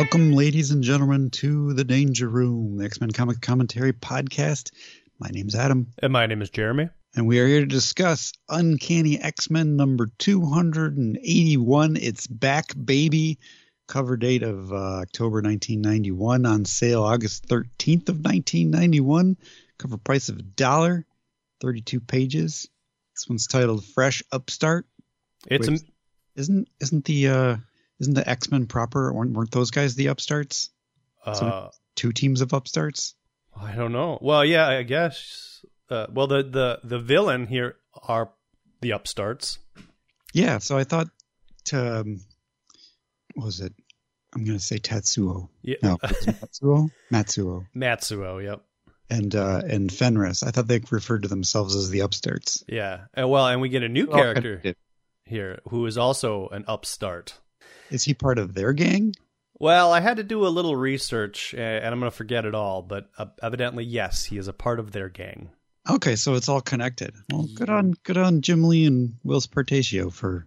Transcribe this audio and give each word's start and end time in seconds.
Welcome, 0.00 0.32
ladies 0.32 0.70
and 0.70 0.82
gentlemen, 0.82 1.28
to 1.32 1.74
the 1.74 1.84
Danger 1.84 2.26
Room, 2.26 2.78
the 2.78 2.86
X 2.86 3.02
Men 3.02 3.10
Comic 3.10 3.42
Commentary 3.42 3.92
Podcast. 3.92 4.70
My 5.18 5.28
name's 5.30 5.54
Adam, 5.54 5.88
And 6.02 6.10
my 6.10 6.24
name 6.24 6.40
is 6.40 6.48
Jeremy. 6.48 6.88
and 7.14 7.26
we 7.26 7.38
are 7.38 7.46
here 7.46 7.60
to 7.60 7.66
discuss 7.66 8.32
Uncanny 8.48 9.20
X 9.20 9.50
Men 9.50 9.76
number 9.76 10.10
281. 10.16 11.98
It's 11.98 12.26
back, 12.26 12.72
baby. 12.82 13.40
Cover 13.88 14.16
date 14.16 14.42
of 14.42 14.72
uh, 14.72 15.00
October 15.02 15.42
1991, 15.42 16.46
on 16.46 16.64
sale 16.64 17.02
August 17.02 17.46
13th 17.48 18.08
of 18.08 18.24
1991. 18.24 19.36
Cover 19.78 19.98
price 19.98 20.30
of 20.30 20.38
a 20.38 20.42
dollar, 20.42 21.04
32 21.60 22.00
pages. 22.00 22.70
This 23.14 23.28
one's 23.28 23.46
titled 23.46 23.84
Fresh 23.84 24.22
Upstart. 24.32 24.86
It's 25.46 25.68
Wait. 25.68 25.82
a, 25.82 25.84
Isn't 26.40 26.68
isn't 26.80 27.04
the 27.04 27.28
uh, 27.28 27.56
isn't 28.00 28.14
the 28.14 28.28
X 28.28 28.50
Men 28.50 28.66
proper? 28.66 29.12
Weren't, 29.12 29.32
weren't 29.32 29.50
those 29.50 29.70
guys 29.70 29.94
the 29.94 30.06
upstarts? 30.08 30.70
uh, 31.24 31.68
Two 31.96 32.12
teams 32.12 32.40
of 32.40 32.52
upstarts. 32.52 33.14
I 33.54 33.74
don't 33.74 33.92
know. 33.92 34.18
Well, 34.22 34.44
yeah, 34.44 34.68
I 34.68 34.82
guess. 34.84 35.64
Uh, 35.90 36.06
well, 36.12 36.26
the, 36.28 36.42
the 36.42 36.80
the 36.84 36.98
villain 36.98 37.46
here 37.46 37.76
are 38.02 38.30
the 38.80 38.92
upstarts. 38.92 39.58
Yeah, 40.32 40.58
so 40.58 40.78
I 40.78 40.84
thought, 40.84 41.08
um, 41.72 42.20
what 43.34 43.44
was 43.46 43.60
it? 43.60 43.74
I'm 44.34 44.44
gonna 44.44 44.60
say 44.60 44.78
Tatsuo. 44.78 45.48
Yeah, 45.62 45.76
No, 45.82 45.98
was 46.02 46.12
Matsuo. 46.26 46.90
Matsuo 47.12 47.66
Matsuo. 47.76 48.42
Yep. 48.42 48.62
and 49.10 49.34
uh, 49.34 49.62
and 49.68 49.92
Fenris. 49.92 50.42
I 50.44 50.52
thought 50.52 50.68
they 50.68 50.80
referred 50.90 51.22
to 51.24 51.28
themselves 51.28 51.74
as 51.74 51.90
the 51.90 52.00
upstarts. 52.00 52.62
Yeah. 52.68 53.06
Uh, 53.20 53.26
well, 53.26 53.46
and 53.48 53.60
we 53.60 53.68
get 53.68 53.82
a 53.82 53.88
new 53.88 54.06
Well, 54.06 54.16
character 54.16 54.62
here 55.24 55.58
who 55.68 55.84
is 55.86 55.98
also 55.98 56.48
an 56.48 56.64
upstart. 56.68 57.34
Is 57.90 58.04
he 58.04 58.14
part 58.14 58.38
of 58.38 58.54
their 58.54 58.72
gang? 58.72 59.14
Well, 59.58 59.92
I 59.92 60.00
had 60.00 60.16
to 60.16 60.22
do 60.22 60.46
a 60.46 60.48
little 60.48 60.74
research, 60.74 61.52
and 61.54 61.84
I'm 61.84 62.00
going 62.00 62.10
to 62.10 62.16
forget 62.16 62.46
it 62.46 62.54
all. 62.54 62.80
But 62.80 63.10
uh, 63.18 63.26
evidently, 63.42 63.84
yes, 63.84 64.24
he 64.24 64.38
is 64.38 64.48
a 64.48 64.54
part 64.54 64.80
of 64.80 64.92
their 64.92 65.10
gang. 65.10 65.50
Okay, 65.88 66.16
so 66.16 66.34
it's 66.34 66.48
all 66.48 66.60
connected. 66.60 67.14
Well, 67.30 67.46
good 67.54 67.68
on 67.68 67.92
good 68.02 68.16
on 68.16 68.40
Jim 68.40 68.64
Lee 68.64 68.86
and 68.86 69.14
Will 69.22 69.40
Portacio 69.40 70.12
for 70.12 70.46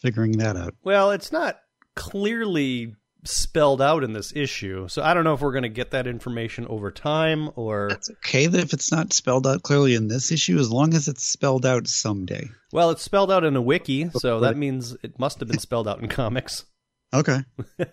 figuring 0.00 0.32
that 0.38 0.56
out. 0.56 0.74
Well, 0.84 1.10
it's 1.12 1.32
not 1.32 1.60
clearly 1.94 2.94
spelled 3.24 3.80
out 3.80 4.02
in 4.02 4.12
this 4.12 4.32
issue, 4.34 4.88
so 4.88 5.02
I 5.02 5.14
don't 5.14 5.24
know 5.24 5.34
if 5.34 5.40
we're 5.40 5.52
going 5.52 5.62
to 5.62 5.68
get 5.68 5.92
that 5.92 6.06
information 6.06 6.66
over 6.66 6.90
time 6.90 7.50
or. 7.54 7.88
It's 7.88 8.10
okay 8.10 8.46
that 8.46 8.60
if 8.60 8.72
it's 8.72 8.92
not 8.92 9.12
spelled 9.12 9.46
out 9.46 9.62
clearly 9.62 9.94
in 9.94 10.08
this 10.08 10.32
issue, 10.32 10.58
as 10.58 10.70
long 10.70 10.94
as 10.94 11.08
it's 11.08 11.24
spelled 11.24 11.64
out 11.64 11.86
someday. 11.86 12.48
Well, 12.72 12.90
it's 12.90 13.02
spelled 13.02 13.30
out 13.30 13.44
in 13.44 13.56
a 13.56 13.62
wiki, 13.62 14.10
so 14.10 14.40
that 14.40 14.56
means 14.56 14.96
it 15.02 15.18
must 15.18 15.40
have 15.40 15.48
been 15.48 15.58
spelled 15.58 15.88
out 15.88 16.00
in 16.00 16.08
comics. 16.08 16.64
Okay. 17.12 17.44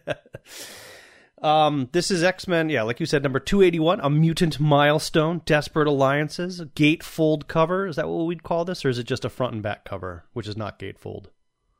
Um, 1.41 1.89
this 1.93 2.11
is 2.11 2.23
X 2.23 2.47
Men, 2.47 2.69
yeah, 2.69 2.83
like 2.83 2.99
you 2.99 3.05
said, 3.05 3.23
number 3.23 3.39
281, 3.39 4.01
a 4.01 4.09
mutant 4.09 4.59
milestone, 4.59 5.41
desperate 5.45 5.87
alliances, 5.87 6.61
gatefold 6.75 7.47
cover. 7.47 7.87
Is 7.87 7.95
that 7.95 8.09
what 8.09 8.25
we'd 8.25 8.43
call 8.43 8.65
this, 8.65 8.83
or 8.83 8.89
is 8.89 8.97
it 8.97 9.05
just 9.05 9.25
a 9.25 9.29
front 9.29 9.53
and 9.53 9.63
back 9.63 9.85
cover, 9.85 10.25
which 10.33 10.47
is 10.47 10.57
not 10.57 10.79
gatefold? 10.79 11.27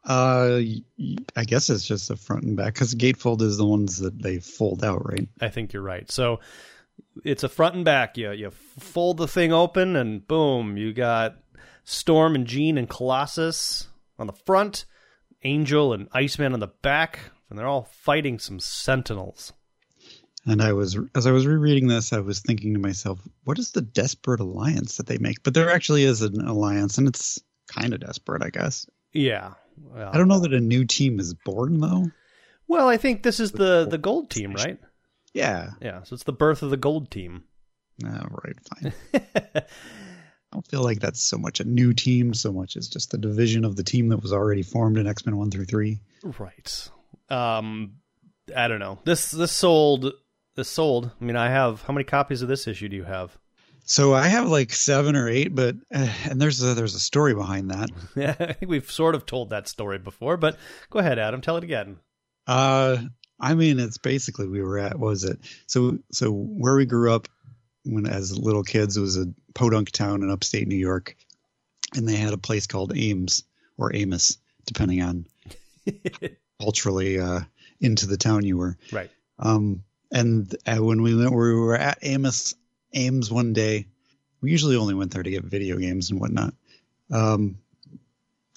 Uh, 0.05 0.61
I 1.35 1.43
guess 1.45 1.69
it's 1.69 1.85
just 1.85 2.09
a 2.09 2.15
front 2.15 2.43
and 2.43 2.55
back 2.55 2.73
because 2.73 2.95
gatefold 2.95 3.41
is 3.41 3.57
the 3.57 3.65
ones 3.65 3.99
that 3.99 4.21
they 4.21 4.39
fold 4.39 4.83
out, 4.83 5.05
right? 5.05 5.27
I 5.41 5.49
think 5.49 5.73
you're 5.73 5.81
right. 5.81 6.09
So 6.09 6.39
it's 7.25 7.43
a 7.43 7.49
front 7.49 7.75
and 7.75 7.83
back. 7.83 8.17
You, 8.17 8.31
you 8.31 8.51
fold 8.51 9.17
the 9.17 9.27
thing 9.27 9.51
open, 9.51 9.97
and 9.97 10.25
boom, 10.25 10.77
you 10.77 10.93
got 10.93 11.35
Storm 11.83 12.35
and 12.35 12.47
Jean 12.47 12.77
and 12.77 12.89
Colossus 12.89 13.89
on 14.17 14.27
the 14.27 14.33
front, 14.33 14.85
Angel 15.43 15.93
and 15.93 16.07
Iceman 16.11 16.53
on 16.53 16.59
the 16.59 16.67
back, 16.67 17.19
and 17.49 17.57
they're 17.57 17.67
all 17.67 17.89
fighting 17.91 18.39
some 18.39 18.59
Sentinels. 18.59 19.53
And 20.45 20.61
I 20.61 20.73
was, 20.73 20.97
as 21.15 21.27
I 21.27 21.31
was 21.31 21.45
rereading 21.45 21.87
this, 21.87 22.13
I 22.13 22.19
was 22.19 22.39
thinking 22.39 22.73
to 22.73 22.79
myself, 22.79 23.19
what 23.43 23.59
is 23.59 23.71
the 23.71 23.81
desperate 23.81 24.39
alliance 24.39 24.97
that 24.97 25.07
they 25.07 25.17
make? 25.17 25.43
But 25.43 25.53
there 25.53 25.69
actually 25.69 26.03
is 26.03 26.21
an 26.21 26.45
alliance, 26.45 26.97
and 26.97 27.07
it's 27.07 27.39
kind 27.67 27.93
of 27.93 27.99
desperate, 27.99 28.43
I 28.43 28.49
guess. 28.49 28.85
Yeah. 29.13 29.53
Well, 29.77 30.09
I 30.11 30.17
don't 30.17 30.27
know 30.27 30.39
that 30.39 30.53
a 30.53 30.59
new 30.59 30.85
team 30.85 31.19
is 31.19 31.33
born 31.33 31.79
though. 31.79 32.11
Well, 32.67 32.87
I 32.87 32.97
think 32.97 33.23
this 33.23 33.39
is 33.39 33.51
the 33.51 33.87
the 33.89 33.97
gold 33.97 34.29
team, 34.29 34.53
right? 34.53 34.77
Yeah. 35.33 35.71
Yeah, 35.81 36.03
so 36.03 36.13
it's 36.13 36.23
the 36.23 36.33
birth 36.33 36.61
of 36.61 36.69
the 36.69 36.77
gold 36.77 37.11
team. 37.11 37.43
All 38.03 38.41
right, 38.43 38.55
fine. 38.67 38.93
I 40.51 40.55
don't 40.55 40.67
feel 40.67 40.83
like 40.83 40.99
that's 40.99 41.21
so 41.21 41.37
much 41.37 41.59
a 41.59 41.63
new 41.63 41.93
team, 41.93 42.33
so 42.33 42.51
much 42.51 42.75
as 42.75 42.87
just 42.87 43.11
the 43.11 43.17
division 43.17 43.63
of 43.65 43.75
the 43.75 43.83
team 43.83 44.09
that 44.09 44.21
was 44.21 44.33
already 44.33 44.63
formed 44.63 44.97
in 44.97 45.07
X 45.07 45.25
Men 45.25 45.37
One 45.37 45.51
through 45.51 45.65
Three. 45.65 45.99
right. 46.39 46.89
Um 47.29 47.93
I 48.55 48.67
don't 48.67 48.79
know. 48.79 48.99
This 49.05 49.31
this 49.31 49.51
sold 49.51 50.11
this 50.55 50.69
sold. 50.69 51.11
I 51.21 51.23
mean, 51.23 51.35
I 51.35 51.49
have 51.49 51.83
how 51.83 51.93
many 51.93 52.03
copies 52.03 52.41
of 52.41 52.47
this 52.47 52.67
issue 52.67 52.89
do 52.89 52.95
you 52.95 53.03
have? 53.03 53.37
So 53.85 54.13
I 54.13 54.27
have 54.27 54.47
like 54.47 54.71
seven 54.71 55.15
or 55.15 55.27
eight, 55.27 55.55
but 55.55 55.75
uh, 55.93 56.07
and 56.25 56.39
there's 56.39 56.61
a, 56.61 56.75
there's 56.75 56.93
a 56.93 56.99
story 56.99 57.33
behind 57.33 57.71
that. 57.71 57.89
Yeah, 58.15 58.35
I 58.39 58.53
think 58.53 58.69
we've 58.69 58.89
sort 58.89 59.15
of 59.15 59.25
told 59.25 59.49
that 59.49 59.67
story 59.67 59.97
before, 59.97 60.37
but 60.37 60.57
go 60.91 60.99
ahead, 60.99 61.17
Adam, 61.17 61.41
tell 61.41 61.57
it 61.57 61.63
again. 61.63 61.97
Uh, 62.45 62.97
I 63.39 63.55
mean, 63.55 63.79
it's 63.79 63.97
basically 63.97 64.47
we 64.47 64.61
were 64.61 64.77
at 64.77 64.99
what 64.99 65.07
was 65.09 65.23
it? 65.23 65.39
So 65.67 65.97
so 66.11 66.31
where 66.31 66.75
we 66.75 66.85
grew 66.85 67.11
up 67.13 67.27
when 67.85 68.05
as 68.05 68.37
little 68.37 68.63
kids 68.63 68.97
it 68.97 69.01
was 69.01 69.17
a 69.17 69.33
podunk 69.53 69.91
town 69.91 70.23
in 70.23 70.29
upstate 70.29 70.67
New 70.67 70.75
York, 70.75 71.15
and 71.95 72.07
they 72.07 72.15
had 72.15 72.33
a 72.33 72.37
place 72.37 72.67
called 72.67 72.95
Ames 72.95 73.43
or 73.77 73.95
Amos, 73.95 74.37
depending 74.65 75.01
on 75.01 75.25
culturally 76.61 77.19
uh, 77.19 77.41
into 77.79 78.07
the 78.07 78.17
town 78.17 78.45
you 78.45 78.57
were. 78.57 78.77
Right. 78.91 79.09
Um, 79.37 79.83
and 80.11 80.53
uh, 80.65 80.83
when 80.83 81.01
we 81.01 81.15
went, 81.15 81.31
we 81.31 81.53
were 81.53 81.75
at 81.75 81.99
Amos 82.01 82.55
Ames 82.93 83.31
one 83.31 83.53
day. 83.53 83.87
We 84.41 84.51
usually 84.51 84.75
only 84.75 84.93
went 84.93 85.11
there 85.11 85.23
to 85.23 85.29
get 85.29 85.43
video 85.43 85.77
games 85.77 86.11
and 86.11 86.19
whatnot. 86.19 86.53
Um, 87.11 87.59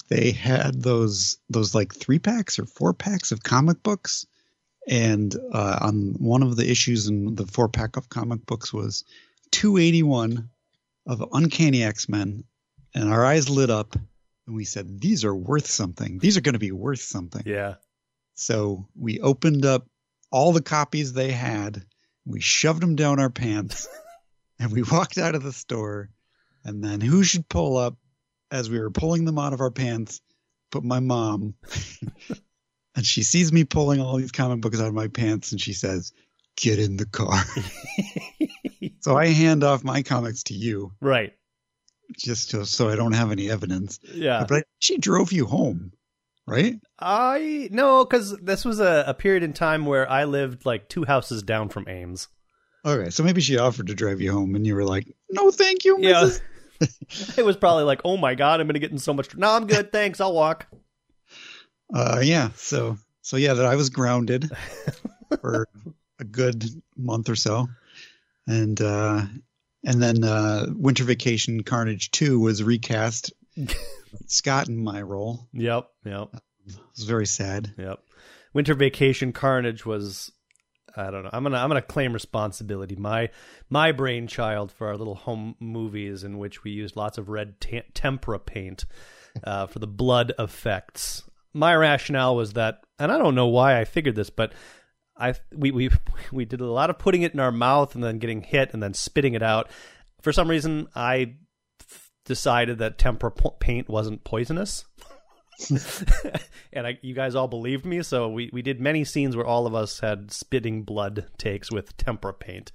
they 0.09 0.31
had 0.31 0.81
those 0.81 1.37
those 1.49 1.73
like 1.73 1.93
three 1.93 2.19
packs 2.19 2.59
or 2.59 2.65
four 2.65 2.93
packs 2.93 3.31
of 3.31 3.43
comic 3.43 3.81
books, 3.83 4.25
and 4.87 5.35
uh, 5.53 5.79
on 5.81 6.15
one 6.19 6.43
of 6.43 6.55
the 6.55 6.69
issues 6.69 7.07
in 7.07 7.35
the 7.35 7.45
four 7.47 7.69
pack 7.69 7.97
of 7.97 8.09
comic 8.09 8.45
books 8.45 8.73
was 8.73 9.03
281 9.51 10.49
of 11.05 11.23
Uncanny 11.31 11.83
X 11.83 12.09
Men, 12.09 12.43
and 12.93 13.11
our 13.11 13.25
eyes 13.25 13.49
lit 13.49 13.69
up, 13.69 13.95
and 13.95 14.55
we 14.55 14.65
said, 14.65 15.01
"These 15.01 15.25
are 15.25 15.35
worth 15.35 15.67
something. 15.67 16.19
These 16.19 16.37
are 16.37 16.41
going 16.41 16.53
to 16.53 16.59
be 16.59 16.71
worth 16.71 17.01
something." 17.01 17.43
Yeah. 17.45 17.75
So 18.35 18.87
we 18.95 19.19
opened 19.19 19.65
up 19.65 19.87
all 20.31 20.51
the 20.51 20.61
copies 20.61 21.13
they 21.13 21.31
had, 21.31 21.85
we 22.25 22.41
shoved 22.41 22.81
them 22.81 22.95
down 22.95 23.19
our 23.19 23.29
pants, 23.29 23.87
and 24.59 24.71
we 24.71 24.81
walked 24.81 25.17
out 25.17 25.35
of 25.35 25.43
the 25.43 25.53
store. 25.53 26.09
And 26.65 26.83
then 26.83 27.01
who 27.01 27.23
should 27.23 27.49
pull 27.49 27.77
up 27.77 27.97
as 28.49 28.69
we 28.69 28.79
were 28.79 28.89
pulling 28.89 29.25
them 29.25 29.37
out 29.37 29.53
of 29.53 29.61
our 29.61 29.71
pants? 29.71 30.21
But 30.71 30.83
my 30.83 30.99
mom. 30.99 31.53
and 32.95 33.05
she 33.05 33.23
sees 33.23 33.51
me 33.51 33.63
pulling 33.63 33.99
all 34.01 34.17
these 34.17 34.31
comic 34.31 34.61
books 34.61 34.79
out 34.79 34.87
of 34.87 34.93
my 34.93 35.07
pants 35.07 35.51
and 35.51 35.59
she 35.61 35.73
says, 35.73 36.13
Get 36.55 36.77
in 36.79 36.97
the 36.97 37.05
car. 37.07 37.41
so 39.01 39.17
I 39.17 39.27
hand 39.27 39.63
off 39.63 39.83
my 39.83 40.03
comics 40.03 40.43
to 40.43 40.53
you 40.53 40.91
Right. 41.01 41.33
just 42.17 42.51
to, 42.51 42.65
so 42.65 42.89
I 42.89 42.95
don't 42.95 43.13
have 43.13 43.31
any 43.31 43.49
evidence. 43.49 43.99
Yeah. 44.13 44.45
But 44.47 44.65
she 44.79 44.97
drove 44.97 45.31
you 45.31 45.45
home, 45.45 45.93
right? 46.45 46.75
I 46.99 47.69
no, 47.71 48.05
because 48.05 48.37
this 48.37 48.63
was 48.65 48.79
a, 48.79 49.03
a 49.07 49.13
period 49.13 49.43
in 49.43 49.53
time 49.53 49.85
where 49.85 50.09
I 50.09 50.25
lived 50.25 50.65
like 50.65 50.89
two 50.89 51.05
houses 51.05 51.41
down 51.43 51.69
from 51.69 51.87
Ames. 51.87 52.27
Okay, 52.85 53.09
so 53.09 53.23
maybe 53.23 53.39
she 53.41 53.57
offered 53.57 53.87
to 53.87 53.95
drive 53.95 54.19
you 54.19 54.31
home, 54.33 54.55
and 54.55 54.67
you 54.67 54.75
were 54.75 54.83
like, 54.83 55.07
"No, 55.31 55.51
thank 55.51 55.85
you, 55.85 55.97
Yeah. 56.01 56.29
It 57.37 57.45
was 57.45 57.55
probably 57.55 57.85
like, 57.85 58.01
oh 58.03 58.17
my 58.17 58.35
god, 58.35 58.59
I'm 58.59 58.67
gonna 58.67 58.79
get 58.79 58.91
in 58.91 58.97
so 58.97 59.13
much. 59.13 59.29
Tr- 59.29 59.37
no, 59.37 59.49
I'm 59.51 59.67
good, 59.67 59.91
thanks. 59.93 60.19
I'll 60.19 60.33
walk. 60.33 60.67
Uh, 61.93 62.19
yeah. 62.23 62.49
So, 62.55 62.97
so 63.21 63.37
yeah, 63.37 63.53
that 63.53 63.65
I 63.65 63.75
was 63.75 63.89
grounded 63.89 64.49
for 65.41 65.67
a 66.19 66.23
good 66.23 66.65
month 66.97 67.29
or 67.29 67.35
so, 67.35 67.67
and 68.47 68.79
uh, 68.81 69.21
and 69.85 70.01
then 70.01 70.23
uh, 70.23 70.65
Winter 70.75 71.03
Vacation 71.03 71.63
Carnage 71.63 72.11
Two 72.11 72.39
was 72.39 72.63
recast. 72.63 73.31
Scott 74.27 74.67
in 74.67 74.77
my 74.83 75.01
role. 75.01 75.47
Yep, 75.53 75.87
yep, 76.05 76.29
It 76.67 76.75
was 76.95 77.03
very 77.05 77.25
sad. 77.25 77.73
yep. 77.77 77.99
Winter 78.53 78.73
Vacation 78.73 79.31
Carnage 79.33 79.85
was. 79.85 80.31
I 80.95 81.09
don't 81.09 81.23
know. 81.23 81.29
I'm 81.33 81.41
gonna 81.41 81.57
I'm 81.57 81.69
gonna 81.69 81.81
claim 81.81 82.13
responsibility. 82.13 82.95
My 82.95 83.29
my 83.69 83.91
brainchild 83.91 84.71
for 84.71 84.87
our 84.87 84.95
little 84.97 85.15
home 85.15 85.55
movies 85.59 86.23
in 86.23 86.37
which 86.37 86.63
we 86.63 86.69
used 86.69 86.95
lots 86.95 87.17
of 87.17 87.29
red 87.29 87.59
te- 87.59 87.81
tempera 87.95 88.37
paint 88.37 88.85
uh, 89.43 89.65
for 89.65 89.79
the 89.79 89.87
blood 89.87 90.33
effects. 90.37 91.23
My 91.53 91.75
rationale 91.75 92.35
was 92.35 92.53
that, 92.53 92.81
and 92.99 93.11
I 93.11 93.17
don't 93.17 93.35
know 93.35 93.47
why 93.47 93.79
I 93.79 93.85
figured 93.85 94.15
this, 94.15 94.29
but 94.29 94.53
I 95.17 95.35
we 95.53 95.71
we 95.71 95.89
we 96.31 96.45
did 96.45 96.61
a 96.61 96.65
lot 96.65 96.89
of 96.89 96.97
putting 96.97 97.21
it 97.21 97.33
in 97.33 97.39
our 97.39 97.51
mouth 97.51 97.95
and 97.95 98.03
then 98.03 98.19
getting 98.19 98.41
hit 98.41 98.73
and 98.73 98.81
then 98.81 98.93
spitting 98.93 99.33
it 99.33 99.43
out. 99.43 99.69
For 100.21 100.31
some 100.31 100.49
reason, 100.49 100.87
I 100.95 101.35
decided 102.25 102.77
that 102.79 102.97
tempera 102.97 103.31
paint 103.31 103.89
wasn't 103.89 104.23
poisonous. 104.23 104.85
and 106.73 106.87
I, 106.87 106.97
you 107.01 107.13
guys 107.13 107.35
all 107.35 107.47
believed 107.47 107.85
me, 107.85 108.01
so 108.01 108.29
we, 108.29 108.49
we 108.51 108.61
did 108.61 108.81
many 108.81 109.03
scenes 109.03 109.35
where 109.35 109.45
all 109.45 109.67
of 109.67 109.75
us 109.75 109.99
had 109.99 110.31
spitting 110.31 110.83
blood 110.83 111.27
takes 111.37 111.71
with 111.71 111.95
tempera 111.97 112.33
paint. 112.33 112.71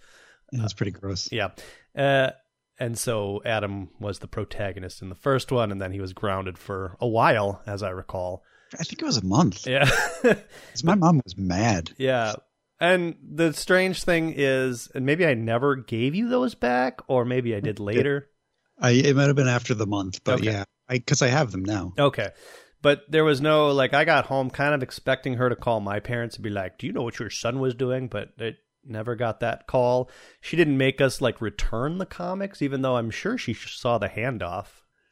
That's 0.52 0.62
was 0.62 0.74
pretty 0.74 0.92
gross. 0.92 1.30
Yeah. 1.32 1.50
Uh, 1.96 2.30
and 2.78 2.96
so 2.96 3.42
Adam 3.44 3.90
was 3.98 4.20
the 4.20 4.28
protagonist 4.28 5.02
in 5.02 5.08
the 5.08 5.14
first 5.14 5.50
one, 5.50 5.72
and 5.72 5.82
then 5.82 5.92
he 5.92 6.00
was 6.00 6.12
grounded 6.12 6.56
for 6.56 6.96
a 7.00 7.08
while, 7.08 7.62
as 7.66 7.82
I 7.82 7.90
recall. 7.90 8.44
I 8.74 8.84
think 8.84 9.00
it 9.00 9.04
was 9.04 9.16
a 9.18 9.24
month. 9.24 9.66
Yeah. 9.66 9.88
my 10.84 10.94
mom 10.94 11.20
was 11.24 11.36
mad. 11.36 11.90
yeah. 11.98 12.34
And 12.80 13.16
the 13.28 13.52
strange 13.52 14.04
thing 14.04 14.32
is, 14.36 14.88
and 14.94 15.04
maybe 15.04 15.26
I 15.26 15.34
never 15.34 15.74
gave 15.74 16.14
you 16.14 16.28
those 16.28 16.54
back, 16.54 17.00
or 17.08 17.24
maybe 17.24 17.54
I 17.56 17.60
did 17.60 17.80
later. 17.80 18.28
I 18.80 18.90
it 18.92 19.16
might 19.16 19.26
have 19.26 19.34
been 19.34 19.48
after 19.48 19.74
the 19.74 19.86
month, 19.86 20.22
but 20.22 20.36
Okay. 20.40 20.52
yeah, 20.52 20.64
I 20.88 20.94
because 20.98 21.20
I 21.20 21.26
have 21.28 21.50
them 21.50 21.64
now. 21.64 21.92
Okay. 21.98 22.28
But 22.80 23.00
there 23.08 23.24
was 23.24 23.40
no, 23.40 23.72
like, 23.72 23.92
I 23.94 24.04
got 24.04 24.26
home 24.26 24.50
kind 24.50 24.72
of 24.72 24.84
expecting 24.84 25.34
her 25.34 25.48
to 25.48 25.56
call 25.56 25.80
my 25.80 25.98
parents 25.98 26.36
and 26.36 26.44
be 26.44 26.50
like, 26.50 26.78
Do 26.78 26.86
you 26.86 26.92
know 26.92 27.02
what 27.02 27.18
your 27.18 27.30
son 27.30 27.58
was 27.58 27.74
doing? 27.74 28.06
But 28.06 28.28
it 28.38 28.58
never 28.84 29.16
got 29.16 29.40
that 29.40 29.66
call. 29.66 30.08
She 30.40 30.56
didn't 30.56 30.78
make 30.78 31.00
us, 31.00 31.20
like, 31.20 31.40
return 31.40 31.98
the 31.98 32.06
comics, 32.06 32.62
even 32.62 32.82
though 32.82 32.96
I'm 32.96 33.10
sure 33.10 33.36
she 33.36 33.52
saw 33.54 33.98
the 33.98 34.08
handoff. 34.08 34.66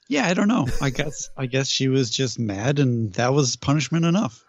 Yeah, 0.08 0.26
I 0.26 0.35
don't 0.35 0.49
know. 0.49 0.67
I 0.81 0.91
guess 0.91 1.31
I 1.37 1.47
guess 1.47 1.67
she 1.69 1.88
was 1.88 2.11
just 2.11 2.38
mad, 2.38 2.79
and 2.79 3.12
that 3.14 3.32
was 3.32 3.56
punishment 3.56 4.05
enough. 4.05 4.44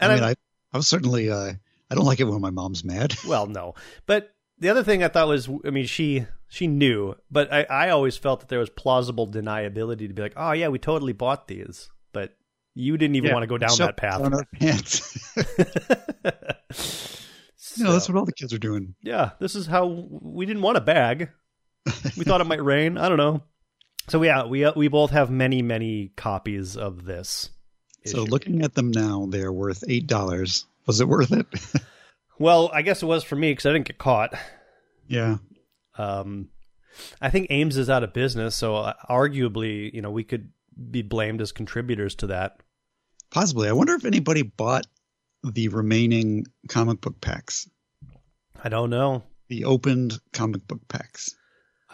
And 0.00 0.12
I 0.12 0.14
mean, 0.14 0.24
I- 0.24 0.30
I 0.30 0.34
I 0.72 0.76
was 0.78 0.88
certainly 0.88 1.30
uh, 1.30 1.52
I 1.90 1.94
don't 1.94 2.06
like 2.06 2.20
it 2.20 2.24
when 2.24 2.40
my 2.40 2.50
mom's 2.50 2.82
mad. 2.84 3.14
Well, 3.28 3.46
no. 3.46 3.74
But 4.06 4.34
the 4.58 4.70
other 4.70 4.82
thing 4.82 5.04
I 5.04 5.08
thought 5.08 5.28
was, 5.28 5.48
I 5.66 5.70
mean, 5.70 5.84
she 5.86 6.26
she 6.48 6.66
knew, 6.66 7.14
but 7.30 7.52
I, 7.52 7.64
I 7.64 7.90
always 7.90 8.16
felt 8.16 8.40
that 8.40 8.48
there 8.48 8.58
was 8.58 8.70
plausible 8.70 9.28
deniability 9.28 10.08
to 10.08 10.14
be 10.14 10.22
like, 10.22 10.32
oh, 10.36 10.52
yeah, 10.52 10.68
we 10.68 10.78
totally 10.78 11.12
bought 11.12 11.46
these. 11.48 11.90
But 12.12 12.34
you 12.74 12.96
didn't 12.96 13.16
even 13.16 13.28
Yeah, 13.28 13.34
want 13.34 13.42
to 13.42 13.46
go 13.48 13.58
down 13.58 13.76
that 13.78 13.98
path. 13.98 14.22
down 14.22 14.32
our 14.32 14.46
pants. 14.54 15.18
you 17.76 17.84
know, 17.84 17.92
that's 17.92 18.08
what 18.08 18.16
all 18.18 18.24
the 18.24 18.32
kids 18.32 18.52
are 18.52 18.58
doing. 18.58 18.94
yeah, 19.02 19.30
this 19.40 19.54
is 19.54 19.66
how 19.66 19.86
we 20.10 20.46
didn't 20.46 20.62
want 20.62 20.76
a 20.78 20.82
bag. 20.82 21.30
We 22.16 22.24
thought 22.24 22.40
it 22.40 22.44
might 22.46 22.62
rain. 22.64 22.96
I 22.98 23.08
don't 23.08 23.18
know. 23.18 23.42
So 24.08 24.22
yeah, 24.22 24.44
we 24.46 24.64
uh, 24.64 24.72
we 24.74 24.88
both 24.88 25.10
have 25.10 25.30
many 25.30 25.62
many 25.62 26.12
copies 26.16 26.76
of 26.76 27.04
this. 27.04 27.50
So 28.04 28.22
issue. 28.22 28.30
looking 28.30 28.62
at 28.62 28.74
them 28.74 28.90
now, 28.90 29.26
they're 29.28 29.52
worth 29.52 29.84
eight 29.88 30.06
dollars. 30.06 30.66
Was 30.86 31.00
it 31.00 31.08
worth 31.08 31.32
it? 31.32 31.46
well, 32.38 32.70
I 32.72 32.82
guess 32.82 33.02
it 33.02 33.06
was 33.06 33.22
for 33.22 33.36
me 33.36 33.52
because 33.52 33.66
I 33.66 33.72
didn't 33.72 33.86
get 33.86 33.98
caught. 33.98 34.34
yeah. 35.06 35.36
Um, 35.96 36.48
I 37.20 37.30
think 37.30 37.46
Ames 37.50 37.76
is 37.76 37.88
out 37.88 38.02
of 38.02 38.12
business, 38.12 38.56
so 38.56 38.76
uh, 38.76 38.94
arguably, 39.08 39.92
you 39.92 40.02
know, 40.02 40.10
we 40.10 40.24
could 40.24 40.50
be 40.90 41.02
blamed 41.02 41.40
as 41.40 41.52
contributors 41.52 42.14
to 42.16 42.26
that. 42.28 42.58
Possibly. 43.30 43.68
I 43.68 43.72
wonder 43.72 43.94
if 43.94 44.04
anybody 44.04 44.42
bought 44.42 44.86
the 45.44 45.68
remaining 45.68 46.46
comic 46.68 47.00
book 47.00 47.20
packs, 47.20 47.68
I 48.62 48.68
don't 48.68 48.90
know. 48.90 49.22
the 49.48 49.64
opened 49.64 50.18
comic 50.32 50.66
book 50.66 50.80
packs. 50.88 51.34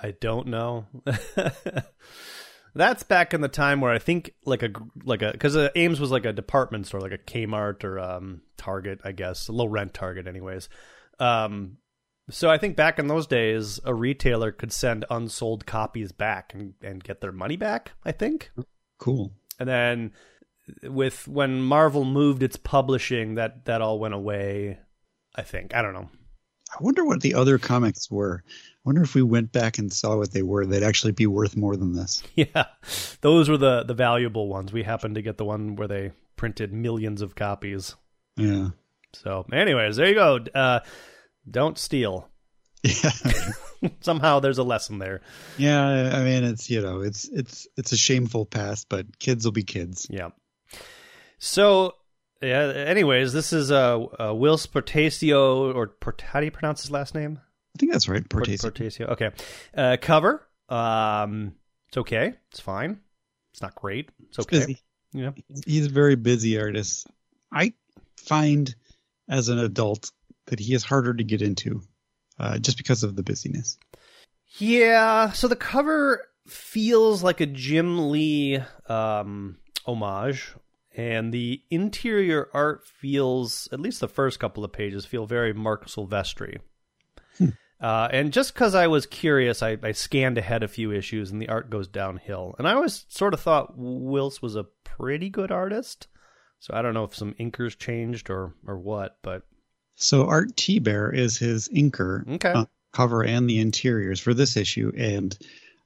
I 0.03 0.13
don't 0.21 0.49
know. 0.49 0.87
That's 2.75 3.03
back 3.03 3.35
in 3.35 3.41
the 3.41 3.49
time 3.49 3.81
where 3.81 3.93
I 3.93 3.99
think 3.99 4.35
like 4.45 4.63
a 4.63 4.71
like 5.03 5.23
a 5.23 5.33
because 5.33 5.57
uh, 5.57 5.71
Ames 5.75 6.01
was 6.01 6.11
like 6.11 6.27
a 6.27 6.33
department 6.33 6.87
store, 6.87 7.01
like 7.01 7.13
a 7.13 7.19
Kmart 7.19 7.83
or 7.83 7.99
um, 7.99 8.43
Target, 8.57 9.01
I 9.05 9.13
guess, 9.13 9.49
a 9.49 9.53
low 9.53 9.67
rent 9.67 9.95
Target, 9.95 10.29
anyways. 10.29 10.69
Um, 11.19 11.79
so 12.31 12.51
I 12.51 12.59
think 12.59 12.77
back 12.77 12.99
in 12.99 13.09
those 13.09 13.27
days, 13.27 13.81
a 13.85 13.95
retailer 13.95 14.53
could 14.53 14.71
send 14.73 15.07
unsold 15.11 15.67
copies 15.67 16.13
back 16.13 16.53
and, 16.55 16.75
and 16.83 17.03
get 17.03 17.21
their 17.21 17.33
money 17.33 17.57
back. 17.57 17.93
I 18.05 18.13
think, 18.13 18.51
Cool. 18.99 19.33
and 19.59 19.69
then 19.69 20.13
with 20.85 21.27
when 21.27 21.63
Marvel 21.63 22.05
moved 22.05 22.43
its 22.43 22.57
publishing, 22.57 23.37
that 23.37 23.65
that 23.65 23.81
all 23.81 23.99
went 23.99 24.15
away. 24.15 24.79
I 25.35 25.43
think 25.43 25.75
I 25.75 25.83
don't 25.83 25.95
know. 25.95 26.11
I 26.73 26.83
wonder 26.83 27.05
what 27.05 27.21
the 27.21 27.35
other 27.35 27.59
comics 27.59 28.11
were. 28.11 28.43
I 28.47 28.81
wonder 28.85 29.03
if 29.03 29.15
we 29.15 29.23
went 29.23 29.53
back 29.53 29.79
and 29.79 29.93
saw 29.93 30.17
what 30.17 30.33
they 30.33 30.43
were, 30.43 30.67
they'd 30.67 30.83
actually 30.83 31.13
be 31.13 31.27
worth 31.27 31.57
more 31.57 31.77
than 31.77 31.93
this. 31.95 32.23
Yeah, 32.35 32.67
those 33.21 33.49
were 33.49 33.57
the 33.59 33.83
the 33.85 33.95
valuable 33.95 34.49
ones. 34.49 34.73
We 34.73 34.83
happened 34.83 35.17
to 35.17 35.23
get 35.23 35.39
the 35.39 35.45
one 35.45 35.77
where 35.77 35.89
they 35.89 36.13
printed 36.37 36.73
millions 36.73 37.21
of 37.23 37.35
copies. 37.35 37.95
Yeah. 38.37 38.69
So, 39.15 39.45
anyways, 39.53 39.97
there 39.97 40.09
you 40.09 40.15
go. 40.15 40.39
Uh, 40.55 40.81
don't 41.51 41.79
steal. 41.79 42.29
Yeah. 42.83 43.11
Somehow, 44.01 44.41
there's 44.41 44.59
a 44.59 44.63
lesson 44.65 44.99
there. 44.99 45.21
yeah. 45.57 46.11
I 46.15 46.23
mean, 46.25 46.45
it's, 46.45 46.69
you 46.69 46.81
know, 46.81 47.01
it's, 47.01 47.29
it's, 47.29 47.67
it's 47.77 47.93
a 47.93 47.97
shameful 47.97 48.45
past, 48.45 48.89
but 48.89 49.19
kids 49.19 49.45
will 49.45 49.53
be 49.53 49.63
kids. 49.63 50.07
Yeah. 50.11 50.31
So, 51.39 51.95
yeah. 52.43 52.73
Anyways, 52.75 53.33
this 53.33 53.53
is 53.53 53.71
uh, 53.71 53.99
uh 53.99 54.35
Will 54.35 54.57
Portacio, 54.57 55.75
or 55.75 55.89
Port- 55.89 56.21
how 56.21 56.41
do 56.41 56.47
you 56.47 56.53
pronounce 56.53 56.83
his 56.83 56.91
last 56.91 57.15
name? 57.15 57.41
I 57.77 57.79
think 57.79 57.93
that's 57.93 58.09
right. 58.09 58.29
Port- 58.29 58.47
Portacio. 58.47 58.71
Portacio. 58.71 59.09
Okay. 59.11 59.31
Uh, 59.77 59.97
cover. 60.01 60.47
Um, 60.69 61.55
it's 61.89 61.97
okay. 61.99 62.35
It's 62.51 62.61
fine. 62.61 63.01
It's 63.53 63.63
not 63.63 63.75
great. 63.75 64.11
It's 64.29 64.39
okay. 64.39 64.59
Busy. 64.59 64.83
Yeah. 65.13 65.31
He's 65.67 65.87
a 65.87 65.91
very 65.91 66.17
busy 66.17 66.61
artist. 66.61 67.07
I 67.53 67.73
find 68.17 68.75
as 69.29 69.49
an 69.49 69.59
adult 69.59 70.11
that 70.47 70.61
he 70.61 70.75
is 70.75 70.85
harder 70.85 71.15
to 71.15 71.25
get 71.25 71.43
into 71.43 71.83
uh, 72.39 72.59
just 72.59 72.77
because 72.77 73.03
of 73.03 73.17
the 73.17 73.23
busyness. 73.23 73.79
Yeah, 74.59 75.33
so 75.33 75.49
the 75.49 75.57
cover 75.57 76.27
feels 76.47 77.23
like 77.23 77.41
a 77.41 77.47
Jim 77.47 78.11
Lee 78.11 78.61
um, 78.89 79.59
homage, 79.87 80.55
and 80.99 81.33
the 81.33 81.63
interior 81.71 82.49
art 82.53 82.85
feels, 82.85 83.69
at 83.73 83.79
least 83.79 84.01
the 84.01 84.09
first 84.09 84.41
couple 84.41 84.65
of 84.65 84.73
pages, 84.73 85.07
feel 85.07 85.27
very 85.27 85.53
Marc 85.55 85.87
Silvestri. 85.87 86.59
Uh, 87.81 88.09
and 88.11 88.33
just 88.33 88.53
because 88.53 88.75
I 88.75 88.89
was 88.89 89.07
curious, 89.07 89.63
I, 89.63 89.79
I 89.85 89.93
scanned 89.93 90.37
ahead 90.37 90.65
a 90.65 90.69
few 90.69 90.91
issues, 90.91 91.31
and 91.31 91.41
the 91.41 91.49
art 91.49 91.71
goes 91.71 91.87
downhill. 91.87 92.57
And 92.59 92.67
I 92.67 92.73
always 92.73 93.07
sort 93.09 93.35
of 93.35 93.41
thought 93.41 93.75
Wills 93.77 94.43
was 94.43 94.57
a 94.57 94.67
pretty 94.83 95.31
good 95.31 95.53
artist, 95.53 96.09
so 96.59 96.75
I 96.75 96.83
don't 96.83 96.95
know 96.95 97.05
if 97.05 97.15
some 97.15 97.35
inkers 97.35 97.79
changed 97.79 98.31
or 98.31 98.53
or 98.67 98.77
what, 98.77 99.19
but 99.23 99.45
So 99.95 100.27
Art 100.27 100.57
Thibert 100.57 101.17
is 101.17 101.39
his 101.39 101.69
inker 101.69 102.29
okay, 102.35 102.51
uh, 102.51 102.65
cover 102.93 103.23
and 103.23 103.49
the 103.49 103.61
interiors 103.61 104.19
for 104.19 104.35
this 104.35 104.57
issue, 104.57 104.91
and 104.97 105.39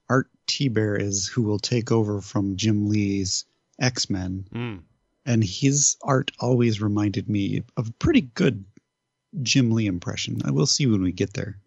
Art 0.08 0.30
Thibert 0.48 1.02
is 1.02 1.28
who 1.28 1.42
will 1.42 1.58
take 1.58 1.92
over 1.92 2.22
from 2.22 2.56
Jim 2.56 2.88
Lee's 2.88 3.44
X 3.78 4.08
Men, 4.08 4.46
Mm. 4.54 4.80
And 5.24 5.44
his 5.44 5.96
art 6.02 6.32
always 6.40 6.80
reminded 6.80 7.28
me 7.28 7.62
of 7.76 7.88
a 7.88 7.92
pretty 7.92 8.22
good 8.22 8.64
Jim 9.42 9.70
Lee 9.70 9.86
impression. 9.86 10.40
I 10.44 10.50
will 10.50 10.66
see 10.66 10.86
when 10.86 11.02
we 11.02 11.12
get 11.12 11.34
there. 11.34 11.58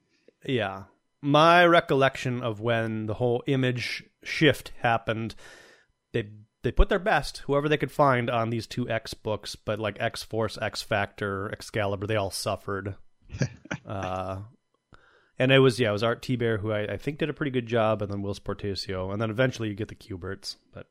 Yeah. 0.46 0.84
My 1.22 1.66
recollection 1.66 2.44
of 2.44 2.60
when 2.60 3.08
the 3.08 3.16
whole 3.16 3.44
image 3.48 4.04
shift 4.24 4.74
happened, 4.82 5.36
they 6.12 6.30
they 6.62 6.72
put 6.72 6.90
their 6.90 7.00
best, 7.00 7.40
whoever 7.46 7.70
they 7.70 7.78
could 7.78 7.92
find, 7.92 8.30
on 8.30 8.50
these 8.50 8.66
two 8.66 8.90
X 8.90 9.14
books, 9.14 9.56
but 9.56 9.80
like 9.80 9.98
X 10.00 10.24
Force, 10.24 10.58
X 10.62 10.82
Factor, 10.82 11.50
Excalibur, 11.52 12.08
they 12.08 12.16
all 12.16 12.32
suffered. 12.32 12.96
uh, 13.86 14.40
and 15.38 15.52
it 15.52 15.60
was 15.60 15.80
yeah, 15.80 15.90
it 15.90 15.94
was 15.94 16.04
Art 16.04 16.22
Thibert 16.22 16.62
who 16.62 16.72
I, 16.72 16.94
I 16.94 16.98
think 16.98 17.20
did 17.20 17.30
a 17.30 17.34
pretty 17.34 17.52
good 17.52 17.68
job, 17.68 18.02
and 18.02 18.12
then 18.12 18.22
Will 18.22 18.34
Portacio, 18.36 19.12
and 19.12 19.22
then 19.22 19.30
eventually 19.30 19.70
you 19.70 19.76
get 19.76 19.90
the 19.90 19.96
Kuberts. 19.96 20.56
But 20.74 20.88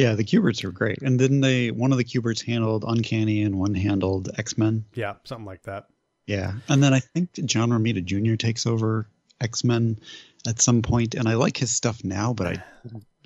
Yeah, 0.00 0.14
the 0.14 0.24
Kuberts 0.24 0.64
are 0.64 0.72
great, 0.72 1.02
and 1.02 1.20
then 1.20 1.42
they 1.42 1.70
one 1.70 1.92
of 1.92 1.98
the 1.98 2.04
Kuberts 2.04 2.42
handled 2.42 2.86
Uncanny 2.88 3.42
and 3.42 3.58
one 3.58 3.74
handled 3.74 4.30
X 4.38 4.56
Men. 4.56 4.86
yeah, 4.94 5.16
something 5.24 5.44
like 5.44 5.64
that. 5.64 5.88
Yeah, 6.26 6.54
and 6.68 6.82
then 6.82 6.94
I 6.94 7.00
think 7.00 7.32
John 7.44 7.68
Romita 7.68 8.02
Jr. 8.02 8.36
takes 8.36 8.66
over 8.66 9.08
X 9.42 9.62
Men 9.62 10.00
at 10.46 10.62
some 10.62 10.80
point, 10.80 11.14
and 11.14 11.28
I 11.28 11.34
like 11.34 11.58
his 11.58 11.70
stuff 11.70 12.02
now, 12.02 12.32
but 12.32 12.46
I 12.46 12.64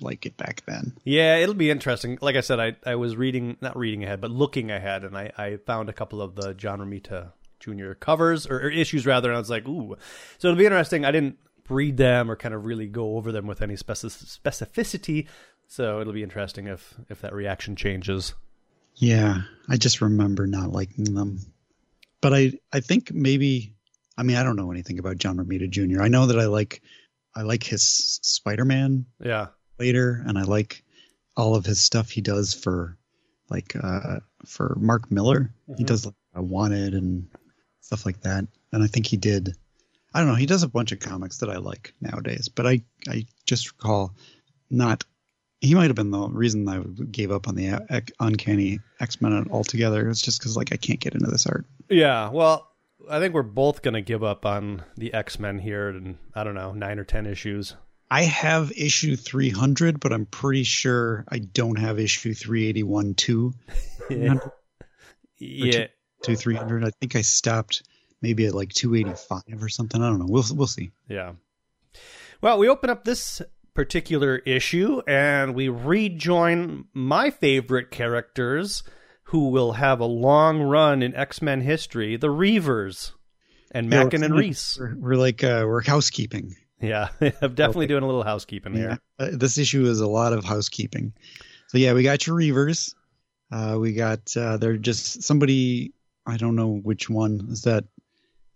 like 0.01 0.25
it 0.25 0.35
back 0.35 0.63
then. 0.65 0.97
Yeah, 1.05 1.37
it'll 1.37 1.55
be 1.55 1.71
interesting. 1.71 2.17
Like 2.21 2.35
I 2.35 2.41
said, 2.41 2.59
I, 2.59 2.75
I 2.85 2.95
was 2.95 3.15
reading, 3.15 3.55
not 3.61 3.77
reading 3.77 4.03
ahead, 4.03 4.19
but 4.19 4.31
looking 4.31 4.69
ahead, 4.69 5.05
and 5.05 5.17
I, 5.17 5.31
I 5.37 5.57
found 5.65 5.87
a 5.87 5.93
couple 5.93 6.21
of 6.21 6.35
the 6.35 6.53
John 6.53 6.79
Romita 6.79 7.31
Jr. 7.61 7.93
covers, 7.93 8.45
or, 8.47 8.57
or 8.57 8.69
issues 8.69 9.05
rather, 9.05 9.29
and 9.29 9.37
I 9.37 9.39
was 9.39 9.49
like, 9.49 9.65
ooh. 9.65 9.95
So 10.39 10.49
it'll 10.49 10.57
be 10.57 10.65
interesting. 10.65 11.05
I 11.05 11.11
didn't 11.11 11.37
read 11.69 11.97
them 11.97 12.29
or 12.29 12.35
kind 12.35 12.53
of 12.53 12.65
really 12.65 12.87
go 12.87 13.15
over 13.17 13.31
them 13.31 13.47
with 13.47 13.61
any 13.61 13.75
specificity, 13.75 15.27
so 15.67 15.99
it'll 16.01 16.13
be 16.13 16.23
interesting 16.23 16.67
if, 16.67 16.93
if 17.09 17.21
that 17.21 17.33
reaction 17.33 17.75
changes. 17.75 18.33
Yeah, 18.95 19.41
I 19.69 19.77
just 19.77 20.01
remember 20.01 20.47
not 20.47 20.71
liking 20.71 21.13
them, 21.15 21.39
but 22.21 22.33
I 22.33 22.53
I 22.71 22.79
think 22.79 23.11
maybe 23.11 23.73
I 24.17 24.23
mean 24.23 24.37
I 24.37 24.43
don't 24.43 24.55
know 24.55 24.71
anything 24.71 24.99
about 24.99 25.17
John 25.17 25.37
Romita 25.37 25.69
Jr. 25.69 26.01
I 26.01 26.07
know 26.07 26.27
that 26.27 26.39
I 26.39 26.45
like 26.45 26.81
I 27.35 27.41
like 27.41 27.63
his 27.63 27.83
Spider 28.21 28.63
Man 28.63 29.05
Yeah. 29.19 29.47
later, 29.79 30.23
and 30.25 30.37
I 30.37 30.43
like 30.43 30.83
all 31.35 31.55
of 31.55 31.65
his 31.65 31.81
stuff 31.81 32.09
he 32.09 32.21
does 32.21 32.53
for 32.53 32.97
like 33.49 33.75
uh 33.75 34.19
for 34.45 34.77
Mark 34.79 35.11
Millar. 35.11 35.51
He 35.77 35.83
Mhm. 35.83 35.87
does 35.87 36.05
like 36.05 36.15
uh, 36.37 36.41
Wanted 36.41 36.93
and 36.93 37.27
stuff 37.81 38.05
like 38.05 38.21
that, 38.21 38.45
and 38.71 38.81
I 38.83 38.87
think 38.87 39.07
he 39.07 39.17
did. 39.17 39.55
I 40.13 40.19
don't 40.19 40.29
know. 40.29 40.35
He 40.35 40.45
does 40.45 40.63
a 40.63 40.69
bunch 40.69 40.93
of 40.93 40.99
comics 40.99 41.39
that 41.39 41.49
I 41.49 41.57
like 41.57 41.93
nowadays, 41.99 42.47
but 42.47 42.65
I 42.65 42.81
I 43.09 43.25
just 43.45 43.73
recall 43.73 44.15
not 44.69 45.03
he 45.65 45.75
might 45.75 45.87
have 45.87 45.95
been 45.95 46.11
the 46.11 46.27
reason 46.29 46.67
I 46.67 46.79
gave 47.05 47.31
up 47.31 47.47
on 47.47 47.55
the 47.55 47.79
Uncanny 48.19 48.79
X 48.99 49.21
Men 49.21 49.47
altogether. 49.51 50.09
It's 50.09 50.21
just 50.21 50.39
because 50.39 50.55
like 50.55 50.71
I 50.71 50.77
can't 50.77 50.99
get 50.99 51.13
into 51.13 51.29
this 51.29 51.47
art. 51.47 51.65
Yeah, 51.89 52.29
well, 52.29 52.71
I 53.09 53.19
think 53.19 53.33
we're 53.33 53.43
both 53.43 53.81
going 53.81 53.93
to 53.95 54.01
give 54.01 54.23
up 54.23 54.45
on 54.45 54.83
the 54.95 55.13
X 55.13 55.39
Men 55.39 55.59
here, 55.59 55.89
and 55.89 56.17
I 56.33 56.43
don't 56.43 56.55
know, 56.55 56.71
nine 56.71 56.99
or 56.99 57.03
ten 57.03 57.25
issues. 57.25 57.75
I 58.09 58.23
have 58.23 58.71
issue 58.71 59.15
300, 59.15 59.99
but 59.99 60.13
I'm 60.13 60.27
pretty 60.27 60.63
sure 60.63 61.25
I 61.27 61.39
don't 61.39 61.79
have 61.79 61.99
issue 61.99 62.35
381 62.35 63.15
too. 63.15 63.53
yeah. 64.09 64.35
yeah. 65.39 65.87
To 66.23 66.35
300. 66.35 66.85
I 66.85 66.91
think 67.01 67.15
I 67.15 67.21
stopped 67.21 67.81
maybe 68.21 68.45
at 68.45 68.53
like 68.53 68.73
285 68.73 69.63
or 69.63 69.69
something. 69.69 70.01
I 70.01 70.09
don't 70.09 70.19
know. 70.19 70.27
We'll 70.27 70.45
we'll 70.53 70.67
see. 70.67 70.91
Yeah. 71.09 71.33
Well, 72.41 72.59
we 72.59 72.69
open 72.69 72.89
up 72.89 73.05
this 73.05 73.41
particular 73.75 74.37
issue 74.37 75.01
and 75.05 75.53
we 75.53 75.69
rejoin 75.69 76.85
my 76.93 77.29
favorite 77.29 77.91
characters 77.91 78.81
who 79.25 79.49
will 79.49 79.73
have 79.73 79.99
a 79.99 80.05
long 80.05 80.61
run 80.61 81.03
in 81.03 81.13
X-Men 81.13 81.61
history, 81.61 82.15
the 82.15 82.27
Reavers 82.27 83.11
and 83.71 83.91
yeah, 83.91 84.03
Macon 84.03 84.23
and 84.23 84.33
Reese. 84.33 84.77
We're, 84.79 84.95
we're 84.95 85.15
like 85.15 85.43
uh, 85.43 85.65
we're 85.67 85.83
housekeeping. 85.83 86.55
Yeah, 86.81 87.09
I'm 87.21 87.53
definitely 87.53 87.85
okay. 87.85 87.93
doing 87.93 88.03
a 88.03 88.07
little 88.07 88.23
housekeeping 88.23 88.75
yeah. 88.75 88.79
here. 88.79 88.99
Uh, 89.19 89.29
this 89.33 89.57
issue 89.57 89.85
is 89.85 89.99
a 89.99 90.07
lot 90.07 90.33
of 90.33 90.45
housekeeping. 90.45 91.13
So 91.67 91.77
yeah, 91.77 91.93
we 91.93 92.03
got 92.03 92.25
your 92.25 92.37
Reavers. 92.37 92.95
Uh, 93.51 93.77
we 93.79 93.93
got 93.93 94.35
uh, 94.37 94.57
they're 94.57 94.77
just 94.77 95.23
somebody. 95.23 95.93
I 96.25 96.37
don't 96.37 96.55
know 96.55 96.75
which 96.75 97.09
one 97.09 97.47
is 97.51 97.63
that. 97.63 97.85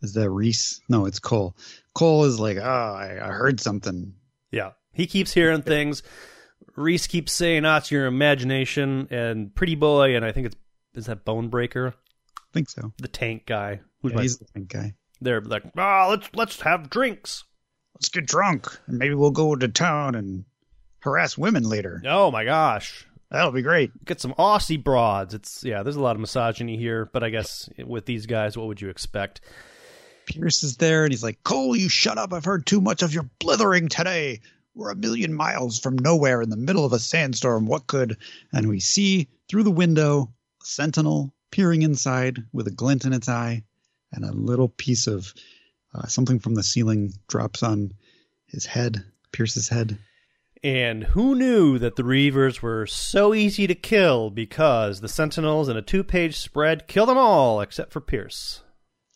Is 0.01 0.13
that 0.13 0.29
Reese? 0.29 0.79
No, 0.87 1.05
it's 1.05 1.19
Cole. 1.19 1.57
Cole 1.93 2.23
is 2.23 2.39
like, 2.39 2.57
oh, 2.57 2.61
I, 2.61 3.19
I 3.21 3.31
heard 3.31 3.59
something. 3.59 4.13
Yeah, 4.49 4.71
he 4.93 5.07
keeps 5.07 5.33
hearing 5.33 5.61
things. 5.61 6.03
Reese 6.75 7.07
keeps 7.07 7.31
saying, 7.31 7.65
"Ah, 7.65 7.77
it's 7.77 7.91
your 7.91 8.05
imagination." 8.05 9.07
And 9.11 9.53
Pretty 9.53 9.75
Boy, 9.75 10.15
and 10.15 10.25
I 10.25 10.31
think 10.31 10.47
it's 10.47 10.55
is 10.93 11.05
that 11.05 11.25
Bonebreaker. 11.25 11.93
I 11.93 12.51
think 12.53 12.69
so. 12.69 12.93
The 12.97 13.07
tank 13.07 13.45
guy. 13.45 13.81
Who's 14.01 14.13
yeah, 14.13 14.21
he's 14.21 14.37
the 14.37 14.45
tank 14.45 14.69
guy. 14.69 14.93
They're 15.21 15.41
like, 15.41 15.63
"Ah, 15.77 16.05
oh, 16.05 16.09
let's 16.11 16.29
let's 16.33 16.61
have 16.61 16.89
drinks. 16.89 17.43
Let's 17.95 18.09
get 18.09 18.25
drunk, 18.25 18.67
and 18.87 18.97
maybe 18.97 19.13
we'll 19.13 19.31
go 19.31 19.55
to 19.55 19.67
town 19.67 20.15
and 20.15 20.45
harass 20.99 21.37
women 21.37 21.63
later." 21.63 22.01
Oh 22.05 22.31
my 22.31 22.45
gosh, 22.45 23.05
that'll 23.29 23.51
be 23.51 23.61
great. 23.61 23.91
Get 24.05 24.21
some 24.21 24.33
Aussie 24.35 24.81
broads. 24.81 25.33
It's 25.33 25.63
yeah. 25.63 25.83
There's 25.83 25.97
a 25.97 26.01
lot 26.01 26.15
of 26.15 26.21
misogyny 26.21 26.77
here, 26.77 27.09
but 27.11 27.23
I 27.23 27.29
guess 27.29 27.69
with 27.85 28.05
these 28.05 28.25
guys, 28.25 28.57
what 28.57 28.67
would 28.67 28.81
you 28.81 28.89
expect? 28.89 29.41
Pierce 30.25 30.63
is 30.63 30.77
there, 30.77 31.03
and 31.03 31.11
he's 31.11 31.23
like, 31.23 31.43
"Cole, 31.43 31.75
you 31.75 31.89
shut 31.89 32.17
up! 32.17 32.33
I've 32.33 32.45
heard 32.45 32.65
too 32.65 32.81
much 32.81 33.01
of 33.01 33.13
your 33.13 33.29
blithering 33.39 33.89
today." 33.89 34.41
We're 34.75 34.91
a 34.91 34.95
million 34.95 35.33
miles 35.33 35.79
from 35.79 35.97
nowhere 35.97 36.41
in 36.41 36.49
the 36.49 36.57
middle 36.57 36.85
of 36.85 36.93
a 36.93 36.99
sandstorm. 36.99 37.65
What 37.65 37.87
could? 37.87 38.17
And 38.53 38.69
we 38.69 38.79
see 38.79 39.27
through 39.49 39.63
the 39.63 39.71
window 39.71 40.31
a 40.61 40.65
sentinel 40.65 41.33
peering 41.51 41.81
inside 41.81 42.43
with 42.53 42.67
a 42.67 42.71
glint 42.71 43.05
in 43.05 43.13
its 43.13 43.27
eye, 43.27 43.63
and 44.11 44.23
a 44.23 44.31
little 44.31 44.69
piece 44.69 45.07
of 45.07 45.33
uh, 45.93 46.05
something 46.07 46.39
from 46.39 46.55
the 46.55 46.63
ceiling 46.63 47.13
drops 47.27 47.63
on 47.63 47.93
his 48.45 48.65
head, 48.65 49.03
Pierce's 49.31 49.69
head. 49.69 49.97
And 50.63 51.03
who 51.03 51.35
knew 51.35 51.79
that 51.79 51.95
the 51.95 52.03
Reavers 52.03 52.61
were 52.61 52.85
so 52.85 53.33
easy 53.33 53.65
to 53.67 53.75
kill 53.75 54.29
because 54.29 54.99
the 54.99 55.07
Sentinels 55.07 55.69
in 55.69 55.77
a 55.77 55.81
two 55.81 56.03
page 56.03 56.37
spread 56.37 56.87
kill 56.87 57.05
them 57.05 57.17
all 57.17 57.61
except 57.61 57.93
for 57.93 58.01
Pierce? 58.01 58.61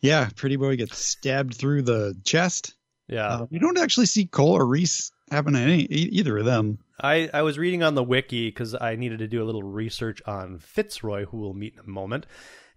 Yeah, 0.01 0.29
Pretty 0.35 0.55
Boy 0.55 0.77
gets 0.77 0.97
stabbed 0.97 1.55
through 1.55 1.83
the 1.83 2.15
chest. 2.23 2.75
Yeah. 3.07 3.27
Uh, 3.27 3.47
you 3.49 3.59
don't 3.59 3.77
actually 3.77 4.05
see 4.05 4.25
Cole 4.25 4.57
or 4.57 4.65
Reese 4.65 5.11
happen 5.33 5.53
to 5.53 5.59
any 5.59 5.83
either 5.83 6.37
of 6.37 6.45
them. 6.45 6.79
I, 7.01 7.29
I 7.33 7.41
was 7.41 7.57
reading 7.57 7.83
on 7.83 7.95
the 7.95 8.03
wiki 8.03 8.49
because 8.49 8.75
I 8.79 8.95
needed 8.95 9.19
to 9.19 9.27
do 9.27 9.43
a 9.43 9.45
little 9.45 9.63
research 9.63 10.21
on 10.25 10.59
Fitzroy, 10.59 11.25
who 11.25 11.37
we'll 11.37 11.53
meet 11.53 11.73
in 11.73 11.79
a 11.79 11.89
moment, 11.89 12.25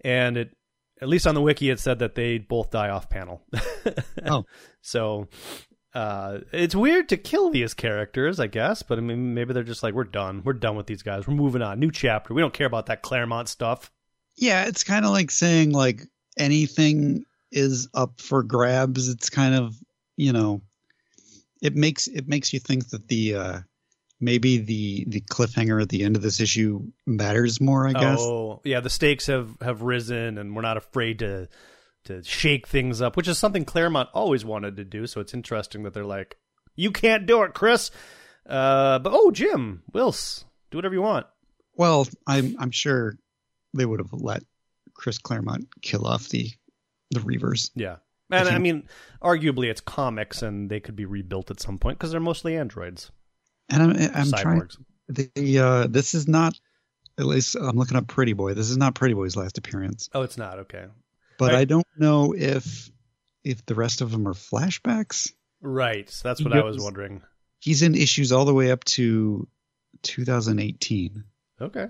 and 0.01 0.37
it 0.37 0.57
at 1.01 1.09
least 1.09 1.27
on 1.27 1.35
the 1.35 1.43
wiki 1.43 1.71
it 1.71 1.79
said 1.79 1.99
that 1.99 2.15
they 2.15 2.39
both 2.39 2.71
die 2.71 2.89
off 2.89 3.09
panel. 3.09 3.43
oh, 4.27 4.45
so 4.81 5.29
uh, 5.95 6.39
it's 6.53 6.75
weird 6.75 7.09
to 7.11 7.17
kill 7.17 7.51
these 7.51 7.75
characters, 7.75 8.41
I 8.41 8.47
guess, 8.47 8.83
but 8.83 8.99
I 8.99 9.01
mean 9.01 9.35
maybe 9.35 9.53
they're 9.53 9.63
just 9.63 9.83
like 9.83 9.95
we're 9.95 10.05
done, 10.05 10.43
we're 10.45 10.55
done 10.55 10.77
with 10.77 10.87
these 10.87 11.03
guys, 11.03 11.27
we're 11.27 11.35
moving 11.35 11.63
on, 11.63 11.79
new 11.79 11.91
chapter. 11.91 12.35
We 12.35 12.43
don't 12.43 12.55
care 12.55 12.67
about 12.67 12.87
that 12.87 13.03
Claremont 13.03 13.49
stuff. 13.49 13.91
Yeah, 14.37 14.65
it's 14.67 14.85
kind 14.85 15.05
of 15.05 15.11
like 15.11 15.31
saying 15.31 15.73
like 15.73 16.03
anything 16.39 17.25
is 17.51 17.89
up 17.95 18.21
for 18.21 18.43
grabs. 18.43 19.09
It's 19.09 19.31
kind 19.31 19.55
of 19.55 19.75
you 20.17 20.33
know 20.33 20.63
it 21.63 21.75
makes 21.75 22.07
it 22.07 22.29
makes 22.29 22.53
you 22.53 22.59
think 22.59 22.91
that 22.91 23.09
the 23.09 23.35
uh, 23.35 23.59
maybe 24.21 24.59
the 24.59 25.05
the 25.09 25.21
cliffhanger 25.21 25.81
at 25.81 25.89
the 25.89 26.05
end 26.05 26.17
of 26.17 26.23
this 26.23 26.41
issue 26.41 26.81
matters 27.07 27.61
more. 27.61 27.87
I 27.87 27.93
guess. 27.93 28.19
Oh 28.21 28.61
yeah, 28.65 28.81
the 28.81 28.91
stakes 28.91 29.27
have 29.27 29.57
have 29.61 29.83
risen, 29.83 30.39
and 30.39 30.55
we're 30.55 30.63
not 30.63 30.77
afraid 30.77 31.21
to 31.21 31.49
to 32.05 32.23
shake 32.23 32.67
things 32.67 33.03
up, 33.03 33.17
which 33.17 33.29
is 33.29 33.39
something 33.39 33.65
Claremont 33.65 34.09
always 34.15 34.45
wanted 34.45 34.77
to 34.77 34.85
do. 34.85 35.07
So 35.07 35.21
it's 35.21 35.35
interesting 35.35 35.83
that 35.83 35.95
they're 35.95 36.05
like, 36.05 36.37
"You 36.75 36.91
can't 36.91 37.27
do 37.27 37.43
it, 37.43 37.55
Chris." 37.55 37.91
Uh, 38.49 38.99
but 39.01 39.13
oh, 39.13 39.31
Jim 39.31 39.83
Wills, 39.93 40.45
do 40.71 40.79
whatever 40.79 40.95
you 40.95 41.03
want. 41.03 41.27
Well, 41.75 42.07
I'm 42.27 42.57
I'm 42.59 42.71
sure 42.71 43.19
they 43.75 43.85
would 43.85 44.01
have 44.01 44.13
let 44.13 44.43
Chris 44.95 45.19
Claremont 45.19 45.69
kill 45.83 46.07
off 46.07 46.29
the 46.29 46.51
the 47.11 47.21
Reavers. 47.21 47.71
Yeah. 47.75 47.97
And 48.31 48.49
I 48.49 48.59
mean, 48.59 48.89
arguably, 49.23 49.71
it's 49.71 49.81
comics, 49.81 50.43
and 50.43 50.69
they 50.69 50.81
could 50.81 50.97
be 50.97 51.05
rebuilt 51.05 51.51
at 51.51 51.61
some 51.61 51.79
point 51.79 51.99
because 51.99 52.11
they're 52.11 52.21
mostly 52.21 52.57
androids. 52.57 53.11
And 53.69 53.83
I'm, 53.83 54.11
I'm 54.15 54.33
trying. 54.33 54.69
The 55.09 55.59
uh, 55.59 55.87
this 55.87 56.15
is 56.15 56.27
not. 56.27 56.59
At 57.19 57.25
least 57.25 57.57
I'm 57.57 57.77
looking 57.77 57.97
up 57.97 58.09
Pretty 58.09 58.35
Boy. 58.35 58.55
This 58.55 58.69
is 58.69 58.77
not 58.77 58.95
Pretty 58.95 59.15
Boy's 59.15 59.37
last 59.37 59.59
appearance. 59.59 60.11
Oh, 60.13 60.23
it's 60.23 60.37
not 60.37 60.59
okay. 60.61 60.87
But 61.39 61.53
right. 61.53 61.61
I 61.61 61.65
don't 61.65 61.87
know 61.97 62.35
if 62.37 62.91
if 63.45 63.65
the 63.65 63.75
rest 63.75 64.01
of 64.01 64.11
them 64.11 64.27
are 64.27 64.35
flashbacks. 64.35 65.33
Right. 65.61 66.11
So 66.11 66.29
that's 66.29 66.43
what 66.43 66.53
I 66.53 66.63
was 66.63 66.83
wondering. 66.83 67.23
He's 67.61 67.83
in 67.83 67.95
issues 67.95 68.33
all 68.33 68.45
the 68.45 68.55
way 68.55 68.71
up 68.71 68.85
to 68.85 69.49
2018. 70.03 71.25
Okay. 71.61 71.87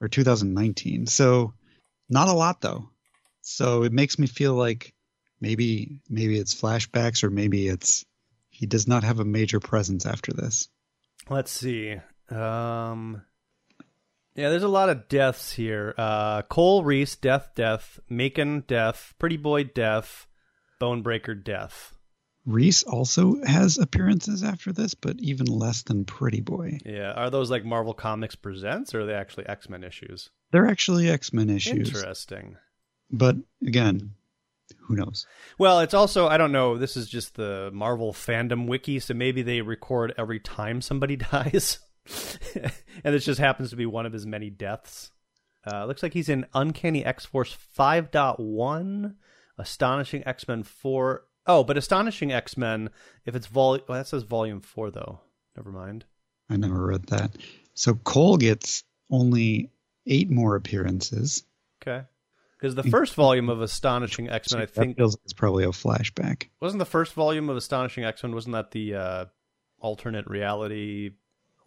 Or 0.00 0.08
2019. 0.08 1.06
So 1.06 1.54
not 2.08 2.28
a 2.28 2.32
lot 2.32 2.60
though. 2.60 2.88
So 3.42 3.82
it 3.82 3.92
makes 3.92 4.18
me 4.18 4.26
feel 4.26 4.54
like 4.54 4.94
maybe 5.42 6.00
maybe 6.08 6.38
it's 6.38 6.54
flashbacks 6.54 7.22
or 7.24 7.28
maybe 7.28 7.68
it's 7.68 8.06
he 8.48 8.64
does 8.64 8.86
not 8.88 9.04
have 9.04 9.18
a 9.18 9.24
major 9.24 9.60
presence 9.60 10.06
after 10.06 10.32
this. 10.32 10.68
Let's 11.28 11.50
see. 11.50 11.96
Um, 12.30 13.22
yeah, 14.34 14.48
there's 14.48 14.62
a 14.62 14.68
lot 14.68 14.88
of 14.88 15.08
deaths 15.08 15.52
here. 15.52 15.94
Uh, 15.98 16.42
Cole 16.42 16.84
Reese, 16.84 17.16
death, 17.16 17.50
death. 17.54 17.98
Macon, 18.08 18.64
death. 18.66 19.14
Pretty 19.18 19.36
Boy, 19.36 19.64
death. 19.64 20.26
Bonebreaker, 20.80 21.42
death. 21.42 21.94
Reese 22.44 22.82
also 22.82 23.42
has 23.44 23.78
appearances 23.78 24.42
after 24.42 24.72
this, 24.72 24.94
but 24.94 25.20
even 25.20 25.46
less 25.46 25.82
than 25.82 26.04
Pretty 26.04 26.40
Boy. 26.40 26.78
Yeah, 26.84 27.12
are 27.12 27.30
those 27.30 27.50
like 27.50 27.64
Marvel 27.64 27.94
Comics 27.94 28.34
Presents, 28.34 28.94
or 28.94 29.02
are 29.02 29.06
they 29.06 29.14
actually 29.14 29.46
X 29.46 29.68
Men 29.68 29.84
issues? 29.84 30.30
They're 30.50 30.66
actually 30.66 31.08
X 31.08 31.32
Men 31.32 31.50
issues. 31.50 31.88
Interesting. 31.88 32.56
But 33.10 33.36
again, 33.64 34.14
who 34.80 34.96
knows? 34.96 35.26
Well, 35.58 35.80
it's 35.80 35.94
also 35.94 36.28
I 36.28 36.36
don't 36.36 36.52
know. 36.52 36.78
This 36.78 36.96
is 36.96 37.08
just 37.08 37.34
the 37.34 37.70
Marvel 37.72 38.12
fandom 38.12 38.66
wiki, 38.66 38.98
so 38.98 39.14
maybe 39.14 39.42
they 39.42 39.60
record 39.60 40.14
every 40.16 40.40
time 40.40 40.80
somebody 40.80 41.16
dies, 41.32 41.78
and 42.54 43.14
this 43.14 43.24
just 43.24 43.40
happens 43.40 43.70
to 43.70 43.76
be 43.76 43.86
one 43.86 44.06
of 44.06 44.12
his 44.12 44.26
many 44.26 44.50
deaths. 44.50 45.10
Uh, 45.70 45.86
looks 45.86 46.02
like 46.02 46.12
he's 46.12 46.28
in 46.28 46.46
Uncanny 46.54 47.04
X 47.04 47.24
Force 47.24 47.56
5.1, 47.78 49.14
Astonishing 49.58 50.26
X 50.26 50.48
Men 50.48 50.62
4. 50.62 51.24
Oh, 51.46 51.64
but 51.64 51.76
Astonishing 51.76 52.32
X 52.32 52.56
Men, 52.56 52.90
if 53.24 53.36
it's 53.36 53.46
vol, 53.46 53.78
well, 53.88 53.98
that 53.98 54.08
says 54.08 54.24
Volume 54.24 54.60
4 54.60 54.90
though. 54.90 55.20
Never 55.56 55.70
mind. 55.70 56.04
I 56.50 56.56
never 56.56 56.86
read 56.86 57.06
that. 57.06 57.36
So 57.74 57.94
Cole 57.94 58.36
gets 58.36 58.84
only 59.10 59.70
eight 60.06 60.30
more 60.30 60.56
appearances. 60.56 61.44
Okay. 61.82 62.04
Because 62.62 62.76
the 62.76 62.84
first 62.84 63.14
volume 63.14 63.48
of 63.48 63.60
Astonishing 63.60 64.30
X 64.30 64.52
Men, 64.52 64.62
I 64.62 64.66
think, 64.66 64.96
feels 64.96 65.18
it's 65.24 65.32
probably 65.32 65.64
a 65.64 65.70
flashback. 65.70 66.44
Wasn't 66.60 66.78
the 66.78 66.84
first 66.84 67.12
volume 67.12 67.50
of 67.50 67.56
Astonishing 67.56 68.04
X 68.04 68.22
Men? 68.22 68.36
Wasn't 68.36 68.52
that 68.52 68.70
the 68.70 68.94
uh, 68.94 69.24
alternate 69.80 70.28
reality, 70.28 71.10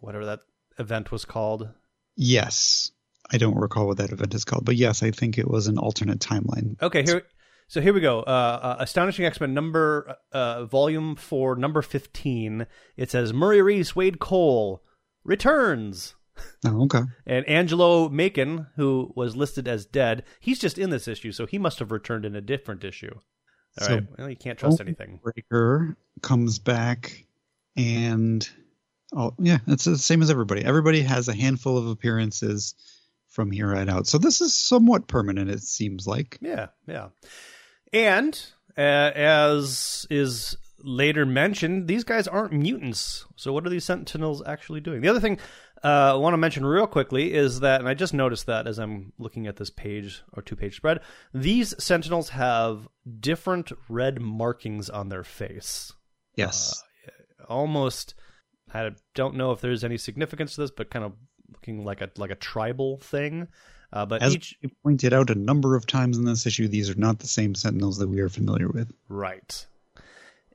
whatever 0.00 0.24
that 0.24 0.40
event 0.78 1.12
was 1.12 1.26
called? 1.26 1.68
Yes, 2.16 2.92
I 3.30 3.36
don't 3.36 3.58
recall 3.58 3.88
what 3.88 3.98
that 3.98 4.10
event 4.10 4.34
is 4.34 4.46
called, 4.46 4.64
but 4.64 4.76
yes, 4.76 5.02
I 5.02 5.10
think 5.10 5.36
it 5.36 5.46
was 5.46 5.66
an 5.66 5.76
alternate 5.76 6.20
timeline. 6.20 6.80
Okay, 6.80 7.02
here. 7.02 7.24
So 7.68 7.82
here 7.82 7.92
we 7.92 8.00
go. 8.00 8.20
Uh, 8.20 8.58
uh, 8.62 8.76
Astonishing 8.78 9.26
X 9.26 9.38
Men 9.38 9.52
number 9.52 10.16
uh, 10.32 10.64
volume 10.64 11.14
four, 11.14 11.56
number 11.56 11.82
fifteen. 11.82 12.66
It 12.96 13.10
says 13.10 13.34
Murray 13.34 13.60
Reese, 13.60 13.94
Wade 13.94 14.18
Cole 14.18 14.82
returns. 15.24 16.14
Oh, 16.64 16.84
okay. 16.84 17.02
And 17.26 17.48
Angelo 17.48 18.08
Macon, 18.08 18.66
who 18.76 19.12
was 19.14 19.36
listed 19.36 19.68
as 19.68 19.86
dead, 19.86 20.24
he's 20.40 20.58
just 20.58 20.78
in 20.78 20.90
this 20.90 21.08
issue, 21.08 21.32
so 21.32 21.46
he 21.46 21.58
must 21.58 21.78
have 21.78 21.92
returned 21.92 22.24
in 22.24 22.34
a 22.34 22.40
different 22.40 22.84
issue. 22.84 23.14
All 23.80 23.86
so, 23.86 23.94
right. 23.94 24.06
Well, 24.18 24.30
you 24.30 24.36
can't 24.36 24.58
trust 24.58 24.80
anything. 24.80 25.20
Breaker 25.22 25.96
comes 26.22 26.58
back, 26.58 27.26
and 27.76 28.48
Oh 29.14 29.34
yeah, 29.38 29.58
it's 29.66 29.84
the 29.84 29.98
same 29.98 30.22
as 30.22 30.30
everybody. 30.30 30.64
Everybody 30.64 31.02
has 31.02 31.28
a 31.28 31.34
handful 31.34 31.78
of 31.78 31.86
appearances 31.86 32.74
from 33.28 33.50
here 33.50 33.70
right 33.70 33.88
out. 33.88 34.06
So 34.06 34.18
this 34.18 34.40
is 34.40 34.54
somewhat 34.54 35.06
permanent. 35.06 35.50
It 35.50 35.62
seems 35.62 36.06
like. 36.06 36.38
Yeah, 36.40 36.68
yeah. 36.86 37.08
And 37.92 38.38
uh, 38.76 38.80
as 39.14 40.06
is 40.10 40.56
later 40.80 41.24
mentioned, 41.24 41.86
these 41.86 42.04
guys 42.04 42.26
aren't 42.26 42.52
mutants. 42.52 43.26
So 43.36 43.52
what 43.52 43.64
are 43.66 43.70
these 43.70 43.84
Sentinels 43.84 44.42
actually 44.44 44.80
doing? 44.80 45.02
The 45.02 45.08
other 45.08 45.20
thing 45.20 45.38
uh, 45.84 46.12
I 46.12 46.14
want 46.14 46.34
to 46.34 46.38
mention 46.38 46.64
real 46.64 46.86
quickly 46.86 47.34
is 47.34 47.60
that, 47.60 47.80
and 47.80 47.88
I 47.88 47.94
just 47.94 48.14
noticed 48.14 48.46
that 48.46 48.66
as 48.66 48.78
I'm 48.78 49.12
looking 49.18 49.46
at 49.46 49.56
this 49.56 49.70
page 49.70 50.22
or 50.32 50.42
two 50.42 50.56
page 50.56 50.76
spread, 50.76 51.00
these 51.34 51.74
Sentinels 51.82 52.30
have 52.30 52.88
different 53.20 53.72
red 53.88 54.20
markings 54.20 54.88
on 54.88 55.08
their 55.08 55.24
face. 55.24 55.92
Yes. 56.34 56.82
Uh, 57.06 57.44
almost, 57.44 58.14
I 58.72 58.90
don't 59.14 59.36
know 59.36 59.52
if 59.52 59.60
there's 59.60 59.84
any 59.84 59.98
significance 59.98 60.54
to 60.54 60.62
this, 60.62 60.70
but 60.70 60.90
kind 60.90 61.04
of 61.04 61.12
looking 61.52 61.84
like 61.84 62.00
a 62.00 62.10
like 62.16 62.30
a 62.30 62.36
tribal 62.36 62.98
thing. 62.98 63.48
Uh, 63.92 64.04
but 64.04 64.22
As 64.22 64.34
each 64.34 64.58
pointed 64.82 65.12
out 65.12 65.30
a 65.30 65.34
number 65.34 65.76
of 65.76 65.86
times 65.86 66.18
in 66.18 66.24
this 66.24 66.46
issue, 66.46 66.68
these 66.68 66.90
are 66.90 66.96
not 66.96 67.20
the 67.20 67.26
same 67.26 67.54
Sentinels 67.54 67.98
that 67.98 68.08
we 68.08 68.20
are 68.20 68.28
familiar 68.28 68.68
with. 68.68 68.92
Right. 69.08 69.66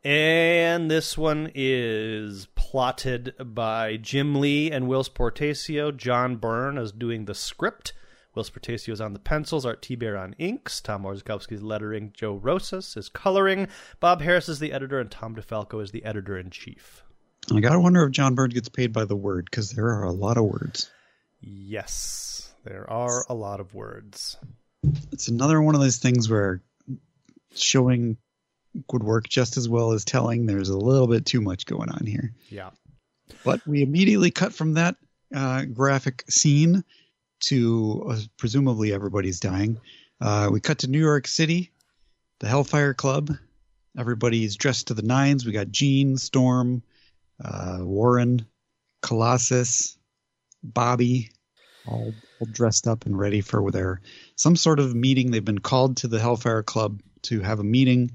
And 0.03 0.89
this 0.89 1.15
one 1.15 1.51
is 1.53 2.47
plotted 2.55 3.35
by 3.39 3.97
Jim 3.97 4.35
Lee 4.35 4.71
and 4.71 4.87
Will 4.87 5.03
Portacio. 5.03 5.95
John 5.95 6.37
Byrne 6.37 6.79
is 6.79 6.91
doing 6.91 7.25
the 7.25 7.35
script. 7.35 7.93
Will 8.33 8.43
Portacio 8.43 8.93
is 8.93 9.01
on 9.01 9.13
the 9.13 9.19
pencils. 9.19 9.63
Art 9.65 9.81
Thibert 9.83 10.19
on 10.19 10.33
inks. 10.39 10.81
Tom 10.81 11.03
Orzechowski's 11.03 11.61
lettering. 11.61 12.11
Joe 12.15 12.35
Rosas 12.35 12.97
is 12.97 13.09
coloring. 13.09 13.67
Bob 13.99 14.21
Harras 14.21 14.49
is 14.49 14.59
the 14.59 14.71
editor, 14.73 14.99
and 14.99 15.11
Tom 15.11 15.35
DeFalco 15.35 15.83
is 15.83 15.91
the 15.91 16.03
editor 16.03 16.35
in 16.37 16.49
chief. 16.49 17.03
I 17.53 17.59
gotta 17.59 17.79
wonder 17.79 18.03
if 18.03 18.11
John 18.11 18.33
Byrne 18.33 18.49
gets 18.49 18.69
paid 18.69 18.93
by 18.93 19.05
the 19.05 19.15
word 19.15 19.45
because 19.45 19.71
there 19.71 19.87
are 19.87 20.03
a 20.03 20.11
lot 20.11 20.37
of 20.37 20.45
words. 20.45 20.89
Yes, 21.41 22.53
there 22.63 22.89
are 22.89 23.25
a 23.29 23.33
lot 23.33 23.59
of 23.59 23.73
words. 23.75 24.37
It's 25.11 25.27
another 25.27 25.61
one 25.61 25.75
of 25.75 25.81
those 25.81 25.97
things 25.97 26.29
where 26.29 26.61
showing 27.53 28.17
would 28.91 29.03
work 29.03 29.27
just 29.27 29.57
as 29.57 29.67
well 29.67 29.91
as 29.91 30.05
telling. 30.05 30.45
There's 30.45 30.69
a 30.69 30.77
little 30.77 31.07
bit 31.07 31.25
too 31.25 31.41
much 31.41 31.65
going 31.65 31.89
on 31.89 32.05
here. 32.05 32.33
Yeah. 32.49 32.69
But 33.43 33.65
we 33.65 33.81
immediately 33.81 34.31
cut 34.31 34.53
from 34.53 34.73
that 34.73 34.95
uh, 35.35 35.65
graphic 35.65 36.23
scene 36.29 36.83
to 37.41 38.07
uh, 38.09 38.19
presumably 38.37 38.93
everybody's 38.93 39.39
dying. 39.39 39.79
Uh, 40.19 40.49
we 40.51 40.59
cut 40.59 40.79
to 40.79 40.87
New 40.87 40.99
York 40.99 41.27
City, 41.27 41.71
the 42.39 42.47
Hellfire 42.47 42.93
Club. 42.93 43.31
Everybody's 43.97 44.55
dressed 44.55 44.87
to 44.87 44.93
the 44.93 45.01
nines. 45.01 45.45
We 45.45 45.51
got 45.51 45.69
Jean, 45.69 46.17
Storm, 46.17 46.83
uh, 47.43 47.79
Warren, 47.81 48.45
Colossus, 49.01 49.97
Bobby, 50.63 51.31
all, 51.87 52.13
all 52.39 52.47
dressed 52.51 52.87
up 52.87 53.05
and 53.05 53.17
ready 53.17 53.41
for 53.41 53.71
their 53.71 54.01
some 54.35 54.55
sort 54.55 54.79
of 54.79 54.95
meeting. 54.95 55.31
They've 55.31 55.43
been 55.43 55.59
called 55.59 55.97
to 55.97 56.07
the 56.07 56.19
Hellfire 56.19 56.63
Club 56.63 57.01
to 57.23 57.41
have 57.41 57.59
a 57.59 57.63
meeting 57.63 58.11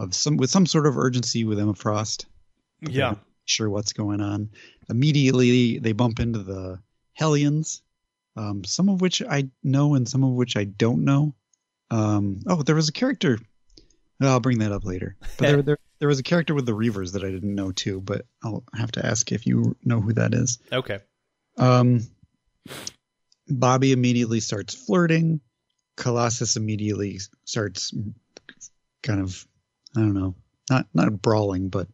of 0.00 0.14
some 0.14 0.36
with 0.36 0.50
some 0.50 0.66
sort 0.66 0.86
of 0.86 0.96
urgency 0.96 1.44
with 1.44 1.58
Emma 1.58 1.74
Frost. 1.74 2.26
Yeah. 2.80 3.14
Sure, 3.44 3.68
what's 3.68 3.92
going 3.92 4.20
on? 4.20 4.50
Immediately, 4.88 5.78
they 5.78 5.92
bump 5.92 6.20
into 6.20 6.40
the 6.40 6.80
Hellions, 7.12 7.82
um, 8.36 8.64
some 8.64 8.88
of 8.88 9.00
which 9.00 9.22
I 9.22 9.48
know 9.62 9.94
and 9.94 10.08
some 10.08 10.24
of 10.24 10.32
which 10.32 10.56
I 10.56 10.64
don't 10.64 11.04
know. 11.04 11.34
Um, 11.90 12.40
oh, 12.46 12.62
there 12.62 12.76
was 12.76 12.88
a 12.88 12.92
character. 12.92 13.38
I'll 14.20 14.40
bring 14.40 14.58
that 14.58 14.72
up 14.72 14.84
later. 14.84 15.16
But 15.20 15.38
there, 15.38 15.62
there, 15.62 15.78
there 15.98 16.08
was 16.08 16.18
a 16.18 16.22
character 16.22 16.54
with 16.54 16.66
the 16.66 16.72
Reavers 16.72 17.12
that 17.12 17.24
I 17.24 17.30
didn't 17.30 17.54
know 17.54 17.72
too. 17.72 18.00
But 18.00 18.26
I'll 18.42 18.64
have 18.74 18.92
to 18.92 19.04
ask 19.04 19.32
if 19.32 19.46
you 19.46 19.76
know 19.84 20.00
who 20.00 20.12
that 20.14 20.34
is. 20.34 20.58
Okay. 20.72 20.98
Um, 21.56 22.06
Bobby 23.48 23.92
immediately 23.92 24.40
starts 24.40 24.74
flirting. 24.74 25.40
Colossus 25.96 26.56
immediately 26.56 27.18
starts 27.44 27.92
kind 29.02 29.20
of, 29.20 29.46
I 29.96 30.00
don't 30.00 30.14
know, 30.14 30.34
not 30.68 30.86
not 30.94 31.22
brawling, 31.22 31.68
but 31.68 31.88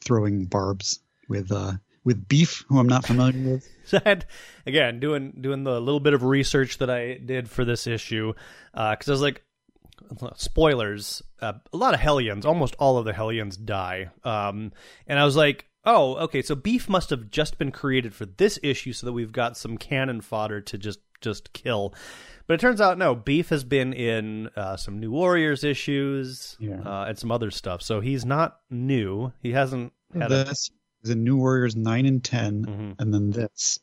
throwing 0.00 0.44
barbs 0.44 1.00
with 1.28 1.52
uh 1.52 1.72
with 2.04 2.26
Beef, 2.26 2.64
who 2.68 2.78
I'm 2.78 2.88
not 2.88 3.04
familiar 3.06 3.54
with. 3.54 3.68
So 3.88 3.98
had, 4.04 4.26
again, 4.66 5.00
doing 5.00 5.38
doing 5.40 5.64
the 5.64 5.80
little 5.80 5.98
bit 5.98 6.12
of 6.12 6.22
research 6.22 6.76
that 6.76 6.90
I 6.90 7.14
did 7.14 7.48
for 7.48 7.64
this 7.64 7.86
issue, 7.86 8.34
because 8.72 9.08
I 9.08 9.12
was 9.12 9.22
like, 9.22 9.42
spoilers. 10.36 11.22
Uh, 11.40 11.54
a 11.72 11.76
lot 11.76 11.94
of 11.94 12.00
Hellions, 12.00 12.44
almost 12.44 12.74
all 12.78 12.98
of 12.98 13.06
the 13.06 13.14
Hellions 13.14 13.56
die, 13.56 14.10
um, 14.24 14.72
and 15.06 15.18
I 15.18 15.24
was 15.24 15.36
like, 15.36 15.68
oh, 15.86 16.16
okay, 16.16 16.42
so 16.42 16.54
Beef 16.54 16.86
must 16.86 17.08
have 17.08 17.30
just 17.30 17.56
been 17.56 17.72
created 17.72 18.14
for 18.14 18.26
this 18.26 18.58
issue, 18.62 18.92
so 18.92 19.06
that 19.06 19.14
we've 19.14 19.32
got 19.32 19.56
some 19.56 19.78
cannon 19.78 20.20
fodder 20.20 20.60
to 20.60 20.76
just 20.76 20.98
just 21.20 21.52
kill. 21.52 21.94
But 22.46 22.54
it 22.54 22.60
turns 22.60 22.80
out 22.80 22.96
no, 22.98 23.14
Beef 23.14 23.50
has 23.50 23.64
been 23.64 23.92
in 23.92 24.48
uh, 24.56 24.76
some 24.76 24.98
New 25.00 25.10
Warriors 25.10 25.64
issues 25.64 26.56
Yeah. 26.58 26.80
uh, 26.80 27.04
and 27.08 27.18
some 27.18 27.30
other 27.30 27.50
stuff, 27.50 27.82
so 27.82 28.00
he's 28.00 28.24
not 28.24 28.58
new. 28.70 29.32
He 29.42 29.52
hasn't 29.52 29.92
had 30.14 30.32
a 30.32 30.44
This 30.44 30.70
is 31.02 31.10
in 31.10 31.24
New 31.24 31.36
Warriors 31.36 31.76
nine 31.76 32.06
and 32.06 32.24
10 32.24 32.64
Mhm. 32.64 32.94
and 33.00 33.12
then 33.12 33.30
this, 33.30 33.78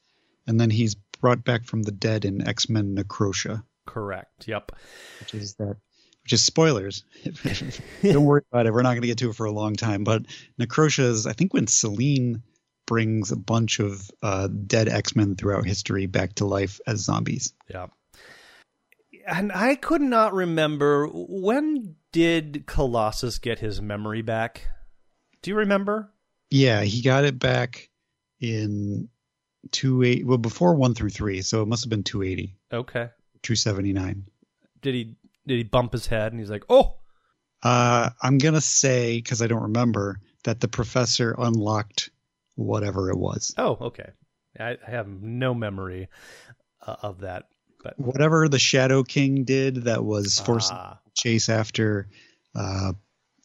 and 0.47 0.59
then 0.59 0.69
he's 0.71 0.95
brought 1.21 1.43
back 1.45 1.65
from 1.65 1.83
the 1.83 1.91
dead 1.91 2.25
in 2.25 2.47
X 2.47 2.67
Men 2.69 2.95
Necrosha, 2.95 3.63
correct. 3.85 4.47
Yep. 4.47 4.71
which 5.19 5.33
is 5.35 5.53
that, 5.55 5.77
which 6.23 6.33
is 6.33 6.41
spoilers. 6.43 7.03
Don't 8.03 8.25
worry 8.25 8.41
about 8.51 8.65
it. 8.65 8.73
We're 8.73 8.81
not 8.81 8.91
going 8.93 9.01
to 9.01 9.07
get 9.07 9.19
to 9.19 9.29
it 9.29 9.35
for 9.35 9.45
a 9.45 9.51
long 9.51 9.75
time. 9.75 10.03
But 10.03 10.25
Necrosha 10.59 11.03
is, 11.03 11.27
I 11.27 11.33
think, 11.33 11.53
when 11.53 11.67
Selene 11.67 12.41
brings 12.85 13.31
a 13.31 13.35
bunch 13.35 13.79
of 13.79 14.09
uh, 14.21 14.47
dead 14.47 14.87
X 14.89 15.15
Men 15.15 15.35
throughout 15.35 15.65
history 15.65 16.05
back 16.05 16.35
to 16.35 16.45
life 16.45 16.79
as 16.87 16.99
zombies. 17.01 17.53
Yeah. 17.69 17.87
And 19.27 19.51
I 19.51 19.75
could 19.75 20.01
not 20.01 20.33
remember 20.33 21.07
when 21.07 21.95
did 22.11 22.65
Colossus 22.67 23.39
get 23.39 23.59
his 23.59 23.81
memory 23.81 24.21
back? 24.21 24.67
Do 25.41 25.49
you 25.51 25.57
remember? 25.57 26.11
Yeah, 26.51 26.81
he 26.81 27.01
got 27.01 27.23
it 27.25 27.39
back 27.39 27.89
in 28.39 29.09
two 29.71 30.03
eight. 30.03 30.25
Well, 30.25 30.37
before 30.37 30.75
one 30.75 30.93
through 30.93 31.09
three, 31.09 31.41
so 31.41 31.61
it 31.63 31.67
must 31.67 31.83
have 31.83 31.89
been 31.89 32.03
two 32.03 32.21
eighty, 32.21 32.55
Okay. 32.71 33.09
two 33.41 33.55
seventy 33.55 33.93
nine. 33.93 34.25
Did 34.81 34.93
he 34.93 35.15
did 35.47 35.57
he 35.57 35.63
bump 35.63 35.91
his 35.93 36.05
head 36.07 36.31
and 36.31 36.39
he's 36.39 36.51
like, 36.51 36.65
"Oh, 36.69 36.97
Uh, 37.63 38.11
I'm 38.21 38.37
gonna 38.37 38.61
say 38.61 39.17
because 39.17 39.41
I 39.41 39.47
don't 39.47 39.63
remember 39.63 40.19
that 40.43 40.59
the 40.59 40.67
professor 40.67 41.35
unlocked 41.37 42.11
whatever 42.55 43.09
it 43.09 43.17
was. 43.17 43.53
oh, 43.57 43.77
okay." 43.81 44.09
I, 44.59 44.77
I 44.87 44.89
have 44.89 45.07
no 45.07 45.53
memory 45.53 46.07
uh, 46.85 46.95
of 47.01 47.19
that, 47.21 47.43
but 47.83 47.99
Whatever 47.99 48.47
the 48.47 48.59
Shadow 48.59 49.03
King 49.03 49.43
did 49.43 49.83
that 49.83 50.03
was 50.03 50.39
forced 50.39 50.71
Ah, 50.73 50.99
chase 51.13 51.49
after. 51.49 52.07
Uh, 52.55 52.93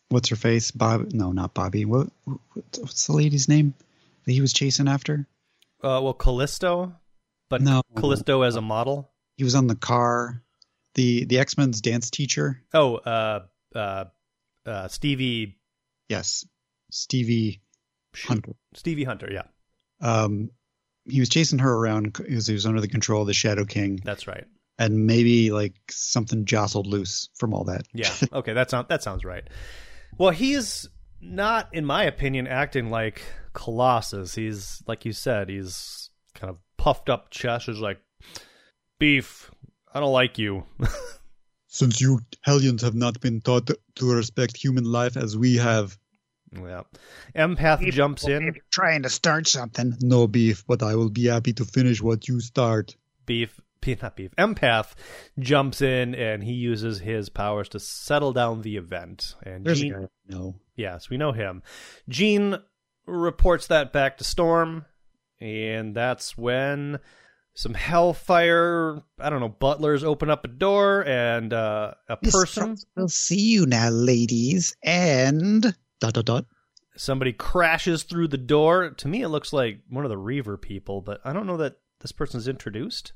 what's 0.08 0.28
her 0.28 0.36
face? 0.36 0.70
Bob? 0.70 1.12
No, 1.12 1.32
not 1.32 1.52
Bobby. 1.52 1.84
What? 1.84 2.10
What's 2.54 3.06
the 3.08 3.12
lady's 3.12 3.48
name 3.48 3.74
that 4.24 4.32
he 4.32 4.40
was 4.40 4.52
chasing 4.52 4.86
after? 4.88 5.26
uh, 5.82 5.98
well, 6.02 6.14
Callisto, 6.14 6.92
but 7.48 7.60
No. 7.60 7.82
Callisto 7.96 8.42
as 8.42 8.54
a 8.56 8.60
model. 8.60 9.10
He 9.36 9.42
was 9.44 9.54
on 9.56 9.66
the 9.66 9.74
car. 9.76 10.42
The 10.94 11.24
the 11.24 11.38
X 11.38 11.56
Men's 11.58 11.80
dance 11.80 12.10
teacher. 12.10 12.62
Oh, 12.74 12.96
uh, 12.96 13.46
uh, 13.74 14.04
uh, 14.66 14.88
Stevie 14.88 15.56
Yes, 16.08 16.44
Stevie 16.92 17.62
Hunter. 18.26 18.52
Stevie 18.74 19.04
Hunter. 19.04 19.28
Yeah, 19.32 19.42
Um, 20.00 20.50
he 21.04 21.20
was 21.20 21.28
chasing 21.28 21.58
her 21.60 21.72
around 21.72 22.12
because 22.12 22.46
he 22.46 22.52
was 22.54 22.66
under 22.66 22.80
the 22.80 22.88
control 22.88 23.20
of 23.22 23.26
the 23.26 23.34
Shadow 23.34 23.64
King, 23.64 24.00
that's 24.04 24.26
right. 24.26 24.44
and 24.78 25.06
maybe 25.06 25.50
like 25.50 25.74
something 25.90 26.44
jostled 26.44 26.86
loose 26.86 27.28
from 27.36 27.54
all 27.54 27.64
that. 27.64 27.82
Yeah. 27.92 28.12
Okay. 28.32 28.52
That 28.52 28.70
sounds 28.70 28.88
that 28.88 29.02
sounds 29.02 29.24
right. 29.24 29.44
Well, 30.18 30.30
he's 30.30 30.88
not, 31.20 31.68
in 31.72 31.84
my 31.84 32.04
opinion, 32.04 32.46
acting 32.46 32.90
like 32.90 33.22
Colossus. 33.52 34.34
He's 34.34 34.82
like 34.86 35.04
you 35.04 35.12
said. 35.12 35.48
He's 35.48 36.10
kind 36.34 36.50
of 36.50 36.58
puffed 36.76 37.08
up 37.10 37.30
chest. 37.30 37.66
He's 37.66 37.78
like, 37.78 37.98
beef. 38.98 39.50
I 39.92 40.00
don't 40.00 40.12
like 40.12 40.38
you. 40.38 40.64
Since 41.68 42.00
you 42.00 42.20
Hellions 42.42 42.82
have 42.82 42.94
not 42.94 43.20
been 43.20 43.40
taught 43.40 43.70
to 43.96 44.12
respect 44.14 44.56
human 44.56 44.84
life 44.84 45.16
as 45.16 45.36
we 45.36 45.56
have, 45.56 45.96
yeah. 46.52 46.82
Empath 47.34 47.90
jumps 47.92 48.26
in. 48.26 48.54
trying 48.70 49.02
to 49.02 49.08
start 49.08 49.46
something. 49.46 49.96
No 50.00 50.26
beef, 50.26 50.64
but 50.66 50.82
I 50.82 50.96
will 50.96 51.10
be 51.10 51.26
happy 51.26 51.52
to 51.54 51.64
finish 51.64 52.02
what 52.02 52.28
you 52.28 52.40
start. 52.40 52.96
Beef. 53.26 53.60
be- 53.80 53.96
Not 54.00 54.16
beef. 54.16 54.30
Empath 54.36 54.92
jumps 55.38 55.80
in 55.80 56.14
and 56.14 56.42
he 56.44 56.52
uses 56.52 57.00
his 57.00 57.28
powers 57.28 57.68
to 57.70 57.80
settle 57.80 58.32
down 58.32 58.62
the 58.62 58.76
event. 58.76 59.34
And 59.42 59.64
There's 59.64 59.80
Jean- 59.80 60.08
No. 60.28 60.56
Yes, 60.76 61.08
we 61.10 61.16
know 61.16 61.32
him. 61.32 61.62
Jean 62.08 62.56
reports 63.06 63.66
that 63.68 63.92
back 63.92 64.18
to 64.18 64.24
Storm, 64.24 64.86
and 65.40 65.94
that's 65.94 66.36
when 66.38 66.98
some 67.54 67.74
hellfire, 67.74 69.02
I 69.18 69.28
don't 69.30 69.40
know, 69.40 69.48
butlers 69.48 70.04
open 70.04 70.30
up 70.30 70.44
a 70.44 70.48
door, 70.48 71.04
and 71.06 71.52
uh, 71.52 71.94
a 72.08 72.16
person 72.16 72.76
We'll 72.96 73.08
see 73.08 73.40
you 73.50 73.66
now, 73.66 73.90
ladies, 73.90 74.76
and 74.82 75.74
dot 76.00 76.14
dot 76.14 76.24
dot. 76.24 76.46
somebody 76.96 77.32
crashes 77.32 78.02
through 78.02 78.28
the 78.28 78.38
door. 78.38 78.90
To 78.90 79.08
me, 79.08 79.22
it 79.22 79.28
looks 79.28 79.52
like 79.52 79.80
one 79.88 80.04
of 80.04 80.10
the 80.10 80.18
Reaver 80.18 80.56
people, 80.56 81.00
but 81.00 81.20
I 81.24 81.32
don't 81.32 81.46
know 81.46 81.58
that 81.58 81.76
this 82.00 82.12
person's 82.12 82.48
introduced. 82.48 83.12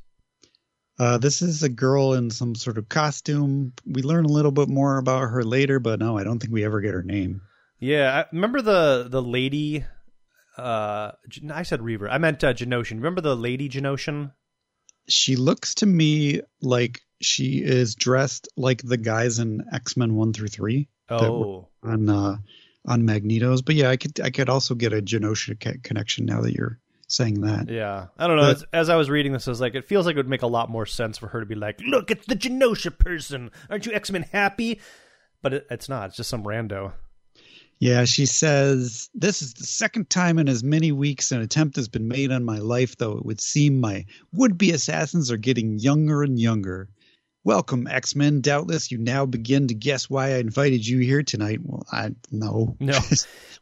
Uh, 0.98 1.18
this 1.18 1.42
is 1.42 1.62
a 1.62 1.68
girl 1.68 2.12
in 2.14 2.30
some 2.30 2.54
sort 2.54 2.78
of 2.78 2.88
costume. 2.88 3.72
We 3.84 4.02
learn 4.02 4.26
a 4.26 4.32
little 4.32 4.52
bit 4.52 4.68
more 4.68 4.98
about 4.98 5.30
her 5.30 5.42
later, 5.42 5.80
but 5.80 5.98
no, 5.98 6.16
I 6.16 6.22
don't 6.22 6.38
think 6.38 6.52
we 6.52 6.64
ever 6.64 6.80
get 6.80 6.94
her 6.94 7.02
name. 7.02 7.40
Yeah, 7.80 8.16
I 8.20 8.26
remember 8.32 8.62
the 8.62 9.08
the 9.10 9.20
lady. 9.22 9.84
Uh, 10.56 11.10
I 11.52 11.64
said 11.64 11.82
Reaver. 11.82 12.08
I 12.08 12.18
meant 12.18 12.44
uh, 12.44 12.54
Genoshan. 12.54 12.92
Remember 12.96 13.20
the 13.20 13.34
lady 13.34 13.68
Genoshan? 13.68 14.32
She 15.08 15.34
looks 15.34 15.74
to 15.76 15.86
me 15.86 16.42
like 16.62 17.00
she 17.20 17.60
is 17.62 17.96
dressed 17.96 18.48
like 18.56 18.80
the 18.82 18.96
guys 18.96 19.40
in 19.40 19.64
X 19.72 19.96
Men 19.96 20.14
one 20.14 20.32
through 20.32 20.48
three. 20.48 20.88
Oh, 21.08 21.68
on 21.82 22.08
uh, 22.08 22.36
on 22.86 23.04
Magneto's. 23.04 23.62
But 23.62 23.74
yeah, 23.74 23.90
I 23.90 23.96
could 23.96 24.20
I 24.20 24.30
could 24.30 24.48
also 24.48 24.74
get 24.74 24.92
a 24.92 25.02
Genosha 25.02 25.82
connection 25.82 26.26
now 26.26 26.40
that 26.42 26.52
you're 26.52 26.78
saying 27.08 27.40
that. 27.42 27.68
Yeah, 27.68 28.06
I 28.18 28.26
don't 28.26 28.36
know. 28.36 28.54
But, 28.54 28.64
as, 28.72 28.88
I 28.88 28.96
was 28.96 29.10
reading 29.10 29.32
this, 29.32 29.46
I 29.46 29.50
was 29.50 29.60
like, 29.60 29.74
it 29.74 29.86
feels 29.86 30.06
like 30.06 30.14
it 30.14 30.18
would 30.18 30.28
make 30.28 30.42
a 30.42 30.46
lot 30.46 30.70
more 30.70 30.86
sense 30.86 31.18
for 31.18 31.28
her 31.28 31.40
to 31.40 31.46
be 31.46 31.54
like, 31.54 31.80
"Look, 31.80 32.10
it's 32.10 32.26
the 32.26 32.36
Genosha 32.36 32.96
person. 32.96 33.50
Aren't 33.70 33.86
you 33.86 33.92
X 33.92 34.10
Men 34.10 34.22
happy?" 34.32 34.80
But 35.42 35.54
it, 35.54 35.66
it's 35.70 35.88
not. 35.88 36.08
It's 36.08 36.16
just 36.16 36.30
some 36.30 36.44
rando. 36.44 36.92
Yeah, 37.80 38.04
she 38.04 38.24
says, 38.24 39.10
This 39.14 39.42
is 39.42 39.52
the 39.54 39.64
second 39.64 40.08
time 40.08 40.38
in 40.38 40.48
as 40.48 40.62
many 40.62 40.92
weeks 40.92 41.32
an 41.32 41.40
attempt 41.40 41.76
has 41.76 41.88
been 41.88 42.08
made 42.08 42.30
on 42.30 42.44
my 42.44 42.58
life, 42.58 42.96
though 42.96 43.18
it 43.18 43.26
would 43.26 43.40
seem 43.40 43.80
my 43.80 44.06
would 44.32 44.56
be 44.56 44.70
assassins 44.70 45.30
are 45.30 45.36
getting 45.36 45.78
younger 45.78 46.22
and 46.22 46.38
younger. 46.38 46.88
Welcome, 47.46 47.86
X 47.86 48.16
Men. 48.16 48.40
Doubtless 48.40 48.90
you 48.90 48.96
now 48.96 49.26
begin 49.26 49.68
to 49.68 49.74
guess 49.74 50.08
why 50.08 50.28
I 50.28 50.38
invited 50.38 50.86
you 50.86 51.00
here 51.00 51.22
tonight. 51.22 51.60
Well, 51.62 51.84
I 51.92 52.12
no. 52.32 52.74
No. 52.80 52.98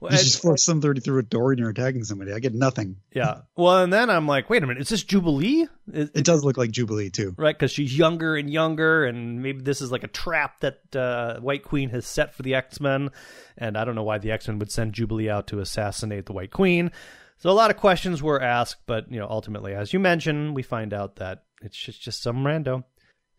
Well, 0.00 0.10
you 0.10 0.18
just 0.18 0.42
forced 0.42 0.64
somebody 0.64 1.00
through 1.00 1.20
a 1.20 1.22
door 1.22 1.52
and 1.52 1.60
you're 1.60 1.70
attacking 1.70 2.02
somebody. 2.02 2.32
I 2.32 2.40
get 2.40 2.52
nothing. 2.52 2.96
Yeah. 3.14 3.42
Well, 3.54 3.84
and 3.84 3.92
then 3.92 4.10
I'm 4.10 4.26
like, 4.26 4.50
wait 4.50 4.64
a 4.64 4.66
minute, 4.66 4.80
is 4.80 4.88
this 4.88 5.04
Jubilee? 5.04 5.68
It, 5.92 6.10
it 6.12 6.24
does 6.24 6.42
look 6.44 6.56
like 6.56 6.72
Jubilee, 6.72 7.10
too. 7.10 7.36
Right, 7.38 7.56
because 7.56 7.70
she's 7.70 7.96
younger 7.96 8.34
and 8.34 8.50
younger, 8.50 9.04
and 9.04 9.44
maybe 9.44 9.62
this 9.62 9.80
is 9.80 9.92
like 9.92 10.02
a 10.02 10.08
trap 10.08 10.58
that 10.58 10.96
uh, 10.96 11.38
White 11.38 11.62
Queen 11.62 11.90
has 11.90 12.04
set 12.04 12.34
for 12.34 12.42
the 12.42 12.56
X 12.56 12.80
Men. 12.80 13.10
And 13.56 13.78
I 13.78 13.84
don't 13.84 13.94
know 13.94 14.02
why 14.02 14.18
the 14.18 14.32
X 14.32 14.48
Men 14.48 14.58
would 14.58 14.72
send 14.72 14.92
Jubilee 14.92 15.30
out 15.30 15.46
to 15.48 15.60
assassinate 15.60 16.26
the 16.26 16.32
White 16.32 16.50
Queen. 16.50 16.90
So 17.38 17.48
a 17.48 17.52
lot 17.52 17.70
of 17.70 17.76
questions 17.76 18.24
were 18.24 18.42
asked, 18.42 18.78
but 18.86 19.08
you 19.08 19.20
know, 19.20 19.28
ultimately, 19.30 19.72
as 19.72 19.92
you 19.92 20.00
mentioned, 20.00 20.56
we 20.56 20.64
find 20.64 20.92
out 20.92 21.14
that 21.16 21.44
it's 21.62 21.76
just, 21.76 22.02
just 22.02 22.24
some 22.24 22.38
rando. 22.38 22.82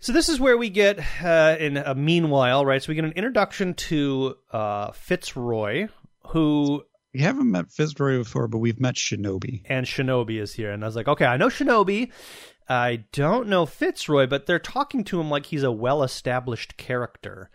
So 0.04 0.12
this 0.12 0.28
is 0.28 0.38
where 0.38 0.58
we 0.58 0.70
get 0.70 1.00
uh, 1.24 1.56
in 1.58 1.78
a 1.78 1.96
meanwhile, 1.96 2.66
right? 2.66 2.84
So 2.84 2.90
we 2.90 2.96
get 2.96 3.06
an 3.06 3.14
introduction 3.14 3.74
to 3.76 4.36
uh, 4.52 4.92
Fitzroy, 4.92 5.88
who 6.28 6.84
we 7.14 7.22
haven't 7.22 7.50
met 7.50 7.72
Fitzroy 7.72 8.18
before, 8.18 8.50
but 8.50 8.58
we've 8.58 8.82
met 8.82 8.96
Shinobi, 8.96 9.62
and 9.64 9.86
Shinobi 9.86 10.42
is 10.42 10.52
here. 10.52 10.72
And 10.72 10.84
I 10.84 10.88
was 10.88 10.98
like, 10.98 11.08
okay, 11.08 11.24
I 11.24 11.38
know 11.38 11.48
Shinobi. 11.48 12.12
I 12.68 13.06
don't 13.14 13.48
know 13.48 13.66
Fitzroy, 13.66 14.28
but 14.28 14.46
they're 14.46 14.60
talking 14.60 15.06
to 15.06 15.22
him 15.22 15.30
like 15.30 15.46
he's 15.46 15.64
a 15.64 15.72
well-established 15.72 16.76
character, 16.76 17.50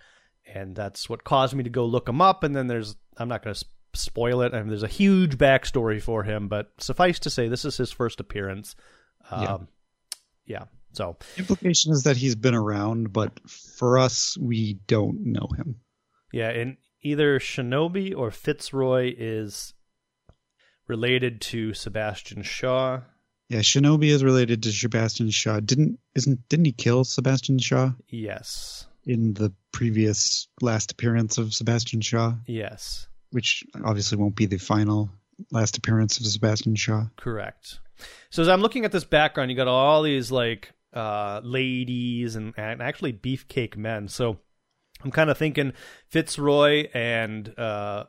and 0.46 0.74
that's 0.74 1.06
what 1.06 1.24
caused 1.24 1.54
me 1.54 1.64
to 1.64 1.70
go 1.70 1.84
look 1.84 2.08
him 2.08 2.22
up. 2.22 2.44
And 2.44 2.56
then 2.56 2.66
there's, 2.66 2.96
I'm 3.18 3.28
not 3.28 3.44
going 3.44 3.56
to 3.56 3.64
spoil 3.92 4.40
it, 4.40 4.54
and 4.54 4.70
there's 4.70 4.82
a 4.82 4.88
huge 4.88 5.36
backstory 5.36 6.00
for 6.00 6.22
him, 6.22 6.48
but 6.48 6.70
suffice 6.78 7.18
to 7.18 7.28
say, 7.28 7.46
this 7.46 7.66
is 7.66 7.76
his 7.76 7.92
first 7.92 8.20
appearance. 8.20 8.74
Um, 9.30 9.42
yeah. 10.46 10.60
yeah. 10.60 10.64
So 10.92 11.16
implication 11.36 11.92
is 11.92 12.04
that 12.04 12.16
he's 12.16 12.34
been 12.34 12.54
around, 12.54 13.12
but 13.12 13.38
for 13.48 13.98
us, 13.98 14.36
we 14.40 14.74
don't 14.86 15.26
know 15.26 15.48
him. 15.56 15.76
Yeah, 16.32 16.50
and 16.50 16.76
either 17.02 17.38
Shinobi 17.38 18.16
or 18.16 18.30
Fitzroy 18.30 19.14
is 19.16 19.74
related 20.86 21.40
to 21.42 21.74
Sebastian 21.74 22.42
Shaw. 22.42 23.00
Yeah, 23.48 23.60
Shinobi 23.60 24.08
is 24.08 24.24
related 24.24 24.62
to 24.64 24.72
Sebastian 24.72 25.30
Shaw. 25.30 25.60
Didn't 25.60 25.98
isn't 26.14 26.48
didn't 26.48 26.66
he 26.66 26.72
kill 26.72 27.04
Sebastian 27.04 27.58
Shaw? 27.58 27.92
Yes. 28.08 28.86
In 29.04 29.34
the 29.34 29.52
previous 29.72 30.48
last 30.60 30.92
appearance 30.92 31.38
of 31.38 31.54
Sebastian 31.54 32.00
Shaw? 32.00 32.34
Yes. 32.46 33.06
Which 33.30 33.64
obviously 33.84 34.18
won't 34.18 34.36
be 34.36 34.46
the 34.46 34.58
final 34.58 35.10
last 35.50 35.78
appearance 35.78 36.18
of 36.18 36.26
Sebastian 36.26 36.74
Shaw. 36.74 37.06
Correct. 37.16 37.80
So 38.30 38.42
as 38.42 38.48
I'm 38.48 38.60
looking 38.60 38.84
at 38.84 38.92
this 38.92 39.04
background, 39.04 39.50
you 39.50 39.56
got 39.56 39.68
all 39.68 40.02
these 40.02 40.30
like 40.30 40.72
uh, 40.92 41.40
ladies 41.42 42.36
and, 42.36 42.54
and 42.56 42.82
actually 42.82 43.12
beefcake 43.12 43.76
men. 43.76 44.08
So 44.08 44.38
I'm 45.04 45.10
kind 45.10 45.30
of 45.30 45.38
thinking 45.38 45.72
Fitzroy 46.08 46.88
and 46.94 47.52
uh, 47.58 48.04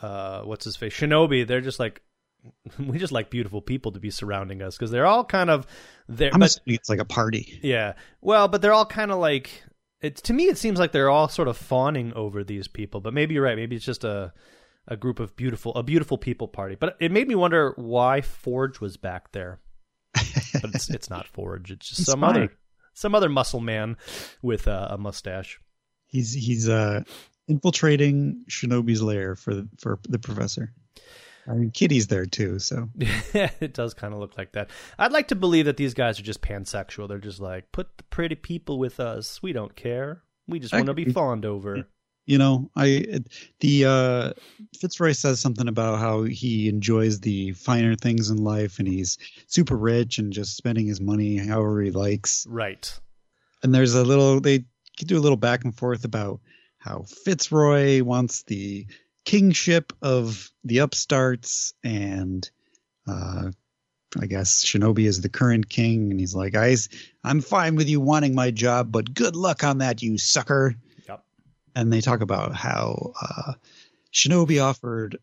uh, 0.00 0.42
what's 0.42 0.64
his 0.64 0.76
face 0.76 0.94
Shinobi. 0.94 1.46
They're 1.46 1.60
just 1.60 1.80
like 1.80 2.02
we 2.78 2.98
just 2.98 3.12
like 3.12 3.30
beautiful 3.30 3.60
people 3.60 3.92
to 3.92 4.00
be 4.00 4.10
surrounding 4.10 4.62
us 4.62 4.76
because 4.76 4.90
they're 4.90 5.06
all 5.06 5.24
kind 5.24 5.50
of 5.50 5.66
there. 6.08 6.30
It's 6.66 6.88
like 6.88 7.00
a 7.00 7.04
party. 7.04 7.58
Yeah. 7.62 7.94
Well, 8.20 8.48
but 8.48 8.62
they're 8.62 8.72
all 8.72 8.86
kind 8.86 9.10
of 9.10 9.18
like 9.18 9.62
it's 10.00 10.22
to 10.22 10.32
me. 10.32 10.44
It 10.44 10.58
seems 10.58 10.78
like 10.78 10.92
they're 10.92 11.10
all 11.10 11.28
sort 11.28 11.48
of 11.48 11.56
fawning 11.56 12.12
over 12.14 12.44
these 12.44 12.68
people. 12.68 13.00
But 13.00 13.14
maybe 13.14 13.34
you're 13.34 13.44
right. 13.44 13.56
Maybe 13.56 13.76
it's 13.76 13.84
just 13.84 14.04
a 14.04 14.32
a 14.86 14.96
group 14.96 15.20
of 15.20 15.36
beautiful 15.36 15.74
a 15.74 15.82
beautiful 15.82 16.18
people 16.18 16.48
party. 16.48 16.76
But 16.76 16.96
it 17.00 17.12
made 17.12 17.28
me 17.28 17.34
wonder 17.34 17.72
why 17.76 18.20
Forge 18.20 18.80
was 18.80 18.96
back 18.96 19.32
there 19.32 19.58
but 20.60 20.74
it's 20.74 20.90
it's 20.90 21.10
not 21.10 21.26
Forge. 21.26 21.70
It's 21.70 21.88
just 21.88 22.00
it's 22.00 22.10
some 22.10 22.20
fine. 22.20 22.30
other 22.30 22.52
some 22.94 23.14
other 23.14 23.28
muscle 23.28 23.60
man 23.60 23.96
with 24.42 24.66
a 24.66 24.96
mustache. 24.98 25.60
He's 26.06 26.32
he's 26.32 26.68
uh, 26.68 27.02
infiltrating 27.46 28.44
Shinobi's 28.48 29.02
lair 29.02 29.36
for 29.36 29.64
for 29.78 29.98
the 30.08 30.18
professor. 30.18 30.72
I 31.46 31.54
mean, 31.54 31.70
Kitty's 31.70 32.08
there 32.08 32.26
too, 32.26 32.58
so 32.58 32.90
it 32.98 33.72
does 33.72 33.94
kind 33.94 34.12
of 34.12 34.20
look 34.20 34.36
like 34.36 34.52
that. 34.52 34.68
I'd 34.98 35.12
like 35.12 35.28
to 35.28 35.34
believe 35.34 35.64
that 35.64 35.78
these 35.78 35.94
guys 35.94 36.20
are 36.20 36.22
just 36.22 36.42
pansexual. 36.42 37.08
They're 37.08 37.18
just 37.18 37.40
like, 37.40 37.72
put 37.72 37.96
the 37.96 38.04
pretty 38.04 38.34
people 38.34 38.78
with 38.78 39.00
us. 39.00 39.42
We 39.42 39.54
don't 39.54 39.74
care. 39.74 40.22
We 40.46 40.58
just 40.58 40.74
want 40.74 40.86
to 40.86 40.94
be 40.94 41.06
fawned 41.06 41.46
over 41.46 41.86
you 42.28 42.36
know 42.36 42.70
i 42.76 43.20
the 43.60 43.86
uh 43.86 44.32
fitzroy 44.78 45.12
says 45.12 45.40
something 45.40 45.66
about 45.66 45.98
how 45.98 46.22
he 46.22 46.68
enjoys 46.68 47.20
the 47.20 47.52
finer 47.52 47.96
things 47.96 48.28
in 48.28 48.36
life 48.44 48.78
and 48.78 48.86
he's 48.86 49.16
super 49.46 49.76
rich 49.76 50.18
and 50.18 50.32
just 50.32 50.54
spending 50.54 50.86
his 50.86 51.00
money 51.00 51.38
however 51.38 51.80
he 51.80 51.90
likes 51.90 52.46
right 52.48 53.00
and 53.62 53.74
there's 53.74 53.94
a 53.94 54.04
little 54.04 54.40
they 54.40 54.64
do 54.98 55.16
a 55.16 55.20
little 55.20 55.38
back 55.38 55.64
and 55.64 55.74
forth 55.74 56.04
about 56.04 56.40
how 56.76 57.02
fitzroy 57.24 58.02
wants 58.02 58.42
the 58.42 58.86
kingship 59.24 59.92
of 60.02 60.50
the 60.64 60.78
upstarts 60.78 61.72
and 61.82 62.50
uh 63.08 63.50
I 64.18 64.24
guess 64.24 64.64
Shinobi 64.64 65.04
is 65.04 65.20
the 65.20 65.28
current 65.28 65.68
king, 65.68 66.10
and 66.10 66.18
he's 66.18 66.34
like, 66.34 66.54
"Guys, 66.54 66.88
I'm 67.22 67.42
fine 67.42 67.76
with 67.76 67.90
you 67.90 68.00
wanting 68.00 68.34
my 68.34 68.50
job, 68.50 68.90
but 68.90 69.12
good 69.12 69.36
luck 69.36 69.62
on 69.62 69.78
that, 69.78 70.02
you 70.02 70.16
sucker." 70.16 70.76
And 71.78 71.92
they 71.92 72.00
talk 72.00 72.22
about 72.22 72.56
how 72.56 73.12
uh, 73.22 73.52
Shinobi 74.12 74.60
offered 74.62 75.16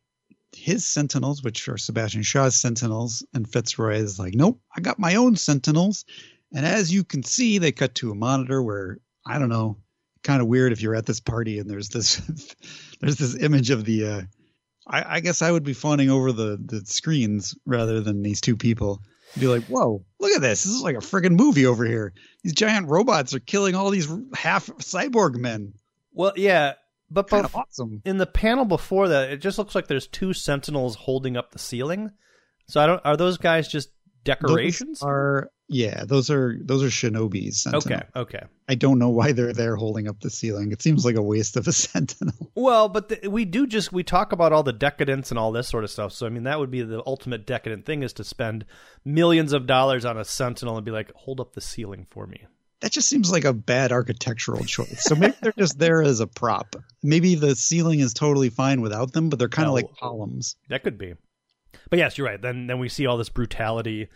his 0.55 0.85
Sentinels, 0.85 1.43
which 1.43 1.67
are 1.67 1.77
Sebastian 1.77 2.23
Shaw's 2.23 2.55
Sentinels, 2.55 3.25
and 3.33 3.45
Fitzroy 3.45 3.95
is 3.95 4.17
like, 4.17 4.35
nope, 4.35 4.61
I 4.75 4.79
got 4.79 4.97
my 4.97 5.15
own 5.15 5.35
Sentinels. 5.35 6.05
And 6.53 6.65
as 6.65 6.93
you 6.93 7.03
can 7.03 7.23
see, 7.23 7.57
they 7.57 7.73
cut 7.73 7.95
to 7.95 8.11
a 8.11 8.15
monitor 8.15 8.63
where 8.63 8.99
I 9.25 9.37
don't 9.37 9.49
know, 9.49 9.79
kind 10.23 10.41
of 10.41 10.47
weird 10.47 10.71
if 10.71 10.81
you're 10.81 10.95
at 10.95 11.05
this 11.05 11.19
party 11.19 11.59
and 11.59 11.69
there's 11.69 11.89
this 11.89 12.21
there's 13.01 13.17
this 13.17 13.35
image 13.35 13.69
of 13.69 13.83
the. 13.83 14.07
Uh, 14.07 14.21
I, 14.87 15.15
I, 15.15 15.19
guess 15.19 15.41
I 15.41 15.51
would 15.51 15.63
be 15.63 15.73
fawning 15.73 16.09
over 16.09 16.31
the 16.31 16.57
the 16.63 16.85
screens 16.85 17.57
rather 17.65 17.99
than 17.99 18.21
these 18.21 18.39
two 18.39 18.55
people. 18.55 19.01
Be 19.37 19.47
like, 19.47 19.65
whoa, 19.65 20.05
look 20.21 20.31
at 20.31 20.41
this! 20.41 20.63
This 20.63 20.73
is 20.73 20.81
like 20.81 20.95
a 20.95 20.99
friggin' 20.99 21.35
movie 21.35 21.65
over 21.65 21.83
here. 21.83 22.13
These 22.43 22.53
giant 22.53 22.87
robots 22.87 23.33
are 23.33 23.39
killing 23.39 23.75
all 23.75 23.89
these 23.89 24.07
half 24.33 24.67
cyborg 24.67 25.35
men. 25.35 25.73
Well, 26.15 26.33
yeah, 26.35 26.73
but 27.11 27.29
kind 27.29 27.45
of 27.45 27.55
awesome. 27.55 28.01
In 28.05 28.17
the 28.17 28.25
panel 28.25 28.65
before 28.65 29.09
that, 29.09 29.29
it 29.29 29.37
just 29.37 29.57
looks 29.57 29.75
like 29.75 29.87
there's 29.87 30.07
two 30.07 30.33
sentinels 30.33 30.95
holding 30.95 31.37
up 31.37 31.51
the 31.51 31.59
ceiling. 31.59 32.11
So 32.67 32.81
I 32.81 32.87
don't. 32.87 33.01
Are 33.05 33.17
those 33.17 33.37
guys 33.37 33.67
just 33.67 33.89
decorations? 34.23 34.99
Those 34.99 35.07
are 35.07 35.51
yeah, 35.67 36.05
those 36.05 36.29
are 36.29 36.57
those 36.61 36.83
are 36.83 36.87
shinobi's. 36.87 37.61
Sentinel. 37.61 37.97
Okay, 37.97 38.05
okay. 38.15 38.43
I 38.67 38.75
don't 38.75 38.97
know 38.97 39.09
why 39.09 39.33
they're 39.33 39.53
there 39.53 39.75
holding 39.75 40.07
up 40.07 40.19
the 40.21 40.29
ceiling. 40.29 40.71
It 40.71 40.81
seems 40.81 41.05
like 41.05 41.15
a 41.15 41.21
waste 41.21 41.57
of 41.57 41.67
a 41.67 41.71
sentinel. 41.73 42.51
Well, 42.55 42.89
but 42.89 43.09
the, 43.09 43.27
we 43.29 43.45
do 43.45 43.67
just 43.67 43.91
we 43.91 44.03
talk 44.03 44.31
about 44.31 44.53
all 44.53 44.63
the 44.63 44.73
decadence 44.73 45.29
and 45.31 45.37
all 45.37 45.51
this 45.51 45.67
sort 45.67 45.83
of 45.83 45.91
stuff. 45.91 46.13
So 46.13 46.25
I 46.25 46.29
mean, 46.29 46.43
that 46.43 46.59
would 46.59 46.71
be 46.71 46.81
the 46.81 47.03
ultimate 47.05 47.45
decadent 47.45 47.85
thing 47.85 48.01
is 48.01 48.13
to 48.13 48.23
spend 48.23 48.65
millions 49.03 49.53
of 49.53 49.67
dollars 49.67 50.05
on 50.05 50.17
a 50.17 50.25
sentinel 50.25 50.77
and 50.77 50.85
be 50.85 50.91
like, 50.91 51.11
hold 51.13 51.39
up 51.39 51.53
the 51.53 51.61
ceiling 51.61 52.07
for 52.09 52.25
me 52.25 52.45
that 52.81 52.91
just 52.91 53.07
seems 53.09 53.31
like 53.31 53.45
a 53.45 53.53
bad 53.53 53.91
architectural 53.91 54.63
choice. 54.63 55.03
So 55.03 55.15
maybe 55.15 55.35
they're 55.41 55.53
just 55.57 55.79
there 55.79 56.01
as 56.01 56.19
a 56.19 56.27
prop. 56.27 56.75
Maybe 57.01 57.35
the 57.35 57.55
ceiling 57.55 57.99
is 57.99 58.13
totally 58.13 58.49
fine 58.49 58.81
without 58.81 59.13
them, 59.13 59.29
but 59.29 59.39
they're 59.39 59.49
kind 59.49 59.67
of 59.67 59.73
like 59.73 59.87
columns. 59.99 60.55
That 60.69 60.83
could 60.83 60.97
be. 60.97 61.13
But 61.89 61.99
yes, 61.99 62.17
you're 62.17 62.27
right. 62.27 62.41
Then 62.41 62.67
then 62.67 62.79
we 62.79 62.89
see 62.89 63.05
all 63.05 63.17
this 63.17 63.29
brutality 63.29 64.09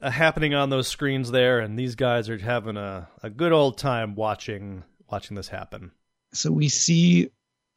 uh, 0.00 0.10
happening 0.10 0.54
on 0.54 0.70
those 0.70 0.88
screens 0.88 1.30
there, 1.30 1.60
and 1.60 1.78
these 1.78 1.94
guys 1.94 2.28
are 2.28 2.38
having 2.38 2.76
a, 2.76 3.08
a 3.22 3.30
good 3.30 3.52
old 3.52 3.78
time 3.78 4.14
watching 4.14 4.82
watching 5.10 5.36
this 5.36 5.48
happen. 5.48 5.92
So 6.32 6.50
we 6.50 6.68
see 6.68 7.30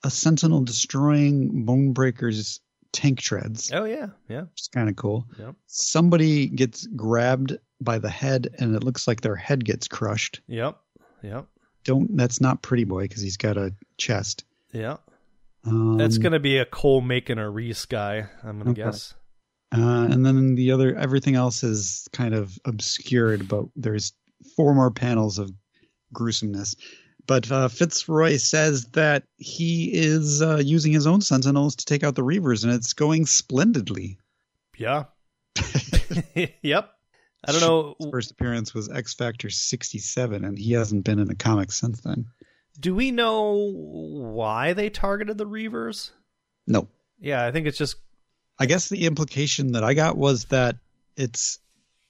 a 0.03 0.09
sentinel 0.09 0.61
destroying 0.61 1.65
Bonebreaker's 1.65 2.61
tank 2.91 3.19
treads, 3.19 3.71
Oh 3.71 3.85
yeah, 3.85 4.07
yeah. 4.27 4.43
is 4.57 4.67
kind 4.73 4.89
of 4.89 4.95
cool. 4.95 5.25
Yep. 5.37 5.55
Somebody 5.67 6.47
gets 6.47 6.87
grabbed 6.87 7.57
by 7.81 7.99
the 7.99 8.09
head, 8.09 8.55
and 8.59 8.75
it 8.75 8.83
looks 8.83 9.07
like 9.07 9.21
their 9.21 9.35
head 9.35 9.63
gets 9.65 9.87
crushed. 9.87 10.41
Yep. 10.47 10.77
Yep. 11.23 11.45
Don't. 11.83 12.15
That's 12.17 12.41
not 12.41 12.61
Pretty 12.61 12.83
Boy 12.83 13.03
because 13.03 13.21
he's 13.21 13.37
got 13.37 13.57
a 13.57 13.73
chest. 13.97 14.43
Yeah. 14.73 14.97
Um, 15.65 15.97
That's 15.97 16.17
gonna 16.17 16.39
be 16.39 16.57
a 16.57 16.65
Cole 16.65 17.01
Macon 17.01 17.37
or 17.39 17.51
Reese 17.51 17.85
guy, 17.85 18.27
I'm 18.43 18.59
gonna 18.59 18.71
Okay. 18.71 18.83
guess. 18.83 19.13
Uh, 19.75 20.07
and 20.09 20.25
then 20.25 20.55
the 20.55 20.71
other, 20.71 20.95
everything 20.95 21.35
else 21.35 21.63
is 21.63 22.07
kind 22.13 22.33
of 22.33 22.57
obscured, 22.65 23.47
but 23.47 23.65
there's 23.75 24.13
four 24.55 24.73
more 24.73 24.89
panels 24.89 25.37
of 25.37 25.51
gruesomeness. 26.13 26.75
But 27.27 27.51
uh, 27.51 27.67
Fitzroy 27.67 28.37
says 28.37 28.85
that 28.93 29.23
he 29.37 29.91
is 29.93 30.41
uh, 30.41 30.57
using 30.57 30.91
his 30.91 31.05
own 31.05 31.21
Sentinels 31.21 31.75
to 31.75 31.85
take 31.85 32.03
out 32.03 32.15
the 32.15 32.23
Reavers, 32.23 32.63
and 32.63 32.73
it's 32.73 32.93
going 32.93 33.25
splendidly. 33.27 34.17
Yeah. 34.77 35.05
yep. 36.63 36.89
I 37.45 37.51
don't 37.51 37.61
know. 37.61 37.95
His 37.99 38.09
first 38.11 38.31
appearance 38.31 38.73
was 38.73 38.89
X 38.89 39.13
Factor 39.13 39.49
67, 39.49 40.43
and 40.43 40.57
he 40.57 40.73
hasn't 40.73 41.05
been 41.05 41.19
in 41.19 41.29
a 41.29 41.35
comic 41.35 41.71
since 41.71 42.01
then. 42.01 42.25
Do 42.79 42.95
we 42.95 43.11
know 43.11 43.53
why 43.53 44.73
they 44.73 44.89
targeted 44.89 45.37
the 45.37 45.45
Reavers? 45.45 46.11
No. 46.67 46.87
Yeah, 47.19 47.45
I 47.45 47.51
think 47.51 47.67
it's 47.67 47.77
just 47.77 47.95
I 48.59 48.65
guess 48.65 48.89
the 48.89 49.05
implication 49.05 49.71
that 49.73 49.83
I 49.83 49.93
got 49.93 50.17
was 50.17 50.45
that 50.45 50.77
it's 51.15 51.59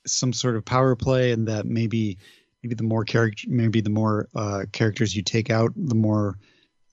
some 0.06 0.34
sort 0.34 0.56
of 0.56 0.66
power 0.66 0.96
play, 0.96 1.32
and 1.32 1.48
that 1.48 1.66
maybe 1.66 2.18
maybe 2.64 2.76
the 2.76 2.84
more 2.84 3.06
character, 3.06 3.48
maybe 3.50 3.82
the 3.82 3.90
more 3.90 4.28
uh, 4.36 4.66
characters 4.72 5.16
you 5.16 5.22
take 5.22 5.50
out, 5.50 5.72
the 5.76 5.96
more 5.96 6.38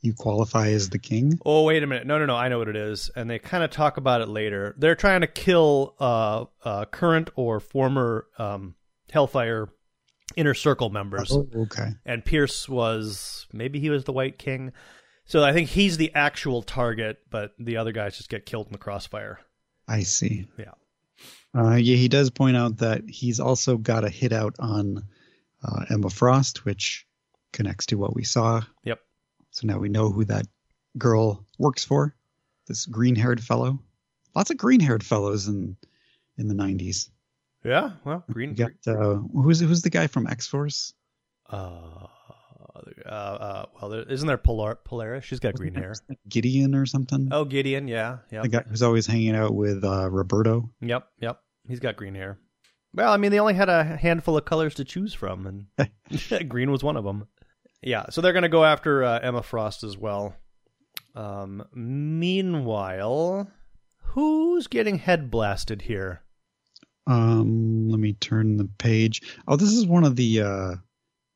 you 0.06 0.14
qualify 0.14 0.68
as 0.68 0.88
the 0.88 0.98
king. 0.98 1.38
Oh, 1.44 1.64
wait 1.64 1.82
a 1.82 1.86
minute. 1.86 2.06
No, 2.06 2.18
no, 2.18 2.26
no. 2.26 2.36
I 2.36 2.48
know 2.48 2.58
what 2.58 2.68
it 2.68 2.76
is. 2.76 3.10
And 3.14 3.28
they 3.28 3.38
kind 3.38 3.62
of 3.62 3.70
talk 3.70 3.98
about 3.98 4.22
it 4.22 4.28
later. 4.28 4.74
They're 4.78 4.94
trying 4.94 5.20
to 5.20 5.26
kill 5.26 5.94
uh, 6.00 6.46
uh, 6.64 6.84
current 6.86 7.30
or 7.36 7.60
former 7.60 8.26
um, 8.38 8.74
Hellfire 9.10 9.68
inner 10.36 10.54
circle 10.54 10.90
members. 10.90 11.32
Oh, 11.32 11.48
okay. 11.54 11.90
And 12.04 12.24
Pierce 12.24 12.68
was 12.68 13.46
maybe 13.52 13.80
he 13.80 13.90
was 13.90 14.04
the 14.04 14.12
White 14.12 14.38
King. 14.38 14.72
So 15.24 15.42
I 15.42 15.52
think 15.52 15.68
he's 15.68 15.96
the 15.96 16.12
actual 16.14 16.62
target, 16.62 17.18
but 17.30 17.52
the 17.58 17.76
other 17.78 17.92
guys 17.92 18.16
just 18.16 18.30
get 18.30 18.46
killed 18.46 18.66
in 18.66 18.72
the 18.72 18.78
crossfire. 18.78 19.40
I 19.88 20.02
see. 20.02 20.46
Yeah. 20.58 20.72
Uh, 21.56 21.74
yeah, 21.74 21.96
he 21.96 22.08
does 22.08 22.30
point 22.30 22.56
out 22.56 22.78
that 22.78 23.02
he's 23.08 23.40
also 23.40 23.76
got 23.76 24.04
a 24.04 24.10
hit 24.10 24.32
out 24.32 24.54
on 24.58 25.02
uh, 25.64 25.84
Emma 25.90 26.10
Frost, 26.10 26.64
which 26.64 27.06
connects 27.52 27.86
to 27.86 27.96
what 27.96 28.14
we 28.14 28.22
saw. 28.22 28.60
Yep. 28.84 29.00
So 29.56 29.66
now 29.66 29.78
we 29.78 29.88
know 29.88 30.10
who 30.10 30.26
that 30.26 30.46
girl 30.98 31.42
works 31.58 31.82
for. 31.82 32.14
This 32.66 32.84
green-haired 32.84 33.42
fellow. 33.42 33.78
Lots 34.34 34.50
of 34.50 34.58
green-haired 34.58 35.02
fellows 35.02 35.48
in 35.48 35.78
in 36.36 36.46
the 36.46 36.54
'90s. 36.54 37.08
Yeah. 37.64 37.92
Well, 38.04 38.22
Green. 38.30 38.50
We 38.50 38.56
got 38.56 38.72
uh, 38.86 39.14
who's 39.14 39.60
who's 39.60 39.80
the 39.80 39.88
guy 39.88 40.08
from 40.08 40.26
X 40.26 40.46
Force? 40.46 40.92
Uh, 41.48 42.06
uh, 43.06 43.08
uh, 43.08 43.66
well, 43.80 43.90
there, 43.90 44.02
isn't 44.02 44.26
there 44.28 44.36
Polar- 44.36 44.78
Polaris? 44.84 45.24
She's 45.24 45.40
got 45.40 45.54
green 45.54 45.72
hair. 45.72 45.94
Gideon 46.28 46.74
or 46.74 46.84
something. 46.84 47.30
Oh, 47.32 47.46
Gideon. 47.46 47.88
Yeah. 47.88 48.18
Yeah. 48.30 48.42
the 48.42 48.48
guy 48.48 48.64
who's 48.68 48.82
always 48.82 49.06
hanging 49.06 49.34
out 49.34 49.54
with 49.54 49.84
uh, 49.84 50.10
Roberto. 50.10 50.70
Yep, 50.82 51.08
yep. 51.20 51.40
He's 51.66 51.80
got 51.80 51.96
green 51.96 52.14
hair. 52.14 52.38
Well, 52.92 53.10
I 53.10 53.16
mean, 53.16 53.30
they 53.30 53.40
only 53.40 53.54
had 53.54 53.70
a 53.70 53.84
handful 53.84 54.36
of 54.36 54.44
colors 54.44 54.74
to 54.74 54.84
choose 54.84 55.14
from, 55.14 55.66
and 55.78 56.48
green 56.50 56.70
was 56.70 56.84
one 56.84 56.98
of 56.98 57.04
them. 57.04 57.26
Yeah, 57.86 58.06
so 58.10 58.20
they're 58.20 58.32
going 58.32 58.42
to 58.42 58.48
go 58.48 58.64
after 58.64 59.04
uh, 59.04 59.20
Emma 59.20 59.44
Frost 59.44 59.84
as 59.84 59.96
well. 59.96 60.34
Um, 61.14 61.64
meanwhile, 61.72 63.48
who's 64.02 64.66
getting 64.66 64.98
head 64.98 65.30
blasted 65.30 65.82
here? 65.82 66.20
Um, 67.06 67.88
let 67.88 68.00
me 68.00 68.12
turn 68.14 68.56
the 68.56 68.68
page. 68.78 69.22
Oh, 69.46 69.54
this 69.54 69.70
is 69.70 69.86
one 69.86 70.02
of 70.02 70.16
the 70.16 70.40
uh, 70.42 70.70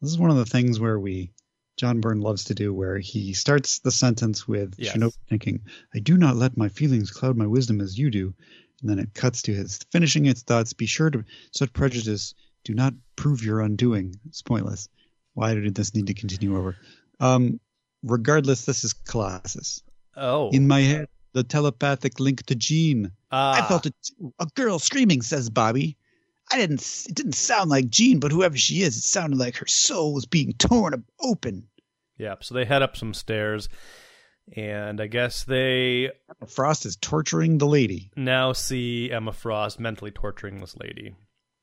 this 0.01 0.11
is 0.11 0.19
one 0.19 0.31
of 0.31 0.39
the 0.39 0.45
things 0.45 0.81
where 0.81 0.99
we 0.99 1.31
John 1.77 2.01
Byrne 2.01 2.21
loves 2.21 2.43
to 2.47 2.55
do, 2.57 2.75
where 2.75 2.99
he 2.99 3.33
starts 3.33 3.79
the 3.79 3.93
sentence 3.93 4.49
with 4.49 4.75
Yes. 4.77 4.97
Shinobi 4.97 5.17
thinking, 5.29 5.61
"I 5.95 6.01
do 6.01 6.17
not 6.17 6.35
let 6.35 6.57
my 6.57 6.69
feelings 6.69 7.13
cloud 7.13 7.37
my 7.37 7.47
wisdom 7.47 7.81
as 7.81 7.97
you 7.97 8.11
do," 8.11 8.35
and 8.81 8.91
then 8.91 8.99
it 8.99 9.15
cuts 9.15 9.43
to 9.43 9.55
his 9.55 9.79
finishing 9.93 10.27
its 10.27 10.43
thoughts. 10.43 10.73
Be 10.73 10.87
sure 10.87 11.11
to 11.11 11.25
such 11.53 11.73
prejudice 11.73 12.35
do 12.65 12.75
not 12.75 12.95
prove 13.15 13.45
your 13.45 13.61
undoing. 13.61 14.17
It's 14.27 14.43
pointless. 14.43 14.89
Why 15.41 15.55
did 15.55 15.75
this 15.75 15.95
need 15.95 16.07
to 16.09 16.13
continue 16.13 16.55
over? 16.59 16.77
Um, 17.19 17.61
regardless, 18.03 18.67
this 18.67 18.85
is 18.85 18.93
Colossus. 18.93 19.83
Oh, 20.15 20.51
In 20.51 20.69
my 20.69 20.81
head, 20.81 21.09
the 21.33 21.43
telepathic 21.43 22.21
link 22.21 22.45
to 22.47 22.55
Jean. 22.55 23.07
I 23.31 23.61
Ah, 23.61 23.67
felt 23.67 23.87
a, 23.87 23.93
a 24.39 24.45
girl 24.55 24.79
screaming, 24.79 25.23
says 25.23 25.49
Bobby. 25.49 25.97
I 26.53 26.59
didn't. 26.59 26.83
It 27.09 27.15
didn't 27.15 27.37
sound 27.37 27.71
like 27.71 27.89
Jean, 27.89 28.21
but 28.21 28.33
whoever 28.33 28.59
she 28.59 28.83
is, 28.83 28.99
it 28.99 29.05
sounded 29.05 29.39
like 29.39 29.57
her 29.57 29.67
soul 29.67 30.13
was 30.13 30.27
being 30.27 30.53
torn 30.59 31.05
open. 31.19 31.69
Yeah. 32.19 32.35
So 32.43 32.55
they 32.55 32.67
head 32.67 32.83
up 32.83 32.99
some 32.99 33.15
stairs, 33.15 33.71
and 34.55 35.01
I 35.01 35.07
guess 35.07 35.45
they 35.45 36.11
Frost 36.49 36.85
is 36.85 36.97
torturing 36.97 37.57
the 37.57 37.67
lady, 37.67 38.11
now 38.15 38.53
see 38.53 39.11
Emma 39.11 39.33
Frost 39.33 39.81
mentally 39.81 40.11
torturing 40.11 40.61
this 40.61 40.77
lady. 40.77 41.15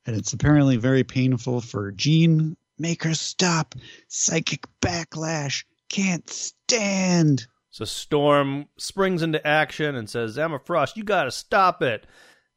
and 0.04 0.16
it's 0.16 0.32
apparently 0.32 0.78
very 0.78 1.04
painful 1.04 1.60
for 1.60 1.92
Jean. 1.92 2.56
Make 2.78 3.02
her 3.04 3.14
stop. 3.14 3.74
Psychic 4.08 4.66
backlash. 4.80 5.64
Can't 5.88 6.28
stand. 6.28 7.46
So 7.70 7.84
Storm 7.84 8.66
springs 8.76 9.22
into 9.22 9.46
action 9.46 9.94
and 9.94 10.08
says, 10.10 10.38
Emma 10.38 10.58
Frost, 10.58 10.96
you 10.96 11.04
got 11.04 11.24
to 11.24 11.30
stop 11.30 11.82
it. 11.82 12.06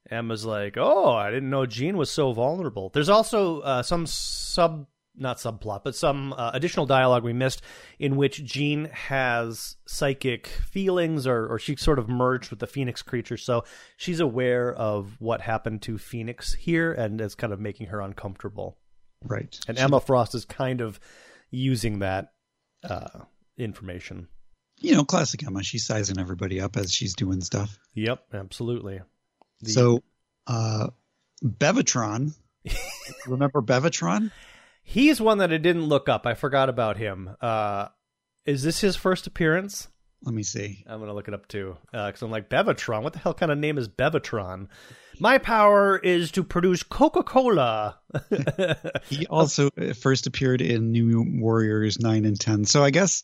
Emma's 0.10 0.46
like, 0.46 0.78
oh, 0.78 1.14
I 1.14 1.30
didn't 1.30 1.50
know 1.50 1.66
Jean 1.66 1.96
was 1.98 2.10
so 2.10 2.34
vulnerable. 2.34 2.90
There's 2.90 3.10
also 3.10 3.60
uh, 3.62 3.84
some 3.84 4.06
sub, 4.08 4.88
not 5.16 5.38
subplot, 5.38 5.84
but 5.84 5.96
some 5.96 6.34
uh, 6.34 6.52
additional 6.54 6.86
dialogue 6.86 7.24
we 7.24 7.34
missed 7.34 7.62
in 8.00 8.16
which 8.16 8.44
Jean 8.44 8.86
has 8.86 9.76
psychic 9.86 10.48
feelings 10.48 11.28
or, 11.28 11.48
or 11.48 11.60
she 11.60 11.76
sort 11.76 12.00
of 12.00 12.10
merged 12.10 12.50
with 12.50 12.60
the 12.60 12.68
Phoenix 12.68 13.02
creature. 13.02 13.38
So 13.38 13.64
she's 13.98 14.20
aware 14.20 14.74
of 14.74 15.18
what 15.20 15.42
happened 15.42 15.82
to 15.84 15.98
Phoenix 15.98 16.54
here 16.56 16.92
and 16.92 17.22
it's 17.22 17.36
kind 17.36 17.54
of 17.54 17.60
making 17.60 17.88
her 17.88 18.02
uncomfortable. 18.02 18.78
Right. 19.24 19.58
And 19.68 19.78
Emma 19.78 20.00
Frost 20.00 20.36
is 20.36 20.46
kind 20.46 20.82
of 20.82 21.00
using 21.52 22.00
that 22.00 22.32
uh, 22.84 23.20
information. 23.58 24.28
You 24.80 24.96
know, 24.96 25.04
classic 25.04 25.46
Emma. 25.46 25.62
She's 25.64 25.86
sizing 25.86 26.20
everybody 26.20 26.60
up 26.60 26.76
as 26.78 26.92
she's 26.92 27.14
doing 27.16 27.42
stuff. 27.42 27.78
Yep, 27.94 28.24
absolutely. 28.34 29.02
The- 29.62 29.70
So, 29.70 30.04
uh, 30.48 30.88
Bevatron. 31.44 32.34
remember 33.28 33.62
Bevatron? 33.62 34.32
He's 34.84 35.22
one 35.22 35.38
that 35.40 35.52
I 35.54 35.58
didn't 35.58 35.86
look 35.86 36.10
up. 36.10 36.26
I 36.26 36.34
forgot 36.34 36.70
about 36.70 36.98
him. 36.98 37.36
Uh, 37.42 37.88
is 38.46 38.64
this 38.64 38.82
his 38.82 38.96
first 38.96 39.28
appearance? 39.28 39.88
Let 40.24 40.34
me 40.36 40.44
see. 40.44 40.84
I'm 40.88 41.00
gonna 41.00 41.14
look 41.14 41.28
it 41.28 41.34
up 41.34 41.48
too, 41.48 41.78
because 41.92 42.22
I'm 42.22 42.30
like 42.32 42.50
Bevatron. 42.50 43.02
What 43.02 43.14
the 43.14 43.20
hell 43.20 43.34
kind 43.34 43.52
of 43.52 43.58
name 43.58 43.78
is 43.80 43.88
Bevatron? 43.88 44.68
My 45.22 45.38
power 45.38 45.98
is 46.00 46.32
to 46.32 46.44
produce 46.44 46.82
Coca 46.84 47.22
Cola. 47.24 48.00
He 49.06 49.28
also 49.28 49.70
uh, 49.80 49.94
first 49.94 50.26
appeared 50.26 50.62
in 50.62 50.92
New 50.92 51.24
Warriors 51.40 52.00
9 52.00 52.26
and 52.26 52.40
10. 52.40 52.66
So 52.66 52.84
I 52.84 52.90
guess 52.90 53.24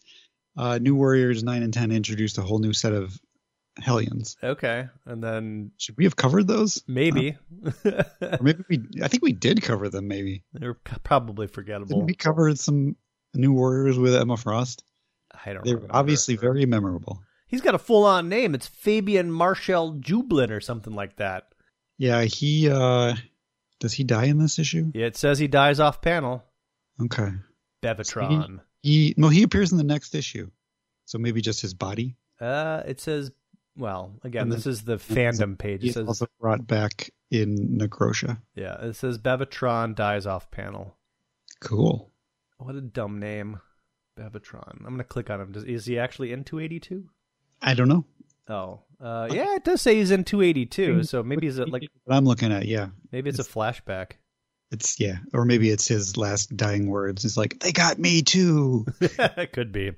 uh, 0.58 0.78
New 0.78 0.94
Warriors 0.96 1.44
9 1.44 1.64
and 1.64 1.74
10 1.74 1.92
introduced 1.92 2.38
a 2.38 2.42
whole 2.44 2.60
new 2.60 2.74
set 2.74 2.94
of 2.94 3.18
Hellions. 3.80 4.38
okay, 4.44 4.88
and 5.06 5.24
then 5.24 5.72
Should 5.78 5.98
we 5.98 6.04
have 6.04 6.16
covered 6.16 6.48
those? 6.48 6.84
maybe 6.88 7.36
Or 7.86 8.38
maybe 8.42 8.64
we, 8.70 8.84
I 9.04 9.08
think 9.08 9.24
we 9.24 9.34
did 9.34 9.62
cover 9.62 9.90
them, 9.90 10.08
maybe. 10.08 10.44
they're 10.54 10.74
probably 11.04 11.46
Didn't 11.48 11.56
forgettable. 11.56 12.02
we 12.06 12.14
covered 12.16 12.60
some 12.60 12.96
New 13.34 13.54
Warriors 13.54 13.98
with 14.00 14.16
Emma 14.16 14.38
Frost? 14.38 14.84
I 15.46 15.54
don't. 15.54 15.64
They're 15.66 15.76
remember. 15.76 15.96
obviously 15.96 16.36
very 16.36 16.66
memorable. 16.66 17.22
He's 17.48 17.62
got 17.62 17.76
a 17.76 17.80
full-on 17.80 18.30
name. 18.30 18.54
It's 18.56 18.68
Fabian 18.68 19.32
Marshall 19.32 19.96
Jublin 19.96 20.50
or 20.52 20.60
something 20.60 20.94
like 20.94 21.16
that. 21.18 21.46
Yeah, 21.98 22.24
he, 22.24 22.70
uh, 22.70 23.16
does 23.80 23.94
he 23.94 24.04
die 24.04 24.26
in 24.26 24.38
this 24.40 24.60
issue? 24.60 24.92
Yeah, 24.94 25.08
it 25.08 25.18
says 25.18 25.40
he 25.40 25.48
dies 25.48 25.80
off 25.80 26.02
panel. 26.02 26.44
Okay. 27.02 27.30
Bevatron. 27.84 28.60
He, 28.84 29.14
no, 29.18 29.30
he 29.30 29.44
appears 29.44 29.72
in 29.72 29.78
the 29.78 29.84
next 29.84 30.16
issue. 30.16 30.50
So 31.06 31.18
maybe 31.18 31.42
just 31.42 31.62
his 31.62 31.74
body. 31.74 32.16
Uh, 32.40 32.84
it 32.86 33.00
says, 33.00 33.32
well, 33.78 34.12
again, 34.24 34.44
And 34.44 34.52
this 34.52 34.68
is 34.68 34.84
the 34.84 34.98
fandom 34.98 35.58
page. 35.58 35.82
It 35.82 35.86
He's 35.88 35.94
says, 35.94 36.08
also 36.08 36.28
brought 36.40 36.68
back 36.68 37.12
in 37.32 37.78
Necrosha. 37.80 38.40
yeah, 38.56 38.76
it 38.82 38.96
says 38.96 39.18
Bevatron 39.18 39.96
dies 39.96 40.26
off 40.26 40.50
panel. 40.52 40.96
Cool. 41.60 42.12
What 42.58 42.76
a 42.76 42.82
dumb 42.82 43.20
name, 43.20 43.60
Bevatron. 44.20 44.80
I'm 44.86 44.92
gonna 44.94 45.04
click 45.04 45.30
on 45.30 45.40
him. 45.42 45.52
Does, 45.52 45.64
is 45.64 45.86
he 45.86 45.98
actually 46.00 46.32
in 46.32 46.44
282? 46.44 47.10
I 47.62 47.74
don't 47.74 47.88
know. 47.88 48.06
Oh, 48.50 48.82
uh, 49.02 49.28
yeah, 49.32 49.56
it 49.56 49.64
does 49.64 49.82
say 49.82 49.96
he's 49.96 50.12
in 50.12 50.24
282. 50.24 51.04
So 51.04 51.22
maybe 51.22 51.48
is 51.48 51.60
it 51.60 51.70
like 51.70 51.84
What 52.06 52.16
I'm 52.16 52.26
looking 52.26 52.52
at, 52.52 52.66
yeah. 52.66 52.88
maybe 53.12 53.30
it's 53.30 53.40
a 53.40 53.44
flashback. 53.44 54.14
It's 54.72 55.00
yeah, 55.00 55.18
or 55.34 55.46
maybe 55.46 55.70
it's 55.70 55.88
his 55.88 56.18
last 56.18 56.56
dying 56.56 56.88
words. 56.90 57.24
It's 57.24 57.38
like 57.38 57.60
they 57.60 57.72
got 57.72 58.00
me 58.00 58.22
too. 58.22 58.86
it 59.00 59.54
could 59.54 59.72
be. 59.72 59.92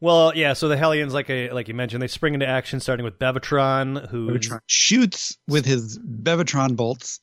Well, 0.00 0.32
yeah. 0.34 0.52
So 0.52 0.68
the 0.68 0.76
Hellions, 0.76 1.14
like 1.14 1.30
I, 1.30 1.48
like 1.52 1.68
you 1.68 1.74
mentioned, 1.74 2.02
they 2.02 2.06
spring 2.08 2.34
into 2.34 2.46
action, 2.46 2.80
starting 2.80 3.04
with 3.04 3.18
Bevatron, 3.18 4.08
who 4.08 4.28
Bevatron 4.30 4.60
shoots 4.66 5.36
with 5.48 5.64
his 5.64 5.98
Bevatron 5.98 6.76
bolts. 6.76 7.20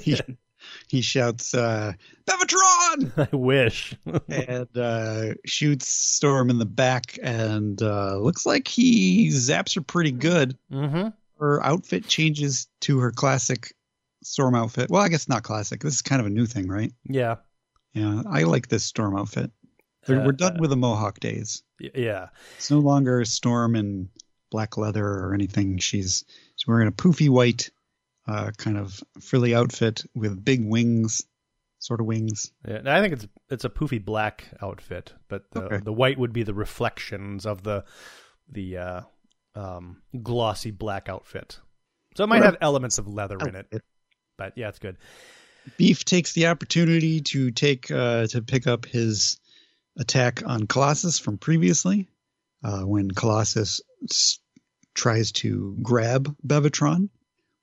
he, 0.00 0.18
he 0.88 1.00
shouts, 1.00 1.54
uh, 1.54 1.92
"Bevatron!" 2.26 3.28
I 3.32 3.36
wish. 3.36 3.94
and 4.28 4.76
uh, 4.76 5.34
shoots 5.44 5.88
Storm 5.88 6.50
in 6.50 6.58
the 6.58 6.66
back, 6.66 7.18
and 7.22 7.80
uh, 7.82 8.16
looks 8.18 8.46
like 8.46 8.68
he 8.68 9.28
zaps 9.28 9.74
her 9.74 9.80
pretty 9.82 10.12
good. 10.12 10.56
mm-hmm. 10.72 11.08
Her 11.38 11.64
outfit 11.64 12.06
changes 12.06 12.68
to 12.82 12.98
her 12.98 13.10
classic 13.10 13.74
Storm 14.22 14.54
outfit. 14.54 14.90
Well, 14.90 15.02
I 15.02 15.08
guess 15.08 15.28
not 15.28 15.42
classic. 15.42 15.80
This 15.82 15.94
is 15.94 16.02
kind 16.02 16.20
of 16.20 16.26
a 16.26 16.30
new 16.30 16.44
thing, 16.44 16.68
right? 16.68 16.92
Yeah. 17.08 17.36
Yeah, 17.94 18.22
I 18.30 18.42
like 18.42 18.68
this 18.68 18.84
Storm 18.84 19.16
outfit. 19.16 19.50
We're, 20.06 20.20
Uh, 20.20 20.26
we're 20.26 20.32
done 20.32 20.58
with 20.60 20.68
the 20.70 20.76
Mohawk 20.76 21.18
days. 21.20 21.62
Yeah. 21.78 22.28
It's 22.56 22.70
no 22.70 22.78
longer 22.78 23.24
Storm 23.24 23.74
in 23.74 24.10
black 24.50 24.76
leather 24.76 25.06
or 25.06 25.32
anything. 25.32 25.78
She's 25.78 26.24
she's 26.56 26.66
wearing 26.66 26.88
a 26.88 26.92
poofy 26.92 27.30
white 27.30 27.70
uh, 28.30 28.50
kind 28.56 28.78
of 28.78 29.00
frilly 29.20 29.54
outfit 29.54 30.04
with 30.14 30.44
big 30.44 30.64
wings, 30.64 31.22
sort 31.78 32.00
of 32.00 32.06
wings. 32.06 32.52
Yeah, 32.66 32.80
I 32.86 33.00
think 33.00 33.12
it's 33.14 33.26
it's 33.50 33.64
a 33.64 33.70
poofy 33.70 34.04
black 34.04 34.44
outfit, 34.62 35.12
but 35.28 35.50
the 35.50 35.62
Okay. 35.64 35.78
the 35.78 35.92
white 35.92 36.18
would 36.18 36.32
be 36.32 36.42
the 36.42 36.54
reflections 36.54 37.46
of 37.46 37.62
the 37.62 37.84
the 38.48 38.78
uh, 38.78 39.00
um, 39.54 40.02
glossy 40.22 40.70
black 40.70 41.08
outfit. 41.08 41.58
So 42.16 42.24
it 42.24 42.26
might 42.28 42.42
have 42.42 42.56
elements 42.60 42.98
of 42.98 43.06
leather 43.06 43.38
in 43.46 43.54
it, 43.54 43.72
but 44.36 44.52
yeah, 44.56 44.68
it's 44.68 44.78
good. 44.80 44.96
Beef 45.76 46.04
takes 46.04 46.32
the 46.32 46.46
opportunity 46.48 47.20
to 47.20 47.50
take 47.50 47.90
uh, 47.90 48.26
to 48.28 48.42
pick 48.42 48.66
up 48.66 48.84
his 48.86 49.38
attack 49.98 50.42
on 50.46 50.66
Colossus 50.66 51.18
from 51.18 51.38
previously, 51.38 52.08
uh, 52.64 52.80
when 52.82 53.10
Colossus 53.10 53.80
s- 54.10 54.38
tries 54.94 55.30
to 55.32 55.76
grab 55.82 56.34
Bevatron. 56.44 57.10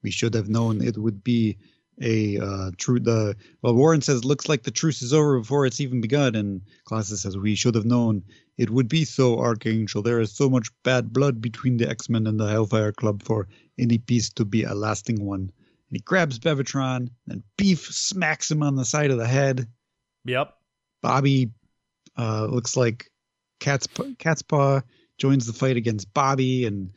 We 0.03 0.11
should 0.11 0.33
have 0.33 0.49
known 0.49 0.81
it 0.81 0.97
would 0.97 1.23
be 1.23 1.57
a 2.01 2.37
uh, 2.37 2.71
true. 2.77 2.99
The 2.99 3.35
well, 3.61 3.73
Warren 3.73 4.01
says 4.01 4.23
looks 4.23 4.47
like 4.47 4.63
the 4.63 4.71
truce 4.71 5.01
is 5.01 5.13
over 5.13 5.39
before 5.39 5.65
it's 5.65 5.81
even 5.81 6.01
begun, 6.01 6.35
and 6.35 6.61
Colossus 6.85 7.21
says 7.21 7.37
we 7.37 7.55
should 7.55 7.75
have 7.75 7.85
known 7.85 8.23
it 8.57 8.69
would 8.69 8.87
be 8.87 9.05
so. 9.05 9.39
Archangel, 9.39 10.01
there 10.01 10.19
is 10.19 10.31
so 10.31 10.49
much 10.49 10.69
bad 10.83 11.11
blood 11.11 11.41
between 11.41 11.77
the 11.77 11.89
X 11.89 12.09
Men 12.09 12.27
and 12.27 12.39
the 12.39 12.47
Hellfire 12.47 12.91
Club 12.91 13.23
for 13.23 13.47
any 13.79 13.97
peace 13.97 14.29
to 14.31 14.45
be 14.45 14.63
a 14.63 14.73
lasting 14.73 15.25
one. 15.25 15.41
And 15.41 15.97
he 15.97 15.99
grabs 15.99 16.39
Bevatron, 16.39 17.09
and 17.27 17.43
Beef 17.57 17.85
smacks 17.85 18.51
him 18.51 18.61
on 18.61 18.75
the 18.75 18.85
side 18.85 19.11
of 19.11 19.17
the 19.17 19.27
head. 19.27 19.67
Yep. 20.25 20.53
Bobby 21.01 21.51
uh, 22.17 22.45
looks 22.45 22.75
like 22.75 23.09
Cat's 23.59 23.87
Cat's 24.19 24.41
Paw 24.41 24.81
joins 25.17 25.47
the 25.47 25.53
fight 25.53 25.77
against 25.77 26.13
Bobby, 26.13 26.65
and 26.65 26.91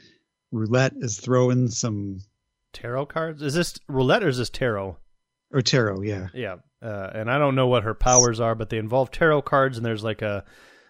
Roulette 0.52 0.94
is 0.96 1.18
throwing 1.18 1.68
some 1.68 2.20
Tarot 2.72 3.06
cards. 3.06 3.42
Is 3.42 3.54
this 3.54 3.78
roulette 3.88 4.22
or 4.22 4.28
is 4.28 4.38
this 4.38 4.50
tarot? 4.50 4.96
or 5.52 5.62
tarot, 5.62 6.02
yeah. 6.02 6.28
Yeah. 6.32 6.56
Uh, 6.82 7.10
and 7.14 7.30
I 7.30 7.38
don't 7.38 7.54
know 7.54 7.66
what 7.66 7.84
her 7.84 7.94
powers 7.94 8.40
are, 8.40 8.54
but 8.54 8.70
they 8.70 8.78
involve 8.78 9.10
tarot 9.10 9.42
cards, 9.42 9.76
and 9.76 9.84
there's 9.84 10.04
like 10.04 10.22
a 10.22 10.44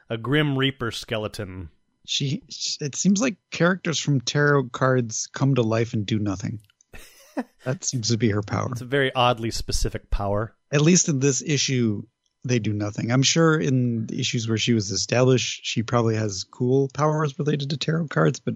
a 0.09 0.17
Grim 0.17 0.57
Reaper 0.57 0.91
skeleton. 0.91 1.71
She 2.07 2.43
it 2.81 2.95
seems 2.95 3.21
like 3.21 3.37
characters 3.51 3.99
from 3.99 4.21
tarot 4.21 4.69
cards 4.71 5.29
come 5.33 5.55
to 5.57 5.63
life 5.63 5.93
and 5.93 6.07
do 6.07 6.19
nothing. 6.19 6.61
that 7.65 7.85
seems 7.85 8.09
to 8.09 8.19
be 8.19 8.31
her 8.31 8.43
power. 8.43 8.69
It's 8.73 8.81
a 8.81 8.87
very 8.87 9.13
oddly 9.15 9.51
specific 9.51 10.11
power. 10.11 10.55
At 10.73 10.81
least 10.81 11.09
in 11.09 11.19
this 11.19 11.43
issue, 11.43 12.03
they 12.45 12.59
do 12.59 12.73
nothing. 12.73 13.11
I'm 13.11 13.23
sure 13.23 13.59
in 13.59 14.07
the 14.07 14.21
issues 14.21 14.49
where 14.49 14.59
she 14.59 14.73
was 14.73 14.91
established, 14.91 15.61
she 15.65 15.83
probably 15.83 16.17
has 16.17 16.45
cool 16.45 16.89
powers 16.95 17.39
related 17.39 17.71
to 17.71 17.77
tarot 17.77 18.09
cards, 18.09 18.39
but 18.41 18.55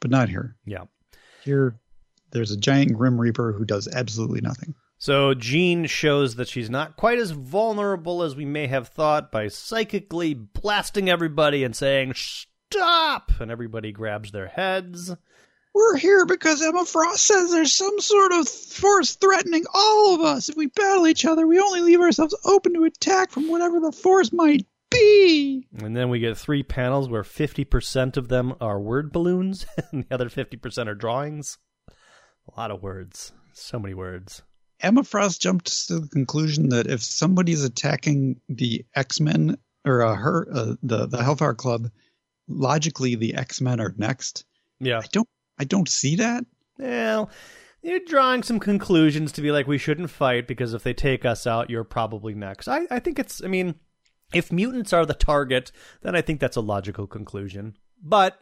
but 0.00 0.10
not 0.10 0.28
here. 0.28 0.56
Yeah. 0.64 0.84
Here, 1.42 1.78
there's 2.30 2.50
a 2.50 2.56
giant 2.56 2.94
Grim 2.94 3.20
Reaper 3.20 3.52
who 3.52 3.64
does 3.64 3.88
absolutely 3.88 4.40
nothing. 4.40 4.74
So 4.98 5.34
Jean 5.34 5.86
shows 5.86 6.36
that 6.36 6.48
she's 6.48 6.70
not 6.70 6.96
quite 6.96 7.18
as 7.18 7.30
vulnerable 7.30 8.22
as 8.22 8.34
we 8.34 8.44
may 8.44 8.66
have 8.66 8.88
thought 8.88 9.30
by 9.30 9.48
psychically 9.48 10.34
blasting 10.34 11.10
everybody 11.10 11.64
and 11.64 11.76
saying 11.76 12.14
"Stop!" 12.14 13.32
and 13.40 13.50
everybody 13.50 13.92
grabs 13.92 14.32
their 14.32 14.48
heads. 14.48 15.14
We're 15.74 15.98
here 15.98 16.24
because 16.24 16.62
Emma 16.62 16.86
Frost 16.86 17.26
says 17.26 17.50
there's 17.50 17.74
some 17.74 18.00
sort 18.00 18.32
of 18.32 18.48
force 18.48 19.14
threatening 19.16 19.64
all 19.74 20.14
of 20.14 20.22
us. 20.22 20.48
If 20.48 20.56
we 20.56 20.68
battle 20.68 21.06
each 21.06 21.26
other, 21.26 21.46
we 21.46 21.60
only 21.60 21.82
leave 21.82 22.00
ourselves 22.00 22.34
open 22.46 22.72
to 22.72 22.84
attack 22.84 23.30
from 23.30 23.48
whatever 23.48 23.78
the 23.78 23.92
force 23.92 24.32
might 24.32 24.66
be. 24.90 25.66
And 25.76 25.94
then 25.94 26.08
we 26.08 26.18
get 26.18 26.38
three 26.38 26.62
panels 26.62 27.10
where 27.10 27.22
50% 27.22 28.16
of 28.16 28.28
them 28.28 28.54
are 28.58 28.80
word 28.80 29.12
balloons 29.12 29.66
and 29.92 30.04
the 30.04 30.14
other 30.14 30.30
50% 30.30 30.86
are 30.88 30.94
drawings. 30.94 31.58
A 32.56 32.60
lot 32.60 32.70
of 32.70 32.82
words. 32.82 33.32
So 33.52 33.78
many 33.78 33.94
words. 33.94 34.42
Emma 34.80 35.04
Frost 35.04 35.40
jumped 35.40 35.86
to 35.88 36.00
the 36.00 36.08
conclusion 36.08 36.70
that 36.70 36.86
if 36.86 37.02
somebody's 37.02 37.64
attacking 37.64 38.40
the 38.48 38.84
X 38.94 39.20
Men 39.20 39.58
or 39.84 40.02
uh, 40.02 40.14
her, 40.14 40.48
uh, 40.52 40.74
the 40.82 41.06
the 41.06 41.22
Hellfire 41.22 41.54
Club, 41.54 41.90
logically 42.48 43.14
the 43.14 43.34
X 43.34 43.60
Men 43.60 43.80
are 43.80 43.94
next. 43.96 44.44
Yeah. 44.80 44.98
I 44.98 45.06
don't, 45.12 45.28
I 45.58 45.64
don't 45.64 45.88
see 45.88 46.16
that. 46.16 46.44
Well, 46.78 47.30
you're 47.82 48.00
drawing 48.06 48.42
some 48.42 48.60
conclusions 48.60 49.32
to 49.32 49.42
be 49.42 49.50
like, 49.50 49.66
we 49.66 49.78
shouldn't 49.78 50.10
fight 50.10 50.46
because 50.46 50.74
if 50.74 50.82
they 50.82 50.92
take 50.92 51.24
us 51.24 51.46
out, 51.46 51.70
you're 51.70 51.84
probably 51.84 52.34
next. 52.34 52.68
I, 52.68 52.86
I 52.90 52.98
think 52.98 53.18
it's, 53.18 53.42
I 53.42 53.48
mean, 53.48 53.76
if 54.34 54.52
mutants 54.52 54.92
are 54.92 55.06
the 55.06 55.14
target, 55.14 55.72
then 56.02 56.14
I 56.14 56.20
think 56.20 56.40
that's 56.40 56.56
a 56.56 56.60
logical 56.60 57.06
conclusion. 57.06 57.76
But 58.02 58.38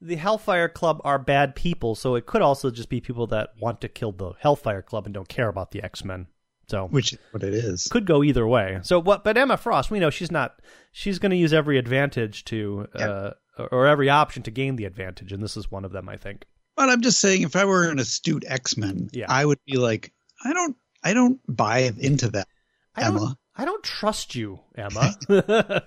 the 0.00 0.16
Hellfire 0.16 0.68
Club 0.68 1.00
are 1.04 1.18
bad 1.18 1.54
people, 1.54 1.94
so 1.94 2.14
it 2.14 2.26
could 2.26 2.42
also 2.42 2.70
just 2.70 2.88
be 2.88 3.00
people 3.00 3.26
that 3.28 3.50
want 3.58 3.80
to 3.80 3.88
kill 3.88 4.12
the 4.12 4.32
Hellfire 4.38 4.82
Club 4.82 5.06
and 5.06 5.14
don't 5.14 5.28
care 5.28 5.48
about 5.48 5.70
the 5.70 5.82
X 5.82 6.04
Men. 6.04 6.26
So 6.68 6.86
Which 6.88 7.12
is 7.12 7.18
what 7.30 7.44
it 7.44 7.54
is. 7.54 7.86
could 7.86 8.06
go 8.06 8.24
either 8.24 8.46
way. 8.46 8.80
So 8.82 8.98
what? 9.00 9.22
But 9.22 9.38
Emma 9.38 9.56
Frost, 9.56 9.90
we 9.90 10.00
know 10.00 10.10
she's 10.10 10.32
not. 10.32 10.60
She's 10.92 11.18
going 11.18 11.30
to 11.30 11.36
use 11.36 11.52
every 11.52 11.78
advantage 11.78 12.44
to, 12.46 12.88
uh, 12.94 13.30
or 13.70 13.86
every 13.86 14.10
option 14.10 14.42
to 14.44 14.50
gain 14.50 14.76
the 14.76 14.84
advantage, 14.84 15.32
and 15.32 15.42
this 15.42 15.56
is 15.56 15.70
one 15.70 15.84
of 15.84 15.92
them, 15.92 16.08
I 16.08 16.16
think. 16.16 16.44
But 16.74 16.88
I'm 16.90 17.00
just 17.02 17.20
saying, 17.20 17.42
if 17.42 17.54
I 17.56 17.64
were 17.64 17.88
an 17.88 17.98
astute 17.98 18.44
X 18.46 18.76
Men, 18.76 19.08
Yeah. 19.12 19.26
I 19.28 19.44
would 19.46 19.58
be 19.64 19.76
like, 19.78 20.12
I 20.44 20.52
don't, 20.52 20.76
I 21.04 21.14
don't 21.14 21.40
buy 21.48 21.90
into 21.98 22.30
that, 22.30 22.48
I 22.96 23.02
don't, 23.04 23.16
Emma. 23.16 23.38
I 23.56 23.64
don't 23.64 23.84
trust 23.84 24.34
you, 24.34 24.60
Emma. 24.76 25.14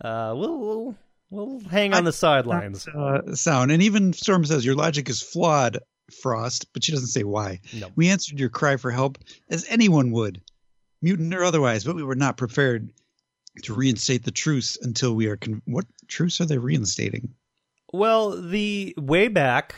uh, 0.00 0.34
we'll, 0.36 0.58
we'll 0.58 0.96
we'll 1.34 1.60
hang 1.68 1.94
on 1.94 2.04
the 2.04 2.12
sidelines. 2.12 2.86
uh, 2.96 3.34
sound. 3.34 3.70
And 3.70 3.82
even 3.82 4.12
Storm 4.12 4.44
says 4.44 4.64
your 4.64 4.74
logic 4.74 5.08
is 5.08 5.20
flawed, 5.22 5.78
Frost, 6.22 6.72
but 6.72 6.84
she 6.84 6.92
doesn't 6.92 7.08
say 7.08 7.24
why. 7.24 7.60
No. 7.72 7.88
We 7.96 8.08
answered 8.08 8.38
your 8.38 8.50
cry 8.50 8.76
for 8.76 8.90
help 8.90 9.18
as 9.48 9.66
anyone 9.68 10.10
would, 10.12 10.40
mutant 11.02 11.34
or 11.34 11.44
otherwise, 11.44 11.84
but 11.84 11.96
we 11.96 12.02
were 12.02 12.14
not 12.14 12.36
prepared 12.36 12.90
to 13.62 13.74
reinstate 13.74 14.24
the 14.24 14.30
truce 14.30 14.76
until 14.82 15.14
we 15.14 15.26
are. 15.28 15.36
Con- 15.36 15.62
what 15.64 15.86
truce 16.08 16.40
are 16.40 16.46
they 16.46 16.58
reinstating? 16.58 17.34
Well, 17.92 18.40
the 18.42 18.94
way 18.98 19.28
back 19.28 19.74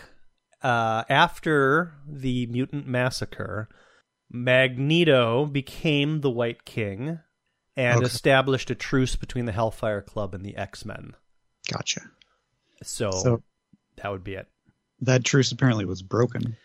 uh, 0.62 1.04
after 1.08 1.92
the 2.08 2.46
mutant 2.46 2.86
massacre, 2.88 3.68
Magneto 4.30 5.46
became 5.46 6.20
the 6.20 6.30
White 6.30 6.64
King 6.64 7.20
and 7.76 7.98
Okay. 7.98 8.06
established 8.06 8.70
a 8.70 8.74
truce 8.74 9.16
between 9.16 9.44
the 9.44 9.52
Hellfire 9.52 10.00
Club 10.02 10.34
and 10.34 10.44
the 10.44 10.56
X 10.56 10.84
Men. 10.84 11.12
Gotcha. 11.70 12.02
So, 12.82 13.10
So 13.10 13.42
that 13.96 14.10
would 14.10 14.24
be 14.24 14.34
it. 14.34 14.46
that 15.00 15.24
truce 15.24 15.52
apparently 15.52 15.84
was 15.84 16.02
broken. 16.02 16.56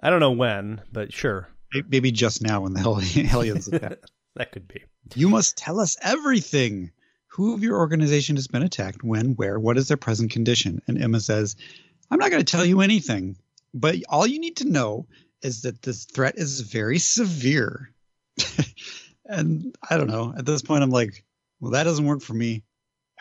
I 0.00 0.10
don't 0.10 0.20
know 0.20 0.32
when, 0.32 0.80
but 0.92 1.12
sure, 1.12 1.48
Maybe 1.88 2.10
just 2.12 2.40
now 2.40 2.62
when 2.62 2.72
the 2.72 2.80
Hell- 2.80 2.94
Hellions 3.00 3.68
attacked. 3.72 4.10
that 4.36 4.52
could 4.52 4.66
be. 4.68 4.84
You 5.14 5.28
must 5.28 5.56
tell 5.58 5.80
us 5.80 5.96
everything. 6.02 6.92
Who 7.32 7.52
of 7.54 7.62
your 7.62 7.76
organization 7.78 8.36
has 8.36 8.46
been 8.48 8.62
attacked? 8.62 9.04
When? 9.04 9.32
Where? 9.34 9.58
What 9.60 9.76
is 9.76 9.88
their 9.88 9.96
present 9.98 10.30
condition? 10.30 10.80
And 10.88 11.00
Emma 11.00 11.20
says, 11.20 11.56
I'm 12.10 12.18
not 12.18 12.30
going 12.30 12.42
to 12.44 12.50
tell 12.50 12.64
you 12.64 12.80
anything, 12.80 13.36
but 13.74 13.96
all 14.08 14.26
you 14.26 14.40
need 14.40 14.56
to 14.58 14.68
know 14.68 15.06
is 15.42 15.62
that 15.62 15.82
this 15.82 16.04
threat 16.06 16.34
is 16.38 16.62
very 16.62 16.98
severe. 16.98 17.92
and 19.26 19.76
I 19.88 19.96
don't 19.96 20.08
know. 20.08 20.32
At 20.36 20.46
this 20.46 20.62
point, 20.62 20.82
I'm 20.82 20.90
like, 20.90 21.24
well, 21.60 21.72
that 21.72 21.84
doesn't 21.84 22.06
work 22.06 22.22
for 22.22 22.34
me. 22.34 22.64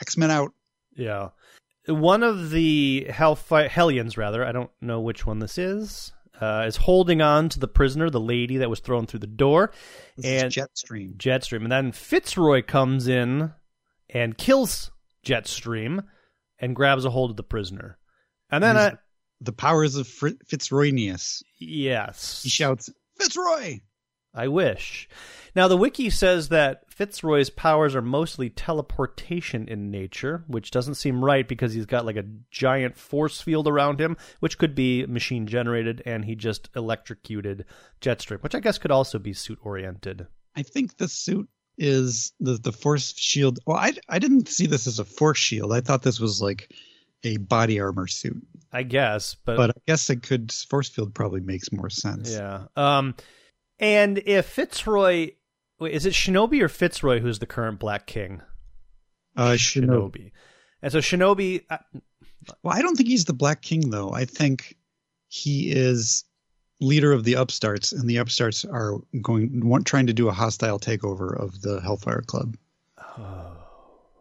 X 0.01 0.15
Men 0.17 0.31
out. 0.31 0.53
Yeah. 0.97 1.29
One 1.87 2.23
of 2.23 2.49
the 2.49 3.07
Hellfire 3.09 3.69
Hellions, 3.69 4.17
rather, 4.17 4.43
I 4.43 4.51
don't 4.51 4.71
know 4.81 4.99
which 4.99 5.25
one 5.25 5.39
this 5.39 5.57
is, 5.57 6.11
uh, 6.41 6.65
is 6.67 6.75
holding 6.75 7.21
on 7.21 7.47
to 7.49 7.59
the 7.59 7.67
prisoner, 7.67 8.09
the 8.09 8.19
lady 8.19 8.57
that 8.57 8.69
was 8.69 8.79
thrown 8.81 9.05
through 9.05 9.21
the 9.21 9.27
door, 9.27 9.71
This 10.17 10.25
And- 10.43 10.51
Jetstream. 10.51 11.15
Jetstream. 11.15 11.61
And 11.63 11.71
then 11.71 11.91
Fitzroy 11.93 12.61
comes 12.61 13.07
in 13.07 13.53
and 14.09 14.37
kills 14.37 14.91
Jetstream 15.25 16.03
and 16.59 16.75
grabs 16.75 17.05
a 17.05 17.09
hold 17.11 17.29
of 17.31 17.37
the 17.37 17.43
prisoner. 17.43 17.97
And 18.49 18.63
then, 18.63 18.75
He's- 18.75 18.93
I, 18.93 18.97
The 19.39 19.53
powers 19.53 19.95
of 19.95 20.07
Fr- 20.07 20.29
Fitzroynius. 20.49 21.43
yes. 21.59 22.41
He 22.43 22.49
shouts, 22.49 22.89
Fitzroy! 23.19 23.79
I 24.37 24.47
wish. 24.47 25.09
Now, 25.55 25.67
the 25.67 25.77
wiki 25.77 26.11
says 26.11 26.49
that 26.49 26.83
Fitzroy's 26.91 27.49
powers 27.49 27.95
are 27.95 28.01
mostly 28.01 28.49
teleportation 28.51 29.67
in 29.67 29.89
nature, 29.89 30.43
which 30.47 30.69
doesn't 30.71 30.95
seem 30.95 31.25
right 31.25 31.47
because 31.47 31.73
he's 31.73 31.87
got 31.87 32.05
like 32.05 32.15
a 32.15 32.25
giant 32.51 32.95
force 32.95 33.41
field 33.41 33.67
around 33.67 33.99
him, 33.99 34.17
which 34.39 34.57
could 34.59 34.75
be 34.75 35.05
machine 35.07 35.47
generated, 35.47 36.03
and 36.05 36.25
he 36.25 36.35
just 36.35 36.69
electrocuted 36.75 37.65
Jetstream, 38.01 38.43
which 38.43 38.53
I 38.55 38.59
guess 38.59 38.77
could 38.77 38.91
also 38.91 39.17
be 39.17 39.33
suit 39.33 39.57
oriented. 39.63 40.27
I 40.55 40.61
think 40.61 40.97
the 40.97 41.07
suit 41.07 41.49
is 41.79 42.33
the 42.39 42.53
the 42.53 42.71
force 42.71 43.13
shield. 43.17 43.59
Well, 43.65 43.77
I 43.77 43.93
I 44.09 44.19
didn't 44.19 44.47
see 44.49 44.67
this 44.67 44.87
as 44.87 44.99
a 44.99 45.05
force 45.05 45.37
shield. 45.39 45.73
I 45.73 45.81
thought 45.81 46.03
this 46.03 46.19
was 46.19 46.41
like 46.41 46.71
a 47.23 47.37
body 47.37 47.79
armor 47.79 48.07
suit. 48.07 48.45
I 48.71 48.83
guess, 48.83 49.35
but 49.45 49.57
But 49.57 49.69
I 49.71 49.79
guess 49.87 50.09
it 50.09 50.21
could 50.23 50.51
force 50.51 50.89
field 50.89 51.15
probably 51.15 51.41
makes 51.41 51.71
more 51.71 51.89
sense. 51.89 52.31
yeah. 52.31 52.65
Um, 52.75 53.15
and 53.79 54.17
if 54.25 54.45
Fitzroy, 54.45 55.31
wait, 55.79 55.93
is 55.93 56.05
it 56.05 56.13
Shinobi 56.13 56.61
or 56.61 56.69
Fitzroy 56.69 57.19
who's 57.19 57.39
the 57.39 57.45
current 57.45 57.79
Black 57.79 58.05
King? 58.07 58.41
Uh, 59.35 59.51
Shinobi. 59.51 60.31
And 60.81 60.91
so 60.91 60.99
Shinobi, 60.99 61.63
uh, 61.69 61.77
Well, 62.63 62.73
I 62.75 62.81
don't 62.81 62.95
think 62.95 63.09
he's 63.09 63.25
the 63.25 63.33
Black 63.33 63.61
King 63.61 63.89
though. 63.89 64.11
I 64.11 64.25
think 64.25 64.77
he 65.27 65.71
is 65.71 66.23
leader 66.79 67.11
of 67.11 67.23
the 67.23 67.35
upstarts, 67.35 67.91
and 67.91 68.09
the 68.09 68.17
upstarts 68.17 68.63
are 68.65 68.97
going 69.21 69.67
want, 69.67 69.85
trying 69.85 70.07
to 70.07 70.13
do 70.13 70.27
a 70.29 70.33
hostile 70.33 70.79
takeover 70.79 71.35
of 71.39 71.61
the 71.61 71.81
Hellfire 71.81 72.21
Club. 72.21 72.55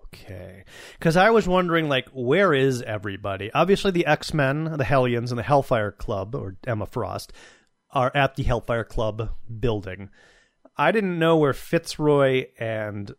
Okay. 0.06 0.64
Because 0.98 1.16
I 1.16 1.30
was 1.30 1.46
wondering, 1.46 1.88
like, 1.88 2.08
where 2.12 2.54
is 2.54 2.80
everybody? 2.82 3.50
Obviously, 3.52 3.90
the 3.90 4.06
X 4.06 4.32
Men, 4.32 4.64
the 4.76 4.84
Hellions, 4.84 5.30
and 5.30 5.38
the 5.38 5.42
Hellfire 5.42 5.92
Club, 5.92 6.34
or 6.34 6.56
Emma 6.66 6.86
Frost, 6.86 7.32
are 7.90 8.10
at 8.14 8.36
the 8.36 8.42
Hellfire 8.42 8.84
Club 8.84 9.30
building. 9.60 10.10
I 10.76 10.92
didn't 10.92 11.18
know 11.18 11.36
where 11.36 11.52
Fitzroy 11.52 12.46
and 12.58 13.14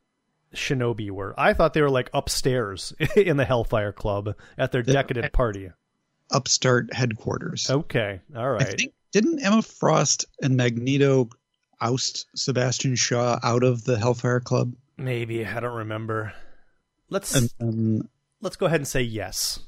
Shinobi 0.54 1.10
were. 1.10 1.34
I 1.38 1.54
thought 1.54 1.74
they 1.74 1.82
were, 1.82 1.90
like, 1.90 2.10
upstairs 2.14 2.94
in 3.16 3.38
the 3.38 3.46
Hellfire 3.46 3.92
Club 3.92 4.36
at 4.58 4.72
their 4.72 4.84
decadent 4.84 5.34
party. 5.34 5.72
Upstart 6.32 6.94
headquarters. 6.94 7.70
Okay. 7.70 8.20
All 8.36 8.50
right. 8.52 8.78
Think 8.78 8.94
didn't 9.12 9.40
Emma 9.40 9.62
Frost 9.62 10.26
and 10.42 10.58
Magneto 10.58 11.30
oust 11.80 12.28
Sebastian 12.36 12.96
Shaw 12.96 13.40
out 13.42 13.64
of 13.64 13.84
the 13.84 13.98
Hellfire 13.98 14.42
Club? 14.42 14.74
Maybe. 14.98 15.46
I 15.46 15.60
don't 15.60 15.76
remember. 15.76 16.34
Let's 17.10 17.34
And 17.36 17.50
then, 17.60 18.10
let's 18.42 18.58
go 18.58 18.66
ahead 18.66 18.82
and 18.82 18.88
say 18.88 19.02
yes. 19.02 19.60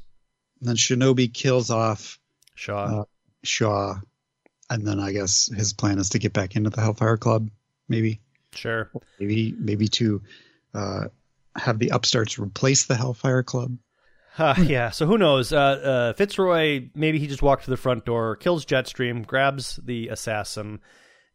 then 0.62 0.76
Shinobi 0.76 1.34
kills 1.34 1.70
off 1.70 2.20
Shaw. 2.56 3.02
Uh, 3.02 3.04
Shaw, 3.44 3.96
and 4.70 4.86
then 4.86 5.00
I 5.00 5.12
guess 5.12 5.48
his 5.48 5.74
plan 5.74 6.00
is 6.00 6.10
to 6.10 6.20
get 6.20 6.34
back 6.34 6.56
into 6.56 6.70
the 6.70 6.82
Hellfire 6.82 7.18
Club. 7.18 7.50
Maybe, 7.88 8.22
sure. 8.54 8.92
maybe, 9.20 9.56
maybe 9.58 9.88
to 9.88 10.22
uh, 10.74 11.06
have 11.56 11.80
the 11.80 11.90
upstarts 11.90 12.38
replace 12.38 12.86
the 12.86 12.96
Hellfire 12.96 13.44
Club. 13.44 13.78
Uh, 14.38 14.56
yeah, 14.64 14.90
so 14.90 15.06
who 15.06 15.18
knows? 15.18 15.52
Uh, 15.52 15.58
uh, 15.58 16.14
Fitzroy, 16.14 16.90
maybe 16.96 17.20
he 17.20 17.28
just 17.28 17.42
walked 17.42 17.66
to 17.66 17.70
the 17.70 17.78
front 17.78 18.06
door, 18.06 18.36
kills 18.36 18.66
Jetstream, 18.66 19.26
grabs 19.26 19.80
the 19.84 20.08
assassin, 20.10 20.80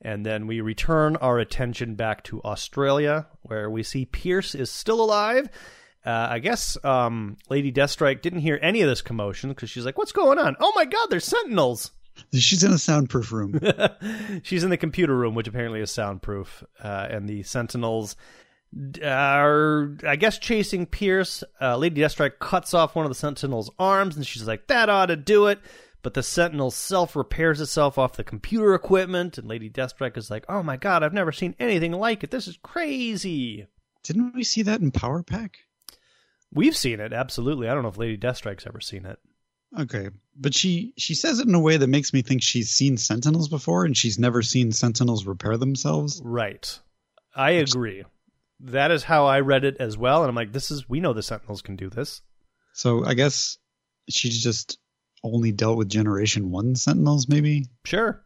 and 0.00 0.24
then 0.24 0.46
we 0.46 0.60
return 0.60 1.16
our 1.16 1.38
attention 1.38 1.96
back 1.96 2.22
to 2.24 2.42
Australia, 2.42 3.26
where 3.42 3.68
we 3.68 3.82
see 3.82 4.06
Pierce 4.06 4.54
is 4.54 4.70
still 4.70 5.02
alive. 5.02 5.48
Uh, 6.06 6.28
I 6.30 6.38
guess 6.38 6.76
um, 6.84 7.36
Lady 7.48 7.72
Deathstrike 7.72 8.20
didn't 8.22 8.40
hear 8.40 8.58
any 8.62 8.82
of 8.82 8.88
this 8.88 9.02
commotion 9.02 9.50
because 9.50 9.70
she's 9.70 9.86
like, 9.86 9.98
"What's 9.98 10.12
going 10.12 10.38
on? 10.38 10.56
Oh 10.60 10.72
my 10.76 10.84
God, 10.84 11.06
there's 11.08 11.24
Sentinels!" 11.24 11.90
She's 12.32 12.62
in 12.64 12.72
a 12.72 12.78
soundproof 12.78 13.32
room. 13.32 13.60
She's 14.42 14.64
in 14.64 14.70
the 14.70 14.76
computer 14.76 15.16
room, 15.16 15.34
which 15.34 15.48
apparently 15.48 15.80
is 15.80 15.90
soundproof, 15.90 16.64
uh, 16.82 17.08
and 17.10 17.28
the 17.28 17.42
Sentinels 17.42 18.16
are, 19.02 19.96
I 20.06 20.16
guess, 20.16 20.38
chasing 20.38 20.86
Pierce. 20.86 21.44
Uh, 21.60 21.76
Lady 21.76 22.00
Deathstrike 22.00 22.38
cuts 22.40 22.74
off 22.74 22.94
one 22.94 23.04
of 23.04 23.10
the 23.10 23.16
Sentinels' 23.16 23.70
arms, 23.78 24.16
and 24.16 24.26
she's 24.26 24.46
like, 24.46 24.66
"That 24.66 24.88
ought 24.88 25.06
to 25.06 25.16
do 25.16 25.46
it." 25.46 25.60
But 26.02 26.14
the 26.14 26.22
Sentinel 26.22 26.70
self 26.70 27.16
repairs 27.16 27.60
itself 27.60 27.96
off 27.98 28.16
the 28.16 28.24
computer 28.24 28.74
equipment, 28.74 29.38
and 29.38 29.48
Lady 29.48 29.70
Deathstrike 29.70 30.16
is 30.16 30.30
like, 30.30 30.44
"Oh 30.48 30.62
my 30.62 30.76
god, 30.76 31.02
I've 31.02 31.12
never 31.12 31.32
seen 31.32 31.54
anything 31.58 31.92
like 31.92 32.22
it. 32.24 32.30
This 32.30 32.48
is 32.48 32.58
crazy." 32.62 33.66
Didn't 34.02 34.34
we 34.34 34.44
see 34.44 34.62
that 34.62 34.82
in 34.82 34.90
Power 34.90 35.22
Pack? 35.22 35.58
We've 36.52 36.76
seen 36.76 37.00
it, 37.00 37.12
absolutely. 37.12 37.68
I 37.68 37.74
don't 37.74 37.82
know 37.82 37.88
if 37.88 37.96
Lady 37.96 38.18
Deathstrike's 38.18 38.66
ever 38.66 38.80
seen 38.80 39.06
it. 39.06 39.18
Okay, 39.78 40.10
but 40.36 40.54
she 40.54 40.92
she 40.96 41.14
says 41.14 41.40
it 41.40 41.48
in 41.48 41.54
a 41.54 41.60
way 41.60 41.76
that 41.76 41.86
makes 41.88 42.12
me 42.12 42.22
think 42.22 42.42
she's 42.42 42.70
seen 42.70 42.96
Sentinels 42.96 43.48
before, 43.48 43.84
and 43.84 43.96
she's 43.96 44.18
never 44.18 44.42
seen 44.42 44.72
Sentinels 44.72 45.26
repair 45.26 45.56
themselves. 45.56 46.20
Right. 46.24 46.78
I 47.34 47.52
agree. 47.52 48.04
That 48.60 48.90
is 48.90 49.02
how 49.02 49.26
I 49.26 49.40
read 49.40 49.64
it 49.64 49.76
as 49.80 49.98
well, 49.98 50.22
and 50.22 50.28
I'm 50.28 50.36
like, 50.36 50.52
"This 50.52 50.70
is 50.70 50.88
we 50.88 51.00
know 51.00 51.12
the 51.12 51.22
Sentinels 51.22 51.62
can 51.62 51.76
do 51.76 51.90
this." 51.90 52.22
So 52.72 53.04
I 53.04 53.14
guess 53.14 53.58
she's 54.08 54.42
just 54.42 54.78
only 55.24 55.52
dealt 55.52 55.78
with 55.78 55.88
Generation 55.88 56.50
One 56.50 56.76
Sentinels, 56.76 57.28
maybe. 57.28 57.66
Sure. 57.84 58.22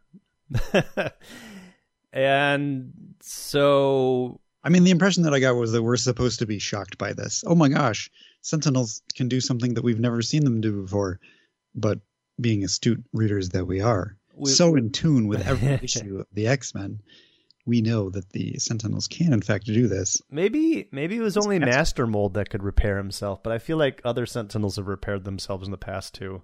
and 2.13 2.93
so 3.21 4.39
I 4.63 4.69
mean, 4.69 4.83
the 4.83 4.91
impression 4.91 5.23
that 5.23 5.33
I 5.33 5.39
got 5.39 5.55
was 5.55 5.71
that 5.71 5.81
we're 5.81 5.97
supposed 5.97 6.39
to 6.39 6.45
be 6.45 6.59
shocked 6.59 6.97
by 6.97 7.13
this. 7.13 7.43
Oh 7.47 7.55
my 7.55 7.69
gosh, 7.69 8.11
Sentinels 8.41 9.01
can 9.15 9.27
do 9.27 9.39
something 9.39 9.73
that 9.75 9.83
we've 9.83 9.99
never 9.99 10.21
seen 10.21 10.43
them 10.43 10.61
do 10.61 10.81
before. 10.81 11.19
But 11.75 11.99
being 12.39 12.63
astute 12.63 13.03
readers 13.13 13.49
that 13.49 13.65
we 13.65 13.81
are, 13.81 14.17
We- 14.35 14.49
so 14.51 14.75
in 14.75 14.91
tune 14.91 15.27
with 15.27 15.45
every 15.47 15.67
issue 15.83 16.19
of 16.19 16.27
the 16.33 16.47
X 16.47 16.73
Men, 16.73 17.01
we 17.65 17.81
know 17.81 18.09
that 18.09 18.29
the 18.31 18.57
Sentinels 18.57 19.07
can, 19.07 19.31
in 19.33 19.41
fact, 19.41 19.65
do 19.65 19.87
this. 19.87 20.21
maybe 20.31 20.87
maybe 20.91 21.17
it 21.17 21.21
was 21.21 21.37
only 21.37 21.59
That's- 21.59 21.75
Master 21.75 22.07
Mold 22.07 22.33
that 22.35 22.49
could 22.49 22.63
repair 22.63 22.97
himself, 22.97 23.43
but 23.43 23.53
I 23.53 23.59
feel 23.59 23.77
like 23.77 24.01
other 24.03 24.25
Sentinels 24.25 24.77
have 24.77 24.87
repaired 24.87 25.23
themselves 25.25 25.67
in 25.67 25.71
the 25.71 25.77
past 25.77 26.15
too. 26.15 26.41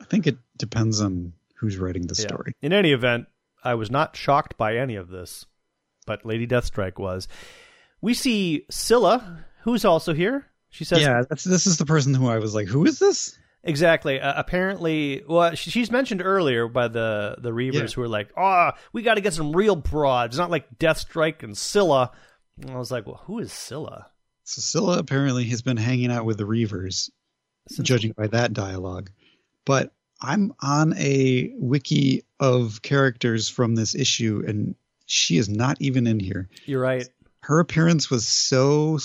I 0.00 0.04
think 0.04 0.26
it 0.26 0.38
depends 0.56 1.00
on 1.00 1.32
who's 1.56 1.76
writing 1.76 2.06
the 2.06 2.14
Yeah. 2.18 2.28
story. 2.28 2.54
In 2.62 2.72
any 2.72 2.92
event, 2.92 3.26
I 3.64 3.74
was 3.74 3.90
not 3.90 4.16
shocked 4.16 4.56
by 4.56 4.76
any 4.76 4.94
of 4.96 5.08
this, 5.08 5.44
but 6.06 6.24
Lady 6.24 6.46
Deathstrike 6.46 6.98
was. 6.98 7.26
We 8.00 8.14
see 8.14 8.64
Scylla, 8.70 9.44
who's 9.64 9.84
also 9.84 10.14
here. 10.14 10.46
She 10.70 10.84
says, 10.84 11.02
yeah, 11.02 11.22
that's, 11.28 11.44
this 11.44 11.66
is 11.66 11.76
the 11.78 11.84
person 11.84 12.14
who 12.14 12.28
I 12.28 12.38
was 12.38 12.54
like, 12.54 12.66
who 12.68 12.86
is 12.86 12.98
this? 12.98 13.36
Exactly. 13.62 14.20
Uh, 14.20 14.32
apparently, 14.36 15.22
well, 15.28 15.54
she, 15.54 15.70
she's 15.70 15.90
mentioned 15.90 16.22
earlier 16.24 16.66
by 16.68 16.88
the 16.88 17.36
the 17.38 17.50
Reavers 17.50 17.74
Yeah. 17.74 17.86
who 17.94 18.02
are 18.02 18.08
like, 18.08 18.30
"Oh, 18.36 18.70
we 18.92 19.02
got 19.02 19.14
to 19.14 19.20
get 19.20 19.34
some 19.34 19.54
real 19.54 19.76
broads, 19.76 20.38
not 20.38 20.50
like 20.50 20.78
Deathstrike 20.78 21.42
and 21.42 21.56
Scylla." 21.56 22.12
And 22.60 22.70
I 22.70 22.78
was 22.78 22.90
like, 22.90 23.06
"Well, 23.06 23.20
who 23.24 23.38
is 23.38 23.52
Scylla?" 23.52 24.06
So 24.44 24.60
Scylla 24.62 24.98
apparently 24.98 25.44
has 25.46 25.60
been 25.62 25.76
hanging 25.76 26.10
out 26.10 26.24
with 26.24 26.38
the 26.38 26.44
Reavers, 26.46 27.10
Since- 27.68 27.86
judging 27.86 28.12
by 28.16 28.28
that 28.28 28.52
dialogue. 28.54 29.10
But 29.66 29.92
I'm 30.22 30.52
on 30.60 30.94
a 30.96 31.52
wiki 31.56 32.22
of 32.40 32.80
characters 32.82 33.48
from 33.48 33.74
this 33.74 33.94
issue, 33.94 34.42
and 34.46 34.74
she 35.04 35.36
is 35.36 35.48
not 35.50 35.76
even 35.80 36.06
in 36.06 36.18
here. 36.18 36.48
You're 36.64 36.80
right. 36.80 37.06
Her 37.42 37.58
appearance 37.60 38.10
was 38.10 38.26
so 38.26 38.98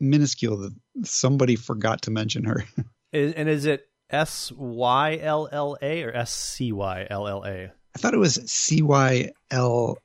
minuscule 0.00 0.56
that 0.58 0.74
somebody 1.04 1.54
forgot 1.56 2.02
to 2.02 2.10
mention 2.10 2.44
her. 2.44 2.64
And 3.12 3.48
is 3.48 3.64
it 3.64 3.88
S 4.10 4.52
Y 4.52 5.18
L 5.22 5.48
L 5.50 5.76
A 5.80 6.02
or 6.02 6.14
S 6.14 6.32
C 6.32 6.72
Y 6.72 7.06
L 7.08 7.28
L 7.28 7.44
A? 7.44 7.72
I 7.94 7.98
thought 7.98 8.14
it 8.14 8.18
was 8.18 8.34
C 8.50 8.82
Y 8.82 9.30
L 9.50 9.98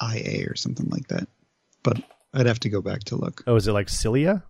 I 0.00 0.16
A 0.24 0.44
or 0.48 0.54
something 0.56 0.88
like 0.90 1.08
that, 1.08 1.28
but 1.82 2.02
I'd 2.34 2.46
have 2.46 2.60
to 2.60 2.68
go 2.68 2.80
back 2.82 3.04
to 3.04 3.16
look. 3.16 3.42
Oh, 3.46 3.56
is 3.56 3.68
it 3.68 3.72
like 3.72 3.88
Cilia? 3.88 4.42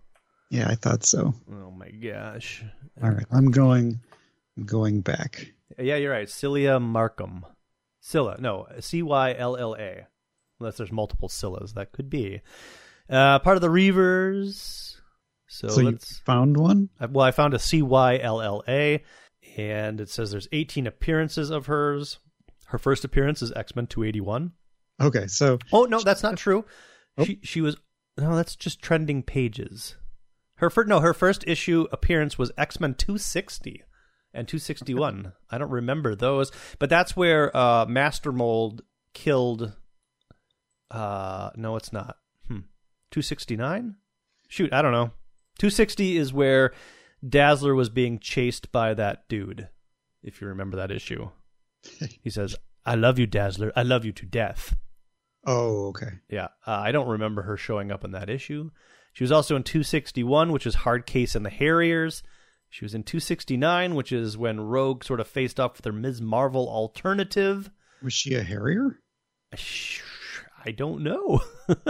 Yeah, 0.49 0.67
I 0.69 0.75
thought 0.75 1.03
so. 1.03 1.33
Oh 1.51 1.71
my 1.71 1.89
gosh. 1.89 2.63
All 3.01 3.09
right, 3.09 3.25
I'm 3.31 3.51
going. 3.51 3.99
I'm 4.57 4.65
going 4.65 5.01
back. 5.01 5.53
Yeah, 5.79 5.95
you're 5.95 6.11
right. 6.11 6.29
Cilia 6.29 6.79
Markham. 6.79 7.45
Scylla. 8.01 8.37
No, 8.39 8.67
C 8.79 9.01
Y 9.01 9.35
L 9.37 9.57
L 9.57 9.75
A. 9.79 10.07
Unless 10.59 10.77
there's 10.77 10.91
multiple 10.91 11.27
Scyllas, 11.27 11.73
that 11.73 11.91
could 11.91 12.09
be. 12.09 12.41
Uh, 13.09 13.39
part 13.39 13.57
of 13.57 13.61
the 13.61 13.67
Reavers. 13.69 14.92
So, 15.47 15.67
So 15.67 15.81
you 15.81 15.91
let's. 15.91 16.19
found 16.19 16.57
one? 16.57 16.89
Well, 17.09 17.25
I 17.25 17.31
found 17.31 17.53
a 17.53 17.59
C 17.59 17.81
Y 17.81 18.17
L 18.19 18.41
L 18.41 18.63
A, 18.67 19.03
and 19.57 20.01
it 20.01 20.09
says 20.09 20.31
there's 20.31 20.47
18 20.51 20.87
appearances 20.87 21.49
of 21.49 21.67
hers. 21.67 22.19
Her 22.67 22.77
first 22.79 23.05
appearance 23.05 23.41
is 23.41 23.51
X 23.55 23.75
Men 23.75 23.87
281. 23.87 24.51
Okay, 25.01 25.27
so 25.27 25.59
Oh 25.71 25.83
no, 25.85 25.99
that's 25.99 26.23
not 26.23 26.37
true. 26.37 26.65
Oh. 27.17 27.25
She 27.25 27.39
she 27.43 27.61
was 27.61 27.77
no, 28.17 28.35
that's 28.35 28.55
just 28.55 28.81
trending 28.81 29.21
pages. 29.23 29.95
Her 30.55 30.69
first 30.69 30.87
no, 30.87 30.99
her 31.01 31.13
first 31.13 31.43
issue 31.47 31.87
appearance 31.91 32.37
was 32.37 32.51
X 32.57 32.79
Men 32.79 32.93
260 32.95 33.83
and 34.33 34.47
261. 34.47 35.33
I 35.51 35.57
don't 35.57 35.69
remember 35.69 36.15
those, 36.15 36.51
but 36.79 36.89
that's 36.89 37.15
where 37.15 37.55
uh, 37.55 37.85
Master 37.85 38.31
Mold 38.31 38.81
killed. 39.13 39.73
Uh, 40.89 41.49
no, 41.55 41.75
it's 41.75 41.91
not. 41.93 42.17
Hmm. 42.47 42.59
269. 43.11 43.95
Shoot, 44.47 44.71
I 44.73 44.81
don't 44.81 44.91
know. 44.91 45.11
260 45.57 46.17
is 46.17 46.33
where 46.33 46.73
Dazzler 47.27 47.75
was 47.75 47.89
being 47.89 48.19
chased 48.19 48.71
by 48.71 48.93
that 48.93 49.27
dude. 49.29 49.69
If 50.23 50.41
you 50.41 50.47
remember 50.47 50.77
that 50.77 50.91
issue, 50.91 51.29
he 52.21 52.29
says, 52.29 52.55
"I 52.85 52.95
love 52.95 53.19
you, 53.19 53.27
Dazzler. 53.27 53.71
I 53.75 53.83
love 53.83 54.05
you 54.05 54.11
to 54.13 54.25
death." 54.25 54.75
Oh, 55.45 55.87
okay. 55.87 56.19
Yeah, 56.29 56.47
uh, 56.65 56.71
I 56.71 56.91
don't 56.91 57.09
remember 57.09 57.41
her 57.41 57.57
showing 57.57 57.91
up 57.91 58.03
in 58.05 58.11
that 58.11 58.29
issue. 58.29 58.71
She 59.11 59.23
was 59.23 59.31
also 59.31 59.55
in 59.55 59.63
261, 59.63 60.51
which 60.51 60.65
is 60.65 60.75
Hard 60.75 61.05
Case 61.05 61.35
and 61.35 61.45
the 61.45 61.49
Harriers. 61.49 62.23
She 62.69 62.85
was 62.85 62.95
in 62.95 63.03
269, 63.03 63.93
which 63.93 64.11
is 64.11 64.37
when 64.37 64.59
Rogue 64.59 65.03
sort 65.03 65.19
of 65.19 65.27
faced 65.27 65.59
off 65.59 65.77
with 65.77 65.85
her 65.85 65.91
Ms. 65.91 66.21
Marvel 66.21 66.67
alternative. 66.67 67.69
Was 68.01 68.13
she 68.13 68.33
a 68.33 68.41
Harrier? 68.41 68.99
I 70.65 70.71
don't 70.71 71.03
know. 71.03 71.41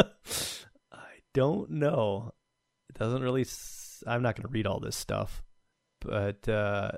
I 0.92 1.22
don't 1.34 1.70
know. 1.70 2.34
It 2.96 3.00
doesn't 3.00 3.22
really. 3.22 3.42
S- 3.42 4.04
I'm 4.06 4.22
not 4.22 4.36
going 4.36 4.48
to 4.48 4.52
read 4.54 4.68
all 4.68 4.80
this 4.80 4.96
stuff, 4.96 5.42
but 6.00 6.48
uh, 6.48 6.92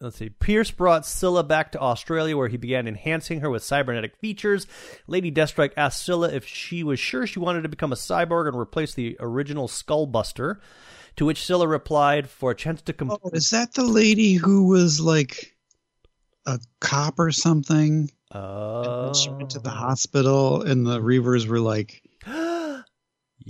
let's 0.00 0.16
see. 0.16 0.30
Pierce 0.30 0.70
brought 0.70 1.04
Scylla 1.04 1.44
back 1.44 1.72
to 1.72 1.80
Australia, 1.80 2.36
where 2.36 2.48
he 2.48 2.56
began 2.56 2.88
enhancing 2.88 3.40
her 3.40 3.50
with 3.50 3.62
cybernetic 3.62 4.16
features. 4.16 4.66
Lady 5.06 5.30
Deathstrike 5.30 5.72
asked 5.76 6.02
Scylla 6.04 6.30
if 6.30 6.46
she 6.46 6.82
was 6.82 6.98
sure 6.98 7.26
she 7.26 7.40
wanted 7.40 7.62
to 7.62 7.68
become 7.68 7.92
a 7.92 7.96
cyborg 7.96 8.48
and 8.48 8.56
replace 8.56 8.94
the 8.94 9.16
original 9.20 9.68
Skullbuster. 9.68 10.60
To 11.16 11.24
which 11.26 11.44
Scylla 11.44 11.66
replied, 11.66 12.30
"For 12.30 12.52
a 12.52 12.54
chance 12.54 12.80
to 12.82 12.92
come." 12.92 13.10
Oh, 13.10 13.30
is 13.32 13.50
that 13.50 13.74
the 13.74 13.84
lady 13.84 14.34
who 14.34 14.68
was 14.68 15.00
like 15.00 15.56
a 16.46 16.60
cop 16.80 17.18
or 17.18 17.32
something? 17.32 18.10
Uh, 18.30 19.12
she 19.14 19.30
went 19.30 19.50
to 19.50 19.58
the 19.58 19.70
hospital, 19.70 20.62
and 20.62 20.86
the 20.86 21.00
Reavers 21.00 21.46
were 21.46 21.60
like, 21.60 22.02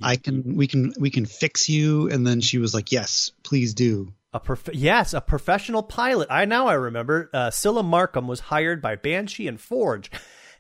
"I 0.03 0.17
can, 0.17 0.57
we 0.57 0.67
can, 0.67 0.93
we 0.99 1.11
can 1.11 1.27
fix 1.27 1.69
you." 1.69 2.11
And 2.11 2.27
then 2.27 2.41
she 2.41 2.59
was 2.59 2.75
like, 2.75 2.93
"Yes, 2.93 3.33
please 3.43 3.75
do." 3.75 4.13
A 4.33 4.41
prof- 4.41 4.69
yes, 4.75 5.15
a 5.15 5.21
professional 5.21 5.83
pilot. 5.83 6.29
I 6.31 6.45
now 6.45 6.67
I 6.67 6.75
remember. 6.75 7.31
Uh, 7.33 7.51
Scylla 7.51 7.83
Markham 7.83 8.29
was 8.29 8.41
hired 8.41 8.83
by 8.83 8.95
Banshee 8.97 9.49
and 9.49 9.61
Forge 9.61 10.11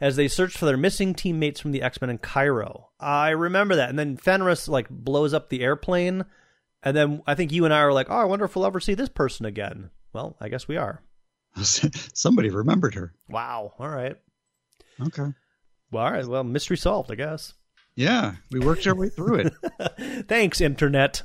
as 0.01 0.16
they 0.16 0.29
searched 0.29 0.57
for 0.57 0.64
their 0.64 0.76
missing 0.76 1.14
teammates 1.14 1.61
from 1.61 1.72
the 1.72 1.83
X 1.83 2.01
Men 2.01 2.11
in 2.11 2.18
Cairo. 2.18 2.89
I 2.99 3.31
remember 3.31 3.76
that. 3.76 3.91
And 3.91 3.99
then 3.99 4.16
Fenris 4.16 4.68
like 4.68 4.89
blows 4.89 5.35
up 5.35 5.49
the 5.49 5.61
airplane, 5.61 6.24
and 6.83 6.97
then 6.97 7.22
I 7.26 7.35
think 7.35 7.53
you 7.53 7.64
and 7.66 7.74
I 7.74 7.81
are 7.81 7.93
like, 7.93 8.09
"Oh, 8.11 8.16
I 8.16 8.24
wonder 8.24 8.47
if 8.47 8.57
we'll 8.57 8.66
ever 8.66 8.81
see 8.81 8.95
this 8.95 9.11
person 9.11 9.45
again." 9.45 9.91
Well, 10.12 10.37
I 10.41 10.49
guess 10.49 10.66
we 10.66 10.76
are. 10.76 11.03
Somebody 11.62 12.51
remembered 12.51 12.95
her. 12.95 13.12
Wow. 13.29 13.74
All 13.79 13.89
right. 13.89 14.16
Okay. 15.01 15.33
Well, 15.91 16.05
all 16.05 16.12
right. 16.12 16.26
Well, 16.26 16.45
mystery 16.45 16.76
solved, 16.76 17.11
I 17.11 17.14
guess. 17.16 17.55
Yeah, 17.99 18.37
we 18.53 18.61
worked 18.61 18.87
our 18.87 18.95
way 18.95 19.09
through 19.09 19.41
it. 19.41 20.27
Thanks, 20.29 20.61
Internet. 20.61 21.25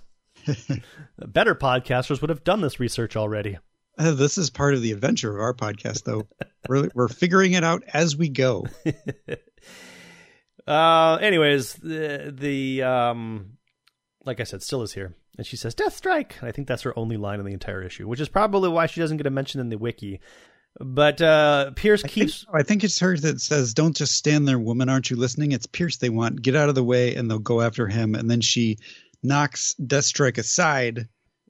Better 1.19 1.53
podcasters 1.53 2.19
would 2.19 2.31
have 2.31 2.43
done 2.43 2.61
this 2.61 2.79
research 2.79 3.15
already. 3.15 3.59
Uh, 3.95 4.13
this 4.13 4.39
is 4.39 4.49
part 4.49 4.73
of 4.73 4.81
the 4.81 4.91
adventure 4.91 5.35
of 5.35 5.39
our 5.39 5.53
podcast, 5.53 6.03
though. 6.05 6.27
we're, 6.67 6.89
we're 6.95 7.07
figuring 7.09 7.53
it 7.53 7.63
out 7.63 7.83
as 7.93 8.17
we 8.17 8.27
go. 8.27 8.65
uh, 10.67 11.19
anyways, 11.21 11.75
the, 11.75 12.33
the 12.35 12.81
um, 12.81 13.59
like 14.25 14.39
I 14.39 14.43
said, 14.43 14.63
still 14.63 14.81
is 14.81 14.93
here, 14.93 15.13
and 15.37 15.45
she 15.45 15.57
says 15.57 15.75
"Death 15.75 15.95
Strike." 15.95 16.41
I 16.41 16.51
think 16.51 16.67
that's 16.67 16.81
her 16.81 16.97
only 16.97 17.17
line 17.17 17.39
in 17.39 17.45
the 17.45 17.53
entire 17.53 17.83
issue, 17.83 18.07
which 18.07 18.19
is 18.19 18.29
probably 18.29 18.69
why 18.69 18.87
she 18.87 18.99
doesn't 18.99 19.17
get 19.17 19.27
a 19.27 19.29
mention 19.29 19.61
in 19.61 19.69
the 19.69 19.77
wiki. 19.77 20.19
But 20.79 21.21
uh, 21.21 21.71
Pierce 21.75 22.03
I 22.03 22.07
keeps. 22.07 22.43
Think, 22.45 22.55
I 22.55 22.63
think 22.63 22.83
it's 22.83 22.99
her 22.99 23.15
that 23.17 23.39
says, 23.41 23.73
"Don't 23.73 23.95
just 23.95 24.15
stand 24.15 24.47
there, 24.47 24.57
woman. 24.59 24.89
Aren't 24.89 25.09
you 25.11 25.15
listening?" 25.17 25.51
It's 25.51 25.67
Pierce 25.67 25.97
they 25.97 26.09
want. 26.09 26.41
Get 26.41 26.55
out 26.55 26.69
of 26.69 26.75
the 26.75 26.83
way, 26.83 27.15
and 27.15 27.29
they'll 27.29 27.37
go 27.39 27.61
after 27.61 27.87
him. 27.87 28.15
And 28.15 28.29
then 28.29 28.41
she 28.41 28.77
knocks 29.21 29.75
Deathstrike 29.79 30.37
aside. 30.39 31.07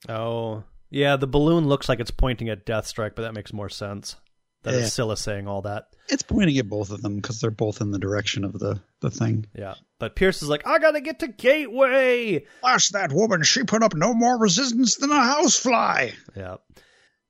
Oh, 0.10 0.64
yeah. 0.90 1.16
The 1.16 1.28
balloon 1.28 1.68
looks 1.68 1.88
like 1.88 2.00
it's 2.02 2.12
pointing 2.12 2.50
at 2.50 2.66
Deathstrike, 2.66 3.16
but 3.16 3.22
that 3.22 3.34
makes 3.34 3.54
more 3.54 3.70
sense. 3.70 4.18
That 4.64 4.74
Yeah. 4.74 4.82
is 4.82 4.94
Scylla 4.94 5.18
saying 5.18 5.48
all 5.48 5.62
that. 5.64 5.88
It's 6.10 6.24
pointing 6.24 6.58
at 6.58 6.68
both 6.70 6.92
of 6.92 7.02
them 7.02 7.16
because 7.18 7.40
they're 7.42 7.50
both 7.52 7.80
in 7.82 7.92
the 7.92 8.00
direction 8.00 8.44
of 8.44 8.60
the 8.60 8.82
the 9.00 9.10
thing. 9.10 9.46
Yeah. 9.58 9.76
But 10.00 10.16
Pierce 10.18 10.42
is 10.44 10.50
like, 10.50 10.68
I 10.68 10.80
gotta 10.80 11.00
get 11.02 11.20
to 11.20 11.28
Gateway. 11.30 12.46
Blast 12.62 12.92
that 12.94 13.12
woman! 13.14 13.44
She 13.44 13.64
put 13.64 13.84
up 13.84 13.96
no 13.96 14.14
more 14.14 14.38
resistance 14.38 14.96
than 14.98 15.12
a 15.12 15.16
housefly. 15.24 16.12
Yeah. 16.36 16.58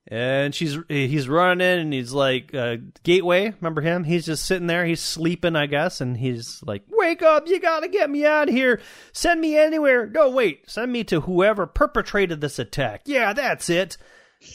And 0.08 0.54
she's 0.54 0.78
he's 0.90 1.30
running 1.30 1.80
and 1.80 1.94
he's 1.94 2.12
like 2.12 2.54
uh, 2.54 2.76
Gateway, 3.04 3.54
remember 3.62 3.80
him? 3.82 4.04
He's 4.04 4.26
just 4.26 4.46
sitting 4.46 4.68
there, 4.68 4.86
he's 4.86 5.02
sleeping, 5.02 5.56
I 5.56 5.66
guess, 5.66 6.02
and 6.02 6.18
he's 6.18 6.62
like, 6.66 6.84
"Wake 6.90 7.22
up, 7.22 7.48
you 7.48 7.60
got 7.62 7.82
to 7.82 7.88
get 7.88 8.10
me 8.10 8.26
out 8.26 8.50
of 8.50 8.54
here. 8.54 8.82
Send 9.14 9.40
me 9.40 9.58
anywhere. 9.58 10.06
No, 10.08 10.30
wait. 10.30 10.70
Send 10.70 10.92
me 10.92 11.06
to 11.06 11.22
whoever 11.22 11.66
perpetrated 11.66 12.42
this 12.42 12.60
attack." 12.60 13.04
Yeah, 13.06 13.32
that's 13.32 13.70
it. 13.70 13.96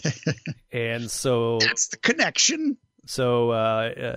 and 0.73 1.11
so 1.11 1.59
That's 1.61 1.89
the 1.89 1.97
connection. 1.97 2.77
so 3.07 3.51
uh, 3.51 3.55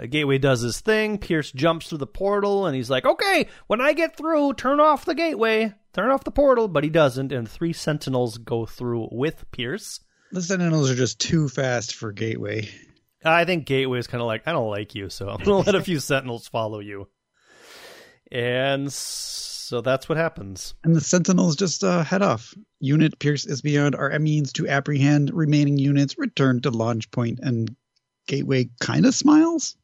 uh, 0.02 0.06
Gateway 0.08 0.38
does 0.38 0.60
his 0.60 0.82
thing. 0.82 1.18
Pierce 1.18 1.50
jumps 1.54 1.88
through 1.88 2.00
the 2.00 2.08
portal, 2.08 2.66
and 2.66 2.76
he's 2.76 2.90
like, 2.90 3.06
"Okay, 3.06 3.48
when 3.68 3.80
I 3.80 3.94
get 3.94 4.18
through, 4.18 4.54
turn 4.56 4.82
off 4.82 5.06
the 5.06 5.16
gateway, 5.16 5.74
turn 5.94 6.12
off 6.12 6.26
the 6.26 6.32
portal." 6.32 6.68
But 6.68 6.84
he 6.84 6.90
doesn't, 6.90 7.32
and 7.32 7.50
three 7.50 7.72
Sentinels 7.72 8.38
go 8.38 8.66
through 8.66 9.08
with 9.14 9.50
Pierce. 9.52 10.02
The 10.32 10.42
Sentinels 10.42 10.90
are 10.90 10.96
just 10.96 11.20
too 11.20 11.50
fast 11.50 11.96
for 11.96 12.12
Gateway. 12.12 12.70
I 13.24 13.46
think 13.46 13.66
Gateway 13.66 14.00
is 14.00 14.08
kind 14.08 14.22
of 14.22 14.28
like, 14.28 14.48
I 14.48 14.54
don't 14.54 14.70
like 14.70 14.96
you, 14.96 15.10
so 15.10 15.30
I'm 15.30 15.44
gonna 15.44 15.58
let 15.58 15.76
a 15.76 15.84
few 15.84 16.00
Sentinels 16.00 16.48
follow 16.48 16.80
you. 16.80 17.08
And 18.32 18.92
so 18.92 19.82
that's 19.82 20.08
what 20.08 20.18
happens. 20.18 20.74
And 20.84 20.96
the 20.96 21.02
Sentinels 21.02 21.58
just 21.58 21.84
uh, 21.84 22.04
head 22.04 22.22
off. 22.22 22.54
Unit 22.80 23.20
Pierce 23.20 23.46
is 23.46 23.62
beyond 23.62 23.96
our 23.96 24.18
means 24.20 24.54
to 24.54 24.68
apprehend. 24.68 25.32
Remaining 25.34 25.78
units 25.78 26.18
return 26.18 26.62
to 26.62 26.72
launch 26.72 27.12
point, 27.12 27.40
and 27.42 27.76
Gateway 28.28 28.70
kind 28.80 29.06
of 29.06 29.14
smiles. 29.14 29.76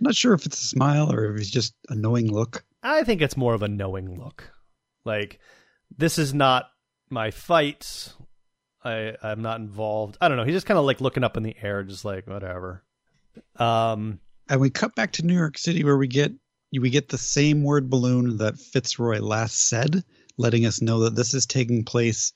I'm 0.00 0.04
not 0.04 0.16
sure 0.16 0.34
if 0.34 0.46
it's 0.46 0.60
a 0.60 0.66
smile 0.66 1.12
or 1.12 1.32
if 1.32 1.40
it's 1.40 1.50
just 1.50 1.74
a 1.88 1.94
knowing 1.94 2.30
look. 2.30 2.64
I 2.82 3.04
think 3.04 3.22
it's 3.22 3.36
more 3.36 3.54
of 3.54 3.62
a 3.62 3.68
knowing 3.68 4.18
look. 4.18 4.50
Like, 5.04 5.38
this 5.96 6.18
is 6.18 6.34
not 6.34 6.66
my 7.08 7.30
fight. 7.30 8.12
I 8.86 9.16
I'm 9.22 9.42
not 9.42 9.60
involved. 9.60 10.16
I 10.20 10.28
don't 10.28 10.36
know. 10.36 10.44
He's 10.44 10.54
just 10.54 10.66
kind 10.66 10.78
of 10.78 10.84
like 10.84 11.00
looking 11.00 11.24
up 11.24 11.36
in 11.36 11.42
the 11.42 11.56
air, 11.60 11.82
just 11.82 12.04
like 12.04 12.26
whatever. 12.26 12.84
Um, 13.56 14.20
And 14.48 14.60
we 14.60 14.70
cut 14.70 14.94
back 14.94 15.12
to 15.12 15.26
New 15.26 15.34
York 15.34 15.58
City, 15.58 15.84
where 15.84 15.96
we 15.96 16.06
get 16.06 16.32
we 16.72 16.90
get 16.90 17.08
the 17.08 17.18
same 17.18 17.64
word 17.64 17.90
balloon 17.90 18.38
that 18.38 18.58
Fitzroy 18.58 19.20
last 19.20 19.68
said, 19.68 20.04
letting 20.36 20.66
us 20.66 20.82
know 20.82 21.00
that 21.00 21.16
this 21.16 21.34
is 21.34 21.46
taking 21.46 21.84
place 21.84 22.32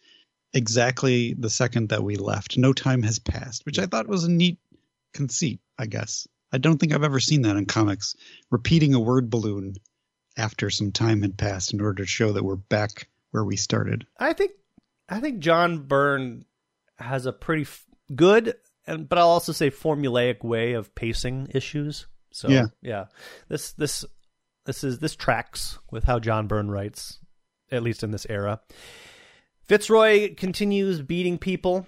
exactly 0.52 1.34
the 1.34 1.50
second 1.50 1.90
that 1.90 2.02
we 2.02 2.16
left. 2.16 2.58
No 2.58 2.72
time 2.72 3.02
has 3.02 3.18
passed, 3.18 3.64
which 3.66 3.78
I 3.78 3.86
thought 3.86 4.08
was 4.08 4.24
a 4.24 4.30
neat 4.30 4.58
conceit. 5.14 5.60
I 5.78 5.86
guess 5.86 6.26
I 6.52 6.58
don't 6.58 6.78
think 6.78 6.92
I've 6.92 7.04
ever 7.04 7.20
seen 7.20 7.42
that 7.42 7.56
in 7.56 7.66
comics, 7.66 8.16
repeating 8.50 8.94
a 8.94 9.00
word 9.00 9.30
balloon 9.30 9.74
after 10.36 10.70
some 10.70 10.92
time 10.92 11.22
had 11.22 11.36
passed 11.36 11.72
in 11.72 11.80
order 11.80 12.02
to 12.02 12.08
show 12.08 12.32
that 12.32 12.44
we're 12.44 12.56
back 12.56 13.08
where 13.30 13.44
we 13.44 13.56
started. 13.56 14.06
I 14.18 14.32
think 14.32 14.52
I 15.10 15.20
think 15.20 15.40
John 15.40 15.78
Byrne 15.78 16.44
has 16.98 17.26
a 17.26 17.32
pretty 17.32 17.62
f- 17.62 17.84
good 18.14 18.54
and 18.86 19.08
but 19.08 19.18
I'll 19.18 19.28
also 19.28 19.52
say 19.52 19.70
formulaic 19.70 20.42
way 20.44 20.72
of 20.74 20.94
pacing 20.94 21.48
issues. 21.54 22.06
So 22.32 22.48
Yeah. 22.48 22.66
yeah. 22.80 23.06
This 23.48 23.72
this 23.72 24.04
this 24.66 24.84
is 24.84 24.98
this 24.98 25.16
tracks 25.16 25.78
with 25.90 26.04
how 26.04 26.18
John 26.18 26.46
Byrne 26.46 26.70
writes 26.70 27.18
at 27.72 27.82
least 27.82 28.02
in 28.02 28.10
this 28.10 28.26
era. 28.28 28.60
Fitzroy 29.64 30.34
continues 30.34 31.00
beating 31.02 31.38
people. 31.38 31.86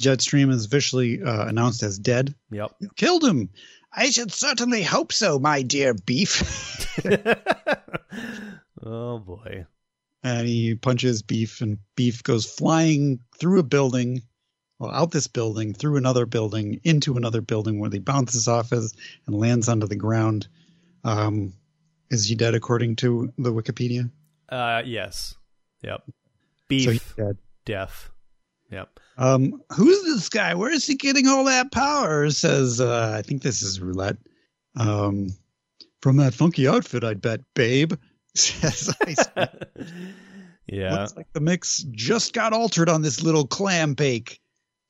Jetstream 0.00 0.50
is 0.52 0.66
officially 0.66 1.22
uh, 1.22 1.46
announced 1.46 1.82
as 1.82 1.98
dead. 1.98 2.34
Yep. 2.50 2.72
You 2.80 2.90
killed 2.96 3.24
him. 3.24 3.50
I 3.92 4.10
should 4.10 4.30
certainly 4.30 4.82
hope 4.82 5.12
so, 5.12 5.38
my 5.38 5.62
dear 5.62 5.94
beef. 5.94 6.96
oh 8.84 9.18
boy. 9.18 9.66
And 10.26 10.48
he 10.48 10.74
punches 10.74 11.22
beef 11.22 11.60
and 11.60 11.78
beef 11.94 12.22
goes 12.24 12.44
flying 12.44 13.20
through 13.38 13.60
a 13.60 13.62
building 13.62 14.20
well 14.78 14.90
out 14.90 15.12
this 15.12 15.28
building 15.28 15.72
through 15.72 15.96
another 15.96 16.26
building 16.26 16.80
into 16.82 17.16
another 17.16 17.40
building 17.40 17.78
where 17.78 17.90
he 17.90 18.00
bounces 18.00 18.48
off 18.48 18.72
as 18.72 18.92
and 19.26 19.38
lands 19.38 19.68
onto 19.68 19.86
the 19.86 19.94
ground 19.96 20.48
um 21.04 21.52
is 22.10 22.28
he 22.28 22.34
dead 22.34 22.54
according 22.54 22.96
to 22.96 23.32
the 23.38 23.52
wikipedia 23.52 24.10
Uh 24.48 24.82
yes. 24.84 25.34
Yep. 25.82 26.02
so 26.06 26.12
Beef 26.68 27.14
dead 27.16 27.36
death. 27.64 28.10
Yep. 28.70 28.98
um 29.18 29.62
who's 29.76 30.02
this 30.02 30.28
guy 30.28 30.54
where 30.54 30.72
is 30.72 30.84
he 30.84 30.96
getting 30.96 31.28
all 31.28 31.44
that 31.44 31.70
power 31.70 32.28
says 32.30 32.80
uh 32.80 33.14
i 33.16 33.22
think 33.22 33.42
this 33.42 33.62
is 33.62 33.80
roulette 33.80 34.16
um 34.76 35.28
from 36.02 36.16
that 36.16 36.34
funky 36.34 36.66
outfit 36.66 37.04
i'd 37.04 37.20
bet 37.22 37.40
babe 37.54 37.92
says 38.60 38.94
ice 39.06 39.24
yeah. 40.66 41.00
Looks 41.00 41.16
like 41.16 41.32
the 41.32 41.40
mix 41.40 41.84
just 41.90 42.32
got 42.32 42.52
altered 42.52 42.88
on 42.88 43.02
this 43.02 43.22
little 43.22 43.46
clam 43.46 43.94
bake. 43.94 44.40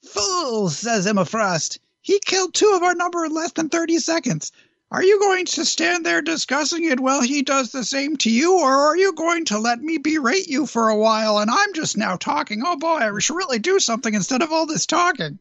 Fool, 0.04 0.68
says 0.68 1.06
Emma 1.06 1.24
Frost. 1.24 1.78
He 2.00 2.20
killed 2.24 2.54
two 2.54 2.72
of 2.76 2.82
our 2.82 2.94
number 2.94 3.24
in 3.24 3.32
less 3.32 3.52
than 3.52 3.68
30 3.68 3.98
seconds. 3.98 4.52
Are 4.90 5.02
you 5.02 5.18
going 5.18 5.46
to 5.46 5.64
stand 5.64 6.06
there 6.06 6.22
discussing 6.22 6.84
it 6.84 7.00
while 7.00 7.20
he 7.20 7.42
does 7.42 7.72
the 7.72 7.82
same 7.82 8.16
to 8.18 8.30
you, 8.30 8.60
or 8.60 8.72
are 8.72 8.96
you 8.96 9.12
going 9.14 9.46
to 9.46 9.58
let 9.58 9.80
me 9.80 9.98
berate 9.98 10.46
you 10.46 10.64
for 10.64 10.88
a 10.88 10.96
while 10.96 11.38
and 11.38 11.50
I'm 11.50 11.74
just 11.74 11.96
now 11.96 12.16
talking? 12.16 12.62
Oh 12.64 12.76
boy, 12.76 12.98
I 12.98 13.18
should 13.18 13.36
really 13.36 13.58
do 13.58 13.80
something 13.80 14.14
instead 14.14 14.42
of 14.42 14.52
all 14.52 14.66
this 14.66 14.86
talking. 14.86 15.40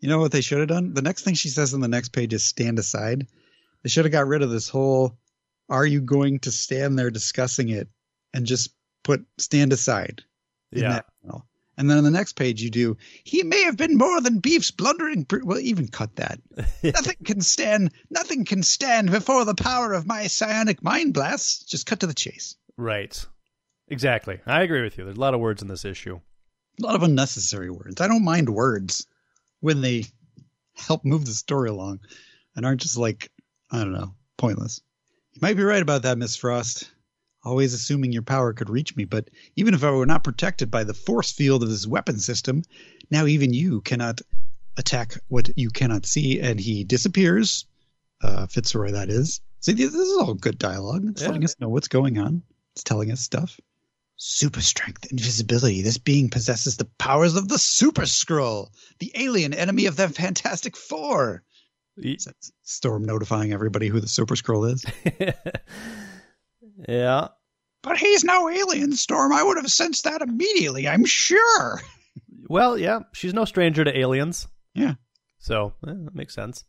You 0.00 0.08
know 0.08 0.18
what 0.18 0.32
they 0.32 0.42
should 0.42 0.58
have 0.58 0.68
done? 0.68 0.92
The 0.92 1.00
next 1.00 1.22
thing 1.22 1.34
she 1.34 1.48
says 1.48 1.72
on 1.72 1.80
the 1.80 1.88
next 1.88 2.10
page 2.10 2.34
is 2.34 2.44
stand 2.44 2.78
aside. 2.78 3.26
They 3.82 3.88
should 3.88 4.04
have 4.04 4.12
got 4.12 4.26
rid 4.26 4.42
of 4.42 4.50
this 4.50 4.68
whole, 4.68 5.16
are 5.72 5.86
you 5.86 6.00
going 6.00 6.38
to 6.40 6.52
stand 6.52 6.98
there 6.98 7.10
discussing 7.10 7.70
it 7.70 7.88
and 8.34 8.46
just 8.46 8.70
put 9.02 9.24
stand 9.38 9.72
aside? 9.72 10.22
in 10.70 10.82
Yeah. 10.82 11.00
And 11.78 11.90
then 11.90 11.98
on 11.98 12.04
the 12.04 12.10
next 12.10 12.34
page, 12.34 12.62
you 12.62 12.70
do, 12.70 12.98
he 13.24 13.42
may 13.42 13.64
have 13.64 13.78
been 13.78 13.96
more 13.96 14.20
than 14.20 14.40
beef's 14.40 14.70
blundering. 14.70 15.22
Br-. 15.22 15.42
Well, 15.42 15.58
even 15.58 15.88
cut 15.88 16.14
that. 16.16 16.38
nothing 16.82 17.16
can 17.24 17.40
stand, 17.40 17.92
nothing 18.10 18.44
can 18.44 18.62
stand 18.62 19.10
before 19.10 19.46
the 19.46 19.54
power 19.54 19.94
of 19.94 20.06
my 20.06 20.26
psionic 20.26 20.82
mind 20.82 21.14
blasts. 21.14 21.64
Just 21.64 21.86
cut 21.86 22.00
to 22.00 22.06
the 22.06 22.14
chase. 22.14 22.56
Right. 22.76 23.24
Exactly. 23.88 24.38
I 24.46 24.62
agree 24.62 24.82
with 24.82 24.98
you. 24.98 25.04
There's 25.04 25.16
a 25.16 25.20
lot 25.20 25.34
of 25.34 25.40
words 25.40 25.62
in 25.62 25.68
this 25.68 25.86
issue. 25.86 26.20
A 26.80 26.86
lot 26.86 26.94
of 26.94 27.02
unnecessary 27.02 27.70
words. 27.70 28.00
I 28.00 28.06
don't 28.06 28.24
mind 28.24 28.50
words 28.50 29.06
when 29.60 29.80
they 29.80 30.04
help 30.74 31.04
move 31.04 31.24
the 31.24 31.32
story 31.32 31.70
along 31.70 32.00
and 32.54 32.66
aren't 32.66 32.82
just 32.82 32.98
like, 32.98 33.30
I 33.70 33.78
don't 33.78 33.92
know, 33.92 34.14
pointless. 34.36 34.82
You 35.34 35.38
might 35.40 35.56
be 35.56 35.62
right 35.62 35.82
about 35.82 36.02
that, 36.02 36.18
Miss 36.18 36.36
Frost. 36.36 36.90
Always 37.44 37.74
assuming 37.74 38.12
your 38.12 38.22
power 38.22 38.52
could 38.52 38.70
reach 38.70 38.94
me, 38.94 39.04
but 39.04 39.28
even 39.56 39.74
if 39.74 39.82
I 39.82 39.90
were 39.90 40.06
not 40.06 40.22
protected 40.24 40.70
by 40.70 40.84
the 40.84 40.94
force 40.94 41.32
field 41.32 41.62
of 41.62 41.70
this 41.70 41.86
weapon 41.86 42.18
system, 42.18 42.62
now 43.10 43.26
even 43.26 43.52
you 43.52 43.80
cannot 43.80 44.20
attack 44.76 45.18
what 45.28 45.50
you 45.56 45.70
cannot 45.70 46.06
see, 46.06 46.38
and 46.40 46.60
he 46.60 46.84
disappears. 46.84 47.66
Uh, 48.22 48.46
Fitzroy, 48.46 48.92
that 48.92 49.08
is. 49.10 49.40
See, 49.60 49.72
this 49.72 49.94
is 49.94 50.18
all 50.18 50.34
good 50.34 50.58
dialogue. 50.58 51.04
It's 51.08 51.22
Yeah. 51.22 51.28
letting 51.28 51.44
us 51.44 51.56
know 51.58 51.68
what's 51.68 51.88
going 51.88 52.18
on. 52.18 52.42
It's 52.74 52.84
telling 52.84 53.10
us 53.10 53.20
stuff. 53.20 53.58
Super 54.16 54.60
strength, 54.60 55.10
invisibility. 55.10 55.82
This 55.82 55.98
being 55.98 56.30
possesses 56.30 56.76
the 56.76 56.84
powers 56.98 57.34
of 57.34 57.48
the 57.48 57.58
Super 57.58 58.02
Skrull, 58.02 58.68
the 59.00 59.10
alien 59.16 59.52
enemy 59.52 59.86
of 59.86 59.96
the 59.96 60.08
Fantastic 60.08 60.76
Four. 60.76 61.42
Storm 62.62 63.04
notifying 63.04 63.52
everybody 63.52 63.88
who 63.88 64.00
the 64.00 64.08
Super 64.08 64.34
Skrull 64.34 64.72
is. 64.72 64.84
yeah. 66.88 67.28
But 67.82 67.98
he's 67.98 68.24
no 68.24 68.48
alien, 68.48 68.92
Storm. 68.92 69.32
I 69.32 69.42
would 69.42 69.56
have 69.56 69.70
sensed 69.70 70.04
that 70.04 70.22
immediately, 70.22 70.88
I'm 70.88 71.04
sure. 71.04 71.80
Well, 72.48 72.78
yeah. 72.78 73.00
She's 73.12 73.34
no 73.34 73.44
stranger 73.44 73.84
to 73.84 73.98
aliens. 73.98 74.46
Yeah. 74.74 74.94
So 75.38 75.74
eh, 75.86 75.92
that 75.92 76.14
makes 76.14 76.34
sense. 76.34 76.64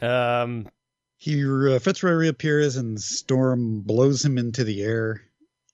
Um. 0.00 0.68
He 1.16 1.42
uh, 1.42 1.78
Fitzroy 1.78 2.12
reappears 2.12 2.76
and 2.76 3.00
Storm 3.00 3.80
blows 3.80 4.22
him 4.22 4.36
into 4.36 4.62
the 4.62 4.82
air, 4.82 5.22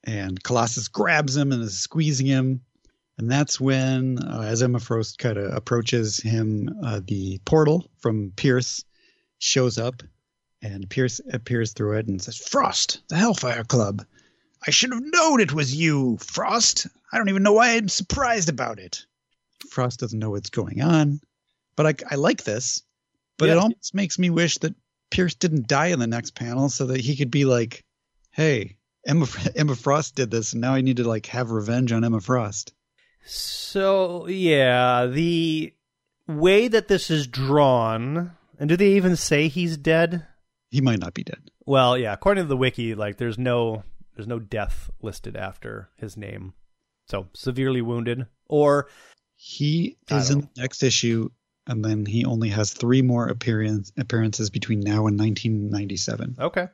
and 0.05 0.41
Colossus 0.43 0.87
grabs 0.87 1.37
him 1.37 1.51
and 1.51 1.63
is 1.63 1.81
squeezing 1.81 2.27
him. 2.27 2.61
And 3.19 3.31
that's 3.31 3.61
when, 3.61 4.19
uh, 4.19 4.43
as 4.43 4.63
Emma 4.63 4.79
Frost 4.79 5.19
kind 5.19 5.37
of 5.39 5.53
approaches 5.53 6.19
him, 6.19 6.71
uh, 6.85 7.01
the 7.05 7.41
portal 7.45 7.91
from 7.99 8.33
Pierce 8.37 8.85
shows 9.41 9.79
up, 9.79 10.03
and 10.63 10.89
Pierce 10.89 11.21
appears 11.33 11.73
through 11.73 11.99
it 11.99 12.07
and 12.07 12.23
says, 12.23 12.37
"Frost, 12.37 13.01
the 13.09 13.17
Hellfire 13.17 13.65
Club. 13.65 14.07
I 14.67 14.71
should 14.71 14.93
have 14.93 15.03
known 15.03 15.41
it 15.41 15.53
was 15.53 15.75
you, 15.75 16.19
Frost. 16.19 16.87
I 17.13 17.19
don't 17.19 17.31
even 17.31 17.43
know 17.43 17.55
why 17.55 17.71
I'm 17.71 17.89
surprised 17.89 18.49
about 18.49 18.79
it." 18.79 19.05
Frost 19.71 20.01
doesn't 20.01 20.19
know 20.19 20.31
what's 20.31 20.51
going 20.51 20.81
on, 20.81 21.21
but 21.77 21.87
I, 21.87 21.95
I 22.13 22.15
like 22.15 22.45
this. 22.45 22.83
But 23.39 23.49
it 23.49 23.59
almost 23.59 23.95
makes 23.95 24.19
me 24.19 24.29
wish 24.29 24.59
that 24.59 24.75
Pierce 25.11 25.35
didn't 25.35 25.67
die 25.67 25.87
in 25.87 25.99
the 25.99 26.07
next 26.07 26.35
panel 26.35 26.69
so 26.69 26.87
that 26.87 27.01
he 27.01 27.17
could 27.17 27.31
be 27.31 27.47
like, 27.47 27.85
"Hey, 28.31 28.77
Emma 29.07 29.27
Emma 29.57 29.75
Frost 29.75 30.15
did 30.15 30.31
this, 30.31 30.53
and 30.53 30.61
now 30.61 30.75
I 30.75 30.83
need 30.83 30.99
to 30.99 31.09
like 31.09 31.27
have 31.27 31.51
revenge 31.51 31.91
on 31.91 32.05
Emma 32.05 32.21
Frost." 32.21 32.73
So 33.25 34.27
yeah, 34.27 35.07
the 35.07 35.73
way 36.27 36.69
that 36.69 36.89
this 36.89 37.11
is 37.11 37.27
drawn, 37.27 38.37
and 38.61 38.69
do 38.69 38.77
they 38.77 38.93
even 38.93 39.17
say 39.17 39.49
he's 39.49 39.77
dead? 39.77 40.27
He 40.71 40.81
might 40.81 41.01
not 41.01 41.15
be 41.15 41.25
dead. 41.25 41.51
Well, 41.67 41.99
yeah. 41.99 42.13
According 42.13 42.45
to 42.45 42.49
the 42.49 42.57
wiki, 42.57 42.95
like 42.95 43.17
there's 43.17 43.39
no 43.39 43.83
there's 44.15 44.29
no 44.29 44.39
death 44.39 44.91
listed 45.03 45.37
after 45.37 45.89
his 45.97 46.17
name. 46.17 46.53
So 47.09 47.27
severely 47.35 47.83
wounded, 47.83 48.27
or 48.47 48.89
He 49.35 49.97
is 50.09 50.31
in 50.31 50.43
the 50.43 50.49
next 50.57 50.83
issue, 50.85 51.31
and 51.67 51.85
then 51.85 52.07
he 52.07 52.25
only 52.25 52.51
has 52.51 52.73
three 52.73 53.03
more 53.03 53.27
appearance 53.27 53.91
appearances 53.99 54.51
between 54.51 54.81
now 54.81 55.07
and 55.09 55.19
1997. 55.19 56.37
okay. 56.39 56.69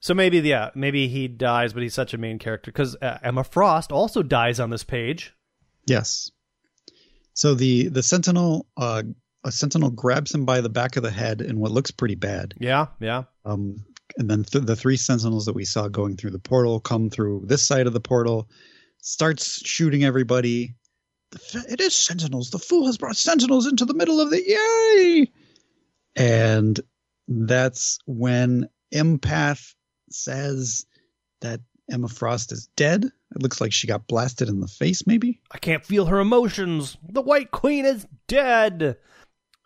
So 0.00 0.14
maybe 0.14 0.38
yeah, 0.38 0.70
maybe 0.76 1.08
he 1.08 1.26
dies, 1.26 1.72
but 1.72 1.82
he's 1.82 1.92
such 1.94 2.14
a 2.14 2.18
main 2.18 2.38
character 2.38 2.70
because 2.70 2.96
uh, 3.02 3.18
Emma 3.22 3.42
Frost 3.42 3.90
also 3.90 4.22
dies 4.22 4.60
on 4.60 4.70
this 4.70 4.84
page. 4.84 5.34
Yes. 5.86 6.30
So 7.34 7.54
the 7.54 7.88
the 7.88 8.02
Sentinel, 8.02 8.66
uh, 8.76 9.02
a 9.44 9.52
Sentinel 9.52 9.90
grabs 9.90 10.34
him 10.34 10.44
by 10.44 10.60
the 10.60 10.68
back 10.68 10.96
of 10.96 11.02
the 11.02 11.10
head 11.10 11.40
in 11.40 11.58
what 11.60 11.70
looks 11.70 11.90
pretty 11.90 12.14
bad. 12.16 12.54
Yeah, 12.58 12.86
yeah. 13.00 13.24
Um, 13.44 13.84
and 14.16 14.28
then 14.28 14.44
th- 14.44 14.64
the 14.64 14.76
three 14.76 14.96
Sentinels 14.96 15.46
that 15.46 15.54
we 15.54 15.64
saw 15.64 15.88
going 15.88 16.16
through 16.16 16.30
the 16.30 16.38
portal 16.38 16.80
come 16.80 17.08
through 17.10 17.44
this 17.46 17.62
side 17.62 17.86
of 17.86 17.92
the 17.92 18.00
portal, 18.00 18.48
starts 19.00 19.66
shooting 19.66 20.04
everybody. 20.04 20.74
The 21.30 21.40
f- 21.58 21.64
It 21.70 21.80
is 21.80 21.94
Sentinels. 21.94 22.50
The 22.50 22.58
fool 22.58 22.86
has 22.86 22.98
brought 22.98 23.16
Sentinels 23.16 23.66
into 23.66 23.84
the 23.84 23.94
middle 23.94 24.20
of 24.20 24.30
the 24.30 24.42
yay. 24.42 25.30
And 26.16 26.80
that's 27.28 27.98
when 28.06 28.68
Empath 28.92 29.74
says 30.10 30.86
that 31.42 31.60
Emma 31.90 32.08
Frost 32.08 32.50
is 32.52 32.68
dead. 32.76 33.04
It 33.04 33.42
looks 33.42 33.60
like 33.60 33.72
she 33.72 33.86
got 33.86 34.06
blasted 34.08 34.48
in 34.48 34.60
the 34.60 34.66
face, 34.66 35.06
maybe. 35.06 35.40
I 35.52 35.58
can't 35.58 35.84
feel 35.84 36.06
her 36.06 36.18
emotions. 36.18 36.96
The 37.06 37.20
White 37.22 37.50
Queen 37.50 37.84
is 37.84 38.06
dead. 38.26 38.96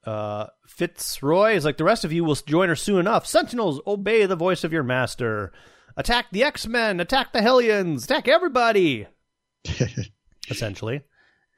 Uh, 0.04 0.46
Fitzroy 0.66 1.54
is 1.54 1.64
like 1.64 1.76
the 1.76 1.84
rest 1.84 2.04
of 2.04 2.12
you 2.12 2.24
will 2.24 2.34
join 2.34 2.68
her 2.68 2.76
soon 2.76 2.98
enough. 2.98 3.26
Sentinels, 3.26 3.80
obey 3.86 4.26
the 4.26 4.36
voice 4.36 4.64
of 4.64 4.72
your 4.72 4.82
master. 4.82 5.52
Attack 5.96 6.26
the 6.32 6.42
X 6.42 6.66
Men. 6.66 7.00
Attack 7.00 7.32
the 7.32 7.42
Hellions. 7.42 8.04
Attack 8.04 8.28
everybody. 8.28 9.06
Essentially. 10.50 11.02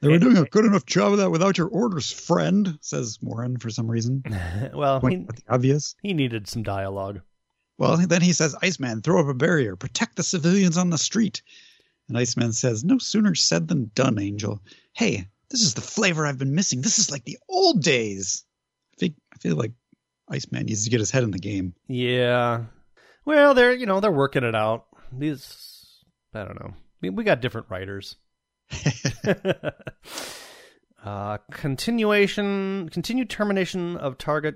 They 0.01 0.09
were 0.09 0.19
doing 0.19 0.37
a 0.37 0.45
good 0.45 0.65
enough 0.65 0.85
job 0.85 1.13
of 1.13 1.17
that 1.19 1.31
without 1.31 1.57
your 1.57 1.69
orders, 1.69 2.11
friend, 2.11 2.77
says 2.81 3.17
Warren 3.21 3.57
for 3.57 3.71
some 3.71 3.89
reason. 3.89 4.23
well, 4.73 4.99
he, 4.99 5.25
obvious. 5.49 5.95
he 6.03 6.13
needed 6.13 6.47
some 6.47 6.61
dialogue. 6.61 7.21
Well, 7.77 7.97
then 7.97 8.21
he 8.21 8.33
says, 8.33 8.55
Iceman, 8.61 9.01
throw 9.01 9.21
up 9.21 9.27
a 9.27 9.33
barrier, 9.33 9.75
protect 9.75 10.15
the 10.15 10.23
civilians 10.23 10.77
on 10.77 10.91
the 10.91 10.97
street. 10.97 11.41
And 12.07 12.17
Iceman 12.17 12.53
says, 12.53 12.83
No 12.83 12.99
sooner 12.99 13.33
said 13.33 13.67
than 13.67 13.91
done, 13.95 14.19
Angel. 14.19 14.61
Hey, 14.93 15.27
this 15.49 15.61
is 15.61 15.73
the 15.73 15.81
flavor 15.81 16.25
I've 16.25 16.37
been 16.37 16.55
missing. 16.55 16.81
This 16.81 16.99
is 16.99 17.11
like 17.11 17.23
the 17.25 17.37
old 17.47 17.81
days. 17.81 18.43
I 18.93 18.97
think 18.99 19.15
I 19.33 19.37
feel 19.37 19.55
like 19.55 19.73
Iceman 20.29 20.65
needs 20.65 20.83
to 20.85 20.89
get 20.89 20.99
his 20.99 21.11
head 21.11 21.23
in 21.23 21.31
the 21.31 21.39
game. 21.39 21.73
Yeah. 21.87 22.65
Well, 23.25 23.53
they're 23.53 23.73
you 23.73 23.85
know 23.85 23.99
they're 23.99 24.11
working 24.11 24.43
it 24.43 24.55
out. 24.55 24.85
These 25.11 25.75
I 26.33 26.43
don't 26.43 26.59
know. 26.59 26.73
We, 27.01 27.09
we 27.09 27.23
got 27.23 27.41
different 27.41 27.67
writers. 27.69 28.17
uh, 31.03 31.37
continuation, 31.51 32.89
continued 32.89 33.29
termination 33.29 33.97
of 33.97 34.17
target 34.17 34.55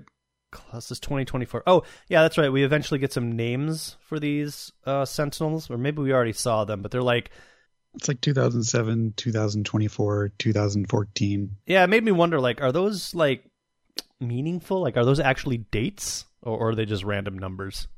classes 0.50 0.98
2024. 1.00 1.62
Oh, 1.66 1.82
yeah, 2.08 2.22
that's 2.22 2.38
right. 2.38 2.52
We 2.52 2.64
eventually 2.64 2.98
get 2.98 3.12
some 3.12 3.36
names 3.36 3.96
for 4.00 4.18
these 4.18 4.72
uh, 4.84 5.04
sentinels, 5.04 5.70
or 5.70 5.78
maybe 5.78 6.02
we 6.02 6.12
already 6.12 6.32
saw 6.32 6.64
them, 6.64 6.82
but 6.82 6.90
they're 6.90 7.02
like, 7.02 7.30
It's 7.94 8.08
like 8.08 8.20
2007, 8.20 9.14
2024, 9.16 10.32
2014. 10.38 11.56
yeah, 11.66 11.84
it 11.84 11.90
made 11.90 12.04
me 12.04 12.12
wonder, 12.12 12.40
like, 12.40 12.60
are 12.60 12.72
those 12.72 13.14
like 13.14 13.44
meaningful? 14.20 14.80
Like, 14.80 14.96
are 14.96 15.04
those 15.04 15.20
actually 15.20 15.58
dates, 15.58 16.24
or, 16.42 16.56
or 16.58 16.68
are 16.70 16.74
they 16.74 16.86
just 16.86 17.04
random 17.04 17.38
numbers? 17.38 17.88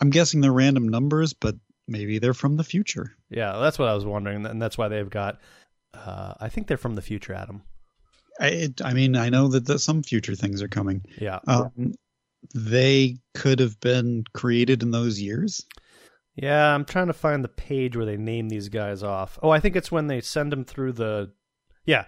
I'm 0.00 0.10
guessing 0.10 0.40
they're 0.40 0.52
random 0.52 0.88
numbers, 0.88 1.32
but 1.34 1.56
maybe 1.86 2.18
they're 2.18 2.34
from 2.34 2.56
the 2.56 2.64
future. 2.64 3.12
Yeah, 3.30 3.58
that's 3.58 3.78
what 3.78 3.88
I 3.88 3.94
was 3.94 4.04
wondering, 4.04 4.44
and 4.46 4.60
that's 4.60 4.78
why 4.78 4.88
they've 4.88 5.08
got. 5.10 5.40
Uh, 5.94 6.34
I 6.40 6.48
think 6.48 6.66
they're 6.66 6.76
from 6.76 6.94
the 6.94 7.02
future, 7.02 7.32
Adam. 7.34 7.62
I, 8.40 8.48
it, 8.48 8.82
I 8.84 8.92
mean, 8.92 9.16
I 9.16 9.30
know 9.30 9.48
that 9.48 9.66
the, 9.66 9.78
some 9.78 10.02
future 10.02 10.34
things 10.36 10.62
are 10.62 10.68
coming. 10.68 11.02
Yeah, 11.20 11.40
Um, 11.48 11.94
they 12.54 13.16
could 13.34 13.58
have 13.58 13.80
been 13.80 14.24
created 14.32 14.82
in 14.82 14.90
those 14.92 15.20
years. 15.20 15.64
Yeah. 16.42 16.74
I'm 16.74 16.84
trying 16.84 17.08
to 17.08 17.12
find 17.12 17.44
the 17.44 17.48
page 17.48 17.96
where 17.96 18.06
they 18.06 18.16
name 18.16 18.48
these 18.48 18.68
guys 18.68 19.02
off. 19.02 19.38
Oh, 19.42 19.50
I 19.50 19.60
think 19.60 19.76
it's 19.76 19.92
when 19.92 20.06
they 20.06 20.20
send 20.20 20.52
them 20.52 20.64
through 20.64 20.92
the. 20.92 21.32
Yeah, 21.84 22.04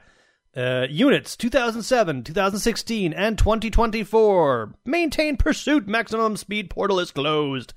uh, 0.57 0.87
units 0.91 1.37
2007, 1.37 2.25
2016, 2.25 3.13
and 3.13 3.39
2024. 3.39 4.75
Maintain 4.85 5.37
pursuit. 5.37 5.87
Maximum 5.87 6.37
speed 6.37 6.71
portal 6.71 6.99
is 6.99 7.11
closed. 7.11 7.73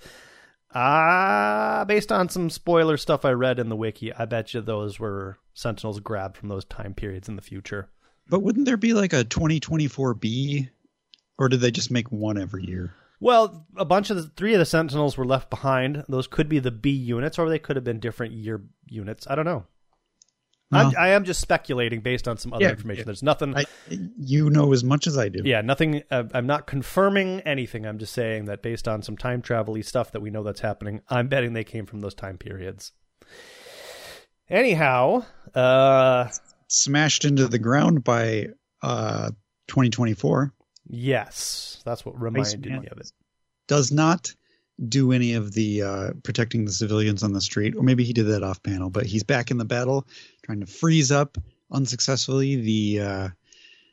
Ah, 0.73 1.85
based 1.87 2.11
on 2.11 2.29
some 2.29 2.49
spoiler 2.49 2.97
stuff 2.97 3.25
I 3.25 3.31
read 3.31 3.59
in 3.59 3.69
the 3.69 3.75
wiki, 3.75 4.11
I 4.11 4.25
bet 4.25 4.53
you 4.53 4.61
those 4.61 4.99
were 4.99 5.37
Sentinels 5.53 5.99
grabbed 5.99 6.35
from 6.35 6.49
those 6.49 6.65
time 6.65 6.95
periods 6.95 7.29
in 7.29 7.35
the 7.35 7.43
future. 7.43 7.89
But 8.27 8.39
wouldn't 8.39 8.65
there 8.65 8.77
be 8.77 8.93
like 8.93 9.13
a 9.13 9.23
2024B? 9.23 10.69
Or 11.37 11.49
did 11.49 11.59
they 11.59 11.71
just 11.71 11.91
make 11.91 12.11
one 12.11 12.39
every 12.39 12.65
year? 12.65 12.95
Well, 13.19 13.65
a 13.77 13.85
bunch 13.85 14.09
of 14.09 14.17
the 14.17 14.23
three 14.35 14.53
of 14.53 14.59
the 14.59 14.65
Sentinels 14.65 15.17
were 15.17 15.25
left 15.25 15.49
behind. 15.49 16.03
Those 16.09 16.27
could 16.27 16.49
be 16.49 16.59
the 16.59 16.71
B 16.71 16.89
units, 16.91 17.39
or 17.39 17.47
they 17.49 17.59
could 17.59 17.75
have 17.77 17.85
been 17.85 17.99
different 17.99 18.33
year 18.33 18.61
units. 18.87 19.25
I 19.29 19.35
don't 19.35 19.45
know. 19.45 19.65
I'm, 20.71 20.91
I 20.97 21.09
am 21.09 21.23
just 21.23 21.39
speculating 21.39 22.01
based 22.01 22.27
on 22.27 22.37
some 22.37 22.51
other 22.51 22.65
Yeah, 22.65 22.71
information. 22.71 23.01
yeah. 23.01 23.05
There's 23.05 23.21
nothing. 23.21 23.55
I, 23.55 23.65
you 24.17 24.49
know 24.49 24.73
as 24.73 24.83
much 24.83 25.05
as 25.05 25.19
I 25.19 25.29
do. 25.29 25.41
yeah, 25.45 25.61
nothing. 25.61 26.01
Uh, 26.09 26.23
I'm 26.33 26.47
not 26.47 26.65
confirming 26.65 27.41
anything. 27.41 27.85
I'm 27.85 27.99
just 27.99 28.11
saying 28.13 28.45
that 28.45 28.63
based 28.63 28.87
on 28.87 29.03
some 29.03 29.15
time 29.15 29.43
travel 29.43 29.77
stuff 29.83 30.11
that 30.13 30.21
we 30.21 30.31
know 30.31 30.41
that's 30.41 30.61
happening, 30.61 31.01
I'm 31.09 31.27
betting 31.27 31.53
they 31.53 31.63
came 31.63 31.85
from 31.85 31.99
those 31.99 32.15
time 32.15 32.39
periods. 32.39 32.91
Anyhow, 34.49 35.25
uh, 35.55 36.29
Smashed 36.67 37.23
into 37.23 37.47
the 37.47 37.59
ground 37.59 38.03
by 38.03 38.47
uh, 38.81 39.29
2024. 39.67 40.53
Yes, 40.87 41.81
that's 41.85 42.05
what 42.05 42.19
reminded 42.19 42.65
Man 42.65 42.81
me 42.81 42.87
of 42.87 42.97
it. 42.99 43.11
Does 43.67 43.91
not 43.91 44.33
do 44.89 45.11
any 45.11 45.33
of 45.33 45.53
the 45.53 45.81
uh, 45.83 46.09
protecting 46.23 46.65
the 46.65 46.71
civilians 46.71 47.23
on 47.23 47.33
the 47.33 47.41
street, 47.41 47.75
or 47.75 47.83
maybe 47.83 48.03
he 48.03 48.13
did 48.13 48.25
that 48.27 48.43
off 48.43 48.61
panel. 48.63 48.89
But 48.89 49.05
he's 49.05 49.23
back 49.23 49.51
in 49.51 49.57
the 49.57 49.65
battle, 49.65 50.07
trying 50.43 50.59
to 50.61 50.65
freeze 50.65 51.11
up 51.11 51.37
unsuccessfully 51.71 52.55
the 52.57 52.99
uh, 53.01 53.29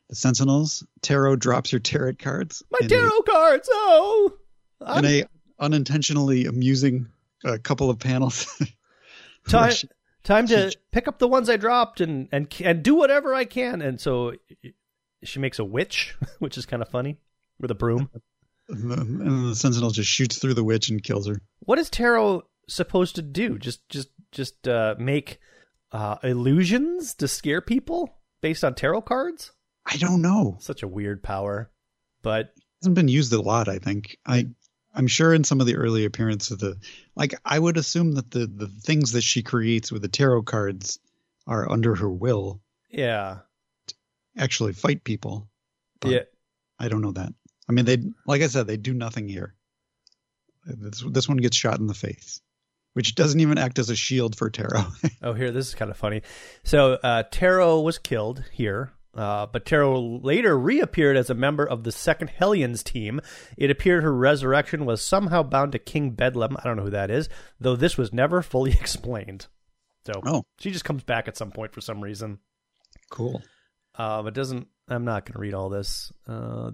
the 0.08 0.14
Sentinels. 0.14 0.84
Tarot 1.02 1.36
drops 1.36 1.70
her 1.70 1.78
tarot 1.78 2.14
cards. 2.18 2.62
My 2.70 2.78
in 2.80 2.86
a- 2.86 2.88
tarot 2.88 3.22
cards. 3.28 3.68
Oh, 3.72 4.32
in 4.80 4.86
I'm- 4.86 5.04
a 5.04 5.24
unintentionally 5.58 6.46
amusing 6.46 7.06
uh, 7.44 7.58
couple 7.62 7.90
of 7.90 7.98
panels. 7.98 8.46
time 9.48 9.70
she- 9.72 9.88
time 10.24 10.46
to 10.46 10.74
pick 10.92 11.08
up 11.08 11.18
the 11.18 11.28
ones 11.28 11.48
I 11.50 11.56
dropped 11.56 12.00
and 12.00 12.28
and 12.32 12.52
and 12.64 12.82
do 12.82 12.94
whatever 12.94 13.34
I 13.34 13.44
can. 13.44 13.82
And 13.82 14.00
so 14.00 14.32
she 15.22 15.38
makes 15.38 15.58
a 15.58 15.64
witch, 15.64 16.16
which 16.38 16.58
is 16.58 16.66
kind 16.66 16.82
of 16.82 16.88
funny, 16.88 17.18
with 17.58 17.70
a 17.70 17.74
broom. 17.74 18.10
and 18.68 18.90
the, 18.90 19.00
and 19.00 19.50
the 19.50 19.54
Sentinel 19.54 19.90
just 19.90 20.08
shoots 20.08 20.38
through 20.38 20.54
the 20.54 20.64
witch 20.64 20.90
and 20.90 21.02
kills 21.02 21.26
her. 21.26 21.40
What 21.60 21.78
is 21.78 21.90
tarot 21.90 22.42
supposed 22.68 23.16
to 23.16 23.22
do? 23.22 23.58
Just 23.58 23.88
just 23.88 24.08
just 24.32 24.68
uh, 24.68 24.94
make 24.98 25.38
uh, 25.92 26.16
illusions 26.22 27.14
to 27.14 27.28
scare 27.28 27.60
people 27.60 28.18
based 28.40 28.64
on 28.64 28.74
tarot 28.74 29.02
cards? 29.02 29.52
I 29.86 29.96
don't 29.96 30.22
know. 30.22 30.56
Such 30.60 30.82
a 30.82 30.88
weird 30.88 31.22
power. 31.22 31.70
But 32.22 32.52
hasn't 32.80 32.94
been 32.94 33.08
used 33.08 33.32
a 33.32 33.40
lot. 33.40 33.68
I 33.68 33.78
think 33.78 34.18
I 34.26 34.48
I'm 34.94 35.06
sure 35.06 35.34
in 35.34 35.44
some 35.44 35.60
of 35.60 35.66
the 35.66 35.76
early 35.76 36.04
appearances 36.04 36.52
of 36.52 36.58
the 36.58 36.76
like 37.16 37.34
I 37.44 37.58
would 37.58 37.76
assume 37.76 38.12
that 38.12 38.30
the 38.30 38.46
the 38.46 38.68
things 38.68 39.12
that 39.12 39.22
she 39.22 39.42
creates 39.42 39.90
with 39.90 40.02
the 40.02 40.08
tarot 40.08 40.42
cards 40.42 40.98
are 41.46 41.70
under 41.70 41.94
her 41.96 42.10
will 42.10 42.60
yeah, 42.90 43.38
actually 44.36 44.72
fight 44.72 45.04
people. 45.04 45.48
But 46.00 46.10
yeah. 46.10 46.20
I 46.78 46.88
don't 46.88 47.02
know 47.02 47.12
that. 47.12 47.32
I 47.68 47.72
mean, 47.72 47.84
they 47.84 47.98
like 48.26 48.42
I 48.42 48.46
said, 48.46 48.66
they 48.66 48.76
do 48.76 48.94
nothing 48.94 49.28
here. 49.28 49.54
This 50.66 51.02
this 51.10 51.28
one 51.28 51.38
gets 51.38 51.56
shot 51.56 51.78
in 51.78 51.86
the 51.86 51.94
face, 51.94 52.40
which 52.94 53.14
doesn't 53.14 53.40
even 53.40 53.58
act 53.58 53.78
as 53.78 53.90
a 53.90 53.96
shield 53.96 54.36
for 54.36 54.50
tarot. 54.50 54.84
Oh, 55.22 55.34
here, 55.34 55.50
this 55.50 55.68
is 55.68 55.74
kind 55.74 55.90
of 55.90 55.98
funny. 55.98 56.22
So, 56.64 56.94
uh, 56.94 57.24
Tarot 57.30 57.80
was 57.82 57.98
killed 57.98 58.42
here, 58.52 58.92
uh, 59.14 59.44
but 59.46 59.66
Tarot 59.66 60.20
later 60.22 60.58
reappeared 60.58 61.14
as 61.18 61.28
a 61.28 61.34
member 61.34 61.62
of 61.66 61.84
the 61.84 61.92
Second 61.92 62.28
Hellions 62.28 62.82
team. 62.82 63.20
It 63.58 63.70
appeared 63.70 64.02
her 64.02 64.14
resurrection 64.14 64.86
was 64.86 65.02
somehow 65.02 65.42
bound 65.42 65.72
to 65.72 65.78
King 65.78 66.12
Bedlam. 66.12 66.56
I 66.56 66.62
don't 66.64 66.78
know 66.78 66.84
who 66.84 66.90
that 66.90 67.10
is, 67.10 67.28
though 67.60 67.76
this 67.76 67.98
was 67.98 68.14
never 68.14 68.40
fully 68.40 68.70
explained. 68.80 69.46
So, 70.06 70.22
Oh. 70.24 70.44
she 70.58 70.70
just 70.70 70.86
comes 70.86 71.04
back 71.04 71.28
at 71.28 71.36
some 71.36 71.50
point 71.50 71.72
for 71.74 71.82
some 71.82 72.00
reason. 72.00 72.38
cool. 73.10 73.42
Um, 74.00 74.26
it 74.26 74.34
doesn't. 74.34 74.66
I'm 74.88 75.04
not 75.04 75.24
going 75.24 75.34
to 75.34 75.38
read 75.38 75.54
all 75.54 75.68
this. 75.68 76.12
Uh, 76.26 76.70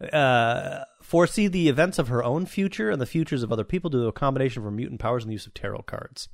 the, 0.00 0.14
uh, 0.16 0.84
foresee 1.02 1.48
the 1.48 1.68
events 1.68 1.98
of 1.98 2.08
her 2.08 2.22
own 2.22 2.46
future 2.46 2.90
and 2.90 3.00
the 3.00 3.06
futures 3.06 3.42
of 3.42 3.50
other 3.50 3.64
people 3.64 3.90
due 3.90 4.02
to 4.02 4.08
a 4.08 4.12
combination 4.12 4.60
of 4.60 4.64
her 4.64 4.70
mutant 4.70 5.00
powers 5.00 5.24
and 5.24 5.30
the 5.30 5.34
use 5.34 5.46
of 5.46 5.54
tarot 5.54 5.82
cards. 5.82 6.28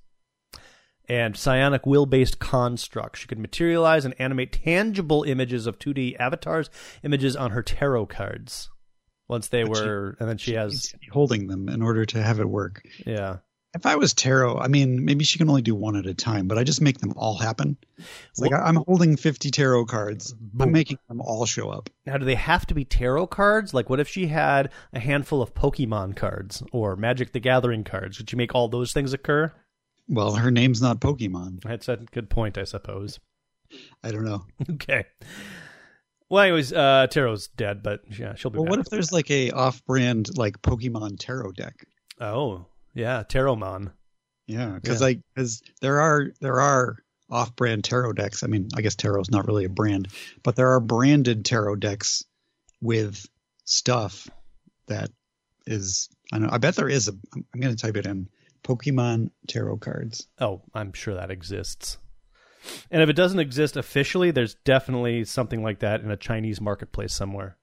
And 1.09 1.37
psionic 1.37 1.87
will-based 1.87 2.39
constructs. 2.41 3.21
She 3.21 3.29
could 3.29 3.39
materialize 3.39 4.05
and 4.05 4.15
animate 4.19 4.53
tangible 4.53 5.23
images 5.23 5.67
of 5.67 5.79
2D 5.79 6.17
avatars, 6.19 6.69
images 7.05 7.37
on 7.37 7.53
her 7.53 7.63
tarot 7.63 8.07
cards. 8.07 8.69
Once 9.29 9.49
they 9.49 9.63
But 9.63 9.77
she- 9.77 9.85
were, 9.85 10.17
and 10.21 10.29
then 10.29 10.39
she 10.39 10.55
has, 10.55 10.89
to 10.89 10.99
be 10.99 11.07
holding 11.11 11.47
them 11.47 11.69
in 11.69 11.81
order 11.81 12.05
to 12.07 12.23
have 12.23 12.41
it 12.41 12.49
work. 12.49 12.83
yeah. 13.07 13.39
If 13.77 13.85
I 13.85 13.95
was 13.97 14.15
tarot, 14.15 14.59
I 14.59 14.69
mean, 14.69 15.05
maybe 15.05 15.23
she 15.23 15.39
can 15.39 15.49
only 15.51 15.61
do 15.61 15.75
one 15.75 15.97
at 15.97 16.07
a 16.07 16.15
time, 16.15 16.49
but 16.49 16.57
I 16.57 16.65
just 16.65 16.81
make 16.81 16.99
them 16.99 17.13
all 17.15 17.37
happen. 17.37 17.77
It's 18.31 18.41
like 18.41 18.53
I'm 18.53 18.77
holding 18.77 19.17
50 19.17 19.51
tarot 19.51 19.85
cards. 19.85 20.35
I'm 20.59 20.73
making 20.73 20.99
them 21.09 21.21
all 21.21 21.45
show 21.45 21.69
up. 21.69 21.91
Now, 22.07 22.17
do 22.17 22.25
they 22.25 22.37
have 22.37 22.65
to 22.67 22.75
be 22.75 22.87
tarot 22.87 23.27
cards? 23.27 23.75
Like, 23.75 23.91
what 23.91 24.01
if 24.01 24.09
she 24.09 24.29
had 24.29 24.71
a 24.95 24.99
handful 24.99 25.43
of 25.43 25.53
Pokemon 25.55 26.17
cards 26.17 26.63
or 26.73 26.97
Magic 26.97 27.33
the 27.33 27.39
Gathering 27.41 27.85
cards? 27.85 28.19
Would 28.19 28.33
you 28.33 28.39
make 28.39 28.55
all 28.55 28.69
those 28.69 28.95
things 28.95 29.13
occur? 29.13 29.53
Well, 30.09 30.35
her 30.37 30.51
name's 30.51 30.81
not 30.81 31.01
Pokemon. 31.01 31.63
That's 31.63 31.89
a 31.89 31.99
good 32.13 32.31
point, 32.31 32.57
I 32.57 32.65
suppose. 32.65 33.21
I 34.03 34.11
don't 34.11 34.25
know. 34.25 34.47
okay. 34.71 35.05
Well, 36.31 36.43
anyways, 36.45 36.73
uh, 36.73 37.09
Tarot's 37.11 37.49
dead, 37.49 37.83
but 37.83 38.01
yeah, 38.19 38.35
she'll 38.37 38.51
be 38.51 38.57
Well, 38.57 38.65
back. 38.65 38.71
what 38.71 38.79
if 38.81 38.87
there's 38.87 39.13
like 39.13 39.31
a 39.31 39.51
off-brand 39.51 40.37
like 40.39 40.63
Pokemon 40.63 41.19
tarot 41.19 41.53
deck? 41.53 41.75
Oh, 42.21 42.67
yeah, 42.97 43.23
Tarotmon. 43.23 43.93
Yeah, 44.47 44.79
because 44.81 45.01
Yeah. 45.01 45.07
like 45.07 45.21
because 45.35 45.63
there 45.81 46.01
are 46.01 46.33
there 46.41 46.61
are 46.61 46.97
off-brand 47.31 47.85
tarot 47.85 48.15
decks. 48.15 48.43
I 48.43 48.47
mean, 48.47 48.69
I 48.77 48.81
guess 48.81 48.95
tarot's 48.95 49.31
not 49.31 49.47
really 49.47 49.65
a 49.65 49.69
brand, 49.69 50.09
but 50.43 50.57
there 50.57 50.71
are 50.73 50.81
branded 50.81 51.45
tarot 51.45 51.77
decks 51.77 52.25
with 52.81 53.27
stuff 53.65 54.29
that 54.87 55.11
is. 55.67 56.09
I 56.33 56.39
know. 56.39 56.49
I 56.51 56.59
bet 56.59 56.77
there 56.77 56.89
is 56.89 57.09
a. 57.09 57.13
I'm, 57.35 57.45
I'm 57.55 57.61
going 57.61 57.75
to 57.77 57.81
type 57.81 57.97
it 57.97 58.07
in. 58.07 58.29
Pokemon 58.65 59.31
tarot 59.47 59.77
cards. 59.79 60.27
Oh, 60.41 60.63
I'm 60.75 60.93
sure 60.93 61.15
that 61.15 61.31
exists. 61.31 61.99
And 62.91 63.01
if 63.01 63.09
it 63.09 63.13
doesn't 63.15 63.39
exist 63.39 63.77
officially, 63.77 64.33
there's 64.33 64.55
definitely 64.65 65.25
something 65.25 65.63
like 65.63 65.79
that 65.81 66.01
in 66.01 66.11
a 66.11 66.17
Chinese 66.17 66.61
marketplace 66.61 67.13
somewhere. 67.13 67.57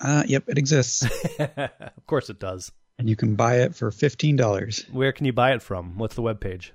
Uh, 0.00 0.22
yep, 0.26 0.44
it 0.48 0.56
exists, 0.56 1.04
of 1.38 2.06
course 2.06 2.30
it 2.30 2.38
does. 2.38 2.72
And 2.98 3.08
you 3.08 3.16
can 3.16 3.34
buy 3.34 3.60
it 3.60 3.74
for 3.74 3.90
fifteen 3.90 4.36
dollars. 4.36 4.84
Where 4.90 5.12
can 5.12 5.26
you 5.26 5.32
buy 5.32 5.52
it 5.52 5.62
from? 5.62 5.98
What's 5.98 6.14
the 6.14 6.22
webpage? 6.22 6.70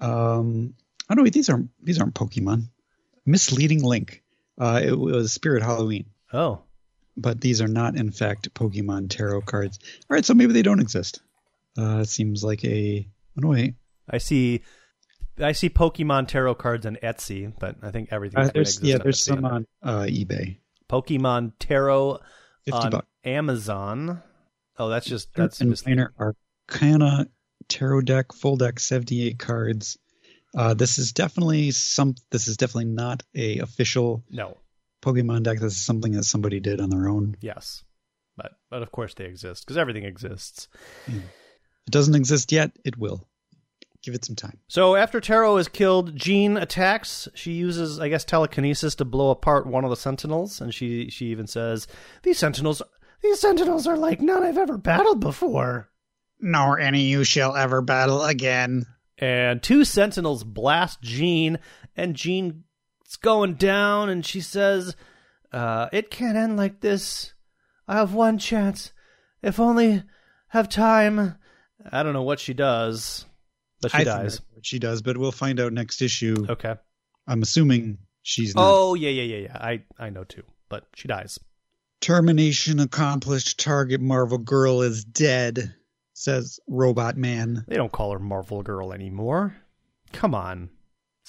Um, 0.00 0.74
oh 1.10 1.14
no, 1.14 1.22
wait, 1.22 1.32
these 1.32 1.48
aren't 1.48 1.70
these 1.82 2.00
aren't 2.00 2.14
Pokemon. 2.14 2.68
Misleading 3.26 3.82
link. 3.82 4.22
Uh, 4.58 4.80
it 4.82 4.98
was 4.98 5.32
Spirit 5.32 5.62
Halloween, 5.62 6.06
Oh, 6.32 6.62
but 7.16 7.40
these 7.40 7.60
are 7.60 7.68
not 7.68 7.96
in 7.96 8.10
fact 8.10 8.52
Pokemon 8.54 9.10
tarot 9.10 9.42
cards. 9.42 9.78
All 10.08 10.14
right, 10.14 10.24
so 10.24 10.34
maybe 10.34 10.52
they 10.52 10.62
don't 10.62 10.80
exist. 10.80 11.20
Uh, 11.78 11.98
it 12.00 12.08
seems 12.08 12.42
like 12.42 12.64
a. 12.64 13.06
Oh 13.38 13.40
no, 13.42 13.48
wait. 13.48 13.74
I 14.08 14.18
see. 14.18 14.62
I 15.38 15.52
see 15.52 15.70
Pokemon 15.70 16.28
tarot 16.28 16.56
cards 16.56 16.84
on 16.84 16.96
Etsy, 17.02 17.50
but 17.58 17.76
I 17.82 17.90
think 17.90 18.08
everything. 18.10 18.40
Uh, 18.40 18.50
there's, 18.52 18.82
yeah, 18.82 18.98
there's 18.98 19.20
Etsy. 19.20 19.24
some 19.24 19.44
on 19.44 19.66
uh, 19.82 20.00
eBay. 20.02 20.58
Pokemon 20.88 21.52
tarot 21.58 22.18
on 22.72 22.90
bucks. 22.90 23.06
Amazon. 23.24 24.22
Oh, 24.80 24.88
that's 24.88 25.06
just 25.06 25.34
that's 25.34 25.62
mis- 25.62 25.84
minor 25.84 26.14
Arcana 26.18 27.26
tarot 27.68 28.00
deck, 28.00 28.32
full 28.32 28.56
deck, 28.56 28.80
seventy-eight 28.80 29.38
cards. 29.38 29.98
Uh, 30.56 30.72
this 30.72 30.98
is 30.98 31.12
definitely 31.12 31.70
some. 31.70 32.14
This 32.30 32.48
is 32.48 32.56
definitely 32.56 32.86
not 32.86 33.22
a 33.34 33.58
official 33.58 34.24
no. 34.30 34.56
Pokemon 35.02 35.42
deck. 35.42 35.58
This 35.60 35.74
is 35.74 35.84
something 35.84 36.12
that 36.12 36.24
somebody 36.24 36.60
did 36.60 36.80
on 36.80 36.88
their 36.88 37.08
own. 37.08 37.36
Yes, 37.42 37.84
but 38.38 38.52
but 38.70 38.80
of 38.82 38.90
course 38.90 39.12
they 39.12 39.26
exist 39.26 39.66
because 39.66 39.76
everything 39.76 40.04
exists. 40.04 40.68
It 41.06 41.90
doesn't 41.90 42.14
exist 42.14 42.50
yet. 42.50 42.72
It 42.82 42.96
will. 42.96 43.22
Give 44.02 44.14
it 44.14 44.24
some 44.24 44.34
time. 44.34 44.60
So 44.66 44.96
after 44.96 45.20
Tarot 45.20 45.58
is 45.58 45.68
killed, 45.68 46.16
Jean 46.16 46.56
attacks. 46.56 47.28
She 47.34 47.52
uses, 47.52 48.00
I 48.00 48.08
guess, 48.08 48.24
telekinesis 48.24 48.94
to 48.94 49.04
blow 49.04 49.28
apart 49.28 49.66
one 49.66 49.84
of 49.84 49.90
the 49.90 49.96
Sentinels, 49.96 50.58
and 50.58 50.72
she 50.72 51.10
she 51.10 51.26
even 51.26 51.46
says, 51.46 51.86
"These 52.22 52.38
Sentinels, 52.38 52.80
these 53.22 53.40
Sentinels 53.40 53.86
are 53.86 53.96
like 53.96 54.20
none 54.20 54.42
I've 54.42 54.58
ever 54.58 54.78
battled 54.78 55.20
before." 55.20 55.90
Nor 56.40 56.78
any 56.78 57.02
you 57.02 57.24
shall 57.24 57.54
ever 57.54 57.82
battle 57.82 58.22
again. 58.22 58.86
And 59.18 59.62
two 59.62 59.84
Sentinels 59.84 60.42
blast 60.44 61.02
Jean, 61.02 61.58
and 61.94 62.16
Jean's 62.16 62.54
going 63.20 63.54
down, 63.54 64.08
and 64.08 64.24
she 64.24 64.40
says, 64.40 64.96
uh, 65.52 65.88
"It 65.92 66.10
can't 66.10 66.38
end 66.38 66.56
like 66.56 66.80
this. 66.80 67.34
I 67.86 67.96
have 67.96 68.14
one 68.14 68.38
chance, 68.38 68.92
if 69.42 69.60
only 69.60 70.02
have 70.48 70.68
time." 70.68 71.36
I 71.92 72.02
don't 72.02 72.14
know 72.14 72.22
what 72.22 72.40
she 72.40 72.54
does, 72.54 73.26
but 73.82 73.90
she 73.90 73.98
I 73.98 74.04
dies. 74.04 74.40
what 74.52 74.64
she 74.64 74.78
does, 74.78 75.02
but 75.02 75.18
we'll 75.18 75.32
find 75.32 75.60
out 75.60 75.72
next 75.72 76.00
issue. 76.00 76.46
Okay. 76.48 76.74
I'm 77.26 77.42
assuming 77.42 77.98
she's 78.22 78.54
not. 78.54 78.64
Oh 78.66 78.94
yeah, 78.94 79.10
yeah, 79.10 79.22
yeah, 79.22 79.48
yeah. 79.48 79.56
I 79.58 79.82
I 79.98 80.10
know 80.10 80.24
too, 80.24 80.44
but 80.68 80.86
she 80.94 81.08
dies. 81.08 81.38
Termination 82.00 82.80
accomplished. 82.80 83.60
Target 83.60 84.00
Marvel 84.00 84.38
Girl 84.38 84.82
is 84.82 85.04
dead, 85.04 85.74
says 86.14 86.58
Robot 86.66 87.16
Man. 87.16 87.64
They 87.68 87.76
don't 87.76 87.92
call 87.92 88.12
her 88.12 88.18
Marvel 88.18 88.62
Girl 88.62 88.92
anymore. 88.92 89.54
Come 90.12 90.34
on, 90.34 90.70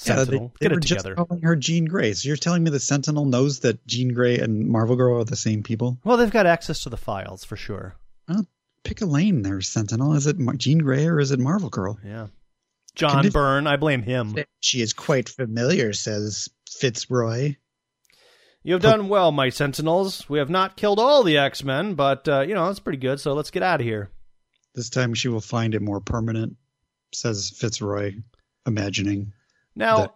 Yeah, 0.05 0.15
they, 0.15 0.24
Sentinel, 0.26 0.53
they 0.59 0.67
get 0.69 0.78
it 0.78 0.80
just 0.82 1.05
together. 1.05 1.15
calling 1.15 1.43
her 1.43 1.55
Jean 1.55 1.86
Grey. 1.86 2.13
So 2.13 2.28
you're 2.28 2.38
telling 2.38 2.63
me 2.63 2.72
the 2.72 2.80
Sentinel 2.80 3.26
knows 3.26 3.59
that 3.59 3.86
Jean 3.86 4.13
Grey 4.13 4.39
and 4.39 4.67
Marvel 4.67 4.95
Girl 4.95 5.19
are 5.19 5.24
the 5.26 5.36
same 5.36 5.61
people? 5.61 5.99
Well, 6.03 6.17
they've 6.17 6.32
got 6.32 6.45
access 6.47 6.82
to 6.84 6.89
the 6.89 6.97
files 6.97 7.43
for 7.43 7.55
sure. 7.55 7.95
Pick 8.84 9.01
a 9.01 9.05
lane 9.05 9.43
there, 9.43 9.61
Sentinel. 9.61 10.13
Is 10.15 10.26
it 10.26 10.39
Mar- 10.39 10.55
Jean 10.55 10.80
Grey 10.80 11.05
or 11.05 11.19
is 11.19 11.30
it 11.30 11.39
Marvel 11.39 11.69
Girl? 11.69 11.99
Yeah. 12.03 12.28
John 12.95 13.30
Byrne. 13.30 13.67
I 13.67 13.76
blame 13.78 14.01
him. 14.01 14.36
She 14.59 14.82
is 14.82 14.91
quite 14.91 15.30
familiar, 15.30 15.93
says 15.93 16.49
Fitzroy. 16.67 17.55
You 18.64 18.74
have 18.74 18.82
done 18.82 19.09
well, 19.09 19.32
my 19.32 19.49
Sentinels. 19.49 20.30
We 20.30 20.38
have 20.38 20.49
not 20.49 20.78
killed 20.78 20.99
all 20.99 21.24
the 21.24 21.38
X 21.38 21.64
Men, 21.64 21.95
but 21.95 22.28
uh, 22.28 22.41
you 22.41 22.53
know 22.53 22.68
that's 22.68 22.80
pretty 22.80 22.99
good. 22.99 23.20
So 23.20 23.34
let's 23.34 23.51
get 23.51 23.64
out 23.64 23.82
of 23.82 23.86
here. 23.86 24.12
This 24.76 24.89
time 24.89 25.14
she 25.14 25.28
will 25.28 25.41
find 25.41 25.74
it 25.74 25.82
more 25.82 25.99
permanent, 25.99 26.57
says 27.14 27.49
Fitzroy, 27.49 28.14
imagining. 28.66 29.34
Now, 29.76 29.97
That- 29.97 30.16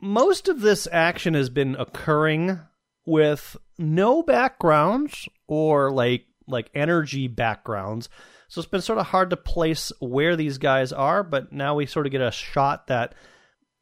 most 0.00 0.48
of 0.48 0.60
this 0.60 0.86
action 0.92 1.34
has 1.34 1.48
been 1.48 1.74
occurring 1.76 2.60
with 3.06 3.56
no 3.78 4.22
backgrounds 4.22 5.28
or 5.46 5.90
like 5.90 6.26
like 6.46 6.70
energy 6.74 7.28
backgrounds. 7.28 8.08
So 8.48 8.60
it's 8.60 8.68
been 8.70 8.82
sort 8.82 8.98
of 8.98 9.06
hard 9.06 9.30
to 9.30 9.36
place 9.36 9.90
where 9.98 10.36
these 10.36 10.58
guys 10.58 10.92
are, 10.92 11.24
but 11.24 11.52
now 11.52 11.74
we 11.74 11.86
sort 11.86 12.06
of 12.06 12.12
get 12.12 12.20
a 12.20 12.30
shot 12.30 12.86
that 12.86 13.14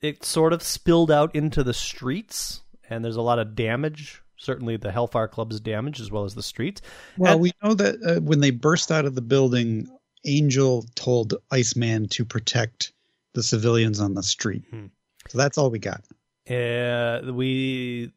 it 0.00 0.24
sort 0.24 0.52
of 0.52 0.62
spilled 0.62 1.10
out 1.10 1.34
into 1.34 1.62
the 1.62 1.74
streets 1.74 2.62
and 2.90 3.04
there's 3.04 3.16
a 3.16 3.22
lot 3.22 3.38
of 3.38 3.54
damage. 3.54 4.22
Certainly 4.36 4.78
the 4.78 4.90
Hellfire 4.92 5.28
Club's 5.28 5.60
damage 5.60 6.00
as 6.00 6.10
well 6.10 6.24
as 6.24 6.34
the 6.34 6.42
streets. 6.42 6.82
Well, 7.16 7.32
And- 7.32 7.40
we 7.40 7.52
know 7.62 7.74
that 7.74 7.94
uh, 8.04 8.20
when 8.20 8.40
they 8.40 8.50
burst 8.50 8.90
out 8.90 9.04
of 9.04 9.14
the 9.14 9.22
building, 9.22 9.88
Angel 10.26 10.84
told 10.94 11.34
Iceman 11.50 12.08
to 12.10 12.24
protect 12.24 12.92
the 13.34 13.42
civilians 13.42 14.00
on 14.00 14.14
the 14.14 14.22
street. 14.22 14.62
Hmm. 14.70 14.86
So 15.28 15.38
that's 15.38 15.56
all 15.58 15.70
we 15.70 15.78
got. 15.78 16.02
Uh, 16.50 17.32
we 17.32 18.12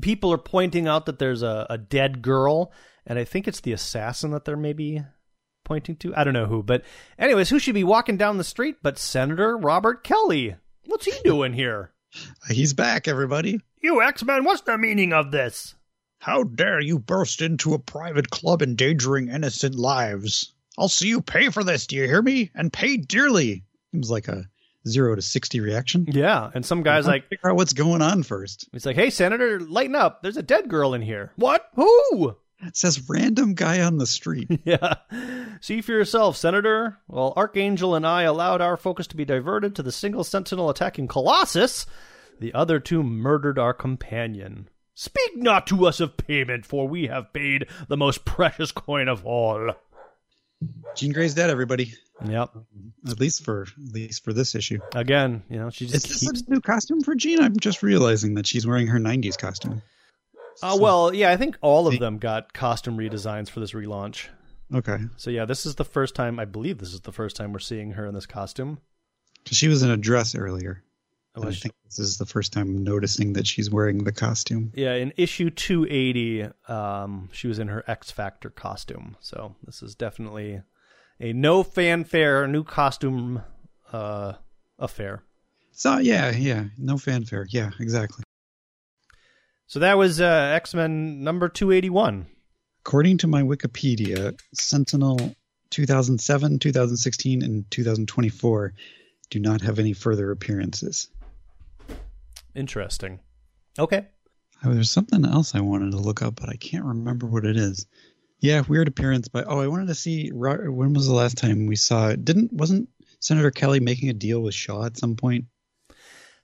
people 0.00 0.32
are 0.32 0.38
pointing 0.38 0.86
out 0.86 1.06
that 1.06 1.18
there's 1.18 1.42
a, 1.42 1.66
a 1.70 1.78
dead 1.78 2.20
girl, 2.20 2.72
and 3.06 3.18
I 3.18 3.24
think 3.24 3.48
it's 3.48 3.60
the 3.60 3.72
assassin 3.72 4.32
that 4.32 4.44
they're 4.44 4.56
maybe 4.56 5.02
pointing 5.64 5.96
to. 5.96 6.14
I 6.14 6.24
don't 6.24 6.34
know 6.34 6.46
who, 6.46 6.62
but 6.62 6.82
anyways, 7.18 7.48
who 7.48 7.58
should 7.58 7.74
be 7.74 7.84
walking 7.84 8.16
down 8.18 8.36
the 8.38 8.44
street 8.44 8.76
but 8.82 8.98
Senator 8.98 9.56
Robert 9.56 10.04
Kelly? 10.04 10.56
What's 10.84 11.06
he 11.06 11.12
doing 11.24 11.52
here? 11.54 11.92
He's 12.50 12.74
back, 12.74 13.08
everybody. 13.08 13.60
You 13.80 14.02
X 14.02 14.24
Men, 14.24 14.44
what's 14.44 14.62
the 14.62 14.76
meaning 14.78 15.12
of 15.12 15.30
this? 15.30 15.74
How 16.20 16.42
dare 16.42 16.80
you 16.80 16.98
burst 16.98 17.40
into 17.40 17.74
a 17.74 17.78
private 17.78 18.30
club 18.30 18.60
endangering 18.62 19.28
innocent 19.28 19.76
lives? 19.76 20.52
I'll 20.76 20.88
see 20.88 21.08
you 21.08 21.20
pay 21.20 21.48
for 21.50 21.62
this, 21.62 21.86
do 21.86 21.96
you 21.96 22.04
hear 22.04 22.22
me? 22.22 22.50
And 22.54 22.72
pay 22.72 22.96
dearly. 22.96 23.64
Seems 23.92 24.10
like 24.10 24.28
a 24.28 24.44
zero 24.86 25.14
to 25.14 25.22
60 25.22 25.60
reaction. 25.60 26.06
Yeah, 26.08 26.50
and 26.54 26.64
some 26.66 26.82
guy's 26.82 27.06
like, 27.06 27.28
figure 27.28 27.50
out 27.50 27.56
what's 27.56 27.72
going 27.72 28.02
on 28.02 28.22
first. 28.22 28.68
he's 28.72 28.86
like, 28.86 28.96
hey 28.96 29.10
Senator, 29.10 29.60
lighten 29.60 29.94
up. 29.94 30.22
There's 30.22 30.36
a 30.36 30.42
dead 30.42 30.68
girl 30.68 30.94
in 30.94 31.02
here. 31.02 31.32
What? 31.36 31.68
Who? 31.74 32.36
It 32.60 32.76
says 32.76 33.08
random 33.08 33.54
guy 33.54 33.80
on 33.82 33.98
the 33.98 34.06
street. 34.06 34.48
Yeah. 34.64 34.94
See 35.60 35.80
for 35.80 35.92
yourself, 35.92 36.36
Senator. 36.36 36.98
Well, 37.08 37.32
Archangel 37.36 37.94
and 37.94 38.06
I 38.06 38.22
allowed 38.22 38.60
our 38.60 38.76
focus 38.76 39.06
to 39.08 39.16
be 39.16 39.24
diverted 39.24 39.74
to 39.76 39.82
the 39.82 39.92
single 39.92 40.24
sentinel 40.24 40.68
attacking 40.68 41.06
Colossus. 41.08 41.86
The 42.40 42.54
other 42.54 42.78
two 42.80 43.02
murdered 43.02 43.58
our 43.58 43.74
companion. 43.74 44.68
Speak 44.94 45.36
not 45.36 45.66
to 45.68 45.86
us 45.86 46.00
of 46.00 46.16
payment, 46.16 46.66
for 46.66 46.88
we 46.88 47.06
have 47.06 47.32
paid 47.32 47.66
the 47.88 47.96
most 47.96 48.24
precious 48.24 48.72
coin 48.72 49.08
of 49.08 49.24
all. 49.24 49.72
Jean 50.96 51.12
Grey's 51.12 51.34
dead, 51.34 51.50
everybody. 51.50 51.94
Yep. 52.26 52.50
At 53.08 53.20
least 53.20 53.44
for 53.44 53.62
at 53.62 53.92
least 53.94 54.24
for 54.24 54.32
this 54.32 54.56
issue. 54.56 54.80
Again, 54.94 55.44
you 55.48 55.56
know, 55.58 55.70
she 55.70 55.84
Is 55.84 55.92
just 55.92 56.08
this 56.08 56.20
keeps. 56.20 56.42
a 56.42 56.50
new 56.50 56.60
costume 56.60 57.00
for 57.02 57.14
Jean? 57.14 57.40
I'm 57.40 57.56
just 57.58 57.82
realizing 57.82 58.34
that 58.34 58.46
she's 58.46 58.66
wearing 58.66 58.88
her 58.88 58.98
90s 58.98 59.38
costume. 59.38 59.82
Uh, 60.60 60.76
well, 60.80 61.14
yeah, 61.14 61.30
I 61.30 61.36
think 61.36 61.56
all 61.60 61.86
of 61.86 62.00
them 62.00 62.18
got 62.18 62.52
costume 62.52 62.96
redesigns 62.98 63.48
for 63.48 63.60
this 63.60 63.70
relaunch. 63.72 64.26
Okay. 64.74 64.98
So 65.16 65.30
yeah, 65.30 65.44
this 65.44 65.64
is 65.64 65.76
the 65.76 65.84
first 65.84 66.16
time. 66.16 66.40
I 66.40 66.44
believe 66.44 66.78
this 66.78 66.92
is 66.92 67.02
the 67.02 67.12
first 67.12 67.36
time 67.36 67.52
we're 67.52 67.60
seeing 67.60 67.92
her 67.92 68.04
in 68.04 68.14
this 68.14 68.26
costume. 68.26 68.80
she 69.46 69.68
was 69.68 69.84
in 69.84 69.90
a 69.90 69.96
dress 69.96 70.34
earlier. 70.34 70.82
I 71.46 71.52
think 71.52 71.74
this 71.84 71.98
is 71.98 72.18
the 72.18 72.26
first 72.26 72.52
time 72.52 72.84
noticing 72.84 73.34
that 73.34 73.46
she's 73.46 73.70
wearing 73.70 74.04
the 74.04 74.12
costume. 74.12 74.72
Yeah, 74.74 74.94
in 74.94 75.12
issue 75.16 75.50
280, 75.50 76.48
um, 76.68 77.28
she 77.32 77.48
was 77.48 77.58
in 77.58 77.68
her 77.68 77.84
X 77.86 78.10
Factor 78.10 78.50
costume. 78.50 79.16
So 79.20 79.54
this 79.64 79.82
is 79.82 79.94
definitely 79.94 80.62
a 81.20 81.32
no 81.32 81.62
fanfare 81.62 82.46
new 82.46 82.64
costume 82.64 83.42
uh, 83.92 84.34
affair. 84.78 85.22
So 85.72 85.98
yeah, 85.98 86.30
yeah, 86.30 86.64
no 86.76 86.98
fanfare. 86.98 87.46
Yeah, 87.50 87.70
exactly. 87.78 88.24
So 89.66 89.80
that 89.80 89.98
was 89.98 90.20
uh, 90.20 90.52
X 90.54 90.74
Men 90.74 91.22
number 91.22 91.48
281. 91.48 92.26
According 92.80 93.18
to 93.18 93.26
my 93.26 93.42
Wikipedia, 93.42 94.38
Sentinel 94.54 95.34
2007, 95.70 96.58
2016, 96.58 97.42
and 97.42 97.70
2024 97.70 98.72
do 99.30 99.38
not 99.38 99.60
have 99.60 99.78
any 99.78 99.92
further 99.92 100.30
appearances. 100.30 101.10
Interesting. 102.58 103.20
Okay. 103.78 104.06
Oh, 104.64 104.74
there's 104.74 104.90
something 104.90 105.24
else 105.24 105.54
I 105.54 105.60
wanted 105.60 105.92
to 105.92 105.98
look 105.98 106.20
up, 106.22 106.34
but 106.34 106.48
I 106.48 106.56
can't 106.56 106.84
remember 106.84 107.26
what 107.26 107.44
it 107.44 107.56
is. 107.56 107.86
Yeah, 108.40 108.62
weird 108.66 108.88
appearance. 108.88 109.28
But 109.28 109.44
oh, 109.46 109.60
I 109.60 109.68
wanted 109.68 109.86
to 109.86 109.94
see 109.94 110.30
when 110.30 110.92
was 110.92 111.06
the 111.06 111.14
last 111.14 111.38
time 111.38 111.66
we 111.66 111.76
saw 111.76 112.08
it? 112.08 112.24
Didn't 112.24 112.52
wasn't 112.52 112.88
Senator 113.20 113.52
Kelly 113.52 113.78
making 113.78 114.08
a 114.08 114.14
deal 114.14 114.40
with 114.40 114.54
Shaw 114.54 114.86
at 114.86 114.96
some 114.96 115.14
point? 115.14 115.44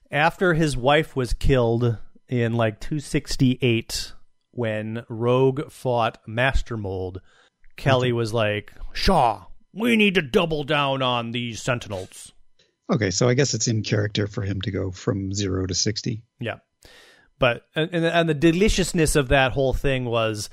After 0.09 0.53
his 0.53 0.77
wife 0.77 1.17
was 1.17 1.33
killed 1.33 1.97
in 2.29 2.53
like 2.53 2.79
268, 2.79 4.13
when 4.51 5.03
Rogue 5.09 5.69
fought 5.69 6.17
Master 6.25 6.77
Mold, 6.77 7.19
Kelly 7.75 8.13
was 8.13 8.33
like, 8.33 8.71
Shaw, 8.93 9.47
we 9.73 9.97
need 9.97 10.15
to 10.15 10.21
double 10.21 10.63
down 10.63 11.01
on 11.01 11.31
these 11.31 11.61
Sentinels. 11.61 12.31
Okay, 12.91 13.11
so 13.11 13.27
I 13.27 13.33
guess 13.33 13.53
it's 13.53 13.67
in 13.67 13.81
character 13.83 14.27
for 14.27 14.43
him 14.43 14.61
to 14.61 14.71
go 14.71 14.91
from 14.91 15.33
zero 15.33 15.65
to 15.65 15.73
sixty. 15.73 16.23
Yeah, 16.39 16.57
but 17.39 17.63
and 17.75 17.89
and- 17.93 18.29
the 18.29 18.33
deliciousness 18.33 19.15
of 19.15 19.29
that 19.29 19.53
whole 19.53 19.73
thing 19.73 20.05
was, 20.05 20.49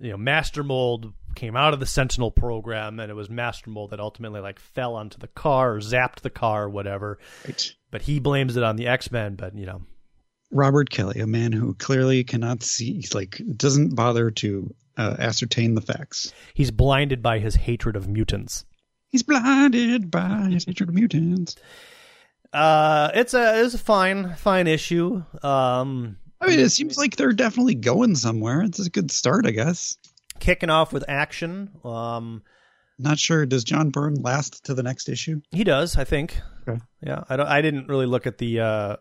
you 0.00 0.10
know, 0.10 0.16
Master 0.16 0.62
Mold 0.62 1.12
came 1.34 1.56
out 1.56 1.74
of 1.74 1.80
the 1.80 1.86
Sentinel 1.86 2.30
program, 2.30 3.00
and 3.00 3.10
it 3.10 3.14
was 3.14 3.28
Master 3.28 3.68
Mold 3.68 3.90
that 3.90 4.00
ultimately 4.00 4.40
like 4.40 4.58
fell 4.58 4.94
onto 4.94 5.18
the 5.18 5.26
car 5.28 5.74
or 5.74 5.80
zapped 5.80 6.20
the 6.20 6.30
car 6.30 6.64
or 6.64 6.70
whatever. 6.70 7.18
Right. 7.44 7.74
But 7.90 8.02
he 8.02 8.18
blames 8.18 8.56
it 8.56 8.62
on 8.62 8.76
the 8.76 8.86
X 8.86 9.10
Men. 9.10 9.34
But 9.34 9.56
you 9.56 9.66
know, 9.66 9.82
Robert 10.50 10.88
Kelly, 10.90 11.20
a 11.20 11.26
man 11.26 11.52
who 11.52 11.74
clearly 11.74 12.24
cannot 12.24 12.62
see, 12.62 13.04
like 13.12 13.42
doesn't 13.56 13.94
bother 13.94 14.30
to 14.30 14.72
uh, 14.96 15.16
ascertain 15.18 15.74
the 15.74 15.80
facts. 15.80 16.32
he's 16.54 16.70
blinded 16.70 17.20
by 17.20 17.40
his 17.40 17.56
hatred 17.56 17.96
of 17.96 18.08
mutants. 18.08 18.64
He's 19.14 19.22
blinded 19.22 20.10
by 20.10 20.48
his 20.50 20.64
hatred 20.64 20.88
of 20.88 20.94
mutants. 20.96 21.54
Uh, 22.52 23.12
it's 23.14 23.32
a 23.32 23.62
it's 23.64 23.72
a 23.74 23.78
fine 23.78 24.34
fine 24.34 24.66
issue. 24.66 25.22
Um, 25.40 26.16
I 26.40 26.48
mean, 26.48 26.58
it 26.58 26.70
seems 26.70 26.98
like 26.98 27.14
they're 27.14 27.32
definitely 27.32 27.76
going 27.76 28.16
somewhere. 28.16 28.62
It's 28.62 28.84
a 28.84 28.90
good 28.90 29.12
start, 29.12 29.46
I 29.46 29.52
guess. 29.52 29.96
kicking 30.40 30.68
off 30.68 30.92
with 30.92 31.04
action. 31.06 31.70
Um, 31.84 32.42
Not 32.98 33.20
sure. 33.20 33.46
Does 33.46 33.62
John 33.62 33.90
Byrne 33.90 34.16
last 34.20 34.64
to 34.64 34.74
the 34.74 34.82
next 34.82 35.08
issue? 35.08 35.40
He 35.52 35.62
does, 35.62 35.96
I 35.96 36.02
think. 36.02 36.40
Okay. 36.66 36.80
Yeah, 37.00 37.22
I 37.28 37.36
don't. 37.36 37.46
I 37.46 37.62
didn't 37.62 37.86
really 37.86 38.06
look 38.06 38.26
at 38.26 38.38
the 38.38 38.58
uh, 38.58 38.96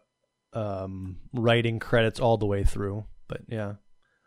um, 0.53 1.17
writing 1.33 1.79
credits 1.79 2.19
all 2.19 2.37
the 2.37 2.45
way 2.45 2.63
through, 2.63 3.05
but 3.27 3.41
yeah, 3.47 3.73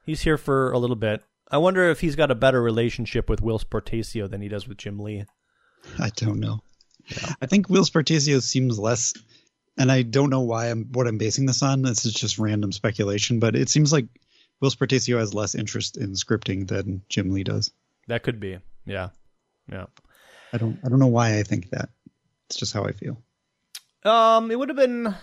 he's 0.04 0.22
here 0.22 0.36
for 0.36 0.72
a 0.72 0.78
little 0.78 0.96
bit. 0.96 1.22
I 1.48 1.58
wonder 1.58 1.88
if 1.90 2.00
he's 2.00 2.16
got 2.16 2.32
a 2.32 2.34
better 2.34 2.60
relationship 2.60 3.30
with 3.30 3.40
Will 3.40 3.60
Portacio 3.60 4.28
than 4.28 4.40
he 4.42 4.48
does 4.48 4.66
with 4.66 4.78
Jim 4.78 4.98
Lee. 4.98 5.26
I 5.98 6.10
don't 6.16 6.40
know. 6.40 6.60
I 7.40 7.46
think 7.46 7.68
Will 7.68 7.84
Portacio 7.84 8.42
seems 8.42 8.78
less, 8.78 9.14
and 9.78 9.92
I 9.92 10.02
don't 10.02 10.30
know 10.30 10.40
why 10.40 10.70
I'm 10.70 10.86
what 10.92 11.06
I'm 11.06 11.18
basing 11.18 11.46
this 11.46 11.62
on. 11.62 11.82
This 11.82 12.04
is 12.04 12.12
just 12.12 12.38
random 12.38 12.72
speculation, 12.72 13.38
but 13.38 13.54
it 13.54 13.68
seems 13.68 13.92
like 13.92 14.06
Will 14.60 14.70
Portacio 14.70 15.18
has 15.18 15.32
less 15.34 15.54
interest 15.54 15.96
in 15.96 16.12
scripting 16.12 16.66
than 16.66 17.02
Jim 17.08 17.30
Lee 17.30 17.44
does. 17.44 17.70
That 18.08 18.22
could 18.22 18.40
be. 18.40 18.58
Yeah, 18.86 19.10
yeah. 19.70 19.86
I 20.52 20.58
don't. 20.58 20.78
I 20.84 20.88
don't 20.88 20.98
know 20.98 21.06
why 21.06 21.38
I 21.38 21.42
think 21.42 21.70
that. 21.70 21.90
It's 22.48 22.56
just 22.56 22.72
how 22.72 22.84
I 22.84 22.92
feel. 22.92 23.22
Um, 24.04 24.50
it 24.50 24.58
would 24.58 24.68
have 24.68 24.76
been. 24.76 25.14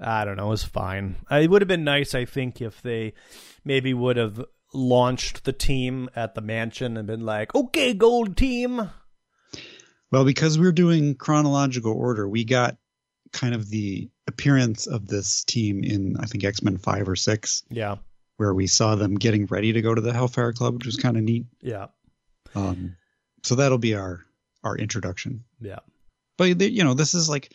I 0.00 0.24
don't 0.24 0.36
know. 0.36 0.46
It 0.46 0.50
was 0.50 0.64
fine. 0.64 1.16
Uh, 1.30 1.36
It 1.36 1.50
would 1.50 1.60
have 1.62 1.68
been 1.68 1.84
nice, 1.84 2.14
I 2.14 2.24
think, 2.24 2.60
if 2.60 2.80
they 2.80 3.12
maybe 3.64 3.92
would 3.92 4.16
have 4.16 4.42
launched 4.72 5.44
the 5.44 5.52
team 5.52 6.08
at 6.16 6.34
the 6.34 6.40
mansion 6.40 6.96
and 6.96 7.06
been 7.06 7.26
like, 7.26 7.54
"Okay, 7.54 7.92
Gold 7.94 8.36
Team." 8.36 8.90
Well, 10.12 10.24
because 10.24 10.58
we're 10.58 10.72
doing 10.72 11.14
chronological 11.16 11.92
order, 11.92 12.28
we 12.28 12.44
got 12.44 12.76
kind 13.32 13.54
of 13.54 13.70
the 13.70 14.08
appearance 14.28 14.86
of 14.86 15.08
this 15.08 15.42
team 15.44 15.82
in 15.82 16.16
I 16.20 16.26
think 16.26 16.44
X 16.44 16.62
Men 16.62 16.76
five 16.78 17.08
or 17.08 17.16
six, 17.16 17.64
Yeah, 17.70 17.96
where 18.36 18.54
we 18.54 18.66
saw 18.66 18.94
them 18.94 19.14
getting 19.16 19.46
ready 19.46 19.72
to 19.72 19.82
go 19.82 19.94
to 19.94 20.00
the 20.00 20.12
Hellfire 20.12 20.52
Club, 20.52 20.74
which 20.74 20.86
was 20.86 20.96
kind 20.96 21.16
of 21.16 21.22
neat. 21.22 21.46
yeah, 21.60 21.86
Um, 22.54 22.96
so 23.42 23.54
that'll 23.56 23.78
be 23.78 23.94
our 23.94 24.20
our 24.62 24.76
introduction. 24.76 25.42
yeah. 25.60 25.80
But 26.38 26.60
you 26.60 26.84
know, 26.84 26.94
this 26.94 27.14
is 27.14 27.28
like 27.28 27.52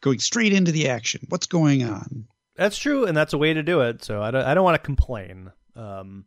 going 0.00 0.18
straight 0.18 0.52
into 0.52 0.72
the 0.72 0.88
action. 0.88 1.26
What's 1.30 1.46
going 1.46 1.84
on? 1.84 2.26
That's 2.56 2.78
true, 2.78 3.06
and 3.06 3.16
that's 3.16 3.32
a 3.32 3.38
way 3.38 3.52
to 3.54 3.62
do 3.62 3.80
it. 3.80 4.04
So 4.04 4.22
I 4.22 4.30
don't, 4.30 4.44
I 4.44 4.54
don't 4.54 4.62
want 4.64 4.76
to 4.80 4.84
complain. 4.86 5.50
Um, 5.74 6.24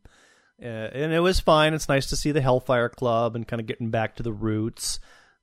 uh, 0.62 0.66
and 0.66 1.14
it 1.14 1.20
was 1.20 1.40
fine. 1.40 1.74
It's 1.74 1.88
nice 1.88 2.08
to 2.08 2.16
see 2.16 2.32
the 2.32 2.42
Hellfire 2.42 2.90
Club 2.90 3.36
and 3.36 3.48
kind 3.48 3.60
of 3.62 3.68
getting 3.68 3.90
back 3.92 4.16
to 4.18 4.24
the 4.24 4.34
roots. 4.34 5.00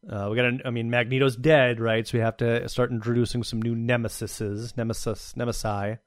Uh, 0.09 0.29
we 0.31 0.37
got. 0.37 0.43
to 0.43 0.59
I 0.67 0.71
mean, 0.71 0.91
Magneto's 0.91 1.37
dead, 1.37 1.81
right? 1.81 2.07
So 2.07 2.19
we 2.19 2.23
have 2.23 2.37
to 2.39 2.69
start 2.69 2.91
introducing 2.91 3.43
some 3.43 3.61
new 3.63 3.75
nemesises, 3.75 4.77
nemesis, 4.77 5.35
nemesi, 5.37 5.99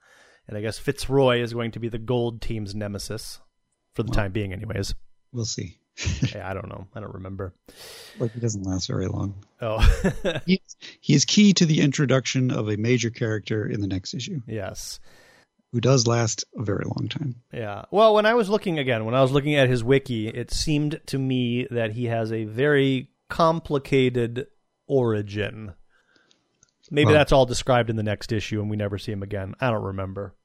and 0.47 0.57
I 0.57 0.61
guess 0.61 0.77
Fitzroy 0.79 1.41
is 1.41 1.53
going 1.53 1.71
to 1.71 1.79
be 1.79 1.89
the 1.89 1.97
Gold 1.97 2.41
Team's 2.41 2.75
nemesis 2.75 3.39
for 3.93 4.03
the 4.03 4.09
Well. 4.09 4.15
time 4.15 4.31
being, 4.31 4.53
anyways. 4.53 4.93
We'll 5.31 5.45
see. 5.45 5.79
I 6.35 6.53
don't 6.53 6.69
know. 6.69 6.85
I 6.93 6.99
don't 6.99 7.15
remember. 7.15 7.55
Like 8.19 8.31
he 8.33 8.39
doesn't 8.39 8.63
last 8.63 8.87
very 8.87 9.07
long. 9.07 9.43
Oh, 9.61 9.79
He, 10.45 10.61
he 11.01 11.13
is 11.15 11.25
key 11.25 11.53
to 11.53 11.65
the 11.65 11.81
introduction 11.81 12.51
of 12.51 12.69
a 12.69 12.77
major 12.77 13.09
character 13.09 13.67
in 13.67 13.81
the 13.81 13.87
next 13.87 14.13
issue, 14.13 14.41
yes. 14.47 14.99
who 15.71 15.81
does 15.81 16.05
last 16.05 16.45
a 16.55 16.61
very 16.63 16.85
long 16.85 17.07
time. 17.09 17.41
Yeah. 17.51 17.85
Well, 17.89 18.13
when 18.13 18.27
I 18.27 18.35
was 18.35 18.47
looking 18.47 18.77
again, 18.77 19.05
when 19.05 19.15
I 19.15 19.21
was 19.23 19.31
looking 19.31 19.55
at 19.55 19.69
his 19.69 19.83
wiki, 19.83 20.27
it 20.27 20.51
seemed 20.51 21.01
to 21.07 21.17
me 21.17 21.65
that 21.71 21.93
he 21.93 22.05
has 22.05 22.31
a 22.31 22.43
very 22.45 23.09
complicated 23.29 24.47
origin. 24.87 25.73
Maybe 26.89 27.07
Well- 27.07 27.15
that's 27.15 27.31
all 27.31 27.45
described 27.45 27.89
in 27.89 27.95
the 27.95 28.03
next 28.03 28.31
issue 28.31 28.61
and 28.61 28.69
we 28.69 28.77
never 28.77 28.97
see 28.97 29.11
him 29.11 29.23
again. 29.23 29.55
I 29.59 29.69
don't 29.71 29.83
remember. 29.83 30.35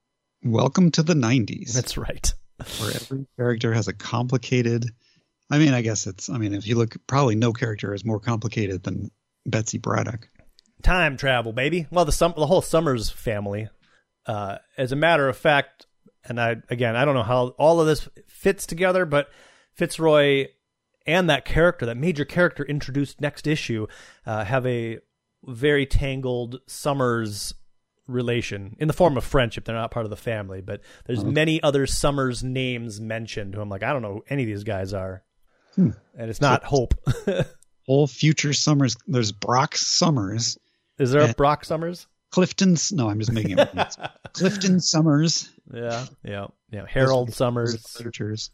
Welcome 0.45 0.91
to 0.93 1.03
the 1.03 1.15
90s, 1.15 1.73
That's 1.73 1.97
right. 1.97 2.33
where 2.81 2.91
every 2.91 3.27
character 3.37 3.73
has 3.73 3.87
a 3.89 3.93
complicated. 3.93 4.87
I 5.51 5.59
mean, 5.59 5.73
I 5.75 5.83
guess 5.83 6.07
it's. 6.07 6.29
I 6.31 6.39
mean, 6.39 6.55
if 6.55 6.67
you 6.67 6.77
look, 6.77 6.97
probably 7.07 7.37
no 7.37 7.53
character 7.53 7.95
is 7.95 8.05
more 8.05 8.19
complicated 8.19 8.83
than 8.83 9.11
Betsy 9.47 9.79
Braddock. 9.79 10.29
Time 10.83 11.17
travel, 11.17 11.53
baby. 11.53 11.87
Well, 11.91 12.05
the 12.05 12.13
sum- 12.13 12.35
the 12.37 12.47
whole 12.47 12.63
Summers 12.63 13.11
family. 13.11 13.69
Uh, 14.27 14.59
as 14.79 14.91
a 14.93 14.97
matter 14.97 15.29
of 15.29 15.37
fact, 15.37 15.87
and 16.25 16.41
I 16.41 16.57
again, 16.71 16.97
I 16.97 17.05
don't 17.05 17.15
know 17.15 17.23
how 17.23 17.49
all 17.59 17.81
of 17.81 17.87
this 17.87 18.09
fits 18.29 18.67
together, 18.67 19.05
but 19.05 19.29
Fitzroy 19.75 20.47
and 21.07 21.29
that 21.31 21.45
character, 21.45 21.87
that 21.87 21.97
major 21.97 22.25
character 22.25 22.65
introduced 22.65 23.21
next 23.21 23.47
issue, 23.47 23.87
uh, 24.27 24.45
have 24.45 24.67
a 24.67 24.99
very 25.45 25.87
tangled 25.87 26.61
Summers 26.67 27.55
relation 28.07 28.77
in 28.79 28.89
the 28.89 28.95
form 28.95 29.17
of 29.17 29.25
friendship. 29.25 29.65
They're 29.65 29.75
not 29.75 29.91
part 29.91 30.07
of 30.07 30.11
the 30.11 30.17
family, 30.17 30.61
but 30.61 30.81
there's 31.07 31.21
Okay. 31.21 31.31
many 31.31 31.63
other 31.63 31.87
Summers 31.87 32.43
names 32.43 33.01
mentioned. 33.01 33.55
Who 33.55 33.61
I'm 33.61 33.69
like, 33.69 33.83
I 33.83 33.93
don't 33.93 34.03
know 34.03 34.15
who 34.15 34.25
any 34.29 34.43
of 34.43 34.49
these 34.49 34.65
guys 34.65 34.93
are, 34.93 35.23
Hmm. 35.77 35.91
and 36.19 36.29
it's 36.31 36.41
not 36.41 36.65
Hope. 36.65 36.95
Whole 37.87 38.07
future 38.07 38.53
Summers. 38.53 38.97
There's 39.07 39.33
Brock 39.33 39.77
Summers, 39.77 40.59
Is 40.99 41.11
there 41.11 41.23
a 41.23 41.33
Brock 41.35 41.65
Summers? 41.65 42.07
Clifton's. 42.31 42.93
No, 42.93 43.09
I'm 43.11 43.19
just 43.19 43.33
making 43.33 43.59
it. 43.59 43.77
up. 43.79 44.19
Clifton 44.33 44.81
Summers. 44.81 45.51
Yeah, 45.73 46.07
yeah, 46.25 46.47
yeah. 46.71 46.87
Harold 46.89 47.33
Summers. 47.35 47.77
Characters. 47.97 48.51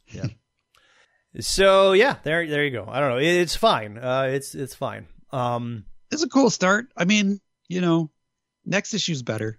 So 1.40 1.92
yeah, 1.92 2.16
there, 2.22 2.46
there 2.46 2.64
you 2.64 2.70
go. 2.70 2.86
I 2.88 3.00
don't 3.00 3.10
know. 3.10 3.18
It's 3.18 3.56
fine. 3.56 3.98
Uh, 3.98 4.28
it's 4.30 4.54
it's 4.54 4.74
fine. 4.74 5.06
Um, 5.30 5.84
It's 6.10 6.22
a 6.22 6.28
cool 6.28 6.50
start. 6.50 6.86
I 6.96 7.04
mean, 7.04 7.40
you 7.68 7.80
know, 7.80 8.10
next 8.64 8.94
issue's 8.94 9.22
better. 9.22 9.58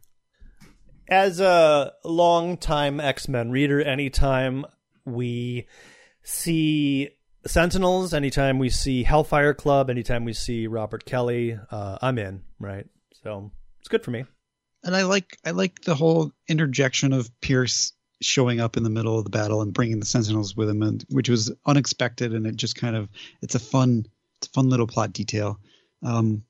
as 1.08 1.40
a 1.40 1.94
longtime 2.04 3.00
X 3.00 3.28
Men 3.28 3.52
reader, 3.52 3.82
anytime 3.82 4.66
we 5.06 5.68
see 6.24 7.10
Sentinels, 7.46 8.14
anytime 8.14 8.60
we 8.60 8.70
see 8.70 9.04
Hellfire 9.04 9.54
Club, 9.54 9.90
anytime 9.90 10.26
we 10.26 10.34
see 10.34 10.68
Robert 10.68 11.06
Kelly, 11.06 11.58
uh, 11.72 11.98
I'm 12.02 12.18
in. 12.18 12.44
Right. 12.60 12.86
So 13.24 13.52
it's 13.80 13.90
good 13.90 14.04
for 14.04 14.12
me. 14.12 14.26
and 14.84 14.96
I 14.96 15.04
like 15.04 15.38
I 15.46 15.52
like 15.52 15.82
the 15.82 15.96
whole 15.96 16.32
interjection 16.48 17.14
of 17.14 17.30
Pierce 17.42 17.94
showing 18.22 18.60
up 18.60 18.78
in 18.78 18.84
the 18.84 18.90
middle 18.90 19.18
of 19.18 19.24
the 19.24 19.30
battle 19.30 19.62
and 19.62 19.74
bringing 19.74 20.00
the 20.00 20.06
Sentinels 20.06 20.56
with 20.56 20.70
him, 20.70 20.82
and 20.82 21.06
which 21.10 21.30
was 21.30 21.52
unexpected, 21.66 22.34
and 22.34 22.46
it 22.46 22.56
just 22.56 22.76
kind 22.76 22.96
of 22.96 23.10
it's 23.42 23.56
a 23.56 23.60
fun 23.60 24.06
it's 24.38 24.48
a 24.48 24.52
fun 24.52 24.70
little 24.70 24.88
plot 24.88 25.14
detail. 25.14 25.60
Um, 26.04 26.44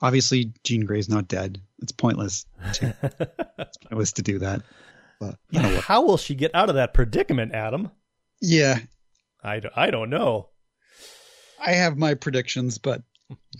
obviously, 0.00 0.52
Jean 0.64 0.84
Grey's 0.84 1.08
not 1.08 1.28
dead. 1.28 1.60
It's 1.82 1.92
pointless. 1.92 2.46
It's 2.64 3.76
pointless 3.88 4.12
to 4.12 4.22
do 4.22 4.38
that. 4.40 4.62
But 5.20 5.36
you 5.50 5.62
know 5.62 5.74
what? 5.74 5.84
How 5.84 6.02
will 6.04 6.16
she 6.16 6.34
get 6.34 6.54
out 6.54 6.68
of 6.68 6.74
that 6.76 6.94
predicament, 6.94 7.52
Adam? 7.54 7.90
Yeah, 8.40 8.78
I, 9.42 9.60
d- 9.60 9.68
I 9.74 9.90
don't 9.90 10.10
know. 10.10 10.48
I 11.64 11.72
have 11.72 11.96
my 11.96 12.14
predictions, 12.14 12.78
but 12.78 13.02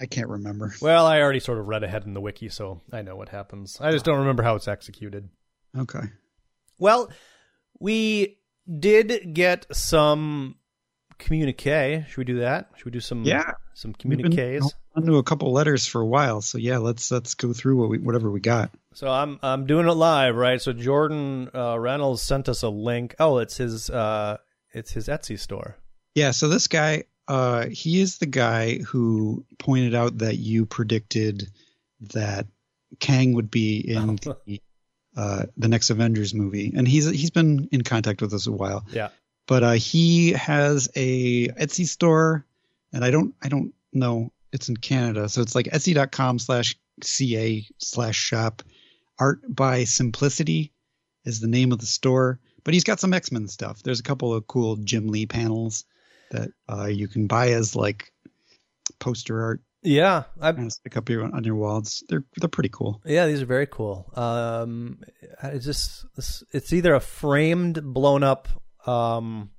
I 0.01 0.07
can't 0.07 0.29
remember. 0.29 0.75
Well, 0.83 1.07
I 1.07 1.21
already 1.21 1.41
sort 1.41 1.59
of 1.59 1.67
read 1.67 1.85
ahead 1.85 2.05
in 2.05 2.13
the 2.13 2.21
wiki, 2.21 2.49
so 2.49 2.83
I 2.93 3.03
know 3.03 3.17
what 3.17 3.31
happens. 3.31 3.79
I 3.81 3.93
just 3.93 4.05
don't 4.05 4.19
remember 4.19 4.43
how 4.43 4.57
it's 4.57 4.69
executed. 4.69 5.29
Okay. 5.77 6.01
Well, 6.79 7.11
we 7.79 8.39
did 8.79 9.35
get 9.35 9.67
some 9.73 10.57
communique. 11.19 12.05
Should 12.09 12.19
we 12.19 12.25
do 12.25 12.39
that? 12.41 12.71
Should 12.77 12.87
we 12.87 12.91
do 12.93 13.01
some 13.01 13.25
Yeah. 13.25 13.53
some 13.75 13.93
communiques? 13.93 14.73
On 14.97 15.09
a 15.09 15.23
couple 15.25 15.53
letters 15.53 15.87
for 15.87 16.01
a 16.01 16.07
while, 16.07 16.41
so 16.41 16.57
yeah, 16.57 16.79
let's 16.79 17.11
let's 17.11 17.35
go 17.35 17.53
through 17.53 17.77
what 17.79 17.89
we, 17.89 17.99
whatever 17.99 18.31
we 18.31 18.39
got. 18.39 18.71
So 18.95 19.11
I'm 19.11 19.41
I'm 19.43 19.67
doing 19.67 19.89
it 19.89 19.93
live, 19.93 20.37
right? 20.37 20.61
So 20.63 20.73
Jordan 20.73 21.51
uh, 21.53 21.77
Reynolds 21.81 22.23
sent 22.23 22.49
us 22.49 22.63
a 22.63 22.69
link. 22.69 23.17
Oh, 23.19 23.39
it's 23.39 23.57
his 23.57 23.91
uh 23.91 24.37
it's 24.73 24.93
his 24.93 25.09
Etsy 25.09 25.37
store. 25.39 25.77
Yeah, 26.15 26.31
so 26.31 26.49
this 26.49 26.69
guy, 26.69 27.05
uh, 27.27 27.67
he 27.67 28.01
is 28.01 28.19
the 28.19 28.27
guy 28.27 28.79
who 28.79 29.45
pointed 29.59 29.97
out 29.97 30.19
that 30.19 30.37
you 30.37 30.65
predicted 30.65 31.49
that 32.13 32.47
Kang 33.01 33.33
would 33.33 33.51
be 33.51 33.79
in 33.79 34.15
the 34.47 34.61
uh, 35.17 35.47
the 35.57 35.69
next 35.69 35.91
Avengers 35.91 36.35
movie, 36.35 36.73
and 36.77 36.87
he's 36.87 37.09
he's 37.09 37.31
been 37.31 37.69
in 37.73 37.83
contact 37.83 38.21
with 38.21 38.33
us 38.33 38.47
a 38.47 38.53
while. 38.53 38.85
Yeah. 38.91 39.11
But 39.47 39.63
uh, 39.63 39.73
he 39.73 40.33
has 40.33 40.89
a 40.97 41.49
Etsy 41.49 41.87
store, 41.87 42.47
and 42.93 43.05
I 43.05 43.11
don't 43.11 43.35
I 43.43 43.49
don't 43.49 43.75
know 43.93 44.33
it's 44.53 44.69
in 44.69 44.77
Canada, 44.77 45.29
so 45.29 45.43
it's 45.43 45.55
like 45.55 45.67
Etsy.com 45.67 46.39
slash 46.39 46.77
ca 47.03 47.67
slash 47.79 48.17
shop. 48.17 48.63
Art 49.19 49.41
by 49.49 49.85
Simplicity 49.85 50.73
is 51.25 51.41
the 51.41 51.47
name 51.47 51.71
of 51.73 51.79
the 51.79 51.87
store, 51.87 52.41
but 52.65 52.75
he's 52.75 52.85
got 52.85 53.01
some 53.01 53.15
X 53.15 53.31
Men 53.31 53.47
stuff. 53.49 53.83
There's 53.83 54.01
a 54.01 54.05
couple 54.05 54.35
of 54.35 54.47
cool 54.47 54.77
Jim 54.77 55.09
Lee 55.09 55.27
panels 55.27 55.85
that 56.31 56.51
uh, 56.69 56.87
you 56.87 57.07
can 57.07 57.27
buy 57.27 57.51
as 57.51 57.77
like 57.77 58.13
poster 58.99 59.43
art 59.43 59.63
Yeah, 59.85 60.25
I 60.41 60.49
and 60.49 60.73
stick 60.73 60.97
up 60.97 61.11
your 61.11 61.25
on 61.25 61.45
your 61.45 61.57
walls. 61.57 62.03
They're 62.09 62.25
they're 62.39 62.49
pretty 62.49 62.71
cool. 62.71 63.03
Yeah, 63.05 63.27
these 63.27 63.43
are 63.43 63.47
very 63.47 63.67
cool. 63.67 64.11
Um, 64.15 65.01
it's 65.43 65.67
just 65.67 66.07
it's 66.53 66.73
either 66.73 66.95
a 66.95 67.01
framed, 67.01 67.85
blown 67.85 68.23
up 68.23 68.49
um, 68.87 69.51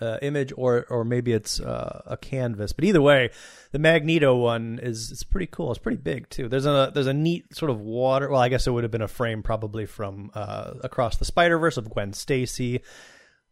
uh, 0.00 0.18
image, 0.22 0.54
or 0.56 0.86
or 0.88 1.04
maybe 1.04 1.32
it's 1.32 1.60
uh, 1.60 2.02
a 2.06 2.16
canvas. 2.16 2.72
But 2.72 2.86
either 2.86 3.02
way, 3.02 3.28
the 3.72 3.78
Magneto 3.78 4.34
one 4.34 4.80
is 4.82 5.12
it's 5.12 5.22
pretty 5.22 5.48
cool. 5.48 5.70
It's 5.70 5.78
pretty 5.78 5.98
big 5.98 6.30
too. 6.30 6.48
There's 6.48 6.66
a 6.66 6.90
there's 6.94 7.06
a 7.06 7.14
neat 7.14 7.54
sort 7.54 7.70
of 7.70 7.78
water. 7.78 8.30
Well, 8.30 8.40
I 8.40 8.48
guess 8.48 8.66
it 8.66 8.70
would 8.70 8.84
have 8.84 8.90
been 8.90 9.02
a 9.02 9.08
frame 9.08 9.42
probably 9.42 9.84
from 9.84 10.30
uh, 10.34 10.74
across 10.82 11.18
the 11.18 11.26
Spider 11.26 11.58
Verse 11.58 11.76
of 11.76 11.90
Gwen 11.90 12.14
Stacy. 12.14 12.80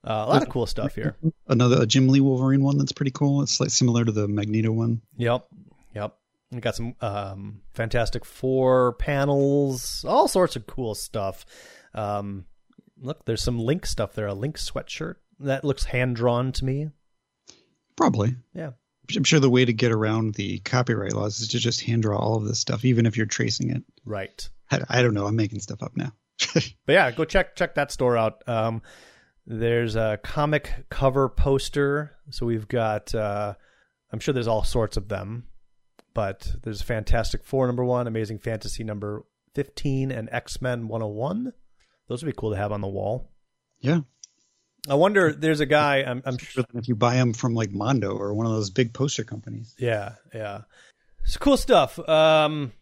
Uh, 0.03 0.25
a 0.27 0.29
lot 0.29 0.43
of 0.43 0.49
cool 0.49 0.67
stuff 0.67 0.95
here. 0.95 1.17
Another 1.47 1.83
a 1.83 1.87
Jim 1.87 2.09
Lee 2.09 2.21
Wolverine 2.21 2.63
one 2.63 2.79
that's 2.79 2.93
pretty 2.93 3.11
cool. 3.11 3.43
It's 3.43 3.61
like 3.61 3.71
similar 3.71 4.05
to 4.05 4.13
the 4.13 4.29
Magneto 4.29 4.71
one. 4.73 5.01
Yep. 5.17 5.47
Yep. 5.95 6.17
We 6.53 6.61
got 6.61 6.77
some 6.77 6.95
um, 7.01 7.63
Fantastic 7.73 8.25
Four 8.25 8.95
panels, 8.95 10.05
all 10.07 10.29
sorts 10.29 10.57
of 10.57 10.67
cool 10.67 10.95
stuff. 10.95 11.45
Um, 11.95 12.45
look, 13.01 13.25
there's 13.25 13.43
some 13.43 13.59
Link 13.59 13.87
stuff 13.87 14.15
there. 14.15 14.27
A 14.27 14.35
Link 14.35 14.57
sweatshirt 14.57 15.17
that 15.41 15.65
looks 15.65 15.85
hand 15.85 16.17
drawn 16.17 16.53
to 16.53 16.65
me. 16.65 16.91
Probably. 17.97 18.37
Yeah. 18.55 18.71
I'm 19.17 19.25
sure 19.25 19.41
the 19.41 19.51
way 19.51 19.65
to 19.65 19.73
get 19.73 19.93
around 19.93 20.35
the 20.35 20.61
copyright 20.61 21.13
laws 21.13 21.41
is 21.41 21.49
to 21.49 21.59
just 21.59 21.83
hand 21.83 22.03
draw 22.03 22.19
all 22.19 22.37
of 22.37 22.45
this 22.45 22.59
stuff, 22.59 22.85
even 22.85 23.05
if 23.05 23.17
you're 23.17 23.27
tracing 23.27 23.71
it. 23.71 23.83
Right. 24.05 24.49
I, 24.71 24.81
I 24.89 25.03
don't 25.03 25.15
know. 25.15 25.27
I'm 25.27 25.37
making 25.37 25.61
stuff 25.61 25.83
up 25.83 25.97
now. 25.97 26.13
But 26.87 26.93
yeah, 26.93 27.11
go 27.11 27.25
check 27.25 27.57
check 27.57 27.75
that 27.77 27.91
store 27.91 28.17
out. 28.17 28.47
Um, 28.49 28.83
there's 29.47 29.97
a 29.97 30.19
comic 30.23 30.87
cover 30.91 31.29
poster. 31.29 32.17
So 32.31 32.47
we've 32.47 32.69
got. 32.69 33.15
Uh, 33.15 33.55
I'm 34.11 34.21
sure 34.21 34.33
there's 34.35 34.49
all 34.49 34.65
sorts 34.65 34.97
of 34.97 35.09
them, 35.09 35.45
but 36.15 36.55
there's 36.63 36.83
Fantastic 36.83 37.45
Four 37.45 37.67
number 37.67 37.85
one, 37.85 38.07
Amazing 38.07 38.39
Fantasy 38.39 38.85
number 38.85 39.25
fifteen, 39.55 40.11
and 40.11 40.29
X 40.33 40.63
Men 40.63 40.89
101. 40.89 41.53
Those 42.09 42.23
would 42.23 42.31
be 42.31 42.37
cool 42.39 42.51
to 42.53 42.57
have 42.57 42.73
on 42.73 42.81
the 42.81 42.89
wall. 42.89 43.31
yeah. 43.81 44.01
I 44.87 44.97
wonder. 44.97 45.33
There's 45.33 45.61
a 45.61 45.67
guy. 45.67 46.03
I'm, 46.03 46.23
I'm 46.27 46.37
sure. 46.37 46.63
If 46.75 46.89
you 46.89 46.95
buy 46.95 47.15
them 47.15 47.33
from 47.33 47.55
like 47.55 47.71
Mondo 47.73 48.11
or 48.15 48.35
one 48.35 48.45
of 48.45 48.53
those 48.53 48.69
big 48.69 48.93
poster 48.93 49.25
companies. 49.25 49.75
Yeah, 49.79 50.17
yeah. 50.35 50.63
It's 51.23 51.39
cool 51.39 51.57
stuff. 51.57 51.99
Um, 52.07 52.73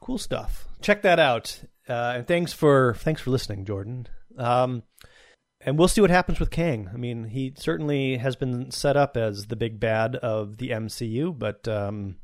cool 0.00 0.16
stuff. 0.16 0.66
Check 0.80 1.02
that 1.02 1.18
out. 1.18 1.60
Uh, 1.86 2.14
and 2.16 2.26
thanks 2.26 2.54
for 2.54 2.94
thanks 3.00 3.20
for 3.20 3.30
listening, 3.30 3.66
Jordan. 3.66 4.08
Um, 4.38 4.82
and 5.60 5.78
we'll 5.78 5.88
see 5.88 6.00
what 6.00 6.08
happens 6.08 6.40
with 6.40 6.50
Kang. 6.50 6.88
I 6.90 6.96
mean, 6.96 7.24
he 7.24 7.52
certainly 7.58 8.16
has 8.16 8.34
been 8.34 8.70
set 8.70 8.96
up 8.96 9.18
as 9.18 9.48
the 9.48 9.56
big 9.56 9.78
bad 9.78 10.16
of 10.16 10.56
the 10.56 10.70
MCU, 10.70 11.38
but 11.38 11.68
um, 11.68 12.16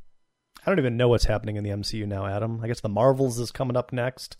I 0.65 0.69
don't 0.69 0.79
even 0.79 0.97
know 0.97 1.07
what's 1.07 1.25
happening 1.25 1.55
in 1.55 1.63
the 1.63 1.69
MCU 1.71 2.07
now, 2.07 2.25
Adam. 2.25 2.59
I 2.63 2.67
guess 2.67 2.81
the 2.81 2.89
Marvels 2.89 3.39
is 3.39 3.51
coming 3.51 3.77
up 3.77 3.93
next. 3.93 4.37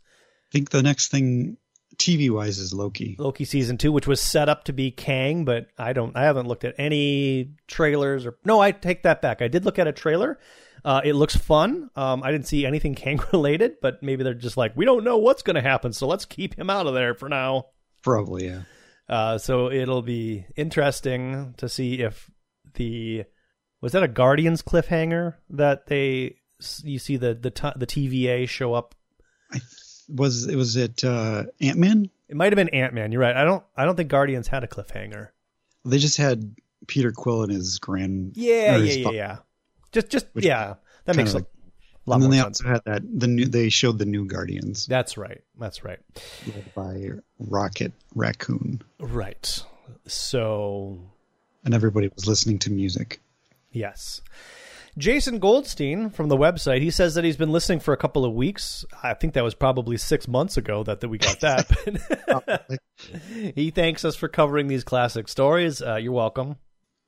I 0.50 0.52
think 0.52 0.70
the 0.70 0.84
next 0.84 1.10
thing 1.10 1.58
TV 1.98 2.30
wise 2.30 2.58
is 2.58 2.74
Loki. 2.74 3.16
Loki 3.20 3.46
season 3.46 3.78
two, 3.78 3.92
which 3.92 4.08
was 4.08 4.22
set 4.22 4.50
up 4.50 4.66
to 4.66 4.74
be 4.74 4.92
Kang, 4.92 5.46
but 5.46 5.68
I 5.78 5.94
don't. 5.94 6.16
I 6.16 6.24
haven't 6.24 6.48
looked 6.48 6.64
at 6.64 6.76
any 6.78 7.52
trailers 7.68 8.26
or. 8.26 8.38
No, 8.46 8.60
I 8.60 8.72
take 8.72 9.04
that 9.04 9.22
back. 9.22 9.42
I 9.42 9.48
did 9.48 9.66
look 9.66 9.80
at 9.80 9.88
a 9.88 9.92
trailer. 9.92 10.40
Uh, 10.84 11.02
it 11.04 11.14
looks 11.14 11.36
fun. 11.36 11.90
Um, 11.96 12.24
I 12.24 12.32
didn't 12.32 12.48
see 12.48 12.66
anything 12.66 12.96
Kang 12.96 13.20
related, 13.34 13.76
but 13.82 14.02
maybe 14.02 14.24
they're 14.24 14.34
just 14.34 14.58
like, 14.58 14.76
we 14.76 14.86
don't 14.86 15.04
know 15.04 15.18
what's 15.18 15.42
going 15.42 15.56
to 15.56 15.62
happen, 15.62 15.94
so 15.94 16.08
let's 16.08 16.26
keep 16.26 16.56
him 16.56 16.70
out 16.70 16.88
of 16.88 16.94
there 16.94 17.14
for 17.14 17.30
now. 17.30 17.66
Probably, 18.02 18.48
yeah. 18.48 18.62
Uh, 19.08 19.38
so 19.38 19.72
it'll 19.72 20.04
be 20.04 20.46
interesting 20.56 21.54
to 21.58 21.68
see 21.68 22.02
if 22.02 22.30
the 22.76 23.26
was 23.82 23.94
that 23.94 24.04
a 24.04 24.08
Guardians 24.08 24.62
cliffhanger 24.62 25.36
that 25.50 25.88
they 25.88 26.36
you 26.84 27.00
see 27.00 27.18
the 27.18 27.34
the 27.34 27.74
the 27.76 27.88
TVA 27.88 28.48
show 28.48 28.74
up. 28.74 28.96
I 29.52 29.60
was 30.08 30.48
it 30.48 30.56
was 30.56 30.76
it 30.76 31.04
uh, 31.04 31.46
Ant 31.62 31.78
Man. 31.78 32.10
It 32.28 32.36
might 32.36 32.52
have 32.52 32.58
been 32.58 32.70
Ant 32.70 32.94
Man. 32.94 33.12
You're 33.12 33.22
right. 33.22 33.36
I 33.36 33.44
don't 33.44 33.64
I 33.76 33.86
don't 33.86 33.96
think 33.96 34.10
Guardians 34.10 34.48
had 34.48 34.64
a 34.64 34.68
cliffhanger. 34.68 35.30
They 35.86 35.98
just 35.98 36.18
had 36.18 36.56
Peter 36.88 37.12
Quill 37.12 37.44
and 37.44 37.52
his 37.52 37.80
grand. 37.80 38.34
Yeah, 38.36 38.78
yeah, 38.78 38.94
yeah, 38.94 39.10
yeah. 39.12 39.38
Just 39.92 40.10
just 40.10 40.28
Which 40.34 40.46
yeah. 40.46 40.76
That 41.06 41.16
makes 41.16 41.34
like, 41.34 41.44
a 41.44 42.10
lot 42.10 42.16
and 42.16 42.24
then 42.24 42.32
they 42.32 42.38
sense. 42.38 42.62
also 42.62 42.74
had 42.74 42.82
that 42.86 43.02
the 43.20 43.28
new 43.28 43.46
they 43.46 43.70
showed 43.70 43.98
the 43.98 44.06
new 44.06 44.26
Guardians 44.26 44.86
That's 44.86 45.18
right. 45.18 45.42
That's 45.58 45.84
right. 45.84 46.00
led 46.46 46.74
by 46.76 47.10
Rocket 47.40 47.94
Raccoon, 48.14 48.82
Right. 49.00 49.64
So 50.08 51.00
and 51.64 51.74
everybody 51.74 52.10
was 52.14 52.28
listening 52.28 52.60
to 52.60 52.72
music. 52.72 53.22
Yes. 53.72 54.22
Jason 54.98 55.40
Goldstein 55.40 56.10
from 56.10 56.28
the 56.30 56.38
website, 56.38 56.82
he 56.82 56.92
says 56.92 57.16
that 57.16 57.24
he's 57.24 57.38
been 57.38 57.52
listening 57.52 57.80
for 57.80 57.94
a 57.94 57.98
couple 57.98 58.26
of 58.26 58.34
weeks. 58.34 58.84
I 59.02 59.14
think 59.14 59.34
that 59.34 59.44
was 59.44 59.56
probably 59.56 59.98
six 59.98 60.28
months 60.28 60.58
ago 60.58 60.84
that, 60.84 61.00
that 61.00 61.08
we 61.10 61.18
got 61.18 61.40
that. 61.42 62.80
he 63.56 63.72
thanks 63.72 64.04
us 64.04 64.16
for 64.16 64.28
covering 64.28 64.68
these 64.68 64.84
classic 64.84 65.28
stories. 65.28 65.82
Uh, 65.82 65.96
you're 65.96 66.12
welcome. 66.12 66.58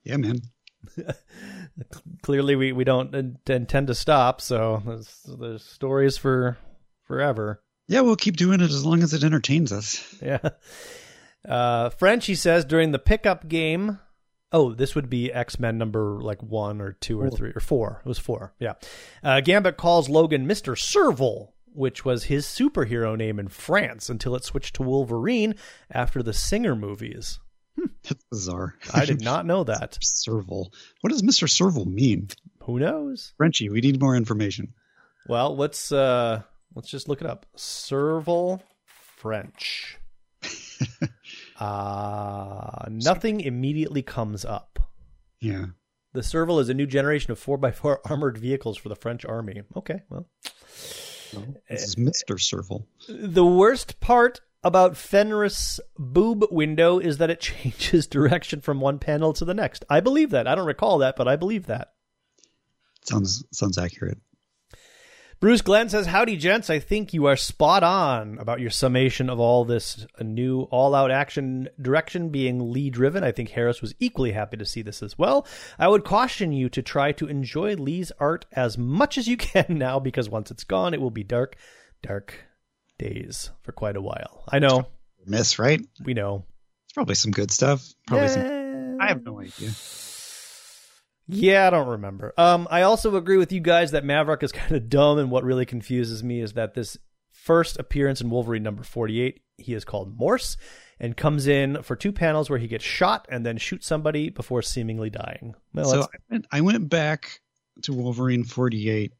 Yeah, 0.03 0.17
man. 0.17 0.41
Clearly, 2.21 2.55
we, 2.55 2.71
we 2.71 2.83
don't 2.83 3.13
in- 3.13 3.37
intend 3.47 3.87
to 3.87 3.95
stop, 3.95 4.41
so 4.41 4.81
there's, 4.85 5.25
there's 5.39 5.63
stories 5.63 6.17
for 6.17 6.57
forever. 7.05 7.61
Yeah, 7.87 8.01
we'll 8.01 8.15
keep 8.15 8.37
doing 8.37 8.61
it 8.61 8.71
as 8.71 8.85
long 8.85 9.03
as 9.03 9.13
it 9.13 9.23
entertains 9.23 9.71
us. 9.71 10.15
Yeah. 10.21 10.49
Uh, 11.47 11.89
French, 11.89 12.25
he 12.25 12.35
says, 12.35 12.63
during 12.63 12.91
the 12.91 12.99
pickup 12.99 13.47
game. 13.47 13.99
Oh, 14.51 14.73
this 14.73 14.95
would 14.95 15.09
be 15.09 15.31
X 15.31 15.59
Men 15.59 15.77
number 15.77 16.19
like 16.21 16.43
one 16.43 16.81
or 16.81 16.93
two 16.93 17.21
or 17.21 17.29
three 17.29 17.51
or 17.55 17.61
four. 17.61 18.01
It 18.05 18.09
was 18.09 18.19
four. 18.19 18.53
Yeah. 18.59 18.73
Uh, 19.23 19.39
Gambit 19.41 19.77
calls 19.77 20.09
Logan 20.09 20.45
Mr. 20.47 20.77
Serval, 20.77 21.53
which 21.73 22.03
was 22.03 22.25
his 22.25 22.45
superhero 22.45 23.17
name 23.17 23.39
in 23.39 23.47
France 23.47 24.09
until 24.09 24.35
it 24.35 24.43
switched 24.43 24.75
to 24.75 24.83
Wolverine 24.83 25.55
after 25.89 26.21
the 26.21 26.33
Singer 26.33 26.75
movies. 26.75 27.39
That's 28.03 28.23
bizarre. 28.29 28.75
I 28.93 29.05
did 29.05 29.21
not 29.21 29.45
know 29.45 29.63
that. 29.63 29.97
Serval. 30.01 30.73
What 31.01 31.11
does 31.11 31.21
Mr. 31.21 31.49
Serval 31.49 31.85
mean? 31.85 32.27
Who 32.63 32.79
knows? 32.79 33.33
Frenchie, 33.37 33.69
we 33.69 33.81
need 33.81 34.01
more 34.01 34.15
information. 34.15 34.73
Well, 35.27 35.55
let's 35.55 35.91
uh 35.91 36.41
let's 36.75 36.89
just 36.89 37.07
look 37.07 37.21
it 37.21 37.27
up. 37.27 37.45
Serval 37.55 38.61
French. 39.17 39.97
uh 41.61 42.85
nothing 42.89 43.41
immediately 43.41 44.01
comes 44.01 44.43
up. 44.45 44.79
Yeah. 45.39 45.67
The 46.13 46.23
Serval 46.23 46.59
is 46.59 46.69
a 46.69 46.73
new 46.73 46.87
generation 46.87 47.31
of 47.31 47.43
4x4 47.43 47.97
armored 48.09 48.37
vehicles 48.37 48.77
for 48.77 48.89
the 48.89 48.95
French 48.95 49.25
army. 49.25 49.61
Okay, 49.77 50.01
well. 50.09 50.27
No, 51.33 51.55
this 51.69 51.83
is 51.83 51.95
Mr. 51.95 52.39
Serval. 52.39 52.85
The 53.07 53.45
worst 53.45 54.01
part 54.01 54.41
about 54.63 54.97
Fenris 54.97 55.79
boob 55.97 56.45
window 56.51 56.99
is 56.99 57.17
that 57.17 57.29
it 57.29 57.39
changes 57.39 58.07
direction 58.07 58.61
from 58.61 58.81
one 58.81 58.99
panel 58.99 59.31
to 59.33 59.45
the 59.45 59.53
next. 59.53 59.85
I 59.89 60.01
believe 60.01 60.31
that. 60.31 60.47
I 60.47 60.55
don't 60.55 60.65
recall 60.67 60.97
that, 60.97 61.15
but 61.15 61.27
I 61.27 61.35
believe 61.35 61.67
that. 61.67 61.93
Sounds 63.03 63.43
sounds 63.51 63.77
accurate. 63.77 64.19
Bruce 65.41 65.63
Glenn 65.63 65.89
says, 65.89 66.05
Howdy, 66.05 66.37
gents. 66.37 66.69
I 66.69 66.77
think 66.77 67.15
you 67.15 67.25
are 67.25 67.35
spot 67.35 67.81
on 67.81 68.37
about 68.37 68.59
your 68.59 68.69
summation 68.69 69.27
of 69.27 69.39
all 69.39 69.65
this 69.65 70.05
a 70.19 70.23
new 70.23 70.61
all 70.69 70.93
out 70.93 71.09
action 71.09 71.67
direction 71.81 72.29
being 72.29 72.71
Lee 72.71 72.91
driven. 72.91 73.23
I 73.23 73.31
think 73.31 73.49
Harras 73.49 73.81
was 73.81 73.95
equally 73.99 74.33
happy 74.33 74.57
to 74.57 74.65
see 74.67 74.83
this 74.83 75.01
as 75.01 75.17
well. 75.17 75.47
I 75.79 75.87
would 75.87 76.03
caution 76.03 76.53
you 76.53 76.69
to 76.69 76.83
try 76.83 77.11
to 77.13 77.25
enjoy 77.25 77.73
Lee's 77.73 78.11
art 78.19 78.45
as 78.51 78.77
much 78.77 79.17
as 79.17 79.27
you 79.27 79.35
can 79.35 79.65
now 79.69 79.99
because 79.99 80.29
once 80.29 80.51
it's 80.51 80.63
gone, 80.63 80.93
it 80.93 81.01
will 81.01 81.09
be 81.09 81.23
dark, 81.23 81.55
dark 82.03 82.35
days 82.99 83.49
for 83.63 83.71
quite 83.71 83.95
a 83.95 84.01
while. 84.01 84.43
I 84.47 84.59
know. 84.59 84.85
Miss, 85.25 85.57
right? 85.57 85.81
We 86.03 86.13
know. 86.13 86.45
It's 86.85 86.93
probably 86.93 87.15
some 87.15 87.31
good 87.31 87.49
stuff. 87.49 87.91
Probably 88.05 88.27
some. 88.27 88.97
I 89.01 89.07
have 89.07 89.23
no 89.23 89.41
idea. 89.41 89.71
Yeah, 91.31 91.67
I 91.67 91.69
don't 91.69 91.87
remember. 91.87 92.33
Um, 92.37 92.67
I 92.69 92.81
also 92.81 93.15
agree 93.15 93.37
with 93.37 93.51
you 93.51 93.61
guys 93.61 93.91
that 93.91 94.03
Maverick 94.03 94.43
is 94.43 94.51
kind 94.51 94.75
of 94.75 94.89
dumb, 94.89 95.17
and 95.17 95.31
what 95.31 95.43
really 95.43 95.65
confuses 95.65 96.23
me 96.23 96.41
is 96.41 96.53
that 96.53 96.73
this 96.73 96.97
first 97.31 97.79
appearance 97.79 98.21
in 98.21 98.29
Wolverine 98.29 98.63
number 98.63 98.83
48, 98.83 99.41
he 99.57 99.73
is 99.73 99.85
called 99.85 100.17
Morse 100.17 100.57
and 100.99 101.17
comes 101.17 101.47
in 101.47 101.81
for 101.81 101.95
two 101.95 102.11
panels 102.11 102.49
where 102.49 102.59
he 102.59 102.67
gets 102.67 102.83
shot 102.83 103.27
and 103.31 103.45
then 103.45 103.57
shoots 103.57 103.87
somebody 103.87 104.29
before 104.29 104.61
seemingly 104.61 105.09
dying. 105.09 105.55
Well, 105.73 105.89
so 105.89 106.01
I 106.01 106.17
went, 106.29 106.47
I 106.51 106.61
went 106.61 106.89
back 106.89 107.41
to 107.83 107.93
Wolverine 107.93 108.43
48, 108.43 109.13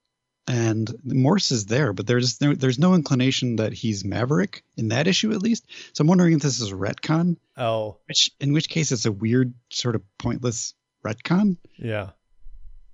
and 0.47 0.93
Morse 1.03 1.51
is 1.51 1.66
there, 1.66 1.93
but 1.93 2.05
there's 2.05 2.38
there, 2.38 2.55
there's 2.55 2.78
no 2.78 2.93
inclination 2.93 3.55
that 3.55 3.74
he's 3.74 4.05
Maverick 4.05 4.64
in 4.78 4.89
that 4.89 5.07
issue 5.07 5.32
at 5.32 5.41
least. 5.41 5.66
So 5.93 6.01
I'm 6.01 6.07
wondering 6.07 6.34
if 6.34 6.41
this 6.41 6.59
is 6.59 6.72
a 6.72 6.76
retcon, 6.76 7.38
oh, 7.57 7.97
which 8.07 8.30
in 8.39 8.53
which 8.53 8.70
case 8.70 8.91
it's 8.91 9.05
a 9.05 9.12
weird 9.12 9.53
sort 9.70 9.95
of 9.95 10.03
pointless 10.20 10.74
retcon, 11.06 11.58
yeah. 11.78 12.10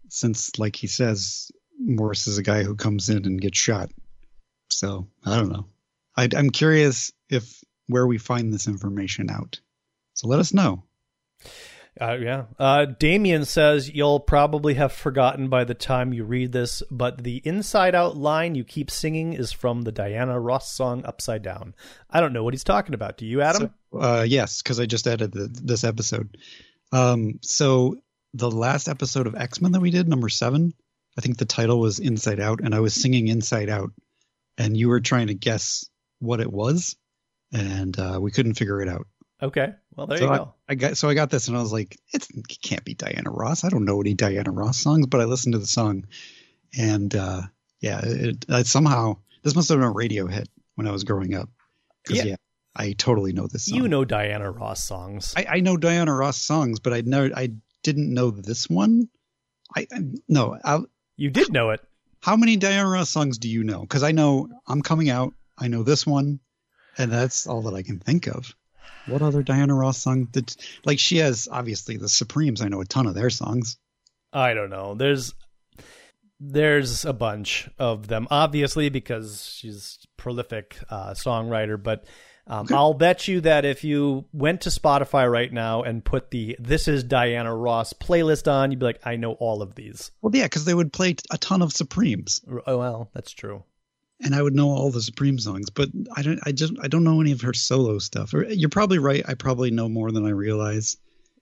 since 0.10 0.58
like 0.58 0.76
he 0.76 0.88
says, 0.88 1.52
Morris 1.80 2.28
is 2.28 2.38
a 2.38 2.44
guy 2.44 2.64
who 2.64 2.76
comes 2.76 3.10
in 3.10 3.26
and 3.26 3.42
gets 3.42 3.58
shot. 3.58 3.92
So 4.70 5.08
I 5.26 5.38
don't 5.38 5.52
know. 5.52 5.68
I, 6.16 6.28
I'm 6.36 6.50
curious 6.50 7.12
if 7.30 7.64
where 7.88 8.08
we 8.08 8.18
find 8.18 8.54
this 8.54 8.68
information 8.68 9.30
out. 9.30 9.60
So 10.14 10.28
let 10.28 10.40
us 10.40 10.54
know. 10.54 10.84
Uh, 12.00 12.18
yeah. 12.20 12.44
Uh, 12.60 12.86
Damien 12.86 13.46
says 13.46 13.90
you'll 13.90 14.20
probably 14.20 14.76
have 14.76 14.92
forgotten 14.92 15.50
by 15.50 15.64
the 15.64 15.74
time 15.74 16.14
you 16.14 16.24
read 16.24 16.52
this, 16.52 16.84
but 16.92 17.24
the 17.24 17.42
inside 17.44 17.96
out 17.96 18.16
line 18.16 18.56
you 18.56 18.64
keep 18.64 18.92
singing 18.92 19.34
is 19.34 19.52
from 19.52 19.82
the 19.82 19.92
Diana 19.92 20.40
Ross 20.40 20.72
song 20.72 21.04
Upside 21.06 21.42
Down. 21.42 21.74
I 22.10 22.20
don't 22.20 22.34
know 22.34 22.44
what 22.44 22.54
he's 22.54 22.64
talking 22.64 22.94
about. 22.94 23.18
Do 23.18 23.26
you, 23.26 23.42
Adam? 23.42 23.74
So, 23.92 24.00
uh, 24.00 24.26
yes, 24.28 24.62
because 24.62 24.80
I 24.80 24.86
just 24.86 25.08
added 25.08 25.32
the, 25.32 25.48
this 25.48 25.84
episode. 25.84 26.38
Um, 26.92 27.40
so 27.42 27.98
the 28.34 28.52
last 28.52 28.88
episode 28.88 29.28
of 29.28 29.36
X 29.36 29.62
Men 29.62 29.72
that 29.74 29.82
we 29.82 29.92
did, 29.92 30.08
number 30.08 30.30
seven, 30.30 30.74
I 31.18 31.22
think 31.22 31.38
the 31.38 31.46
title 31.46 31.80
was 31.80 32.00
Inside 32.00 32.40
Out, 32.40 32.62
and 32.62 32.74
I 32.76 32.80
was 32.80 32.94
singing 32.94 33.28
Inside 33.28 33.70
Out, 33.70 33.92
and 34.58 34.78
you 34.78 34.90
were 34.90 35.00
trying 35.00 35.28
to 35.28 35.34
guess 35.34 35.86
what 36.20 36.40
it 36.40 36.52
was, 36.52 36.96
and 37.52 37.98
uh, 38.00 38.20
we 38.22 38.32
couldn't 38.32 38.56
figure 38.56 38.82
it 38.82 38.90
out. 38.90 39.08
okay. 39.42 39.74
Well, 39.96 40.06
there 40.06 40.20
so 40.20 40.26
you 40.26 40.32
I, 40.32 40.38
go. 40.38 40.54
I 40.70 40.76
got 40.76 40.98
so 40.98 41.10
I 41.10 41.16
got 41.16 41.32
this, 41.32 41.48
and 41.48 41.58
I 41.58 41.62
was 41.62 41.74
like, 41.74 41.98
it's, 42.14 42.30
it 42.30 42.46
can't 42.62 42.86
be 42.86 42.94
Diana 42.94 43.32
Ross. 43.32 43.64
I 43.64 43.70
don't 43.70 43.86
know 43.86 44.00
any 44.00 44.14
Diana 44.14 44.52
Ross 44.52 44.78
songs, 44.78 45.08
but 45.08 45.22
I 45.22 45.26
listened 45.26 45.54
to 45.54 45.60
the 45.60 45.66
song, 45.66 46.06
and 46.78 47.14
uh, 47.16 47.42
yeah, 47.82 48.02
it, 48.04 48.46
it 48.48 48.68
somehow 48.68 49.18
this 49.44 49.56
must 49.56 49.70
have 49.70 49.80
been 49.80 49.88
a 49.88 49.92
radio 49.92 50.28
hit 50.28 50.50
when 50.76 50.88
I 50.88 50.92
was 50.92 51.04
growing 51.04 51.34
up. 51.34 51.50
Yeah. 52.10 52.24
yeah, 52.24 52.36
I 52.78 52.94
totally 52.94 53.34
know 53.34 53.48
this. 53.48 53.66
Song. 53.66 53.78
You 53.78 53.88
know 53.88 54.06
Diana 54.06 54.52
Ross 54.52 54.84
songs. 54.84 55.34
I, 55.36 55.46
I 55.50 55.60
know 55.62 55.78
Diana 55.78 56.14
Ross 56.14 56.38
songs, 56.38 56.80
but 56.80 56.94
I 56.94 57.02
never, 57.02 57.32
I 57.36 57.50
didn't 57.82 58.14
know 58.14 58.30
this 58.30 58.70
one. 58.70 59.10
I, 59.76 59.88
I 59.92 60.00
no. 60.30 60.58
I, 60.64 60.80
you 61.16 61.32
did 61.32 61.52
know 61.52 61.72
it. 61.72 61.82
how 62.22 62.38
many 62.38 62.56
Diana 62.56 62.88
Ross 62.88 63.10
songs 63.10 63.40
do 63.40 63.50
you 63.50 63.64
know? 63.64 63.82
Because 63.82 64.04
I 64.04 64.12
know 64.12 64.50
I'm 64.68 64.84
coming 64.84 65.10
out. 65.10 65.34
I 65.58 65.68
know 65.70 65.82
this 65.82 66.06
one, 66.06 66.40
and 66.98 67.12
that's 67.12 67.48
all 67.48 67.64
that 67.64 67.74
I 67.74 67.82
can 67.82 68.00
think 68.00 68.28
of. 68.28 68.56
What 69.08 69.24
other 69.24 69.42
Diana 69.42 69.74
Ross 69.74 69.98
song? 69.98 70.28
That 70.34 70.56
like 70.86 71.00
she 71.00 71.18
has 71.18 71.48
obviously 71.52 71.98
the 71.98 72.10
Supremes. 72.10 72.62
I 72.62 72.68
know 72.68 72.82
a 72.82 72.86
ton 72.86 73.08
of 73.08 73.16
their 73.16 73.32
songs. 73.32 73.78
I 74.32 74.54
don't 74.54 74.70
know. 74.70 74.94
There's 74.94 75.34
there's 76.40 77.06
a 77.06 77.14
bunch 77.14 77.70
of 77.80 78.08
them, 78.08 78.28
obviously, 78.30 78.90
because 78.90 79.52
she's 79.58 79.98
prolific 80.18 80.78
uh, 80.90 81.12
songwriter. 81.12 81.82
But 81.82 82.06
um. 82.48 82.68
I'll 82.72 82.94
bet 82.94 83.28
you 83.28 83.42
that 83.42 83.66
if 83.66 83.84
you 83.84 84.26
went 84.34 84.62
to 84.62 84.70
Spotify 84.70 85.30
right 85.32 85.52
now 85.52 85.84
and 85.84 86.04
put 86.04 86.32
the 86.32 86.56
"This 86.60 86.88
is 86.88 87.04
Diana 87.04 87.56
Ross" 87.56 87.94
playlist 87.94 88.52
on, 88.52 88.72
you'd 88.72 88.80
be 88.80 88.86
like, 88.86 89.02
"I 89.06 89.16
know 89.18 89.34
all 89.34 89.62
of 89.62 89.76
these." 89.76 90.12
Well, 90.22 90.36
yeah, 90.36 90.46
because 90.46 90.66
they 90.66 90.74
would 90.74 90.92
play 90.94 91.16
a 91.32 91.38
ton 91.38 91.62
of 91.62 91.72
Supremes, 91.74 92.42
Oh 92.66 92.78
well, 92.78 93.10
that's 93.14 93.32
true. 93.32 93.64
and 94.22 94.34
I 94.34 94.42
would 94.42 94.56
know 94.56 94.70
all 94.70 94.90
the 94.92 95.02
Supreme 95.02 95.38
songs. 95.40 95.70
But 95.70 95.90
I 96.16 96.22
don't. 96.24 96.40
I 96.44 96.52
just 96.52 96.74
I 96.82 96.88
don't 96.88 97.04
know 97.04 97.22
any 97.22 97.32
of 97.34 97.42
her 97.42 97.54
solo 97.54 98.00
stuff. 98.00 98.34
You're 98.34 98.70
probably 98.70 98.98
right. 99.00 99.24
I 99.28 99.34
probably 99.36 99.72
know 99.72 99.90
more 99.90 100.12
than 100.12 100.26
I 100.26 100.30
realize. 100.32 100.98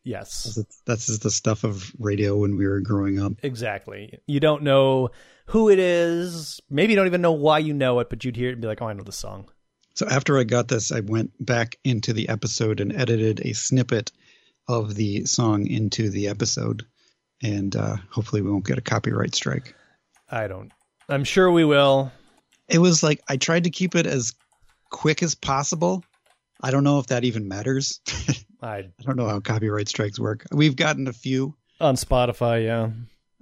Yes, 0.07 0.59
That's 0.85 1.07
just 1.07 1.23
the 1.23 1.31
stuff 1.31 1.63
of 1.63 1.91
radio 1.97 2.37
when 2.37 2.57
we 2.57 2.67
were 2.67 2.79
growing 2.79 3.19
up. 3.19 3.33
exactly. 3.41 4.19
You 4.27 4.39
don't 4.39 4.61
know 4.61 5.09
who 5.47 5.69
it 5.69 5.79
is. 5.79 6.61
Maybe 6.69 6.93
you 6.93 6.95
don't 6.97 7.07
even 7.07 7.21
know 7.21 7.31
why 7.31 7.57
you 7.57 7.73
know 7.73 7.99
it, 8.01 8.11
but 8.11 8.23
you'd 8.23 8.35
hear 8.35 8.49
it 8.49 8.53
and 8.53 8.61
be 8.61 8.67
like, 8.67 8.83
"Oh, 8.83 8.87
I 8.87 8.93
know 8.93 9.03
the 9.03 9.11
song." 9.11 9.49
So 9.95 10.05
after 10.07 10.37
I 10.37 10.43
got 10.43 10.67
this, 10.67 10.91
I 10.91 10.99
went 10.99 11.31
back 11.43 11.77
into 11.83 12.13
the 12.13 12.29
episode 12.29 12.79
and 12.81 12.93
edited 12.93 13.41
a 13.45 13.53
snippet 13.53 14.11
of 14.67 14.95
the 14.95 15.25
song 15.25 15.67
into 15.67 16.09
the 16.09 16.27
episode, 16.27 16.85
and 17.41 17.75
uh, 17.75 17.95
hopefully 18.09 18.41
we 18.41 18.51
won't 18.51 18.65
get 18.65 18.77
a 18.77 18.81
copyright 18.81 19.33
strike. 19.33 19.73
I 20.29 20.47
don't. 20.47 20.71
I'm 21.07 21.23
sure 21.23 21.49
we 21.49 21.63
will. 21.63 22.11
It 22.67 22.79
was 22.79 23.03
like 23.03 23.21
I 23.29 23.37
tried 23.37 23.65
to 23.65 23.69
keep 23.69 23.95
it 23.95 24.05
as 24.05 24.33
quick 24.89 25.23
as 25.23 25.33
possible. 25.35 26.03
I 26.61 26.71
don't 26.71 26.83
know 26.83 26.99
if 26.99 27.07
that 27.07 27.23
even 27.23 27.47
matters. 27.47 28.01
I 28.61 28.77
I 28.77 28.91
don't 29.01 29.15
know 29.15 29.27
how 29.27 29.39
copyright 29.39 29.87
strikes 29.87 30.19
work. 30.19 30.45
We've 30.51 30.75
gotten 30.75 31.07
a 31.07 31.13
few, 31.13 31.55
on 31.79 31.95
Spotify, 31.95 32.65
yeah. 32.65 32.89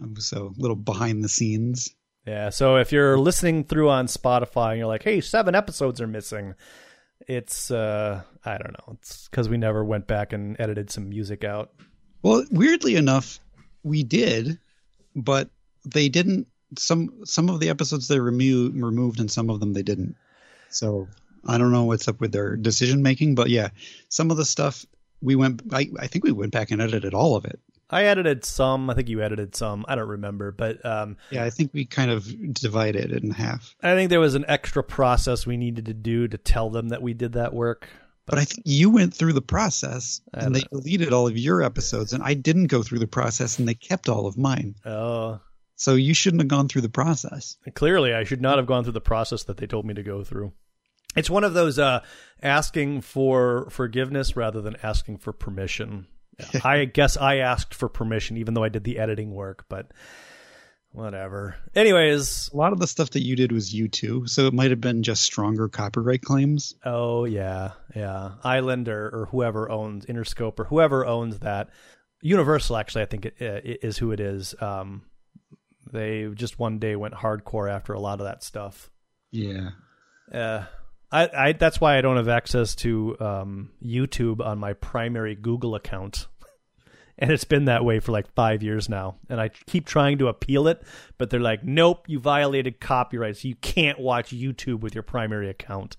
um, 0.02 0.16
so 0.18 0.54
a 0.58 0.62
little 0.62 0.76
behind 0.76 1.24
the 1.24 1.30
scenes. 1.30 1.96
Yeah, 2.26 2.50
so 2.52 2.78
if 2.78 2.92
you're 2.92 3.18
listening 3.18 3.66
through 3.66 3.90
on 3.90 4.08
Spotify 4.08 4.72
and 4.72 4.80
you're 4.80 4.88
like, 4.88 5.04
"Hey, 5.04 5.20
seven 5.20 5.56
episodes 5.56 6.00
are 6.00 6.08
missing," 6.08 6.56
it's 7.28 7.70
uh, 7.70 8.22
I 8.46 8.58
don't 8.58 8.74
know. 8.74 8.98
It's 9.00 9.28
because 9.28 9.50
we 9.50 9.58
never 9.58 9.84
went 9.84 10.08
back 10.08 10.32
and 10.32 10.56
edited 10.60 10.90
some 10.90 11.10
music 11.10 11.44
out. 11.44 11.72
Well, 12.22 12.46
weirdly 12.50 12.96
enough, 12.96 13.40
we 13.84 14.04
did, 14.04 14.58
but 15.16 15.50
they 15.86 16.08
didn't. 16.10 16.48
Some 16.78 17.26
some 17.26 17.50
of 17.50 17.60
the 17.60 17.70
episodes 17.70 18.08
they 18.08 18.20
remo- 18.20 18.72
removed, 18.72 19.20
and 19.20 19.30
some 19.30 19.50
of 19.50 19.60
them 19.60 19.74
they 19.74 19.84
didn't. 19.84 20.16
So 20.70 21.10
I 21.46 21.58
don't 21.58 21.72
know 21.72 21.84
what's 21.84 22.08
up 22.08 22.22
with 22.22 22.32
their 22.32 22.56
decision 22.56 23.04
making, 23.04 23.36
but 23.36 23.50
yeah, 23.50 23.70
some 24.08 24.32
of 24.32 24.38
the 24.38 24.46
stuff 24.46 24.86
we 25.22 25.36
went. 25.36 25.62
I, 25.74 25.90
I 26.00 26.08
think 26.08 26.24
we 26.24 26.32
went 26.32 26.54
back 26.54 26.72
and 26.72 26.82
edited 26.82 27.14
all 27.14 27.36
of 27.36 27.44
it. 27.46 27.60
I 27.90 28.06
edited 28.06 28.44
some. 28.44 28.90
I 28.90 28.94
think 28.96 29.10
you 29.10 29.22
edited 29.22 29.56
some. 29.56 29.86
I 29.88 29.96
don't 29.96 30.08
remember, 30.08 30.52
but 30.52 30.84
um, 30.86 31.18
Yeah, 31.30 31.44
I 31.44 31.50
think 31.50 31.72
we 31.74 31.86
kind 31.86 32.10
of 32.10 32.54
divided 32.54 33.12
it 33.12 33.24
in 33.24 33.32
half. 33.32 33.76
I 33.84 33.94
think 33.96 34.10
there 34.10 34.20
was 34.20 34.36
an 34.36 34.46
extra 34.48 34.84
process 34.84 35.46
we 35.46 35.58
needed 35.58 35.86
to 35.86 35.94
do 35.94 36.28
to 36.28 36.38
tell 36.38 36.70
them 36.70 36.90
that 36.90 37.02
we 37.02 37.14
did 37.14 37.34
that 37.34 37.54
work. 37.54 37.88
But 38.26 38.40
I 38.40 38.46
think 38.46 38.62
you 38.66 38.90
went 38.90 39.14
through 39.14 39.34
the 39.34 39.42
process 39.42 40.22
and 40.34 40.56
they 40.56 40.62
deleted 40.72 41.12
all 41.12 41.28
of 41.28 41.38
your 41.38 41.62
episodes, 41.62 42.14
and 42.14 42.24
I 42.24 42.34
didn't 42.36 42.68
go 42.68 42.82
through 42.82 43.00
the 43.00 43.08
process 43.08 43.60
and 43.60 43.68
they 43.68 43.74
kept 43.74 44.08
all 44.08 44.28
of 44.28 44.38
mine. 44.38 44.76
Oh, 44.86 45.42
So 45.76 45.96
you 45.96 46.14
shouldn't 46.14 46.42
have 46.42 46.48
gone 46.48 46.70
through 46.70 46.84
the 46.84 46.90
process. 46.90 47.58
clearly 47.76 48.14
I 48.14 48.24
should 48.24 48.42
not 48.42 48.58
have 48.58 48.66
gone 48.66 48.86
through 48.86 48.94
the 48.94 49.02
process 49.02 49.44
that 49.44 49.58
they 49.58 49.68
told 49.68 49.86
me 49.86 49.94
to 49.94 50.04
go 50.04 50.24
through. 50.24 50.54
It's 51.16 51.30
one 51.30 51.44
of 51.44 51.54
those 51.54 51.78
uh, 51.78 52.00
asking 52.42 53.02
for 53.02 53.70
forgiveness 53.70 54.36
rather 54.36 54.62
than 54.62 54.78
asking 54.82 55.18
for 55.18 55.34
permission. 55.34 56.08
I 56.64 56.86
guess 56.86 57.18
I 57.18 57.38
asked 57.38 57.74
for 57.74 57.90
permission, 57.90 58.38
even 58.38 58.54
though 58.54 58.64
I 58.64 58.70
did 58.70 58.84
the 58.84 59.00
editing 59.00 59.34
work, 59.34 59.66
but 59.70 59.92
whatever. 60.92 61.56
Anyways, 61.76 62.50
A 62.54 62.58
lot 62.58 62.74
of 62.74 62.80
the 62.80 62.88
stuff 62.88 63.12
that 63.12 63.24
you 63.24 63.36
did 63.36 63.52
was 63.52 63.74
U2, 63.74 64.30
so 64.30 64.46
it 64.48 64.54
might 64.54 64.70
have 64.70 64.82
been 64.82 65.04
just 65.04 65.24
stronger 65.24 65.68
copyright 65.68 66.22
claims. 66.22 66.76
oh 66.86 67.26
yeah, 67.26 67.72
yeah, 67.96 68.32
Islander 68.44 69.10
or, 69.14 69.26
whoever 69.32 69.70
owns 69.70 70.06
Interscope 70.06 70.60
or 70.60 70.66
whoever 70.66 71.06
owns 71.06 71.40
that 71.40 71.70
Universal, 72.22 72.78
actually, 72.78 73.02
I 73.02 73.06
think 73.08 73.26
it, 73.26 73.36
it 73.42 73.80
is 73.84 73.98
who 73.98 74.12
it 74.14 74.22
is. 74.22 74.56
Um, 74.62 75.04
they 75.92 76.30
just 76.34 76.58
one 76.58 76.80
day 76.80 76.96
went 76.96 77.14
hardcore 77.16 77.70
after 77.70 77.92
a 77.92 78.00
lot 78.00 78.22
of 78.22 78.26
that 78.26 78.44
stuff. 78.44 78.90
Yeah. 79.30 79.72
Uh, 80.32 80.64
I, 81.14 81.30
I 81.50 81.52
that's 81.52 81.80
why 81.80 81.98
I 81.98 82.02
don't 82.02 82.18
have 82.18 82.28
access 82.28 82.74
to 82.78 83.16
um, 83.20 83.70
YouTube 83.86 84.44
on 84.44 84.58
my 84.58 84.74
primary 84.74 85.36
Google 85.36 85.76
account, 85.76 86.28
and 87.20 87.32
it's 87.32 87.44
been 87.44 87.66
that 87.66 87.86
way 87.86 88.00
for 88.00 88.12
like 88.12 88.34
five 88.34 88.64
years 88.64 88.90
now. 88.90 89.18
And 89.30 89.40
I 89.40 89.50
keep 89.50 89.86
trying 89.86 90.18
to 90.18 90.28
appeal 90.28 90.68
it, 90.68 90.82
but 91.20 91.30
they're 91.30 91.40
like, 91.40 91.64
"Nope, 91.64 92.06
you 92.10 92.20
violated 92.20 92.80
copyright, 92.80 93.38
so 93.38 93.48
you 93.48 93.56
can't 93.56 94.00
watch 94.00 94.32
YouTube 94.32 94.80
with 94.80 94.96
your 94.96 95.04
primary 95.04 95.50
account." 95.50 95.98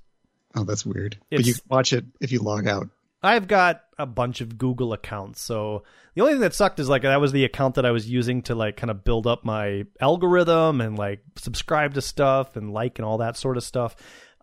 Oh, 0.57 0.65
that's 0.65 0.85
weird. 0.85 1.16
but 1.31 1.47
you 1.47 1.55
can 1.55 1.62
watch 1.69 1.93
it 1.93 2.05
if 2.20 2.32
you 2.32 2.41
log 2.41 2.66
out. 2.66 2.89
I've 3.23 3.49
got 3.49 3.82
a 3.99 4.07
bunch 4.07 4.41
of 4.41 4.59
Google 4.59 4.93
accounts, 4.93 5.41
so 5.41 5.85
the 6.15 6.23
only 6.23 6.35
thing 6.35 6.41
that 6.41 6.55
sucked 6.55 6.81
is 6.81 6.89
like 6.89 7.03
that 7.03 7.20
was 7.20 7.31
the 7.31 7.45
account 7.45 7.77
that 7.77 7.86
I 7.86 7.93
was 7.93 8.11
using 8.11 8.43
to 8.43 8.57
like 8.57 8.77
kind 8.77 8.91
of 8.91 9.05
build 9.05 9.28
up 9.28 9.45
my 9.45 9.85
algorithm 10.01 10.81
and 10.81 10.99
like 10.99 11.20
subscribe 11.36 11.95
to 11.95 12.03
stuff 12.03 12.57
and 12.57 12.73
like 12.73 12.99
and 12.99 13.07
all 13.07 13.19
that 13.19 13.36
sort 13.36 13.57
of 13.57 13.62
stuff. 13.62 13.95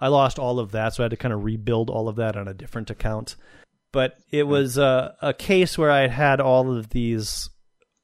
I 0.02 0.08
lost 0.08 0.40
all 0.40 0.60
of 0.60 0.72
that, 0.72 0.96
so 0.96 1.04
I 1.04 1.06
had 1.06 1.12
to 1.12 1.18
kind 1.18 1.34
of 1.34 1.44
rebuild 1.44 1.90
all 1.90 2.10
of 2.10 2.16
that 2.16 2.36
on 2.36 2.48
a 2.48 2.54
different 2.54 2.90
account. 2.90 3.36
But 3.94 4.18
it 4.32 4.48
was 4.48 4.78
uh, 4.78 5.14
a 5.22 5.34
case 5.34 5.78
where 5.78 5.92
I 5.92 6.02
had 6.02 6.12
had 6.12 6.42
all 6.42 6.76
of 6.76 6.90
these 6.90 7.50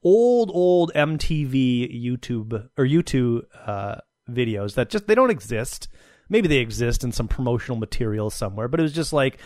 old, 0.03 0.51
old 0.53 0.91
MTV 0.93 2.03
YouTube 2.03 2.69
or 2.77 2.85
YouTube 2.85 3.43
uh, 3.65 3.95
videos 4.29 4.75
that 4.75 4.89
just 4.89 5.07
they 5.07 5.15
don't 5.15 5.31
exist. 5.31 5.87
Maybe 6.29 6.47
they 6.47 6.57
exist 6.57 7.03
in 7.03 7.11
some 7.11 7.27
promotional 7.27 7.77
material 7.77 8.29
somewhere, 8.29 8.67
but 8.67 8.79
it 8.79 8.83
was 8.83 8.93
just 8.93 9.13
like 9.13 9.39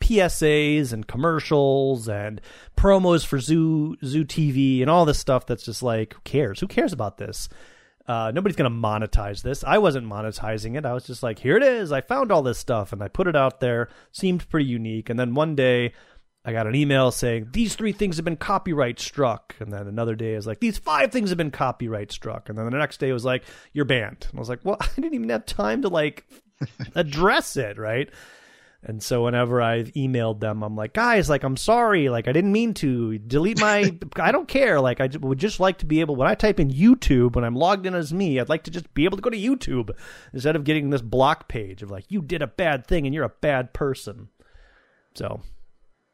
PSAs 0.00 0.92
and 0.92 1.06
commercials 1.06 2.08
and 2.08 2.40
promos 2.76 3.26
for 3.26 3.40
Zoo 3.40 3.96
Zoo 4.04 4.24
TV 4.24 4.80
and 4.80 4.88
all 4.90 5.04
this 5.04 5.18
stuff 5.18 5.46
that's 5.46 5.64
just 5.64 5.82
like 5.82 6.14
who 6.14 6.20
cares? 6.24 6.60
Who 6.60 6.68
cares 6.68 6.92
about 6.92 7.18
this? 7.18 7.48
Uh, 8.08 8.32
nobody's 8.34 8.56
gonna 8.56 8.70
monetize 8.70 9.42
this. 9.42 9.62
I 9.62 9.78
wasn't 9.78 10.06
monetizing 10.06 10.76
it. 10.76 10.86
I 10.86 10.94
was 10.94 11.04
just 11.04 11.22
like, 11.22 11.38
here 11.38 11.56
it 11.56 11.62
is. 11.62 11.92
I 11.92 12.00
found 12.00 12.32
all 12.32 12.42
this 12.42 12.58
stuff 12.58 12.92
and 12.92 13.02
I 13.02 13.08
put 13.08 13.28
it 13.28 13.36
out 13.36 13.60
there. 13.60 13.90
Seemed 14.10 14.48
pretty 14.48 14.66
unique. 14.66 15.10
And 15.10 15.20
then 15.20 15.34
one 15.34 15.54
day, 15.54 15.92
I 16.48 16.52
got 16.52 16.66
an 16.66 16.74
email 16.74 17.10
saying 17.10 17.48
these 17.52 17.74
three 17.76 17.92
things 17.92 18.16
have 18.16 18.24
been 18.24 18.36
copyright 18.36 18.98
struck. 18.98 19.54
And 19.60 19.70
then 19.70 19.86
another 19.86 20.14
day 20.14 20.32
is 20.32 20.46
like 20.46 20.60
these 20.60 20.78
five 20.78 21.12
things 21.12 21.28
have 21.28 21.36
been 21.36 21.50
copyright 21.50 22.10
struck. 22.10 22.48
And 22.48 22.56
then 22.56 22.64
the 22.64 22.78
next 22.78 23.00
day 23.00 23.12
was 23.12 23.22
like 23.22 23.44
you're 23.74 23.84
banned. 23.84 24.26
And 24.30 24.38
I 24.38 24.40
was 24.40 24.48
like, 24.48 24.60
well, 24.64 24.78
I 24.80 24.88
didn't 24.94 25.12
even 25.12 25.28
have 25.28 25.44
time 25.44 25.82
to 25.82 25.88
like 25.88 26.26
address 26.94 27.58
it, 27.58 27.76
right? 27.76 28.08
And 28.80 29.02
so 29.02 29.24
whenever 29.24 29.60
I've 29.60 29.92
emailed 29.94 30.38
them, 30.38 30.62
I'm 30.62 30.76
like, 30.76 30.92
guys, 30.92 31.28
like, 31.28 31.42
I'm 31.42 31.56
sorry. 31.56 32.08
Like, 32.08 32.28
I 32.28 32.32
didn't 32.32 32.52
mean 32.52 32.74
to 32.74 33.18
delete 33.18 33.60
my, 33.60 33.92
I 34.16 34.30
don't 34.30 34.46
care. 34.46 34.80
Like, 34.80 35.00
I 35.00 35.08
would 35.20 35.38
just 35.38 35.58
like 35.58 35.78
to 35.78 35.86
be 35.86 36.00
able, 36.00 36.14
when 36.14 36.28
I 36.28 36.36
type 36.36 36.60
in 36.60 36.70
YouTube, 36.70 37.34
when 37.34 37.44
I'm 37.44 37.56
logged 37.56 37.86
in 37.86 37.94
as 37.96 38.12
me, 38.12 38.38
I'd 38.38 38.48
like 38.48 38.62
to 38.64 38.70
just 38.70 38.94
be 38.94 39.04
able 39.04 39.16
to 39.16 39.22
go 39.22 39.30
to 39.30 39.36
YouTube 39.36 39.90
instead 40.32 40.54
of 40.54 40.62
getting 40.62 40.90
this 40.90 41.02
block 41.02 41.48
page 41.48 41.82
of 41.82 41.90
like, 41.90 42.04
you 42.08 42.22
did 42.22 42.40
a 42.40 42.46
bad 42.46 42.86
thing 42.86 43.04
and 43.04 43.12
you're 43.12 43.24
a 43.24 43.28
bad 43.40 43.72
person. 43.72 44.28
So 45.14 45.40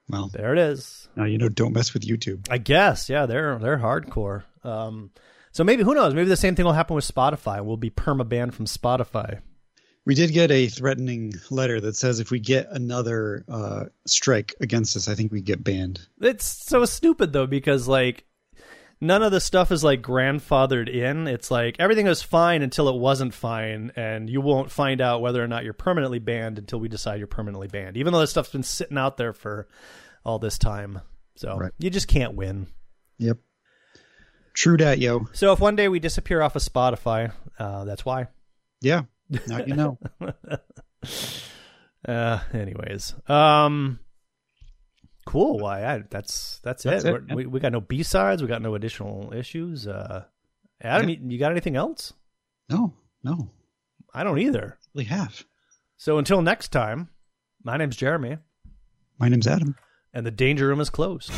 Well, 0.09 0.31
there 0.33 0.55
it 0.55 0.59
is. 0.59 1.07
now 1.17 1.25
you 1.25 1.37
know 1.37 1.51
don't 1.51 1.75
mess 1.75 1.93
with 1.93 2.05
YouTube. 2.05 2.47
I 2.51 2.57
guess, 2.57 3.11
yeah, 3.11 3.27
they're, 3.27 3.59
they're 3.59 3.79
hardcore. 3.79 4.45
Um, 4.65 5.11
so 5.53 5.65
maybe, 5.65 5.83
who 5.83 5.95
knows? 5.95 6.15
Maybe 6.15 6.29
the 6.29 6.37
same 6.37 6.55
thing 6.57 6.65
will 6.65 6.73
happen 6.73 6.97
with 6.97 7.07
Spotify. 7.07 7.63
We'll 7.63 7.77
be 7.77 7.91
perma 7.91 8.27
banned 8.27 8.55
from 8.55 8.65
Spotify. 8.65 9.41
We 10.07 10.15
did 10.15 10.33
get 10.33 10.51
a 10.51 10.67
threatening 10.69 11.33
letter 11.51 11.81
that 11.81 11.97
says 11.97 12.21
if 12.21 12.31
we 12.31 12.39
get 12.39 12.69
another 12.71 13.45
uh, 13.49 13.85
strike 14.07 14.55
against 14.61 14.97
us, 14.97 15.09
I 15.09 15.15
think 15.15 15.33
we 15.33 15.41
get 15.41 15.65
banned. 15.65 16.07
It's 16.21 16.45
so 16.45 16.85
stupid 16.85 17.33
though 17.33 17.47
because 17.47 17.89
like 17.89 18.25
none 19.01 19.23
of 19.23 19.33
the 19.33 19.41
stuff 19.41 19.73
is 19.73 19.83
like 19.83 20.03
grandfathered 20.03 20.89
in. 20.95 21.27
It's 21.27 21.51
like 21.51 21.77
everything 21.79 22.07
was 22.07 22.21
fine 22.23 22.61
until 22.61 22.89
it 22.91 23.01
wasn't 23.01 23.33
fine, 23.33 23.93
and 23.97 24.29
you 24.29 24.43
won't 24.43 24.71
find 24.71 25.01
out 25.01 25.23
whether 25.23 25.43
or 25.43 25.49
not 25.49 25.65
you're 25.65 25.73
permanently 25.73 26.19
banned 26.19 26.59
until 26.59 26.81
we 26.81 26.89
decide 26.89 27.19
you're 27.19 27.27
permanently 27.27 27.69
banned. 27.69 27.97
Even 27.97 28.13
though 28.13 28.21
this 28.21 28.31
stuff's 28.31 28.53
been 28.53 28.63
sitting 28.63 28.99
out 28.99 29.17
there 29.17 29.33
for 29.33 29.69
all 30.25 30.39
this 30.39 30.59
time, 30.59 31.01
so 31.37 31.57
Right. 31.57 31.73
you 31.79 31.89
just 31.89 32.09
can't 32.09 32.35
win. 32.35 32.67
Yep. 33.19 33.39
True 34.53 34.77
dat, 34.77 34.99
yo. 34.99 35.27
So 35.33 35.53
if 35.53 35.61
one 35.61 35.77
day 35.77 35.89
we 35.89 35.99
disappear 35.99 36.41
off 36.43 36.57
of 36.57 36.63
Spotify, 36.63 37.33
uh, 37.59 37.85
that's 37.85 38.05
why. 38.05 38.29
Yeah. 38.81 39.03
Now 39.47 39.65
you 39.65 39.75
know. 39.75 39.99
Uh, 42.07 42.39
anyways, 42.53 43.15
um, 43.29 43.99
cool. 45.25 45.59
Why? 45.59 45.85
I, 45.87 46.03
that's 46.11 46.61
that's, 46.63 46.83
That's 46.83 47.05
it. 47.05 47.15
it, 47.15 47.23
yeah. 47.29 47.35
We 47.35 47.47
we 47.47 47.61
got 47.61 47.73
no 47.73 47.81
B 47.81 48.03
sides. 48.03 48.43
We 48.43 48.49
got 48.49 48.61
no 48.61 48.75
additional 48.75 49.33
issues. 49.35 49.87
Uh, 49.87 50.25
Adam, 50.83 51.09
you, 51.09 51.17
you 51.29 51.39
got 51.39 51.51
anything 51.53 51.77
else? 51.77 52.13
no, 52.69 52.93
no. 53.23 53.49
I 54.13 54.23
don't 54.23 54.39
either. 54.39 54.79
We 54.93 55.05
have. 55.05 55.45
So 55.97 56.19
until 56.19 56.43
next 56.43 56.69
time, 56.73 57.09
my 57.63 57.79
name's 57.79 57.97
Jeremy, 57.97 58.37
My 59.19 59.29
name's 59.31 59.47
Adam. 59.47 59.75
and 60.13 60.27
the 60.27 60.31
danger 60.31 60.69
room 60.69 60.81
is 60.81 60.91
closed. 60.91 61.33